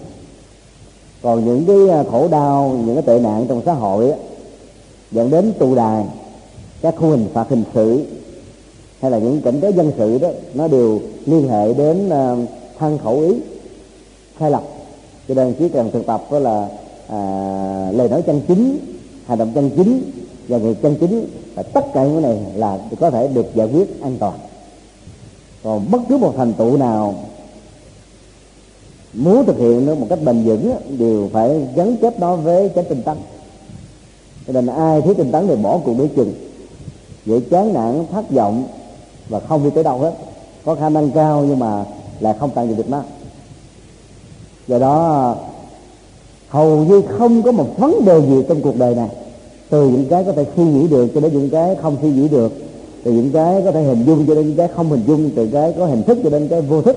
Còn 1.23 1.45
những 1.45 1.65
cái 1.67 1.99
à, 1.99 2.05
khổ 2.11 2.29
đau 2.29 2.79
những 2.87 2.95
cái 2.95 3.03
tệ 3.03 3.21
nạn 3.21 3.47
trong 3.49 3.63
xã 3.67 3.73
hội 3.73 4.11
á, 4.11 4.17
dẫn 5.11 5.31
đến 5.31 5.53
tù 5.59 5.75
đài 5.75 6.05
các 6.83 6.95
khu 6.99 7.11
hình 7.11 7.27
phạt 7.33 7.49
hình 7.49 7.65
sự 7.75 8.05
hay 9.01 9.11
là 9.11 9.19
những 9.19 9.43
cảnh 9.43 9.61
giới 9.63 9.73
dân 9.73 9.93
sự 9.99 10.19
đó 10.19 10.29
nó 10.55 10.69
đều 10.69 11.01
liên 11.27 11.49
hệ 11.49 11.75
đến 11.75 12.11
à, 12.11 12.37
thân 12.79 12.99
khẩu 12.99 13.21
ý 13.21 13.35
khai 14.37 14.51
lập. 14.51 14.63
Cho 15.29 15.35
nên 15.35 15.55
chỉ 15.59 15.69
cần 15.69 15.91
thực 15.91 16.07
tập 16.07 16.25
đó 16.31 16.39
là 16.39 16.69
à, 17.09 17.19
lời 17.93 18.09
nói 18.09 18.23
chân 18.23 18.41
chính 18.49 18.79
hành 19.27 19.39
động 19.39 19.53
chân 19.55 19.71
chính 19.77 20.11
và 20.49 20.59
người 20.59 20.75
chân 20.75 20.97
chính 21.01 21.27
và 21.55 21.63
tất 21.63 21.85
cả 21.95 22.05
những 22.05 22.23
cái 22.23 22.33
này 22.33 22.45
là 22.55 22.79
có 23.01 23.11
thể 23.11 23.29
được 23.29 23.55
giải 23.55 23.69
quyết 23.73 24.03
an 24.03 24.17
toàn. 24.19 24.39
Còn 25.63 25.87
bất 25.91 25.99
cứ 26.09 26.17
một 26.17 26.35
thành 26.37 26.53
tựu 26.53 26.77
nào 26.77 27.15
muốn 29.13 29.45
thực 29.47 29.59
hiện 29.59 29.87
nó 29.87 29.95
một 29.95 30.07
cách 30.09 30.19
bền 30.25 30.45
vững 30.45 30.73
đều 30.99 31.29
phải 31.33 31.69
gắn 31.75 31.97
kết 31.97 32.21
nó 32.21 32.37
với 32.37 32.69
cái 32.69 32.85
tinh 32.85 33.03
tấn. 33.03 33.17
Cho 34.47 34.53
nên 34.53 34.67
ai 34.67 35.03
thiếu 35.03 35.15
tinh 35.15 35.33
tấn 35.33 35.49
thì 35.49 35.57
bỏ 35.57 35.79
cuộc 35.79 35.99
đối 35.99 36.09
chừng. 36.09 36.33
Dễ 37.27 37.41
chán 37.41 37.75
nản, 37.75 38.05
thất 38.13 38.31
vọng 38.31 38.65
và 39.29 39.41
không 39.41 39.65
đi 39.65 39.71
tới 39.71 39.85
đâu 39.85 39.99
hết. 39.99 40.13
Có 40.65 40.75
khả 40.75 40.89
năng 40.89 41.11
cao 41.11 41.45
nhưng 41.49 41.59
mà 41.59 41.85
lại 42.21 42.35
không 42.41 42.51
tận 42.55 42.69
dụng 42.69 42.77
được 42.77 42.91
nó 42.91 43.03
do 44.69 44.79
đó, 44.79 45.37
hầu 46.49 46.85
như 46.85 47.03
không 47.19 47.43
có 47.43 47.53
một 47.53 47.79
vấn 47.79 48.05
đề 48.05 48.21
gì 48.21 48.43
trong 48.49 48.63
cuộc 48.63 48.77
đời 48.77 48.95
này. 48.95 49.09
Từ 49.71 49.89
những 49.89 50.07
cái 50.11 50.25
có 50.25 50.33
thể 50.33 50.47
suy 50.57 50.65
nghĩ 50.65 50.89
được 50.89 51.11
cho 51.15 51.21
đến 51.21 51.33
những 51.33 51.51
cái 51.51 51.77
không 51.83 51.97
suy 52.03 52.11
nghĩ 52.11 52.29
được. 52.29 52.53
Từ 53.05 53.13
những 53.13 53.31
cái 53.33 53.63
có 53.65 53.73
thể 53.73 53.83
hình 53.83 54.05
dung 54.07 54.27
cho 54.27 54.35
đến 54.35 54.47
những 54.47 54.57
cái 54.57 54.69
không 54.69 54.91
hình 54.91 55.03
dung. 55.07 55.31
Từ 55.37 55.49
cái 55.53 55.75
có 55.79 55.87
hình 55.87 56.03
thức 56.03 56.19
cho 56.25 56.31
đến 56.31 56.49
cái 56.49 56.61
vô 56.61 56.83
thức. 56.83 56.97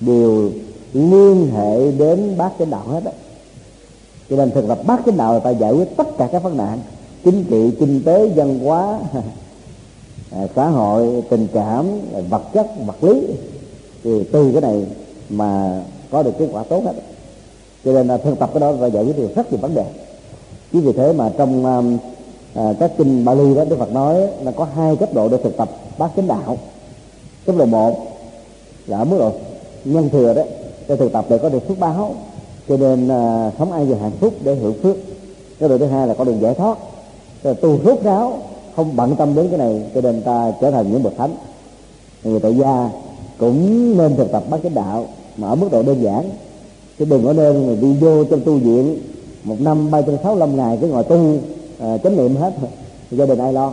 Đều 0.00 0.50
liên 0.96 1.50
hệ 1.54 1.90
đến 1.90 2.34
bát 2.38 2.52
chánh 2.58 2.70
đạo 2.70 2.84
hết 2.88 3.04
á. 3.04 3.12
Cho 4.30 4.36
nên 4.36 4.50
thực 4.50 4.68
tập 4.68 4.78
bát 4.86 5.00
chánh 5.06 5.16
đạo 5.16 5.32
là 5.32 5.38
ta 5.38 5.50
giải 5.50 5.72
quyết 5.72 5.96
tất 5.96 6.18
cả 6.18 6.28
các 6.32 6.42
vấn 6.42 6.56
nạn 6.56 6.78
chính 7.24 7.44
trị 7.44 7.70
kinh 7.80 8.02
tế 8.04 8.28
văn 8.28 8.58
hóa 8.58 8.98
à, 10.30 10.46
xã 10.56 10.68
hội 10.68 11.22
tình 11.30 11.46
cảm 11.52 11.86
vật 12.30 12.42
chất 12.54 12.66
vật 12.86 13.04
lý. 13.04 13.26
Thì 14.04 14.24
từ 14.32 14.52
cái 14.52 14.60
này 14.60 14.86
mà 15.28 15.82
có 16.10 16.22
được 16.22 16.32
kết 16.38 16.48
quả 16.52 16.62
tốt 16.62 16.82
hết 16.84 16.92
cho 17.84 17.92
nên 17.92 18.06
là 18.08 18.16
thực 18.16 18.38
tập 18.38 18.50
cái 18.54 18.60
đó 18.60 18.72
và 18.72 18.86
giải 18.86 19.04
quyết 19.04 19.16
được 19.16 19.36
rất 19.36 19.52
nhiều 19.52 19.60
vấn 19.60 19.74
đề. 19.74 19.84
Chính 20.72 20.82
vì 20.82 20.92
thế 20.92 21.12
mà 21.12 21.30
trong 21.38 21.64
um, 21.64 21.98
à, 22.54 22.74
các 22.80 22.92
kinh 22.98 23.24
Bali 23.24 23.54
đó 23.54 23.64
Đức 23.64 23.78
Phật 23.78 23.92
nói 23.92 24.28
là 24.42 24.50
có 24.50 24.66
hai 24.74 24.96
cấp 24.96 25.14
độ 25.14 25.28
để 25.28 25.36
thực 25.44 25.56
tập 25.56 25.70
bát 25.98 26.10
chánh 26.16 26.28
đạo. 26.28 26.58
Cấp 27.46 27.56
độ 27.58 27.64
một 27.64 28.18
là 28.86 28.98
ở 28.98 29.04
mức 29.04 29.16
độ 29.18 29.32
nhân 29.84 30.08
thừa 30.10 30.34
đấy 30.34 30.46
cái 30.88 30.96
thực 30.96 31.12
tập 31.12 31.24
để 31.28 31.38
có 31.38 31.48
được 31.48 31.68
phước 31.68 31.78
báo. 31.78 32.14
Cho 32.68 32.76
nên 32.76 33.08
à, 33.08 33.50
sống 33.58 33.72
ai 33.72 33.84
về 33.84 33.96
hạnh 33.96 34.12
phúc 34.20 34.34
để 34.44 34.54
hưởng 34.54 34.82
phước. 34.82 34.96
Cái 35.58 35.68
điều 35.68 35.78
thứ 35.78 35.86
hai 35.86 36.06
là 36.06 36.14
có 36.14 36.24
đường 36.24 36.40
giải 36.40 36.54
thoát. 36.54 36.78
Rồi 37.42 37.54
tu 37.54 37.78
rốt 37.84 38.02
ráo 38.02 38.38
không 38.76 38.96
bận 38.96 39.16
tâm 39.16 39.34
đến 39.34 39.48
cái 39.48 39.58
này 39.58 39.82
cho 39.94 40.00
nên 40.00 40.22
ta 40.22 40.52
trở 40.60 40.70
thành 40.70 40.92
những 40.92 41.02
bậc 41.02 41.16
thánh. 41.16 41.36
Người 42.24 42.40
tại 42.40 42.54
gia 42.54 42.90
cũng 43.38 43.98
nên 43.98 44.16
thực 44.16 44.32
tập 44.32 44.42
bát 44.50 44.60
chánh 44.62 44.74
đạo 44.74 45.06
mà 45.36 45.48
ở 45.48 45.54
mức 45.54 45.68
độ 45.72 45.82
đơn 45.82 46.02
giản. 46.02 46.30
Chứ 46.98 47.04
đừng 47.04 47.24
có 47.24 47.32
nên 47.32 47.66
người 47.66 47.76
đi 47.76 47.94
vô 47.94 48.24
trong 48.24 48.40
tu 48.40 48.54
viện 48.54 48.98
một 49.44 49.56
năm 49.60 49.90
ba 49.90 50.02
trăm 50.02 50.16
sáu 50.22 50.34
mươi 50.34 50.48
ngày 50.48 50.78
cứ 50.80 50.88
ngồi 50.88 51.04
tu 51.04 51.36
à, 51.78 51.98
chánh 51.98 52.16
niệm 52.16 52.36
hết. 52.36 52.52
Gia 53.10 53.26
đình 53.26 53.38
ai 53.38 53.52
lo? 53.52 53.72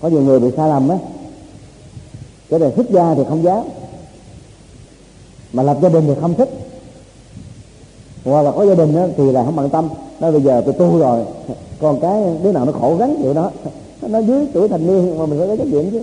Có 0.00 0.08
nhiều 0.08 0.20
người 0.20 0.40
bị 0.40 0.48
sai 0.56 0.68
lầm 0.68 0.88
á. 0.88 0.98
Cái 2.50 2.60
này 2.60 2.72
xuất 2.76 2.90
gia 2.90 3.14
thì 3.14 3.22
không 3.28 3.42
dám 3.42 3.64
mà 5.52 5.62
lập 5.62 5.78
gia 5.82 5.88
đình 5.88 6.04
thì 6.06 6.14
không 6.20 6.34
thích. 6.34 6.48
Hoặc 8.24 8.42
là 8.42 8.50
có 8.50 8.66
gia 8.66 8.74
đình 8.74 8.94
đó, 8.94 9.06
thì 9.16 9.32
là 9.32 9.44
không 9.44 9.56
bận 9.56 9.70
tâm. 9.70 9.88
Nói 10.20 10.32
bây 10.32 10.40
giờ 10.40 10.62
tôi 10.64 10.74
tu 10.74 10.98
rồi 10.98 11.24
còn 11.80 12.00
cái 12.00 12.22
đứa 12.42 12.52
nào 12.52 12.64
nó 12.64 12.72
khổ 12.72 12.96
gắn 12.96 13.16
chịu 13.22 13.34
đó 13.34 13.50
nó 14.02 14.18
dưới 14.18 14.46
tuổi 14.52 14.68
thành 14.68 14.86
niên 14.86 15.18
mà 15.18 15.26
mình 15.26 15.38
phải 15.38 15.48
có 15.48 15.56
trách 15.56 15.66
nhiệm 15.66 15.90
chứ. 15.90 16.02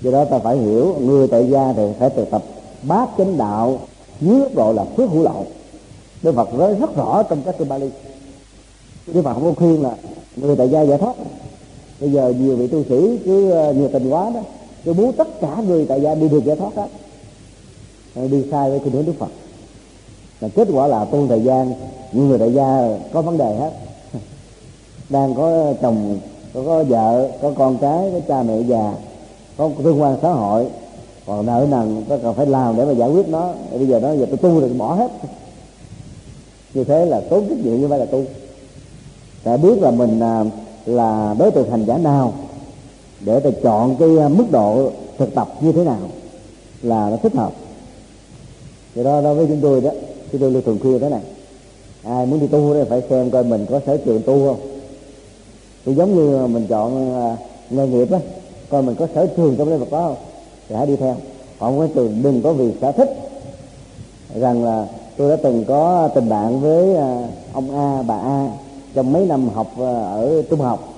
Do 0.00 0.10
đó 0.10 0.24
ta 0.24 0.38
phải 0.38 0.56
hiểu 0.56 0.96
người 1.00 1.28
tại 1.28 1.50
gia 1.50 1.72
thì 1.76 1.82
phải 1.98 2.10
thực 2.10 2.30
tập 2.30 2.42
bát 2.82 3.08
chánh 3.18 3.38
đạo 3.38 3.78
dưới 4.20 4.40
góc 4.40 4.54
độ 4.54 4.72
là 4.72 4.84
phước 4.96 5.10
hữu 5.10 5.22
lậu 5.22 5.46
Đức 6.24 6.34
Phật 6.34 6.54
nói 6.54 6.74
rất 6.74 6.96
rõ 6.96 7.22
trong 7.22 7.42
các 7.44 7.54
kinh 7.58 7.68
Bali. 7.68 7.90
Đức 9.06 9.22
Phật 9.22 9.34
không 9.34 9.44
có 9.44 9.52
khuyên 9.52 9.82
là 9.82 9.96
người 10.36 10.56
tại 10.56 10.68
gia 10.68 10.82
giải 10.82 10.98
thoát. 10.98 11.14
Bây 12.00 12.12
giờ 12.12 12.32
nhiều 12.40 12.56
vị 12.56 12.66
tu 12.66 12.84
sĩ 12.88 13.18
cứ 13.24 13.50
ờ, 13.50 13.72
nhiều 13.72 13.88
tình 13.92 14.10
quá 14.10 14.30
đó 14.34 14.40
cứ 14.84 14.92
muốn 14.92 15.12
tất 15.12 15.40
cả 15.40 15.62
người 15.66 15.86
tại 15.88 16.00
gia 16.00 16.14
đi 16.14 16.28
được 16.28 16.44
giải 16.44 16.56
thoát 16.56 16.76
hết. 16.76 16.86
Ờ, 18.14 18.28
đi 18.28 18.44
sai 18.50 18.70
với 18.70 18.78
kinh 18.78 18.92
hướng 18.92 19.06
đức 19.06 19.12
phật. 19.18 19.30
Và 20.40 20.48
kết 20.54 20.68
quả 20.72 20.86
là 20.86 21.04
tu 21.04 21.28
thời 21.28 21.40
gian 21.42 21.72
những 22.12 22.28
người 22.28 22.38
đại 22.38 22.52
gia 22.52 22.98
có 23.12 23.22
vấn 23.22 23.38
đề 23.38 23.54
hết. 23.54 23.70
Đang 25.08 25.34
có 25.34 25.72
chồng 25.82 26.18
có, 26.54 26.62
có 26.66 26.84
vợ 26.84 27.28
có 27.42 27.52
con 27.56 27.78
cái 27.78 28.10
có 28.12 28.20
cha 28.28 28.42
mẹ 28.42 28.60
già 28.60 28.94
có 29.56 29.70
tương 29.84 30.02
quan 30.02 30.16
xã 30.22 30.32
hội. 30.32 30.66
Còn 31.26 31.46
nợ 31.46 31.66
nần 31.70 32.04
có 32.08 32.18
cần 32.22 32.34
phải 32.34 32.46
làm 32.46 32.76
để 32.76 32.84
mà 32.84 32.92
giải 32.92 33.10
quyết 33.10 33.28
nó. 33.28 33.52
Bây 33.70 33.86
giờ 33.86 34.00
nó 34.00 34.12
giờ 34.12 34.26
tôi 34.26 34.36
tu 34.36 34.60
rồi 34.60 34.68
bỏ 34.68 34.94
hết. 34.94 35.10
Như 36.74 36.84
thế 36.84 37.06
là 37.06 37.20
tốn 37.30 37.48
trách 37.48 37.58
nhiệm 37.64 37.80
như 37.80 37.88
vậy 37.88 37.98
là 37.98 38.06
tu. 38.06 38.24
Đã 39.44 39.56
biết 39.56 39.78
là 39.82 39.90
mình 39.90 40.20
là, 40.20 40.44
là 40.86 41.34
đối 41.38 41.50
tượng 41.50 41.70
hành 41.70 41.84
giả 41.84 41.98
nào 41.98 42.32
để 43.20 43.40
ta 43.40 43.50
chọn 43.62 43.96
cái 43.96 44.08
mức 44.08 44.44
độ 44.50 44.90
thực 45.18 45.34
tập 45.34 45.48
như 45.60 45.72
thế 45.72 45.84
nào 45.84 45.98
là 46.82 47.10
nó 47.10 47.16
thích 47.16 47.34
hợp 47.34 47.52
thì 48.94 49.04
đó 49.04 49.20
đối 49.20 49.34
với 49.34 49.46
chúng 49.46 49.60
tôi 49.60 49.80
đó. 49.80 49.90
Chúng 50.32 50.40
tôi 50.40 50.50
luôn 50.50 50.62
thường 50.62 50.78
khuyên 50.82 51.00
thế 51.00 51.08
này. 51.08 51.20
Ai 52.04 52.26
muốn 52.26 52.40
đi 52.40 52.46
tu 52.46 52.74
thì 52.74 52.80
phải 52.88 53.02
xem 53.10 53.30
coi 53.30 53.44
mình 53.44 53.66
có 53.70 53.80
sở 53.86 53.96
trường 53.96 54.22
tu 54.22 54.46
không. 54.46 54.56
Thì 55.86 55.94
giống 55.94 56.14
như 56.14 56.46
mình 56.46 56.66
chọn 56.68 57.14
à, 57.14 57.36
nghề 57.70 57.86
nghiệp 57.86 58.12
á 58.12 58.18
coi 58.70 58.82
mình 58.82 58.94
có 58.94 59.06
sở 59.14 59.26
trường 59.26 59.56
trong 59.58 59.68
lĩnh 59.68 59.78
vực 59.78 59.90
đó 59.92 60.06
không, 60.06 60.16
thì 60.68 60.74
hãy 60.74 60.86
đi 60.86 60.96
theo. 60.96 61.16
Còn 61.58 61.78
cái 61.78 61.88
trường 61.94 62.22
đừng 62.22 62.42
có 62.42 62.52
vì 62.52 62.72
sở 62.80 62.92
thích 62.92 63.10
rằng 64.34 64.64
là 64.64 64.86
tôi 65.16 65.30
đã 65.30 65.36
từng 65.42 65.64
có 65.64 66.08
tình 66.14 66.28
bạn 66.28 66.60
với 66.60 66.96
à, 66.96 67.28
ông 67.52 67.76
A, 67.76 68.02
bà 68.02 68.16
A 68.16 68.48
trong 68.94 69.12
mấy 69.12 69.26
năm 69.26 69.48
học 69.48 69.72
à, 69.78 70.02
ở 70.02 70.42
trung 70.50 70.60
học. 70.60 70.88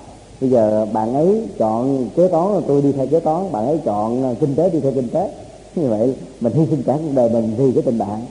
Bây 0.41 0.49
giờ 0.49 0.85
bạn 0.93 1.13
ấy 1.13 1.41
chọn 1.57 2.07
kế 2.15 2.27
toán, 2.27 2.61
tôi 2.67 2.81
đi 2.81 2.91
theo 2.91 3.07
kế 3.07 3.19
toán, 3.19 3.51
bạn 3.51 3.67
ấy 3.67 3.79
chọn 3.85 4.35
kinh 4.39 4.55
tế, 4.55 4.69
đi 4.69 4.79
theo 4.79 4.91
kinh 4.91 5.09
tế 5.09 5.29
như 5.75 5.89
vậy 5.89 6.13
mình 6.41 6.53
hy 6.53 6.65
sinh 6.69 6.83
cả 6.83 6.97
cuộc 6.97 7.11
đời 7.15 7.29
mình 7.29 7.55
vì 7.57 7.71
cái 7.71 7.83
tình 7.83 7.97
bạn. 7.97 8.25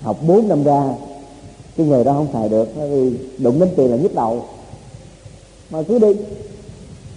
Học 0.00 0.18
4 0.26 0.48
năm 0.48 0.64
ra 0.64 0.94
cái 1.76 1.86
nghề 1.86 2.04
đó 2.04 2.12
không 2.12 2.28
xài 2.32 2.48
được 2.48 2.76
nó 2.76 2.86
vì 2.86 3.12
đụng 3.38 3.60
đến 3.60 3.68
tiền 3.76 3.90
là 3.90 3.96
nhức 3.96 4.14
đầu. 4.14 4.44
Mà 5.70 5.82
cứ 5.82 5.98
đi 5.98 6.12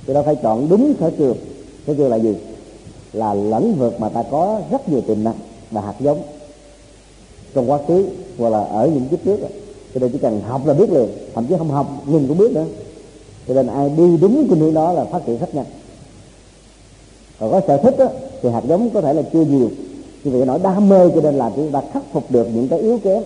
thì 0.07 0.14
đâu 0.14 0.23
phải 0.23 0.35
chọn 0.35 0.69
đúng 0.69 0.93
sở 0.99 1.11
trường 1.18 1.38
sở 1.88 1.93
trường 1.93 2.10
là 2.10 2.15
gì? 2.15 2.35
Là 3.14 3.34
lĩnh 3.34 3.76
vực 3.76 3.99
mà 3.99 4.10
ta 4.10 4.23
có 4.31 4.61
rất 4.72 4.89
nhiều 4.89 5.02
tiềm 5.02 5.23
năng 5.23 5.35
và 5.72 5.81
hạt 5.81 5.95
giống. 5.99 6.22
Trong 7.53 7.72
quá 7.72 7.80
khứ 7.88 8.06
hoặc 8.38 8.49
là 8.49 8.64
ở 8.64 8.88
những 8.88 9.07
kiếp 9.07 9.23
trước 9.26 9.39
cho 9.93 9.99
nên 9.99 10.11
chỉ 10.11 10.18
cần 10.18 10.41
học 10.41 10.68
là 10.68 10.73
biết 10.73 10.91
liền 10.91 11.07
thậm 11.35 11.45
chí 11.47 11.56
không 11.57 11.69
học 11.69 11.88
nhìn 12.06 12.27
cũng 12.27 12.38
biết 12.38 12.52
nữa. 12.52 12.65
Cho 13.47 13.53
nên 13.53 13.68
ai 13.68 13.89
đi 13.89 14.18
đúng 14.18 14.47
cái 14.49 14.60
hướng 14.60 14.73
đó 14.73 14.93
là 14.93 15.06
phát 15.06 15.26
triển 15.26 15.38
rất 15.38 15.56
nhanh. 15.56 15.65
Còn 17.39 17.52
có 17.52 17.61
sở 17.68 17.77
thích 17.77 17.95
đó, 17.97 18.07
thì 18.45 18.51
hạt 18.51 18.63
giống 18.67 18.89
có 18.89 19.01
thể 19.01 19.13
là 19.13 19.22
chưa 19.34 19.41
nhiều. 19.41 19.69
Nhưng 20.23 20.34
vậy 20.34 20.45
nỗi 20.45 20.59
đam 20.63 20.89
mê 20.89 21.09
cho 21.15 21.22
nên 21.22 21.35
là 21.35 21.51
chúng 21.55 21.72
ta 21.72 21.81
khắc 21.93 22.03
phục 22.13 22.23
được 22.30 22.47
những 22.53 22.67
cái 22.67 22.80
yếu 22.80 22.99
kém. 23.03 23.23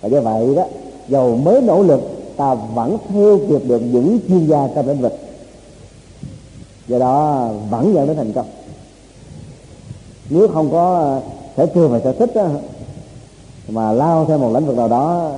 Và 0.00 0.08
do 0.08 0.20
vậy 0.20 0.54
đó 0.54 0.64
dầu 1.08 1.36
mới 1.36 1.62
nỗ 1.62 1.82
lực 1.82 2.00
ta 2.36 2.54
vẫn 2.54 2.96
theo 3.08 3.38
kịp 3.48 3.62
được 3.68 3.82
những 3.92 4.18
chuyên 4.28 4.46
gia 4.46 4.68
trong 4.74 4.88
lĩnh 4.88 5.00
vực. 5.00 5.18
Do 6.88 6.98
đó 6.98 7.48
vẫn 7.70 7.94
dẫn 7.94 8.06
đến 8.06 8.16
thành 8.16 8.32
công. 8.32 8.46
Nếu 10.30 10.48
không 10.48 10.70
có 10.70 11.18
sở 11.56 11.66
trường 11.66 11.92
và 11.92 12.00
sở 12.00 12.12
thích 12.12 12.34
đó, 12.34 12.46
mà 13.68 13.92
lao 13.92 14.24
theo 14.24 14.38
một 14.38 14.52
lĩnh 14.54 14.66
vực 14.66 14.76
nào 14.76 14.88
đó 14.88 15.32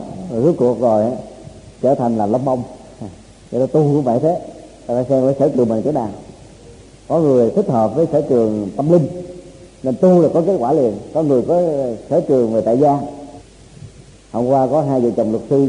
rốt 0.45 0.55
cuộc 0.59 0.81
rồi 0.81 1.05
trở 1.83 1.95
thành 1.95 2.17
là 2.17 2.27
lông 2.27 2.45
bông. 2.45 2.63
Cho 3.53 3.59
nên 3.59 3.69
tu 3.69 3.81
cũng 3.83 4.03
vậy 4.03 4.19
thế. 4.23 4.41
Ta 4.87 4.95
phải 4.95 5.05
xem 5.09 5.25
cái 5.25 5.35
sở 5.39 5.49
trường 5.57 5.69
mình 5.69 5.83
cái 5.83 5.93
nào 5.93 6.09
có 7.09 7.21
người 7.21 7.51
thích 7.51 7.69
hợp 7.69 7.97
với 7.97 8.07
sở 8.13 8.23
trường 8.23 8.69
tâm 8.77 8.93
linh, 8.93 9.07
nên 9.83 9.95
tu 10.01 10.21
là 10.21 10.29
có 10.35 10.43
kết 10.47 10.57
quả 10.59 10.73
liền. 10.73 10.93
Có 11.15 11.23
người 11.23 11.43
có 11.43 11.63
sở 12.11 12.21
trường 12.21 12.53
về 12.53 12.61
tại 12.61 12.79
gia. 12.79 12.99
Hôm 14.33 14.47
qua 14.47 14.67
có 14.67 14.83
hai 14.83 15.01
vợ 15.01 15.11
chồng 15.17 15.31
luật 15.31 15.43
sư 15.51 15.69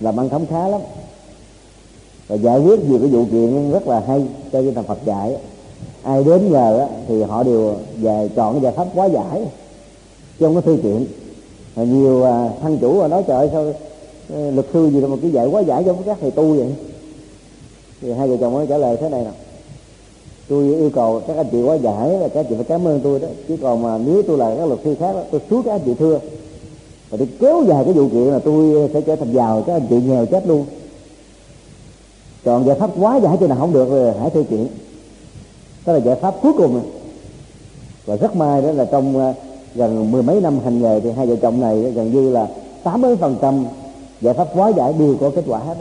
làm 0.00 0.20
ăn 0.20 0.28
khám 0.28 0.46
khá 0.46 0.68
lắm. 0.68 0.80
Và 2.28 2.36
giải 2.36 2.60
quyết 2.60 2.84
nhiều 2.88 2.98
cái 2.98 3.08
vụ 3.08 3.24
kiện 3.32 3.70
rất 3.70 3.86
là 3.86 4.02
hay 4.06 4.22
cho 4.52 4.62
cái 4.62 4.72
thằng 4.74 4.84
Phật 4.84 4.98
dạy. 5.04 5.36
Ai 6.02 6.24
đến 6.24 6.52
nhờ 6.52 6.86
thì 7.08 7.22
họ 7.22 7.42
đều 7.42 7.74
về 7.96 8.28
chọn 8.36 8.54
cái 8.54 8.62
giải 8.62 8.72
pháp 8.72 8.86
quá 8.94 9.06
giải 9.06 9.44
trong 10.40 10.54
cái 10.54 10.62
thư 10.62 10.76
kiện. 10.82 11.06
Và 11.74 11.84
nhiều 11.84 12.24
à, 12.24 12.48
thân 12.62 12.78
chủ 12.78 13.08
nói, 13.08 13.24
trời 13.26 13.36
ơi, 13.36 13.48
sao 13.52 13.72
ờ, 14.32 14.50
luật 14.50 14.66
sư 14.72 14.90
gì 14.90 15.00
đâu 15.00 15.10
mà 15.10 15.16
cứ 15.22 15.28
dạy 15.28 15.46
quá 15.46 15.60
giải 15.60 15.82
cho 15.86 15.94
các 16.06 16.18
thầy 16.20 16.30
tu 16.30 16.54
vậy? 16.54 16.68
Thì 18.00 18.12
hai 18.12 18.28
vợ 18.28 18.36
chồng 18.40 18.52
mới 18.52 18.66
trả 18.66 18.78
lời 18.78 18.96
thế 19.00 19.08
này 19.08 19.24
nè 19.24 19.30
tôi 20.50 20.64
yêu 20.64 20.90
cầu 20.94 21.22
các 21.26 21.36
anh 21.36 21.46
chị 21.52 21.62
quá 21.62 21.74
giải 21.74 22.08
là 22.08 22.28
các 22.28 22.40
anh 22.40 22.46
chị 22.48 22.54
phải 22.54 22.64
cảm 22.64 22.88
ơn 22.88 23.00
tôi 23.00 23.20
đó. 23.20 23.28
Chứ 23.48 23.56
còn 23.62 23.82
mà 23.82 23.98
nếu 23.98 24.22
tôi 24.22 24.38
là 24.38 24.54
các 24.58 24.66
luật 24.66 24.80
sư 24.84 24.96
khác 25.00 25.12
đó, 25.12 25.22
tôi 25.30 25.40
xuống 25.50 25.62
các 25.62 25.70
anh 25.70 25.80
chị 25.84 25.94
thưa. 25.94 26.18
Và 27.10 27.18
tôi 27.18 27.28
kéo 27.40 27.64
dài 27.68 27.84
cái 27.84 27.92
vụ 27.92 28.08
kiện 28.08 28.22
là 28.22 28.38
tôi 28.38 28.88
sẽ 28.92 29.00
trở 29.00 29.16
thành 29.16 29.32
giàu 29.32 29.62
các 29.66 29.72
anh 29.72 29.86
chị 29.90 29.96
nghèo 30.06 30.26
chết 30.26 30.46
luôn. 30.46 30.64
Còn 32.44 32.66
giải 32.66 32.76
pháp 32.78 32.90
quá 33.00 33.20
giải 33.20 33.36
cho 33.40 33.46
nào 33.46 33.58
không 33.60 33.72
được 33.72 33.90
rồi 33.90 34.12
hãy 34.20 34.30
thư 34.30 34.42
kiện 34.42 34.66
đó 35.86 35.92
là 35.92 35.98
giải 35.98 36.16
pháp 36.16 36.34
cuối 36.42 36.52
cùng. 36.56 36.74
Này. 36.74 36.84
và 38.06 38.16
rất 38.16 38.36
may 38.36 38.62
đó 38.62 38.72
là 38.72 38.84
trong 38.84 39.18
à, 39.18 39.34
gần 39.74 40.10
mười 40.10 40.22
mấy 40.22 40.40
năm 40.40 40.58
hành 40.64 40.82
nghề 40.82 41.00
thì 41.00 41.10
hai 41.10 41.26
vợ 41.26 41.36
chồng 41.42 41.60
này 41.60 41.82
gần 41.82 42.12
như 42.12 42.30
là 42.30 42.48
tám 42.84 43.02
mươi 43.02 43.16
phần 43.16 43.36
trăm 43.40 43.64
giải 44.20 44.34
pháp 44.34 44.48
quá 44.54 44.68
giải 44.68 44.92
đều 44.98 45.16
có 45.20 45.30
kết 45.30 45.44
quả 45.46 45.58
hết. 45.58 45.76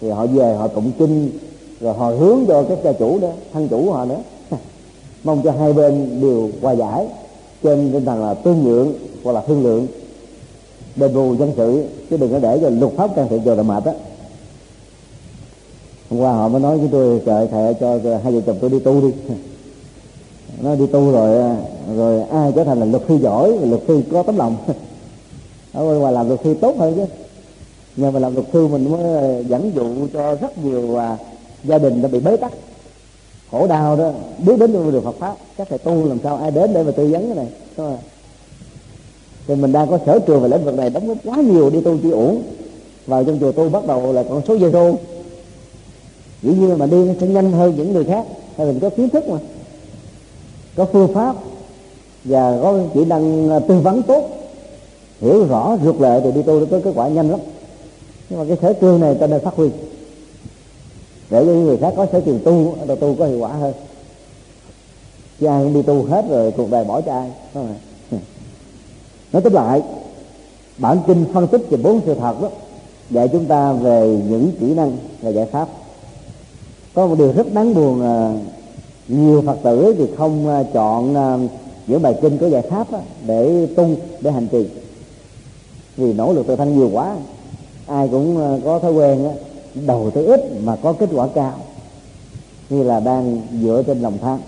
Thì 0.00 0.10
họ 0.10 0.26
về 0.26 0.54
họ 0.54 0.68
tụng 0.68 0.92
kinh 0.98 1.30
rồi 1.82 1.94
họ 1.94 2.10
hướng 2.10 2.44
cho 2.48 2.62
các 2.62 2.78
gia 2.84 2.92
chủ 2.92 3.18
đó 3.18 3.28
thân 3.52 3.68
chủ 3.68 3.90
họ 3.90 4.04
nữa 4.04 4.20
mong 5.24 5.42
cho 5.44 5.52
hai 5.52 5.72
bên 5.72 6.20
đều 6.20 6.48
hòa 6.62 6.72
giải. 6.72 7.06
Trên 7.62 7.92
tinh 7.92 8.04
thần 8.04 8.22
là 8.22 8.34
tương 8.34 8.64
nhượng 8.64 8.94
hoặc 9.24 9.32
là 9.32 9.40
thương 9.40 9.64
lượng. 9.64 9.86
Đền 10.96 11.14
bù 11.14 11.36
dân 11.36 11.52
sự 11.56 11.84
chứ 12.10 12.16
đừng 12.16 12.32
có 12.32 12.38
để 12.38 12.58
cho 12.60 12.70
luật 12.70 12.92
pháp 12.96 13.16
can 13.16 13.28
thiệp 13.28 13.38
vào 13.38 13.56
là 13.56 13.62
mệt 13.62 13.84
á. 13.84 13.92
Hôm 16.10 16.20
qua 16.20 16.32
họ 16.32 16.48
mới 16.48 16.60
nói 16.60 16.78
với 16.78 16.88
tôi 16.92 17.22
trời 17.26 17.46
thầy 17.50 17.74
cho 17.74 17.98
hai 18.24 18.32
vợ 18.32 18.40
chồng 18.46 18.56
tôi 18.60 18.70
đi 18.70 18.78
tu 18.78 19.00
đi. 19.00 19.12
Nó 20.62 20.74
đi 20.74 20.86
tu 20.86 21.10
rồi 21.10 21.38
à, 21.38 21.56
rồi 21.96 22.22
ai 22.22 22.52
trở 22.56 22.64
thành 22.64 22.80
là 22.80 22.86
luật 22.86 23.02
sư 23.08 23.14
giỏi 23.14 23.58
luật 23.58 23.80
sư 23.88 24.02
có 24.12 24.22
tấm 24.22 24.36
lòng. 24.36 24.56
Ở 25.72 25.88
bên 25.88 25.98
ngoài 25.98 26.12
làm 26.12 26.28
luật 26.28 26.40
sư 26.44 26.54
tốt 26.60 26.74
hơn 26.78 26.94
chứ. 26.94 27.04
Nhờ 27.96 28.10
mà 28.10 28.20
làm 28.20 28.34
luật 28.34 28.46
sư 28.52 28.66
mình 28.66 28.90
mới 28.90 29.16
à, 29.16 29.38
dẫn 29.48 29.72
dụ 29.74 30.06
cho 30.12 30.34
rất 30.34 30.58
nhiều 30.64 30.96
à, 30.96 31.16
gia 31.64 31.78
đình 31.78 32.02
đã 32.02 32.08
bị 32.08 32.20
bế 32.20 32.36
tắc. 32.36 32.52
Khổ 33.50 33.66
đau 33.66 33.96
đó. 33.96 34.12
Biết 34.46 34.58
đến 34.58 34.72
được 34.72 35.04
Phật 35.04 35.14
pháp. 35.18 35.34
Các 35.56 35.68
thầy 35.70 35.78
tu 35.78 36.08
làm 36.08 36.18
sao 36.22 36.36
ai 36.36 36.50
đến 36.50 36.74
để 36.74 36.82
mà 36.82 36.90
tư 36.90 37.06
vấn 37.06 37.26
cái 37.26 37.36
này? 37.36 37.46
Đúng 37.76 37.86
không? 37.86 37.98
thì 39.46 39.54
mình 39.54 39.72
đang 39.72 39.88
có 39.88 39.98
sở 40.06 40.18
trường 40.18 40.42
về 40.42 40.48
lĩnh 40.48 40.64
vực 40.64 40.74
này 40.74 40.90
đóng 40.90 41.08
góp 41.08 41.16
quá 41.24 41.36
nhiều 41.36 41.70
đi 41.70 41.80
tu 41.80 41.96
chỉ 42.02 42.10
uổng. 42.10 42.42
Vào 43.06 43.24
trong 43.24 43.38
chùa 43.40 43.52
tu 43.52 43.68
bắt 43.68 43.86
đầu 43.86 44.12
là 44.12 44.22
con 44.22 44.42
số 44.48 44.56
zero 44.56 44.94
dĩ 46.42 46.50
nhiên 46.50 46.78
mà 46.78 46.86
đi 46.86 47.04
nó 47.04 47.12
sẽ 47.20 47.26
nhanh 47.26 47.52
hơn 47.52 47.74
những 47.76 47.92
người 47.92 48.04
khác. 48.04 48.26
Hay 48.56 48.66
mình 48.66 48.80
có 48.80 48.90
kiến 48.90 49.08
thức 49.08 49.28
mà. 49.28 49.38
Có 50.76 50.84
phương 50.84 51.14
pháp. 51.14 51.36
Và 52.24 52.58
có 52.62 52.78
kỹ 52.94 53.04
năng 53.04 53.50
à, 53.50 53.58
tư 53.58 53.78
vấn 53.78 54.02
tốt. 54.02 54.28
Hiểu 55.20 55.46
rõ, 55.46 55.76
rượt 55.84 56.00
lệ 56.00 56.20
thì 56.24 56.32
đi 56.32 56.42
tu 56.42 56.60
nó 56.60 56.66
có 56.70 56.80
kết 56.84 56.92
quả 56.94 57.08
nhanh 57.08 57.30
lắm. 57.30 57.40
Nhưng 58.30 58.38
mà 58.38 58.44
cái 58.48 58.56
sở 58.62 58.72
trường 58.72 59.00
này 59.00 59.14
ta 59.14 59.26
nên 59.26 59.40
phát 59.40 59.54
huy 59.54 59.70
để 61.32 61.44
cho 61.44 61.52
những 61.52 61.64
người 61.64 61.76
khác 61.76 61.94
có 61.96 62.06
sở 62.12 62.20
trường 62.20 62.40
tu 62.44 62.74
đầu 62.86 62.96
tu 62.96 63.14
có 63.18 63.26
hiệu 63.26 63.38
quả 63.38 63.52
hơn. 63.52 63.72
Chứ 65.40 65.46
ai 65.46 65.70
đi 65.74 65.82
tu 65.82 66.04
hết 66.04 66.24
rồi 66.28 66.52
cuộc 66.56 66.70
đời 66.70 66.84
bỏ 66.84 67.00
cho 67.00 67.12
ai 67.12 67.30
không 67.54 67.74
nói 69.32 69.42
tóm 69.42 69.52
lại, 69.52 69.82
bản 70.78 70.98
kinh 71.06 71.24
phân 71.32 71.46
tích 71.46 71.70
về 71.70 71.78
bốn 71.82 72.00
sự 72.06 72.14
thật 72.14 72.42
đó, 72.42 72.48
dạy 73.10 73.28
chúng 73.28 73.44
ta 73.44 73.72
về 73.72 74.20
những 74.28 74.52
kỹ 74.60 74.74
năng 74.74 74.96
và 75.22 75.30
giải 75.30 75.46
pháp. 75.46 75.68
Có 76.94 77.06
một 77.06 77.14
điều 77.18 77.32
rất 77.32 77.52
đáng 77.52 77.74
buồn 77.74 78.00
là 78.00 78.34
nhiều 79.08 79.42
phật 79.46 79.56
tử 79.62 79.94
thì 79.98 80.06
không 80.16 80.48
à, 80.48 80.62
chọn 80.72 81.14
à, 81.14 81.38
những 81.86 82.02
bài 82.02 82.14
kinh 82.22 82.38
có 82.38 82.46
giải 82.46 82.62
pháp 82.62 82.86
để 83.26 83.66
tu, 83.76 83.88
để 84.20 84.30
hành 84.30 84.48
trì. 84.48 84.66
Vì 85.96 86.12
nỗ 86.12 86.32
lực 86.32 86.46
tự 86.46 86.56
thân 86.56 86.78
nhiều 86.78 86.90
quá, 86.92 87.16
ai 87.86 88.08
cũng 88.08 88.38
à, 88.38 88.58
có 88.64 88.78
thói 88.78 88.92
quen 88.92 89.28
đầu 89.74 90.10
tư 90.14 90.26
ít 90.26 90.40
mà 90.62 90.76
có 90.76 90.92
kết 90.92 91.08
quả 91.14 91.28
cao. 91.34 91.54
Như 92.70 92.82
là 92.82 93.00
đang 93.00 93.40
dựa 93.62 93.82
trên 93.86 94.00
lòng 94.00 94.18
tham. 94.22 94.38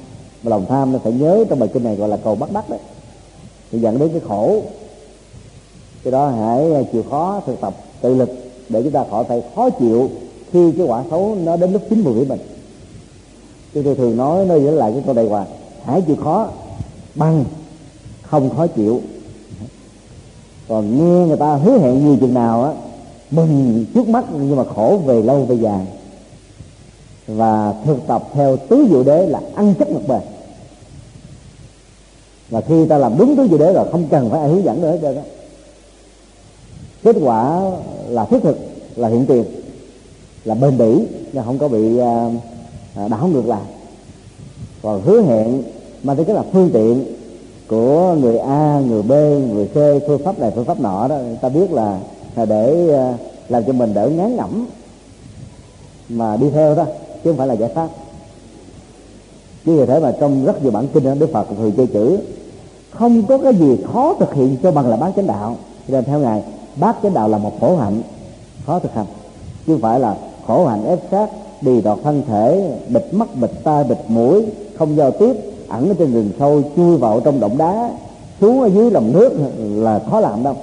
Và 0.42 0.50
lòng 0.50 0.66
tham 0.68 0.92
nó 0.92 0.98
phải 0.98 1.12
nhớ 1.12 1.44
trong 1.48 1.58
bài 1.58 1.68
kinh 1.74 1.84
này 1.84 1.96
gọi 1.96 2.08
là 2.08 2.16
cầu 2.16 2.34
bắt 2.34 2.52
đắc 2.52 2.70
đấy. 2.70 2.78
Thì 3.72 3.78
dẫn 3.78 3.98
đến 3.98 4.08
cái 4.08 4.20
khổ. 4.28 4.60
Cái 6.04 6.10
đó 6.12 6.28
hãy 6.28 6.86
chịu 6.92 7.02
khó 7.10 7.40
thực 7.46 7.60
tập 7.60 7.74
tự 8.00 8.14
lực 8.14 8.30
để 8.68 8.82
chúng 8.82 8.92
ta 8.92 9.04
khỏi 9.10 9.24
phải 9.24 9.42
khó 9.56 9.70
chịu 9.70 10.10
khi 10.52 10.72
cái 10.72 10.86
quả 10.86 11.04
xấu 11.10 11.36
nó 11.44 11.56
đến 11.56 11.72
lúc 11.72 11.82
chín 11.90 12.00
mùi 12.00 12.14
với 12.14 12.24
mình. 12.24 12.40
Chứ 13.74 13.82
tôi 13.84 13.94
thường 13.94 14.16
nói 14.16 14.46
nơi 14.46 14.60
lại 14.60 14.92
cái 14.92 15.02
câu 15.06 15.14
đầy 15.14 15.28
hoàng, 15.28 15.46
hãy 15.84 16.00
chịu 16.00 16.16
khó 16.16 16.48
bằng 17.14 17.44
không 18.22 18.50
khó 18.56 18.66
chịu. 18.66 19.00
Còn 20.68 20.96
nghe 20.96 21.26
người 21.26 21.36
ta 21.36 21.54
hứa 21.54 21.78
hẹn 21.78 22.06
nhiều 22.06 22.16
chừng 22.20 22.34
nào 22.34 22.64
á 22.64 22.72
mừng 23.34 23.84
trước 23.94 24.08
mắt 24.08 24.24
nhưng 24.32 24.56
mà 24.56 24.64
khổ 24.64 25.00
về 25.06 25.22
lâu 25.22 25.44
về 25.44 25.56
dài. 25.56 25.86
Và 27.26 27.74
thực 27.84 28.06
tập 28.06 28.28
theo 28.32 28.56
tứ 28.56 28.86
diệu 28.90 29.02
đế 29.04 29.26
là 29.26 29.40
ăn 29.54 29.74
chắc 29.78 29.90
mặt 29.90 30.00
bền. 30.08 30.20
Và 32.50 32.60
khi 32.60 32.86
ta 32.86 32.98
làm 32.98 33.18
đúng 33.18 33.36
tứ 33.36 33.46
diệu 33.48 33.58
đế 33.58 33.72
rồi 33.72 33.86
không 33.92 34.06
cần 34.10 34.30
phải 34.30 34.40
ai 34.40 34.48
hướng 34.48 34.64
dẫn 34.64 34.82
nữa 34.82 34.90
hết 34.90 34.98
trơn 35.02 35.16
á. 35.16 35.22
Kết 37.02 37.16
quả 37.22 37.70
là 38.08 38.24
thiết 38.24 38.42
thực 38.42 38.58
là 38.96 39.08
hiện 39.08 39.26
tiền 39.26 39.44
là 40.44 40.54
bền 40.54 40.78
bỉ 40.78 41.06
nhưng 41.32 41.44
không 41.44 41.58
có 41.58 41.68
bị 41.68 41.98
à, 41.98 42.30
à, 42.96 43.08
đảo 43.08 43.26
ngược 43.26 43.46
lại. 43.46 43.62
Còn 44.82 45.02
hứa 45.02 45.22
hẹn 45.22 45.62
mà 46.02 46.14
tính 46.14 46.24
cái 46.26 46.36
là 46.36 46.42
phương 46.52 46.70
tiện 46.72 47.04
của 47.68 48.16
người 48.20 48.38
A, 48.38 48.80
người 48.86 49.02
B, 49.02 49.10
người 49.52 49.66
C, 49.66 50.06
phương 50.06 50.20
pháp 50.24 50.38
này, 50.38 50.50
phương 50.54 50.64
pháp 50.64 50.80
nọ 50.80 51.08
đó, 51.08 51.18
ta 51.40 51.48
biết 51.48 51.72
là 51.72 51.98
để 52.36 52.88
ờ, 52.88 53.14
làm 53.48 53.64
cho 53.64 53.72
mình 53.72 53.94
đỡ 53.94 54.08
ngán 54.08 54.36
ngẩm 54.36 54.66
mà 56.08 56.36
đi 56.36 56.50
theo 56.50 56.74
đó, 56.74 56.84
chứ 57.24 57.30
không 57.30 57.36
phải 57.36 57.46
là 57.46 57.54
giải 57.54 57.70
pháp. 57.74 57.88
Chứ 59.66 59.76
vì 59.80 59.86
thế 59.86 60.00
mà 60.00 60.12
trong 60.20 60.44
rất 60.44 60.62
nhiều 60.62 60.70
bản 60.70 60.86
kinh 60.94 61.18
Đức 61.18 61.30
Phật 61.32 61.46
thường 61.56 61.72
chơi 61.76 61.86
chữ 61.86 62.18
không 62.90 63.22
có 63.26 63.38
cái 63.38 63.54
gì 63.54 63.76
khó 63.92 64.14
thực 64.14 64.34
hiện 64.34 64.56
cho 64.62 64.70
bằng 64.70 64.88
là 64.88 64.96
bát 64.96 65.12
chánh 65.16 65.26
đạo. 65.26 65.56
Nên 65.88 66.04
theo 66.04 66.18
ngài 66.18 66.42
bát 66.76 66.96
chánh 67.02 67.14
đạo 67.14 67.28
là 67.28 67.38
một 67.38 67.52
khổ 67.60 67.76
hạnh 67.76 68.02
khó 68.66 68.78
thực 68.78 68.94
hành 68.94 69.06
chứ 69.66 69.72
không 69.72 69.82
phải 69.82 70.00
là 70.00 70.16
khổ 70.46 70.66
hạnh 70.66 70.86
ép 70.86 70.98
sát 71.10 71.28
đi 71.60 71.80
đọt 71.80 71.98
thân 72.04 72.22
thể 72.28 72.72
bịt 72.88 73.04
mắt 73.12 73.28
bịt 73.40 73.50
tai 73.64 73.84
bịt 73.84 73.98
mũi 74.08 74.44
không 74.78 74.96
giao 74.96 75.10
tiếp 75.10 75.32
ẩn 75.68 75.88
ở 75.88 75.94
trên 75.98 76.12
rừng 76.12 76.30
sâu 76.38 76.62
chui 76.76 76.96
vào 76.96 77.20
trong 77.20 77.40
động 77.40 77.58
đá 77.58 77.90
xuống 78.40 78.60
ở 78.60 78.66
dưới 78.66 78.90
lòng 78.90 79.12
nước 79.12 79.32
là 79.58 80.00
khó 80.10 80.20
làm 80.20 80.42
đâu 80.42 80.56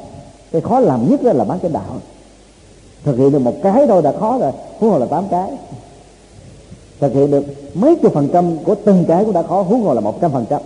cái 0.52 0.62
khó 0.62 0.80
làm 0.80 1.10
nhất 1.10 1.24
là 1.24 1.44
bán 1.44 1.60
chánh 1.60 1.74
đạo. 1.74 2.00
Thực 3.04 3.18
hiện 3.18 3.32
được 3.32 3.40
một 3.40 3.54
cái 3.64 3.88
thôi 3.88 4.02
đã 4.02 4.14
khó 4.20 4.38
rồi, 4.38 4.52
huống 4.80 4.92
hồ 4.92 5.00
là 5.00 5.06
tám 5.06 5.28
cái. 5.32 5.52
Thực 7.00 7.14
hiện 7.14 7.32
được 7.32 7.44
mấy 7.74 7.96
chục 7.96 8.14
phần 8.14 8.30
trăm 8.34 8.58
của 8.58 8.76
từng 8.76 9.06
cái 9.08 9.26
cũng 9.26 9.34
đã 9.34 9.42
khó, 9.42 9.62
huống 9.62 9.82
hồ 9.82 9.94
là 9.94 10.02
một 10.02 10.22
trăm 10.22 10.32
phần 10.32 10.46
trăm. 10.50 10.62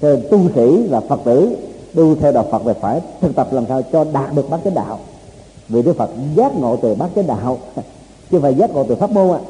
Cho 0.00 0.16
tu 0.30 0.40
sĩ 0.54 0.86
và 0.88 1.00
phật 1.00 1.20
tử 1.24 1.56
tu 1.94 2.14
theo 2.14 2.32
đạo 2.32 2.46
phật 2.50 2.62
thì 2.64 2.72
phải 2.80 3.00
thực 3.20 3.36
tập 3.36 3.48
làm 3.52 3.66
sao 3.68 3.82
cho 3.92 4.04
đạt 4.04 4.34
được 4.34 4.50
bát 4.50 4.60
chánh 4.64 4.74
đạo. 4.74 4.98
Vì 5.68 5.82
đức 5.82 5.96
phật 5.96 6.10
giác 6.34 6.56
ngộ 6.58 6.76
từ 6.76 6.94
bát 6.94 7.08
chánh 7.14 7.26
đạo, 7.26 7.58
chứ 7.76 7.82
không 8.30 8.42
phải 8.42 8.54
giác 8.54 8.70
ngộ 8.70 8.84
từ 8.84 8.94
pháp 8.94 9.10
môn 9.10 9.30
à 9.30 9.40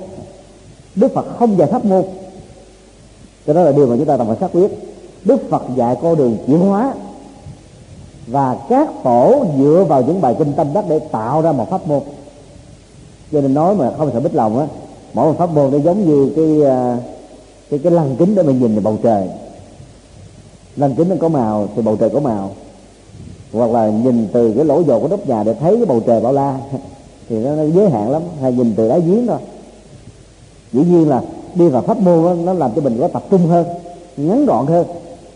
đức 0.94 1.14
phật 1.14 1.26
không 1.38 1.58
dạy 1.58 1.68
pháp 1.72 1.84
môn. 1.84 2.04
Cho 3.46 3.52
đó 3.52 3.62
là 3.62 3.72
điều 3.72 3.86
mà 3.86 3.96
chúng 3.96 4.06
ta 4.06 4.16
cần 4.16 4.26
phải 4.26 4.36
xác 4.40 4.48
quyết. 4.52 4.70
Đức 5.24 5.50
phật 5.50 5.62
dạy 5.76 5.96
con 6.02 6.16
đường 6.16 6.36
chuyển 6.46 6.58
hóa 6.58 6.94
và 8.30 8.56
các 8.68 8.88
tổ 9.04 9.44
dựa 9.58 9.84
vào 9.88 10.02
những 10.02 10.20
bài 10.20 10.34
kinh 10.38 10.52
tâm 10.52 10.66
đắc 10.74 10.84
để 10.88 10.98
tạo 10.98 11.42
ra 11.42 11.52
một 11.52 11.70
pháp 11.70 11.88
môn. 11.88 12.00
Cho 13.32 13.40
nên 13.40 13.54
nói 13.54 13.74
mà 13.74 13.90
không 13.98 14.10
sợ 14.12 14.20
bích 14.20 14.34
lòng 14.34 14.58
á 14.58 14.66
mỗi 15.14 15.26
một 15.26 15.38
pháp 15.38 15.50
môn 15.50 15.70
nó 15.70 15.78
giống 15.78 16.06
như 16.06 16.32
cái 16.36 16.70
à, 16.70 16.98
cái 17.70 17.80
cái 17.82 17.92
lăng 17.92 18.16
kính 18.18 18.34
để 18.34 18.42
mình 18.42 18.60
nhìn 18.60 18.74
vào 18.74 18.82
bầu 18.82 18.98
trời. 19.02 19.28
Lăng 20.76 20.94
kính 20.94 21.08
nó 21.08 21.16
có 21.20 21.28
màu 21.28 21.68
thì 21.76 21.82
bầu 21.82 21.96
trời 21.96 22.10
có 22.10 22.20
màu. 22.20 22.50
Hoặc 23.52 23.70
là 23.70 23.88
nhìn 23.88 24.28
từ 24.32 24.52
cái 24.52 24.64
lỗ 24.64 24.80
dầu 24.80 25.00
của 25.00 25.08
nóc 25.08 25.26
nhà 25.26 25.42
để 25.42 25.54
thấy 25.54 25.76
cái 25.76 25.86
bầu 25.86 26.00
trời 26.06 26.20
bao 26.20 26.32
la 26.32 26.58
thì 27.28 27.38
nó, 27.38 27.54
nó 27.54 27.62
giới 27.64 27.90
hạn 27.90 28.10
lắm 28.10 28.22
hay 28.40 28.52
nhìn 28.52 28.74
từ 28.76 28.88
đá 28.88 28.98
giếng 28.98 29.26
thôi. 29.26 29.38
Dĩ 30.72 30.84
nhiên 30.84 31.08
là 31.08 31.22
đi 31.54 31.68
vào 31.68 31.82
pháp 31.82 31.98
môn 31.98 32.24
đó, 32.24 32.34
nó 32.34 32.52
làm 32.52 32.70
cho 32.76 32.82
mình 32.82 32.98
có 33.00 33.08
tập 33.08 33.22
trung 33.30 33.46
hơn 33.46 33.66
ngắn 34.16 34.46
gọn 34.46 34.66
hơn 34.66 34.86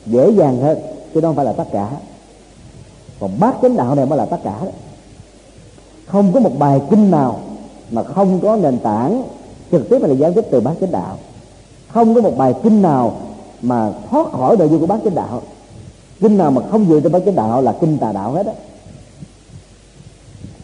dễ 0.07 0.31
dàng 0.31 0.61
hơn 0.61 0.79
chứ 1.15 1.21
không 1.21 1.35
phải 1.35 1.45
là 1.45 1.53
tất 1.53 1.65
cả 1.73 1.91
còn 3.25 3.41
bát 3.41 3.55
chánh 3.63 3.77
đạo 3.77 3.95
này 3.95 4.07
mới 4.07 4.19
là 4.19 4.27
tất 4.27 4.37
cả 4.45 4.59
đó. 4.61 4.71
Không 6.07 6.33
có 6.33 6.41
một 6.41 6.59
bài 6.59 6.81
kinh 6.91 7.11
nào 7.11 7.41
mà 7.91 8.03
không 8.03 8.41
có 8.41 8.57
nền 8.57 8.79
tảng 8.79 9.23
trực 9.71 9.89
tiếp 9.91 9.99
là 10.03 10.15
gián 10.15 10.35
tiếp 10.35 10.45
từ 10.51 10.61
bát 10.61 10.73
chánh 10.81 10.93
đạo. 10.93 11.19
Không 11.89 12.15
có 12.15 12.21
một 12.21 12.37
bài 12.37 12.55
kinh 12.63 12.83
nào 12.83 13.17
mà 13.63 13.93
thoát 14.11 14.33
khỏi 14.33 14.57
nội 14.57 14.69
dung 14.69 14.81
của 14.81 14.87
bát 14.87 15.01
chánh 15.05 15.15
đạo. 15.15 15.43
Kinh 16.21 16.39
nào 16.39 16.51
mà 16.51 16.63
không 16.71 16.87
dựa 16.89 17.01
trên 17.01 17.13
bát 17.13 17.23
chánh 17.25 17.37
đạo 17.37 17.63
là 17.63 17.75
kinh 17.81 17.99
tà 17.99 18.13
đạo 18.13 18.33
hết 18.33 18.47
á. 18.47 18.53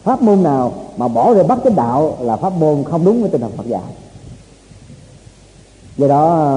Pháp 0.02 0.22
môn 0.22 0.42
nào 0.42 0.72
mà 0.96 1.08
bỏ 1.08 1.34
rơi 1.34 1.44
bát 1.44 1.58
chánh 1.64 1.74
đạo 1.74 2.16
là 2.20 2.36
pháp 2.36 2.52
môn 2.52 2.84
không 2.84 3.04
đúng 3.04 3.20
với 3.20 3.30
tinh 3.30 3.40
thần 3.40 3.52
Phật 3.56 3.66
dạy 3.66 3.82
do 5.96 6.08
đó 6.08 6.54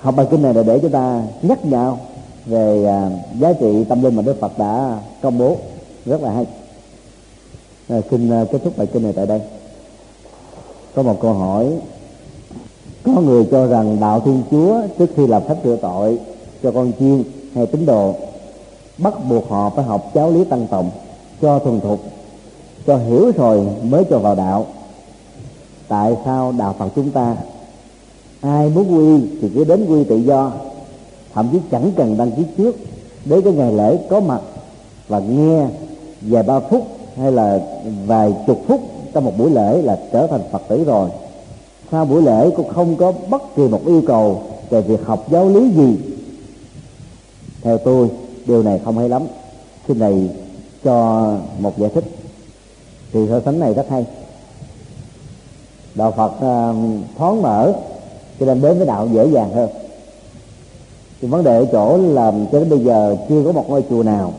học 0.00 0.16
bài 0.16 0.26
kinh 0.30 0.42
này 0.42 0.54
là 0.54 0.62
để 0.62 0.78
chúng 0.78 0.90
ta 0.90 1.22
nhắc 1.42 1.64
nhau 1.64 1.98
về 2.46 2.84
à, 2.84 3.10
giá 3.38 3.52
trị 3.52 3.84
tâm 3.88 4.02
linh 4.02 4.16
mà 4.16 4.22
Đức 4.22 4.40
Phật 4.40 4.58
đã 4.58 4.98
công 5.22 5.38
bố. 5.38 5.56
Rất 6.06 6.22
là 6.22 6.30
hay. 6.30 6.46
Rồi, 7.88 8.02
xin 8.10 8.30
à, 8.30 8.44
kết 8.52 8.58
thúc 8.64 8.78
bài 8.78 8.86
kinh 8.92 9.02
này 9.02 9.12
tại 9.12 9.26
đây. 9.26 9.40
Có 10.94 11.02
một 11.02 11.20
câu 11.20 11.32
hỏi. 11.32 11.72
Có 13.04 13.20
người 13.20 13.46
cho 13.50 13.66
rằng 13.66 14.00
đạo 14.00 14.20
thiên 14.20 14.42
chúa 14.50 14.82
trước 14.98 15.10
khi 15.16 15.26
làm 15.26 15.42
phép 15.48 15.56
rửa 15.64 15.76
tội 15.82 16.18
cho 16.62 16.70
con 16.70 16.92
chiên 16.98 17.22
hay 17.54 17.66
tín 17.66 17.86
đồ, 17.86 18.14
bắt 18.98 19.14
buộc 19.30 19.48
họ 19.48 19.70
phải 19.70 19.84
học 19.84 20.10
giáo 20.14 20.30
lý 20.30 20.44
tăng 20.44 20.66
tòng 20.66 20.90
cho 21.42 21.58
thuần 21.58 21.80
thục, 21.80 22.00
cho 22.86 22.96
hiểu 22.96 23.32
rồi 23.36 23.66
mới 23.82 24.04
cho 24.10 24.18
vào 24.18 24.34
đạo. 24.34 24.66
Tại 25.88 26.16
sao 26.24 26.52
đạo 26.58 26.74
phật 26.78 26.88
chúng 26.96 27.10
ta, 27.10 27.36
ai 28.40 28.68
muốn 28.68 28.96
quy 28.96 29.28
thì 29.40 29.50
cứ 29.54 29.64
đến 29.64 29.86
quy 29.88 30.04
tự 30.04 30.16
do 30.16 30.52
thậm 31.34 31.48
chí 31.52 31.58
chẳng 31.70 31.92
cần 31.96 32.16
đăng 32.16 32.32
ký 32.32 32.42
trước 32.56 32.76
đến 33.24 33.42
cái 33.42 33.52
ngày 33.52 33.72
lễ 33.72 33.98
có 34.10 34.20
mặt 34.20 34.40
và 35.08 35.18
nghe 35.18 35.66
vài 36.20 36.42
ba 36.42 36.60
phút 36.60 36.86
hay 37.16 37.32
là 37.32 37.60
vài 38.06 38.34
chục 38.46 38.60
phút 38.68 38.80
trong 39.12 39.24
một 39.24 39.32
buổi 39.38 39.50
lễ 39.50 39.82
là 39.82 39.98
trở 40.12 40.26
thành 40.26 40.40
phật 40.52 40.62
tử 40.68 40.84
rồi. 40.84 41.10
Sau 41.90 42.04
buổi 42.04 42.22
lễ 42.22 42.50
cũng 42.56 42.68
không 42.68 42.96
có 42.96 43.12
bất 43.30 43.42
kỳ 43.56 43.68
một 43.68 43.86
yêu 43.86 44.02
cầu 44.06 44.42
về 44.70 44.80
việc 44.80 45.00
học 45.04 45.26
giáo 45.30 45.48
lý 45.48 45.70
gì. 45.70 45.98
Theo 47.62 47.78
tôi 47.78 48.08
điều 48.46 48.62
này 48.62 48.80
không 48.84 48.98
hay 48.98 49.08
lắm. 49.08 49.22
Xin 49.88 49.98
này 49.98 50.30
cho 50.84 51.28
một 51.58 51.78
giải 51.78 51.90
thích. 51.94 52.04
Thì 53.12 53.20
so 53.28 53.40
sánh 53.44 53.60
này 53.60 53.74
rất 53.74 53.86
hay. 53.90 54.06
Đạo 55.94 56.12
phật 56.16 56.32
uh, 56.32 56.76
thoáng 57.18 57.42
mở 57.42 57.72
cho 58.40 58.46
nên 58.46 58.62
đến 58.62 58.78
với 58.78 58.86
đạo 58.86 59.08
dễ 59.12 59.26
dàng 59.26 59.52
hơn 59.54 59.70
thì 61.22 61.28
vấn 61.28 61.44
đề 61.44 61.56
ở 61.56 61.66
chỗ 61.72 61.96
là 61.96 62.32
cho 62.52 62.58
đến 62.58 62.70
bây 62.70 62.78
giờ 62.78 63.16
chưa 63.28 63.42
có 63.44 63.52
một 63.52 63.64
ngôi 63.68 63.84
chùa 63.90 64.02
nào 64.02 64.32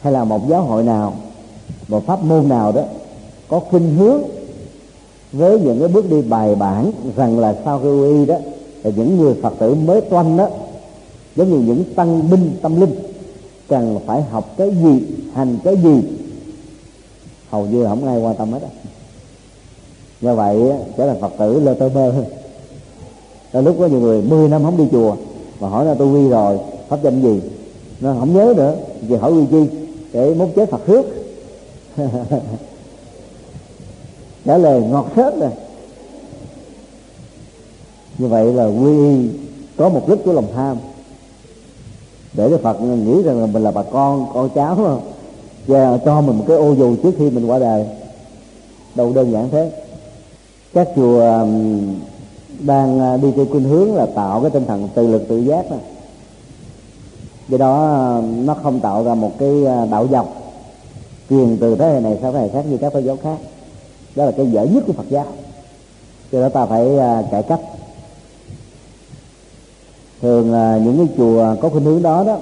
hay 0.00 0.12
là 0.12 0.24
một 0.24 0.48
giáo 0.48 0.62
hội 0.62 0.82
nào, 0.82 1.14
một 1.88 2.06
pháp 2.06 2.24
môn 2.24 2.48
nào 2.48 2.72
đó 2.72 2.82
có 3.48 3.60
khuynh 3.60 3.94
hướng 3.94 4.22
với 5.32 5.60
những 5.60 5.78
cái 5.80 5.88
bước 5.88 6.10
đi 6.10 6.22
bài 6.22 6.54
bản 6.54 6.92
rằng 7.16 7.38
là 7.38 7.54
sau 7.64 7.78
khi 7.78 7.88
quy 7.88 8.26
đó 8.26 8.34
là 8.82 8.90
những 8.96 9.18
người 9.18 9.34
phật 9.42 9.52
tử 9.58 9.74
mới 9.74 10.00
toanh 10.00 10.36
đó, 10.36 10.48
giống 11.36 11.50
như 11.50 11.58
những 11.58 11.94
tăng 11.94 12.30
binh, 12.30 12.56
tâm 12.62 12.80
linh, 12.80 12.94
cần 13.68 13.98
phải 14.06 14.22
học 14.22 14.54
cái 14.56 14.70
gì, 14.70 15.02
hành 15.34 15.58
cái 15.64 15.76
gì, 15.76 16.02
hầu 17.50 17.66
như 17.66 17.86
không 17.86 18.06
ai 18.06 18.20
quan 18.20 18.36
tâm 18.36 18.52
hết 18.52 18.62
á. 18.62 18.68
Như 20.20 20.34
vậy 20.34 20.62
trở 20.96 21.06
thành 21.06 21.20
phật 21.20 21.32
tử 21.38 21.60
lơ 21.60 21.74
tơ 21.74 21.88
mơ 21.88 22.10
hơn. 22.12 22.24
Lúc 23.64 23.76
có 23.78 23.86
nhiều 23.86 24.00
người 24.00 24.22
10 24.22 24.48
năm 24.48 24.64
không 24.64 24.76
đi 24.76 24.84
chùa 24.92 25.16
mà 25.60 25.68
hỏi 25.68 25.84
là 25.84 25.94
tôi 25.94 26.08
quy 26.08 26.28
rồi, 26.28 26.58
pháp 26.88 27.02
danh 27.02 27.22
gì? 27.22 27.40
Nó 28.00 28.14
không 28.18 28.34
nhớ 28.34 28.54
nữa 28.56 28.74
thì 29.08 29.16
hỏi 29.16 29.32
quy 29.32 29.44
chi, 29.50 29.66
để 30.12 30.34
mốt 30.34 30.48
chế 30.56 30.66
phật 30.66 30.80
khước 30.86 31.04
trả 34.44 34.58
lời 34.58 34.82
ngọt 34.82 35.06
hết 35.14 35.34
rồi 35.40 35.50
như 38.18 38.28
vậy 38.28 38.52
là 38.52 38.64
quy 38.66 39.28
có 39.76 39.88
mục 39.88 40.08
đích 40.08 40.18
của 40.24 40.32
lòng 40.32 40.46
tham. 40.54 40.76
Để 42.32 42.50
cho 42.50 42.58
phật 42.58 42.80
nghĩ 42.80 43.22
rằng 43.22 43.40
là 43.40 43.46
mình 43.46 43.64
là 43.64 43.70
bà 43.70 43.82
con 43.82 44.26
con 44.34 44.48
cháu 44.54 44.76
không 44.76 45.00
và 45.66 45.98
cho 46.04 46.20
mình 46.20 46.38
một 46.38 46.44
cái 46.48 46.56
ô 46.56 46.72
dù 46.72 46.96
trước 47.02 47.10
khi 47.18 47.30
mình 47.30 47.46
qua 47.46 47.58
đời. 47.58 47.86
Đâu 48.94 49.12
đơn 49.14 49.32
giản 49.32 49.50
thế. 49.50 49.70
Các 50.74 50.88
chùa 50.96 51.46
đang 52.60 53.00
à, 53.00 53.16
đi 53.16 53.32
theo 53.36 53.46
khuynh 53.50 53.64
hướng 53.64 53.94
là 53.94 54.06
tạo 54.06 54.40
cái 54.40 54.50
tinh 54.50 54.64
thần 54.66 54.88
tự 54.94 55.06
lực 55.06 55.28
tự 55.28 55.38
giác 55.38 55.70
đó. 55.70 55.76
do 57.48 57.58
đó 57.58 57.92
à, 57.92 58.20
nó 58.44 58.54
không 58.54 58.80
tạo 58.80 59.04
ra 59.04 59.14
một 59.14 59.38
cái 59.38 59.66
à, 59.66 59.86
đạo 59.90 60.06
dọc 60.10 60.34
truyền 61.30 61.56
từ 61.60 61.76
thế 61.76 61.92
hệ 61.92 62.00
này 62.00 62.18
sang 62.22 62.32
thế 62.32 62.40
hệ 62.40 62.48
khác 62.48 62.64
như 62.70 62.76
các 62.76 62.92
tôn 62.92 63.04
giáo 63.04 63.16
khác. 63.22 63.36
Đó 64.16 64.24
là 64.24 64.30
cái 64.30 64.50
dở 64.50 64.64
nhất 64.64 64.84
của 64.86 64.92
phật 64.92 65.08
giáo. 65.08 65.26
Cho 66.32 66.40
đó 66.40 66.48
ta 66.48 66.66
phải 66.66 66.88
cải 67.30 67.42
cách. 67.42 67.60
Thường 70.22 70.50
những 70.84 70.96
cái 70.96 71.16
chùa 71.16 71.56
có 71.60 71.68
khuynh 71.68 71.84
hướng 71.84 72.02
đó 72.02 72.24
đó, 72.24 72.38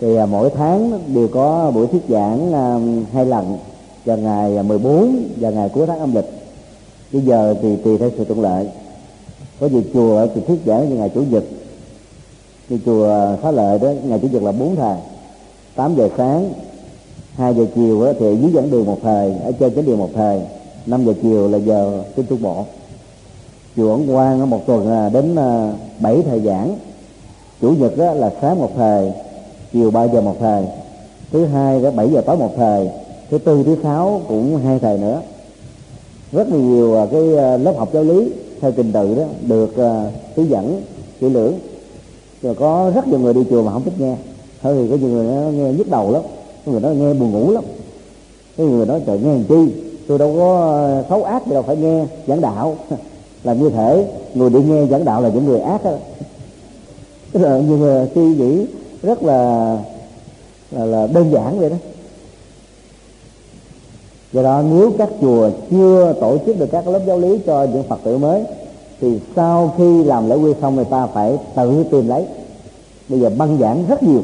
thì 0.00 0.18
mỗi 0.30 0.50
tháng 0.50 1.00
đều 1.14 1.28
có 1.28 1.70
buổi 1.74 1.86
thuyết 1.86 2.02
giảng 2.08 2.52
hai 3.12 3.26
lần, 3.26 3.58
vào 4.04 4.16
ngày 4.16 4.62
14 4.62 5.28
và 5.36 5.50
ngày 5.50 5.68
cuối 5.68 5.86
tháng 5.86 5.98
âm 5.98 6.14
lịch 6.14 6.41
bây 7.12 7.22
giờ 7.22 7.54
thì 7.62 7.76
tùy 7.76 7.98
theo 7.98 8.10
sự 8.18 8.24
thuận 8.24 8.40
lợi. 8.40 8.68
Có 9.60 9.66
nhiều 9.66 9.82
chùa 9.94 10.26
thì 10.34 10.40
thuyết 10.46 10.58
giảng 10.66 10.88
như 10.88 10.96
ngày 10.96 11.10
chủ 11.14 11.22
nhật. 11.30 11.44
Như 12.68 12.78
chùa 12.86 13.36
Phá 13.42 13.50
lợi 13.50 13.78
đó 13.78 13.92
ngày 14.04 14.18
chủ 14.22 14.28
nhật 14.28 14.42
là 14.42 14.52
bốn 14.52 14.76
thời 14.76 14.96
8 15.74 15.94
giờ 15.96 16.08
sáng 16.16 16.52
2 17.36 17.54
giờ 17.54 17.66
chiều 17.74 18.04
đó, 18.04 18.12
thì 18.20 18.36
dưới 18.36 18.52
dẫn 18.52 18.70
đường 18.70 18.86
một 18.86 18.98
thời 19.02 19.34
ở 19.44 19.52
trên 19.52 19.74
chánh 19.74 19.86
đường 19.86 19.98
một 19.98 20.10
thời. 20.14 20.40
5 20.86 21.06
giờ 21.06 21.12
chiều 21.22 21.48
là 21.48 21.58
giờ 21.58 22.02
kinh 22.16 22.26
tu 22.26 22.36
bộ. 22.36 22.64
Chùa 23.76 23.92
ấn 23.92 24.06
quang 24.06 24.50
một 24.50 24.66
tuần 24.66 24.90
à, 24.90 25.08
đến 25.08 25.36
à, 25.36 25.72
7 26.00 26.22
thời 26.22 26.40
giảng. 26.40 26.76
Chủ 27.60 27.70
nhật 27.70 27.96
đó 27.96 28.12
là 28.12 28.30
sáng 28.40 28.58
một 28.58 28.70
thời 28.76 29.12
chiều 29.72 29.90
3 29.90 30.04
giờ 30.04 30.20
một 30.20 30.36
thời. 30.40 30.64
Thứ 31.32 31.44
hai 31.44 31.82
đó 31.82 31.90
7 31.90 32.08
giờ 32.12 32.20
tối 32.20 32.36
một 32.36 32.52
thời. 32.56 32.90
Thứ 33.30 33.38
tư 33.38 33.62
thứ 33.62 33.76
sáu 33.82 34.22
cũng 34.28 34.58
hai 34.64 34.78
thời 34.78 34.98
nữa 34.98 35.20
rất 36.32 36.48
là 36.48 36.56
nhiều 36.56 36.96
à, 36.96 37.06
cái 37.12 37.36
à, 37.36 37.56
lớp 37.56 37.74
học 37.76 37.88
giáo 37.92 38.04
lý 38.04 38.28
theo 38.60 38.72
trình 38.76 38.92
tự 38.92 39.14
đó 39.14 39.24
được 39.46 39.76
à, 39.76 40.10
hướng 40.36 40.50
dẫn 40.50 40.82
kỹ 41.20 41.28
lưỡng. 41.28 41.58
Rồi 42.42 42.54
có 42.54 42.92
rất 42.94 43.08
nhiều 43.08 43.18
người 43.18 43.34
đi 43.34 43.40
chùa 43.50 43.62
mà 43.62 43.72
không 43.72 43.84
thích 43.84 44.00
nghe. 44.00 44.16
Thôi 44.62 44.74
thì 44.78 44.88
có 44.90 44.96
nhiều 44.96 45.08
người 45.08 45.26
nó 45.26 45.50
nghe 45.50 45.72
nhức 45.72 45.90
đầu 45.90 46.12
lắm 46.12 46.22
có 46.66 46.72
người 46.72 46.80
nói 46.80 46.94
nghe 46.94 47.14
buồn 47.14 47.32
ngủ 47.32 47.50
lắm. 47.50 47.64
Có 48.58 48.64
người 48.64 48.86
nói 48.86 49.00
trời 49.06 49.18
nghe 49.18 49.32
làm 49.32 49.44
chi? 49.44 49.72
Tôi 50.08 50.18
đâu 50.18 50.34
có 50.36 51.02
xấu 51.08 51.24
ác 51.24 51.46
gì 51.46 51.52
đâu 51.52 51.62
phải 51.62 51.76
nghe 51.76 52.04
giảng 52.26 52.40
đạo. 52.40 52.76
Là 53.44 53.54
như 53.54 53.70
thể 53.70 54.06
người 54.34 54.50
đi 54.50 54.62
nghe 54.62 54.86
giảng 54.86 55.04
đạo 55.04 55.22
là 55.22 55.28
những 55.28 55.44
người 55.44 55.60
ác 55.60 55.84
đó 55.84 55.92
tức 57.32 57.40
là 57.40 57.58
nhiều 57.58 57.78
người 57.78 58.08
suy 58.14 58.22
nghĩ 58.22 58.66
rất 59.02 59.22
là 59.22 59.78
là, 60.70 60.84
là 60.84 61.06
đơn 61.06 61.30
giản 61.32 61.60
vậy 61.60 61.70
đó 61.70 61.76
do 64.32 64.42
đó 64.42 64.62
nếu 64.62 64.92
các 64.98 65.08
chùa 65.20 65.50
chưa 65.70 66.14
tổ 66.20 66.38
chức 66.46 66.58
được 66.58 66.68
các 66.72 66.88
lớp 66.88 67.00
giáo 67.06 67.18
lý 67.18 67.38
cho 67.46 67.64
những 67.64 67.82
phật 67.82 68.00
tử 68.04 68.18
mới 68.18 68.44
thì 69.00 69.20
sau 69.36 69.74
khi 69.78 70.04
làm 70.04 70.30
lễ 70.30 70.36
quy 70.36 70.52
xong 70.60 70.76
người 70.76 70.84
ta 70.84 71.06
phải 71.06 71.38
tự 71.56 71.84
tìm 71.90 72.08
lấy. 72.08 72.24
Bây 73.08 73.20
giờ 73.20 73.30
băng 73.38 73.58
giảng 73.58 73.84
rất 73.88 74.02
nhiều 74.02 74.22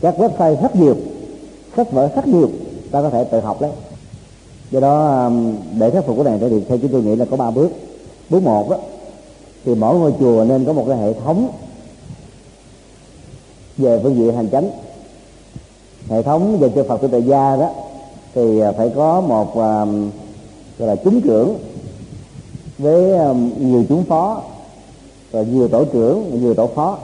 các 0.00 0.14
website 0.18 0.56
rất 0.62 0.76
nhiều 0.76 0.96
sách 1.76 1.92
vở 1.92 2.08
rất 2.16 2.26
nhiều 2.26 2.48
ta 2.90 3.02
có 3.02 3.10
thể 3.10 3.24
tự 3.24 3.40
học 3.40 3.60
đấy 3.60 3.70
do 4.70 4.80
đó 4.80 5.30
để 5.78 5.90
khắc 5.90 6.04
phục 6.04 6.16
cái 6.16 6.24
này 6.24 6.50
thì 6.50 6.60
theo 6.68 6.78
chúng 6.78 6.92
tôi 6.92 7.02
nghĩ 7.02 7.16
là 7.16 7.24
có 7.24 7.36
ba 7.36 7.50
bước. 7.50 7.68
Bước 8.30 8.42
một 8.42 8.70
đó, 8.70 8.76
thì 9.64 9.74
mỗi 9.74 9.98
ngôi 9.98 10.14
chùa 10.20 10.44
nên 10.44 10.64
có 10.64 10.72
một 10.72 10.84
cái 10.88 10.96
hệ 10.96 11.12
thống 11.12 11.48
về 13.78 14.00
phương 14.02 14.16
diện 14.16 14.36
hành 14.36 14.48
chánh. 14.50 14.70
Hệ 16.08 16.22
thống 16.22 16.58
về 16.58 16.68
cho 16.74 16.84
phật 16.88 17.00
tử 17.00 17.08
tại 17.08 17.22
gia 17.22 17.56
đó 17.56 17.70
thì 18.38 18.60
à, 18.60 18.72
phải 18.72 18.90
có 18.96 19.20
một 19.20 19.58
à, 19.58 19.84
gọi 20.78 20.88
là 20.88 20.96
chúng 20.96 21.20
trưởng 21.20 21.58
với 22.78 23.18
à, 23.18 23.34
nhiều 23.58 23.84
chúng 23.88 24.04
phó, 24.04 24.42
rồi 25.32 25.46
nhiều 25.46 25.68
tổ 25.68 25.84
trưởng, 25.84 26.40
nhiều 26.42 26.54
tổ 26.54 26.66
phó. 26.66 26.98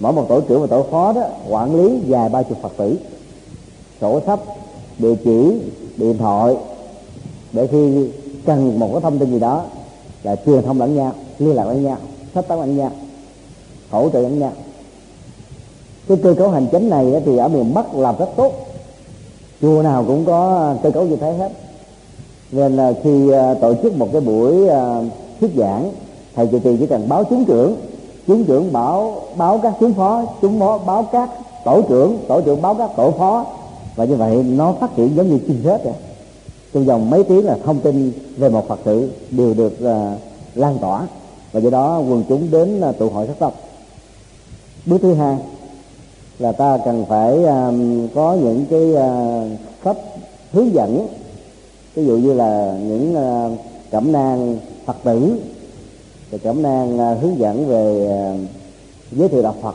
Mỗi 0.00 0.12
một 0.12 0.26
tổ 0.28 0.40
trưởng 0.40 0.60
và 0.60 0.66
tổ 0.66 0.82
phó 0.90 1.12
đó 1.12 1.22
quản 1.48 1.74
lý 1.74 1.98
vài 2.08 2.28
ba 2.28 2.42
chục 2.42 2.58
phật 2.62 2.72
tử 2.76 2.98
sổ 4.00 4.20
sách, 4.26 4.40
địa 4.98 5.14
chỉ, 5.24 5.60
điện 5.96 6.18
thoại, 6.18 6.56
để 7.52 7.66
khi 7.66 8.08
cần 8.46 8.78
một 8.78 8.88
cái 8.92 9.00
thông 9.00 9.18
tin 9.18 9.30
gì 9.30 9.38
đó 9.38 9.64
là 10.22 10.36
truyền 10.46 10.62
thông 10.62 10.78
lẫn 10.78 10.96
nhau, 10.96 11.12
liên 11.38 11.54
lạc 11.54 11.64
lẫn 11.64 11.84
nhau, 11.84 11.96
sách 12.34 12.48
tán 12.48 12.60
lẫn 12.60 12.76
nhau, 12.76 12.90
hỗ 13.90 14.10
trợ 14.10 14.20
lẫn 14.20 14.38
nhau. 14.38 14.52
Cái 16.08 16.16
cơ 16.22 16.34
cấu 16.34 16.50
hành 16.50 16.66
chính 16.72 16.90
này 16.90 17.22
thì 17.24 17.36
ở 17.36 17.48
miền 17.48 17.74
bắc 17.74 17.94
làm 17.94 18.14
rất 18.18 18.28
tốt 18.36 18.71
chùa 19.62 19.82
nào 19.82 20.04
cũng 20.06 20.24
có 20.24 20.56
à, 20.56 20.80
cơ 20.82 20.90
cấu 20.90 21.04
như 21.04 21.16
thế 21.16 21.32
hết. 21.32 21.52
Nên 22.52 22.76
là 22.76 22.92
khi 23.02 23.30
à, 23.30 23.54
tổ 23.54 23.74
chức 23.82 23.96
một 23.96 24.08
cái 24.12 24.20
buổi 24.20 24.68
à, 24.68 25.02
thuyết 25.40 25.50
giảng 25.56 25.90
thầy 26.34 26.46
trụ 26.46 26.58
trì 26.58 26.76
chỉ 26.76 26.86
cần 26.86 27.08
báo 27.08 27.24
chúng 27.30 27.44
trưởng. 27.44 27.76
Chúng 28.26 28.44
trưởng 28.44 28.72
báo 28.72 29.22
báo 29.36 29.60
các 29.62 29.74
chúng 29.80 29.94
phó 29.94 30.24
chúng 30.42 30.60
phó 30.60 30.78
báo 30.78 31.08
các 31.12 31.30
tổ 31.64 31.82
trưởng 31.88 32.18
tổ 32.28 32.40
trưởng 32.40 32.62
báo 32.62 32.74
các 32.74 32.90
tổ 32.96 33.10
phó. 33.10 33.46
Và 33.96 34.04
như 34.04 34.16
vậy 34.16 34.42
nó 34.42 34.72
phát 34.80 34.96
triển 34.96 35.16
giống 35.16 35.28
như 35.28 35.38
chim 35.38 35.60
rết 35.64 35.84
rồi 35.84 35.94
trong 36.74 36.84
vòng 36.84 37.10
mấy 37.10 37.24
tiếng 37.24 37.46
là 37.46 37.56
thông 37.64 37.80
tin 37.80 38.12
về 38.36 38.48
một 38.48 38.68
phật 38.68 38.78
tử 38.84 39.10
đều 39.30 39.54
được 39.54 39.72
uh, 39.84 40.18
lan 40.54 40.78
tỏa. 40.80 41.06
Và 41.52 41.60
do 41.60 41.70
đó 41.70 41.98
quần 41.98 42.24
chúng 42.28 42.50
đến 42.50 42.80
uh, 42.88 42.98
tụ 42.98 43.08
hội 43.08 43.26
sắc 43.26 43.38
tộc 43.38 43.54
bước 44.86 44.98
thứ 45.02 45.14
hai 45.14 45.36
là 46.42 46.52
ta 46.52 46.78
cần 46.84 47.04
phải 47.08 47.44
um, 47.44 48.08
có 48.14 48.34
những 48.34 48.64
cái 48.70 48.96
à, 48.96 49.42
uh, 49.44 49.58
sách 49.84 49.96
hướng 50.52 50.74
dẫn. 50.74 51.06
Ví 51.94 52.06
dụ 52.06 52.16
như 52.16 52.32
là 52.34 52.78
những 52.82 53.16
uh, 53.16 53.58
cẩm 53.90 54.12
nang 54.12 54.58
phật 54.86 54.96
tử 55.04 55.40
rồi 56.30 56.38
cẩm 56.38 56.62
nang 56.62 56.94
uh, 56.94 57.22
hướng 57.22 57.38
dẫn 57.38 57.66
về 57.66 58.08
uh, 58.34 58.40
giới 59.12 59.28
thiệu 59.28 59.42
đạo 59.42 59.54
phật. 59.62 59.74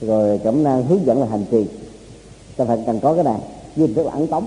Rồi 0.00 0.40
cẩm 0.44 0.62
nang 0.62 0.86
hướng 0.86 1.06
dẫn 1.06 1.20
là 1.20 1.26
hành 1.26 1.44
trì. 1.50 1.66
Ta 2.56 2.64
phải 2.64 2.78
cần 2.86 3.00
có 3.00 3.14
cái 3.14 3.24
này 3.24 3.38
như 3.76 3.86
rất 3.86 4.06
là 4.06 4.12
ấn 4.12 4.26
tống. 4.26 4.46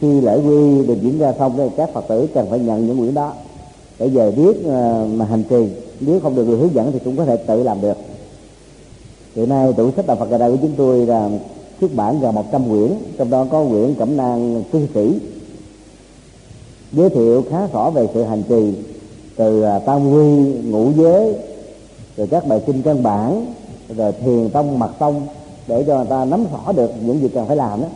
Khi 0.00 0.20
lễ 0.20 0.38
quy 0.46 0.86
được 0.86 0.96
diễn 1.02 1.18
ra 1.18 1.32
xong 1.38 1.52
thì 1.56 1.64
các 1.76 1.92
phật 1.92 2.04
tử 2.08 2.28
cần 2.34 2.46
phải 2.50 2.58
nhận 2.58 2.86
những 2.86 2.98
quyển 2.98 3.14
đó 3.14 3.32
để 3.98 4.08
về 4.08 4.30
biết 4.30 4.56
uh, 4.60 5.08
mà 5.10 5.24
hành 5.24 5.42
trì. 5.50 5.66
Nếu 6.00 6.20
không 6.20 6.34
được 6.34 6.44
người 6.44 6.58
hướng 6.58 6.74
dẫn 6.74 6.92
thì 6.92 6.98
cũng 7.04 7.16
có 7.16 7.24
thể 7.24 7.36
tự 7.36 7.62
làm 7.62 7.80
được 7.80 7.96
hiện 9.34 9.48
nay 9.48 9.72
tủ 9.72 9.90
sách 9.96 10.06
đạo 10.06 10.16
Phật 10.16 10.38
Đà 10.38 10.48
của 10.48 10.56
chúng 10.62 10.72
tôi 10.76 11.06
là 11.06 11.30
xuất 11.80 11.94
bản 11.94 12.20
gần 12.20 12.34
100 12.34 12.68
quyển, 12.68 12.92
trong 13.18 13.30
đó 13.30 13.46
có 13.50 13.64
quyển 13.64 13.94
cẩm 13.94 14.16
nang 14.16 14.62
cư 14.72 14.86
sĩ. 14.94 15.18
Giới 16.92 17.10
thiệu 17.10 17.44
khá 17.50 17.66
rõ 17.72 17.90
về 17.90 18.08
sự 18.14 18.22
hành 18.22 18.42
trì 18.48 18.74
từ 19.36 19.62
à, 19.62 19.78
tam 19.78 20.10
quy, 20.10 20.26
ngũ 20.64 20.92
giới, 20.96 21.34
rồi 22.16 22.26
các 22.26 22.46
bài 22.46 22.62
kinh 22.66 22.82
căn 22.82 23.02
bản, 23.02 23.54
rồi 23.96 24.12
thiền 24.12 24.50
tông 24.50 24.78
mật 24.78 24.90
tông, 24.98 25.26
để 25.66 25.84
cho 25.86 25.96
người 25.96 26.06
ta 26.06 26.24
nắm 26.24 26.46
rõ 26.52 26.72
được 26.72 26.90
những 27.04 27.20
việc 27.20 27.34
cần 27.34 27.46
phải 27.46 27.56
làm 27.56 27.82
đó. 27.82 27.88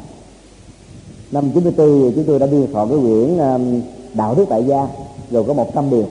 Năm 1.30 1.50
94 1.54 2.12
chúng 2.14 2.24
tôi 2.24 2.38
đã 2.38 2.46
biên 2.46 2.66
soạn 2.72 2.88
cái 2.88 2.98
quyển 2.98 3.38
à, 3.38 3.58
đạo 4.14 4.34
đức 4.34 4.44
tại 4.48 4.64
gia 4.64 4.88
rồi 5.30 5.44
có 5.44 5.52
100 5.52 5.90
điều. 5.90 6.04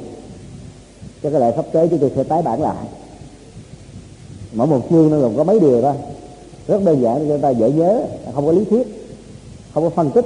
Cho 1.24 1.30
cái 1.30 1.40
lại 1.40 1.54
sắp 1.56 1.66
tới 1.72 1.88
chúng 1.88 2.00
tôi 2.00 2.12
sẽ 2.16 2.24
tái 2.24 2.42
bản 2.42 2.62
lại 2.62 2.76
mỗi 4.58 4.68
một 4.68 4.80
chương 4.90 5.12
nó 5.12 5.20
gồm 5.20 5.38
có 5.38 5.44
mấy 5.44 5.60
điều 5.60 5.82
thôi 5.82 5.94
rất 6.68 6.84
đơn 6.84 7.02
giản 7.02 7.16
để 7.16 7.26
cho 7.26 7.30
người 7.30 7.42
ta 7.42 7.50
dễ 7.50 7.72
nhớ, 7.72 8.02
không 8.36 8.46
có 8.46 8.52
lý 8.52 8.66
thuyết, 8.66 9.14
không 9.74 9.84
có 9.84 9.90
phân 9.90 10.12
tích. 10.12 10.26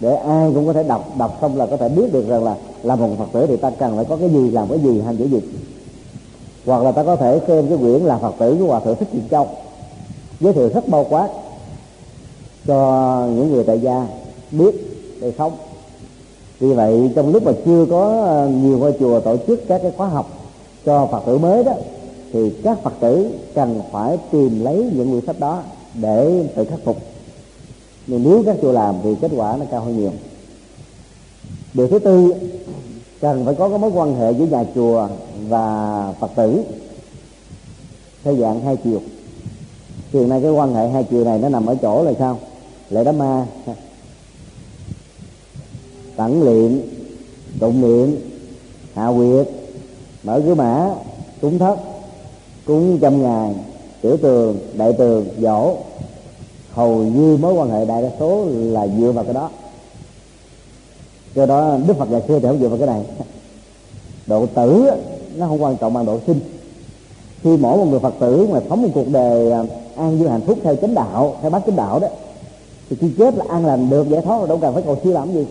Để 0.00 0.16
ai 0.16 0.50
cũng 0.54 0.66
có 0.66 0.72
thể 0.72 0.82
đọc 0.82 1.16
đọc 1.18 1.38
xong 1.40 1.56
là 1.56 1.66
có 1.66 1.76
thể 1.76 1.88
biết 1.88 2.12
được 2.12 2.28
rằng 2.28 2.44
là 2.44 2.56
làm 2.82 3.00
một 3.00 3.08
phật 3.18 3.24
tử 3.32 3.46
thì 3.46 3.56
ta 3.56 3.70
cần 3.70 3.96
phải 3.96 4.04
có 4.04 4.16
cái 4.16 4.30
gì, 4.30 4.50
làm 4.50 4.68
cái 4.68 4.78
gì, 4.78 5.00
hành 5.00 5.16
cái 5.16 5.28
gì. 5.28 5.40
Hoặc 6.66 6.82
là 6.82 6.92
ta 6.92 7.02
có 7.02 7.16
thể 7.16 7.40
xem 7.46 7.68
cái 7.68 7.78
quyển 7.78 8.02
là 8.02 8.18
phật 8.18 8.34
tử 8.38 8.56
của 8.58 8.66
hòa 8.66 8.80
thượng 8.80 8.96
thích 8.96 9.08
thiện 9.12 9.22
châu, 9.30 9.48
giới 10.40 10.52
thiệu 10.52 10.68
rất 10.74 10.88
bao 10.88 11.06
quát 11.10 11.28
cho 12.66 13.18
những 13.26 13.52
người 13.52 13.64
tại 13.64 13.80
gia 13.80 14.06
biết 14.50 14.74
để 15.20 15.32
sống. 15.38 15.52
Vì 16.60 16.72
vậy, 16.72 17.10
trong 17.16 17.32
lúc 17.32 17.42
mà 17.42 17.52
chưa 17.66 17.86
có 17.90 18.26
nhiều 18.62 18.78
ngôi 18.78 18.94
chùa 19.00 19.20
tổ 19.20 19.36
chức 19.46 19.68
các 19.68 19.82
cái 19.82 19.92
khóa 19.96 20.08
học 20.08 20.26
cho 20.86 21.06
phật 21.06 21.20
tử 21.26 21.38
mới 21.38 21.64
đó 21.64 21.72
thì 22.34 22.50
các 22.62 22.82
phật 22.82 22.92
tử 23.00 23.30
cần 23.54 23.80
phải 23.92 24.18
tìm 24.32 24.64
lấy 24.64 24.90
những 24.94 25.10
quyển 25.10 25.26
sách 25.26 25.40
đó 25.40 25.62
để 25.94 26.48
tự 26.54 26.64
khắc 26.64 26.78
phục. 26.84 26.96
Nhưng 28.06 28.22
nếu 28.24 28.42
các 28.46 28.56
chùa 28.62 28.72
làm 28.72 28.94
thì 29.02 29.14
kết 29.20 29.30
quả 29.36 29.56
nó 29.56 29.64
cao 29.70 29.80
hơn 29.80 29.96
nhiều. 29.96 30.12
Điều 31.74 31.88
thứ 31.88 31.98
tư, 31.98 32.34
cần 33.20 33.44
phải 33.44 33.54
có 33.54 33.68
cái 33.68 33.78
mối 33.78 33.90
quan 33.94 34.16
hệ 34.16 34.32
giữa 34.32 34.46
nhà 34.46 34.64
chùa 34.74 35.08
và 35.48 36.12
phật 36.20 36.30
tử 36.36 36.62
theo 38.24 38.36
dạng 38.36 38.60
hai 38.60 38.76
chiều. 38.76 39.00
Hiện 40.12 40.28
nay 40.28 40.40
cái 40.42 40.50
quan 40.50 40.74
hệ 40.74 40.88
hai 40.88 41.04
chiều 41.04 41.24
này 41.24 41.38
nó 41.38 41.48
nằm 41.48 41.66
ở 41.66 41.76
chỗ 41.82 42.02
là 42.02 42.12
sao? 42.18 42.38
Lễ 42.90 43.04
đám 43.04 43.18
ma. 43.18 43.46
Tẩn 46.16 46.42
luyện, 46.42 46.80
tụng 47.60 47.80
niệm, 47.80 48.16
hạ 48.94 49.12
quyệt 49.16 49.48
mở 50.22 50.42
cửa 50.44 50.54
mã 50.54 50.94
cúng 51.40 51.58
thất 51.58 51.93
cúng 52.66 52.98
trăm 53.00 53.22
ngày, 53.22 53.54
tiểu 54.02 54.16
tường, 54.16 54.58
đại 54.74 54.92
tường, 54.92 55.26
dỗ. 55.38 55.76
Hầu 56.72 56.96
như 56.96 57.36
mối 57.36 57.54
quan 57.54 57.70
hệ 57.70 57.84
đại 57.84 58.02
đa 58.02 58.08
số 58.18 58.46
là 58.48 58.86
dựa 58.98 59.12
vào 59.12 59.24
cái 59.24 59.34
đó. 59.34 59.50
Do 61.34 61.46
đó, 61.46 61.76
đức 61.86 61.96
phật 61.96 62.10
ngày 62.10 62.22
xưa 62.28 62.38
thì 62.38 62.48
không 62.48 62.58
dựa 62.60 62.68
vào 62.68 62.78
cái 62.78 62.86
này. 62.86 63.02
Độ 64.26 64.46
tử 64.46 64.90
nó 65.36 65.46
không 65.46 65.62
quan 65.62 65.76
trọng 65.76 65.94
bằng 65.94 66.06
độ 66.06 66.18
sinh. 66.26 66.40
Khi 67.42 67.56
mỗi 67.56 67.78
một 67.78 67.86
người 67.90 68.00
phật 68.00 68.14
tử 68.20 68.46
mà 68.52 68.60
sống 68.68 68.82
một 68.82 68.88
cuộc 68.94 69.08
đời 69.08 69.52
à, 69.52 69.64
an 69.96 70.18
vui 70.18 70.28
hạnh 70.28 70.40
phúc 70.40 70.58
theo 70.62 70.76
chánh 70.76 70.94
đạo, 70.94 71.36
theo 71.42 71.50
bát 71.50 71.62
chánh 71.66 71.76
đạo 71.76 71.98
đó, 71.98 72.08
thì 72.90 72.96
khi 73.00 73.10
chết 73.18 73.34
là 73.34 73.44
an 73.48 73.66
lành 73.66 73.90
được, 73.90 74.08
giải 74.08 74.22
thoát 74.22 74.38
rồi 74.38 74.48
đâu 74.48 74.58
cần 74.58 74.74
phải 74.74 74.82
cầu 74.82 74.98
siêu 75.04 75.12
làm 75.12 75.32
gì. 75.32 75.46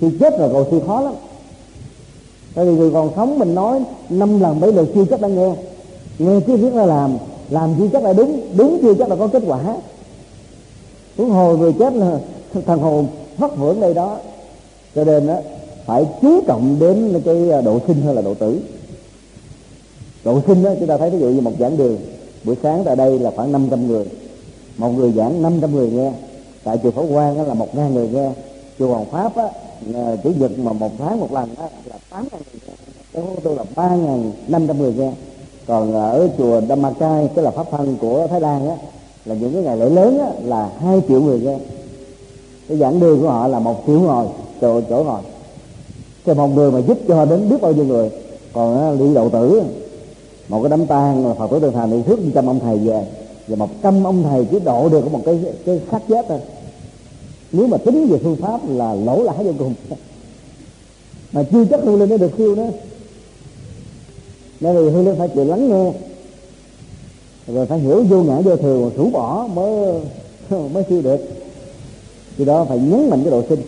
Khi 0.00 0.06
chết 0.20 0.38
rồi 0.38 0.48
cầu 0.52 0.66
siêu 0.70 0.80
khó 0.86 1.00
lắm 1.00 1.14
tại 2.56 2.64
vì 2.64 2.76
người 2.76 2.90
còn 2.90 3.10
sống 3.16 3.38
mình 3.38 3.54
nói 3.54 3.80
năm 4.08 4.40
lần 4.40 4.60
bảy 4.60 4.72
lượt 4.72 4.88
chưa 4.94 5.04
chắc 5.10 5.20
đã 5.20 5.28
nghe. 5.28 5.52
Nghe 6.18 6.40
chưa 6.46 6.56
biết 6.56 6.74
là 6.74 6.86
làm 6.86 7.16
làm 7.50 7.74
chưa 7.78 7.88
chắc 7.92 8.02
là 8.02 8.12
đúng 8.12 8.40
đúng 8.56 8.78
chưa 8.82 8.94
chắc 8.94 9.08
là 9.08 9.16
có 9.16 9.26
kết 9.26 9.42
quả. 9.46 9.60
Huống 11.16 11.30
hồ 11.30 11.56
người 11.56 11.72
chết 11.72 11.94
là 11.94 12.18
thằng 12.66 12.78
hồn 12.78 13.06
vất 13.38 13.56
vưởng 13.56 13.80
đây 13.80 13.94
đó. 13.94 14.18
Cho 14.94 15.04
nên 15.04 15.26
đó 15.26 15.36
phải 15.86 16.06
chú 16.22 16.40
trọng 16.46 16.76
đến 16.80 17.20
cái 17.24 17.62
độ 17.64 17.78
sinh 17.86 18.02
hơn 18.02 18.16
là 18.16 18.22
độ 18.22 18.34
tử. 18.34 18.60
Độ 20.24 20.40
sinh 20.46 20.62
đó 20.62 20.70
chúng 20.78 20.88
ta 20.88 20.96
thấy 20.96 21.10
ví 21.10 21.18
dụ 21.18 21.28
như 21.28 21.40
một 21.40 21.52
giảng 21.58 21.76
đường. 21.76 21.96
Buổi 22.44 22.56
sáng 22.62 22.82
tại 22.84 22.96
đây 22.96 23.18
là 23.18 23.30
khoảng 23.36 23.52
500 23.52 23.88
người. 23.88 24.04
Một 24.76 24.90
người 24.96 25.12
giảng 25.12 25.42
500 25.42 25.74
người 25.74 25.90
nghe. 25.90 26.12
Tại 26.64 26.78
chùa 26.82 26.90
Phổ 26.90 27.06
Quang 27.06 27.48
là 27.48 27.54
một 27.54 27.74
ngàn 27.74 27.94
người 27.94 28.08
nghe. 28.08 28.30
Chùa 28.78 28.88
Hoàng 28.88 29.04
Pháp 29.10 29.36
á, 29.36 29.48
Ờ, 29.94 30.16
chủ 30.24 30.30
nhật 30.38 30.58
mà 30.58 30.72
một 30.72 30.90
tháng 30.98 31.20
một 31.20 31.32
lần 31.32 31.54
á, 31.58 31.68
là 31.84 31.96
tám 32.10 32.28
ngàn 32.32 32.42
người 32.52 32.60
cái 33.12 33.22
ô 33.22 33.40
tô 33.44 33.54
là 33.54 33.64
ba 33.76 33.96
ngàn 33.96 34.32
năm 34.48 34.66
trăm 34.66 34.78
người 34.78 34.94
nghe 34.94 35.12
còn 35.66 35.92
ờ, 35.92 36.10
ở 36.10 36.28
chùa 36.38 36.60
Dhammakai 36.68 37.28
tức 37.34 37.42
là 37.42 37.50
pháp 37.50 37.66
thân 37.70 37.96
của 38.00 38.26
Thái 38.26 38.40
Lan 38.40 38.68
á 38.68 38.76
là 39.24 39.34
những 39.34 39.52
cái 39.52 39.62
ngày 39.62 39.76
lễ 39.76 39.90
lớn 39.90 40.18
á, 40.18 40.30
là 40.44 40.70
hai 40.80 41.02
triệu 41.08 41.20
người 41.20 41.40
nghe. 41.40 41.58
Cái 42.68 42.78
giảng 42.78 43.00
đường 43.00 43.20
của 43.20 43.28
họ 43.28 43.46
là 43.48 43.58
một 43.58 43.82
triệu 43.86 44.00
ngồi 44.00 44.26
chỗ 44.60 44.80
chỗ 44.80 45.04
ngồi. 45.04 45.20
Cái 46.24 46.34
một 46.34 46.48
người 46.48 46.72
mà 46.72 46.78
giúp 46.78 46.98
cho 47.08 47.24
đến 47.24 47.48
biết 47.48 47.56
bao 47.62 47.72
nhiêu 47.72 47.84
người. 47.84 48.10
Còn 48.52 48.74
ờ, 48.74 48.90
á, 48.90 48.96
đi 48.98 49.14
đậu 49.14 49.28
tử 49.28 49.62
một 50.48 50.62
cái 50.62 50.70
đám 50.70 50.86
tang 50.86 51.26
là 51.26 51.34
phật 51.34 51.50
tử 51.50 51.60
đường 51.60 51.72
thành 51.72 51.90
thì 51.90 52.02
thước 52.02 52.18
trăm 52.34 52.46
ông 52.46 52.60
thầy 52.60 52.78
về 52.78 53.06
và 53.48 53.56
một 53.56 53.68
trăm 53.82 54.04
ông 54.04 54.22
thầy 54.22 54.46
chỉ 54.50 54.58
độ 54.60 54.88
được 54.88 55.12
một 55.12 55.20
cái 55.24 55.40
cái 55.66 55.80
khắc 55.90 56.02
chết 56.08 56.26
thôi 56.28 56.38
nếu 57.52 57.66
mà 57.66 57.76
tính 57.76 58.08
về 58.08 58.18
phương 58.22 58.36
pháp 58.36 58.60
là 58.68 58.94
lỗ 58.94 59.22
lã 59.22 59.32
vô 59.32 59.52
cùng. 59.58 59.74
Mà 61.32 61.42
chưa 61.52 61.64
chắc 61.64 61.80
hương 61.82 62.00
linh 62.00 62.10
nó 62.10 62.16
được 62.16 62.30
siêu 62.38 62.54
nữa. 62.54 62.70
Nên 64.60 64.76
vì 64.76 64.90
hương 64.90 65.06
linh 65.06 65.18
phải 65.18 65.28
chịu 65.28 65.44
lắng 65.44 65.68
nghe. 65.68 65.92
Rồi 67.46 67.66
phải 67.66 67.78
hiểu 67.78 68.04
vô 68.04 68.22
ngã 68.22 68.40
vô 68.40 68.56
thường 68.56 68.90
rũ 68.96 69.10
bỏ 69.10 69.48
mới 69.54 70.00
mới 70.72 70.84
siêu 70.88 71.02
được. 71.02 71.20
Thì 72.38 72.44
đó 72.44 72.64
phải 72.64 72.78
nhấn 72.78 73.10
mạnh 73.10 73.20
cái 73.22 73.30
độ 73.30 73.42
sinh. 73.48 73.62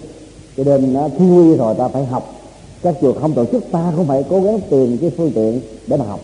Cho 0.57 0.65
nên 0.65 0.97
thi 1.19 1.25
quy 1.25 1.57
rồi 1.57 1.75
ta 1.75 1.89
phải 1.89 2.05
học. 2.05 2.35
Các 2.83 2.95
chùa 3.01 3.13
không 3.13 3.35
tổ 3.35 3.45
chức, 3.45 3.65
ta 3.71 3.93
không 3.97 4.07
phải 4.07 4.25
cố 4.31 4.41
gắng 4.41 4.61
tìm 4.71 4.99
cái 4.99 5.11
phương 5.17 5.33
tiện 5.35 5.61
để 5.87 5.97
mà 5.97 6.05
học. 6.05 6.21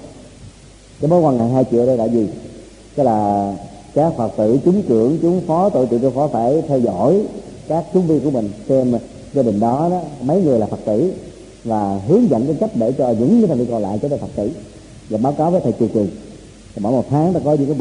Cái 1.01 1.11
mối 1.11 1.21
quan 1.21 1.39
hệ 1.39 1.49
hai 1.49 1.65
triệu 1.71 1.87
đây 1.87 1.97
là 1.97 2.05
gì? 2.09 2.29
Cái 2.97 3.07
là 3.07 3.53
các 3.95 4.13
phật 4.17 4.37
tử 4.37 4.59
chúng 4.65 4.83
trưởng 4.83 5.19
chúng 5.23 5.41
phó 5.47 5.69
tội 5.69 5.87
trưởng 5.87 6.15
phó 6.15 6.29
phải 6.29 6.63
theo 6.69 6.79
dõi 6.79 7.23
các 7.69 7.85
chúng 7.95 8.07
viên 8.07 8.21
của 8.21 8.31
mình 8.31 8.51
xem 8.69 8.93
gia 9.35 9.43
đình 9.43 9.61
đó 9.61 9.89
đó, 9.91 10.01
mấy 10.21 10.41
người 10.41 10.59
là 10.59 10.67
phật 10.67 10.81
tử 10.85 11.13
và 11.65 12.01
hướng 12.09 12.31
dẫn 12.31 12.47
cái 12.47 12.57
cách 12.61 12.71
để 12.75 12.93
cho 12.93 13.15
những 13.19 13.41
cái 13.41 13.49
thành 13.49 13.59
viên 13.59 13.71
còn 13.71 13.83
lại 13.83 13.99
trở 14.03 14.09
thành 14.09 14.19
phật 14.19 14.31
tử. 14.37 14.51
Và 15.11 15.19
báo 15.19 15.33
cáo 15.33 15.51
với 15.51 15.61
thầy 15.61 15.73
trụ 15.73 15.89
trì 15.95 16.07
mỗi 16.77 16.93
một 16.93 17.05
tháng 17.11 17.33
ta 17.33 17.41
có 17.45 17.53
những 17.53 17.67
cái 17.67 17.73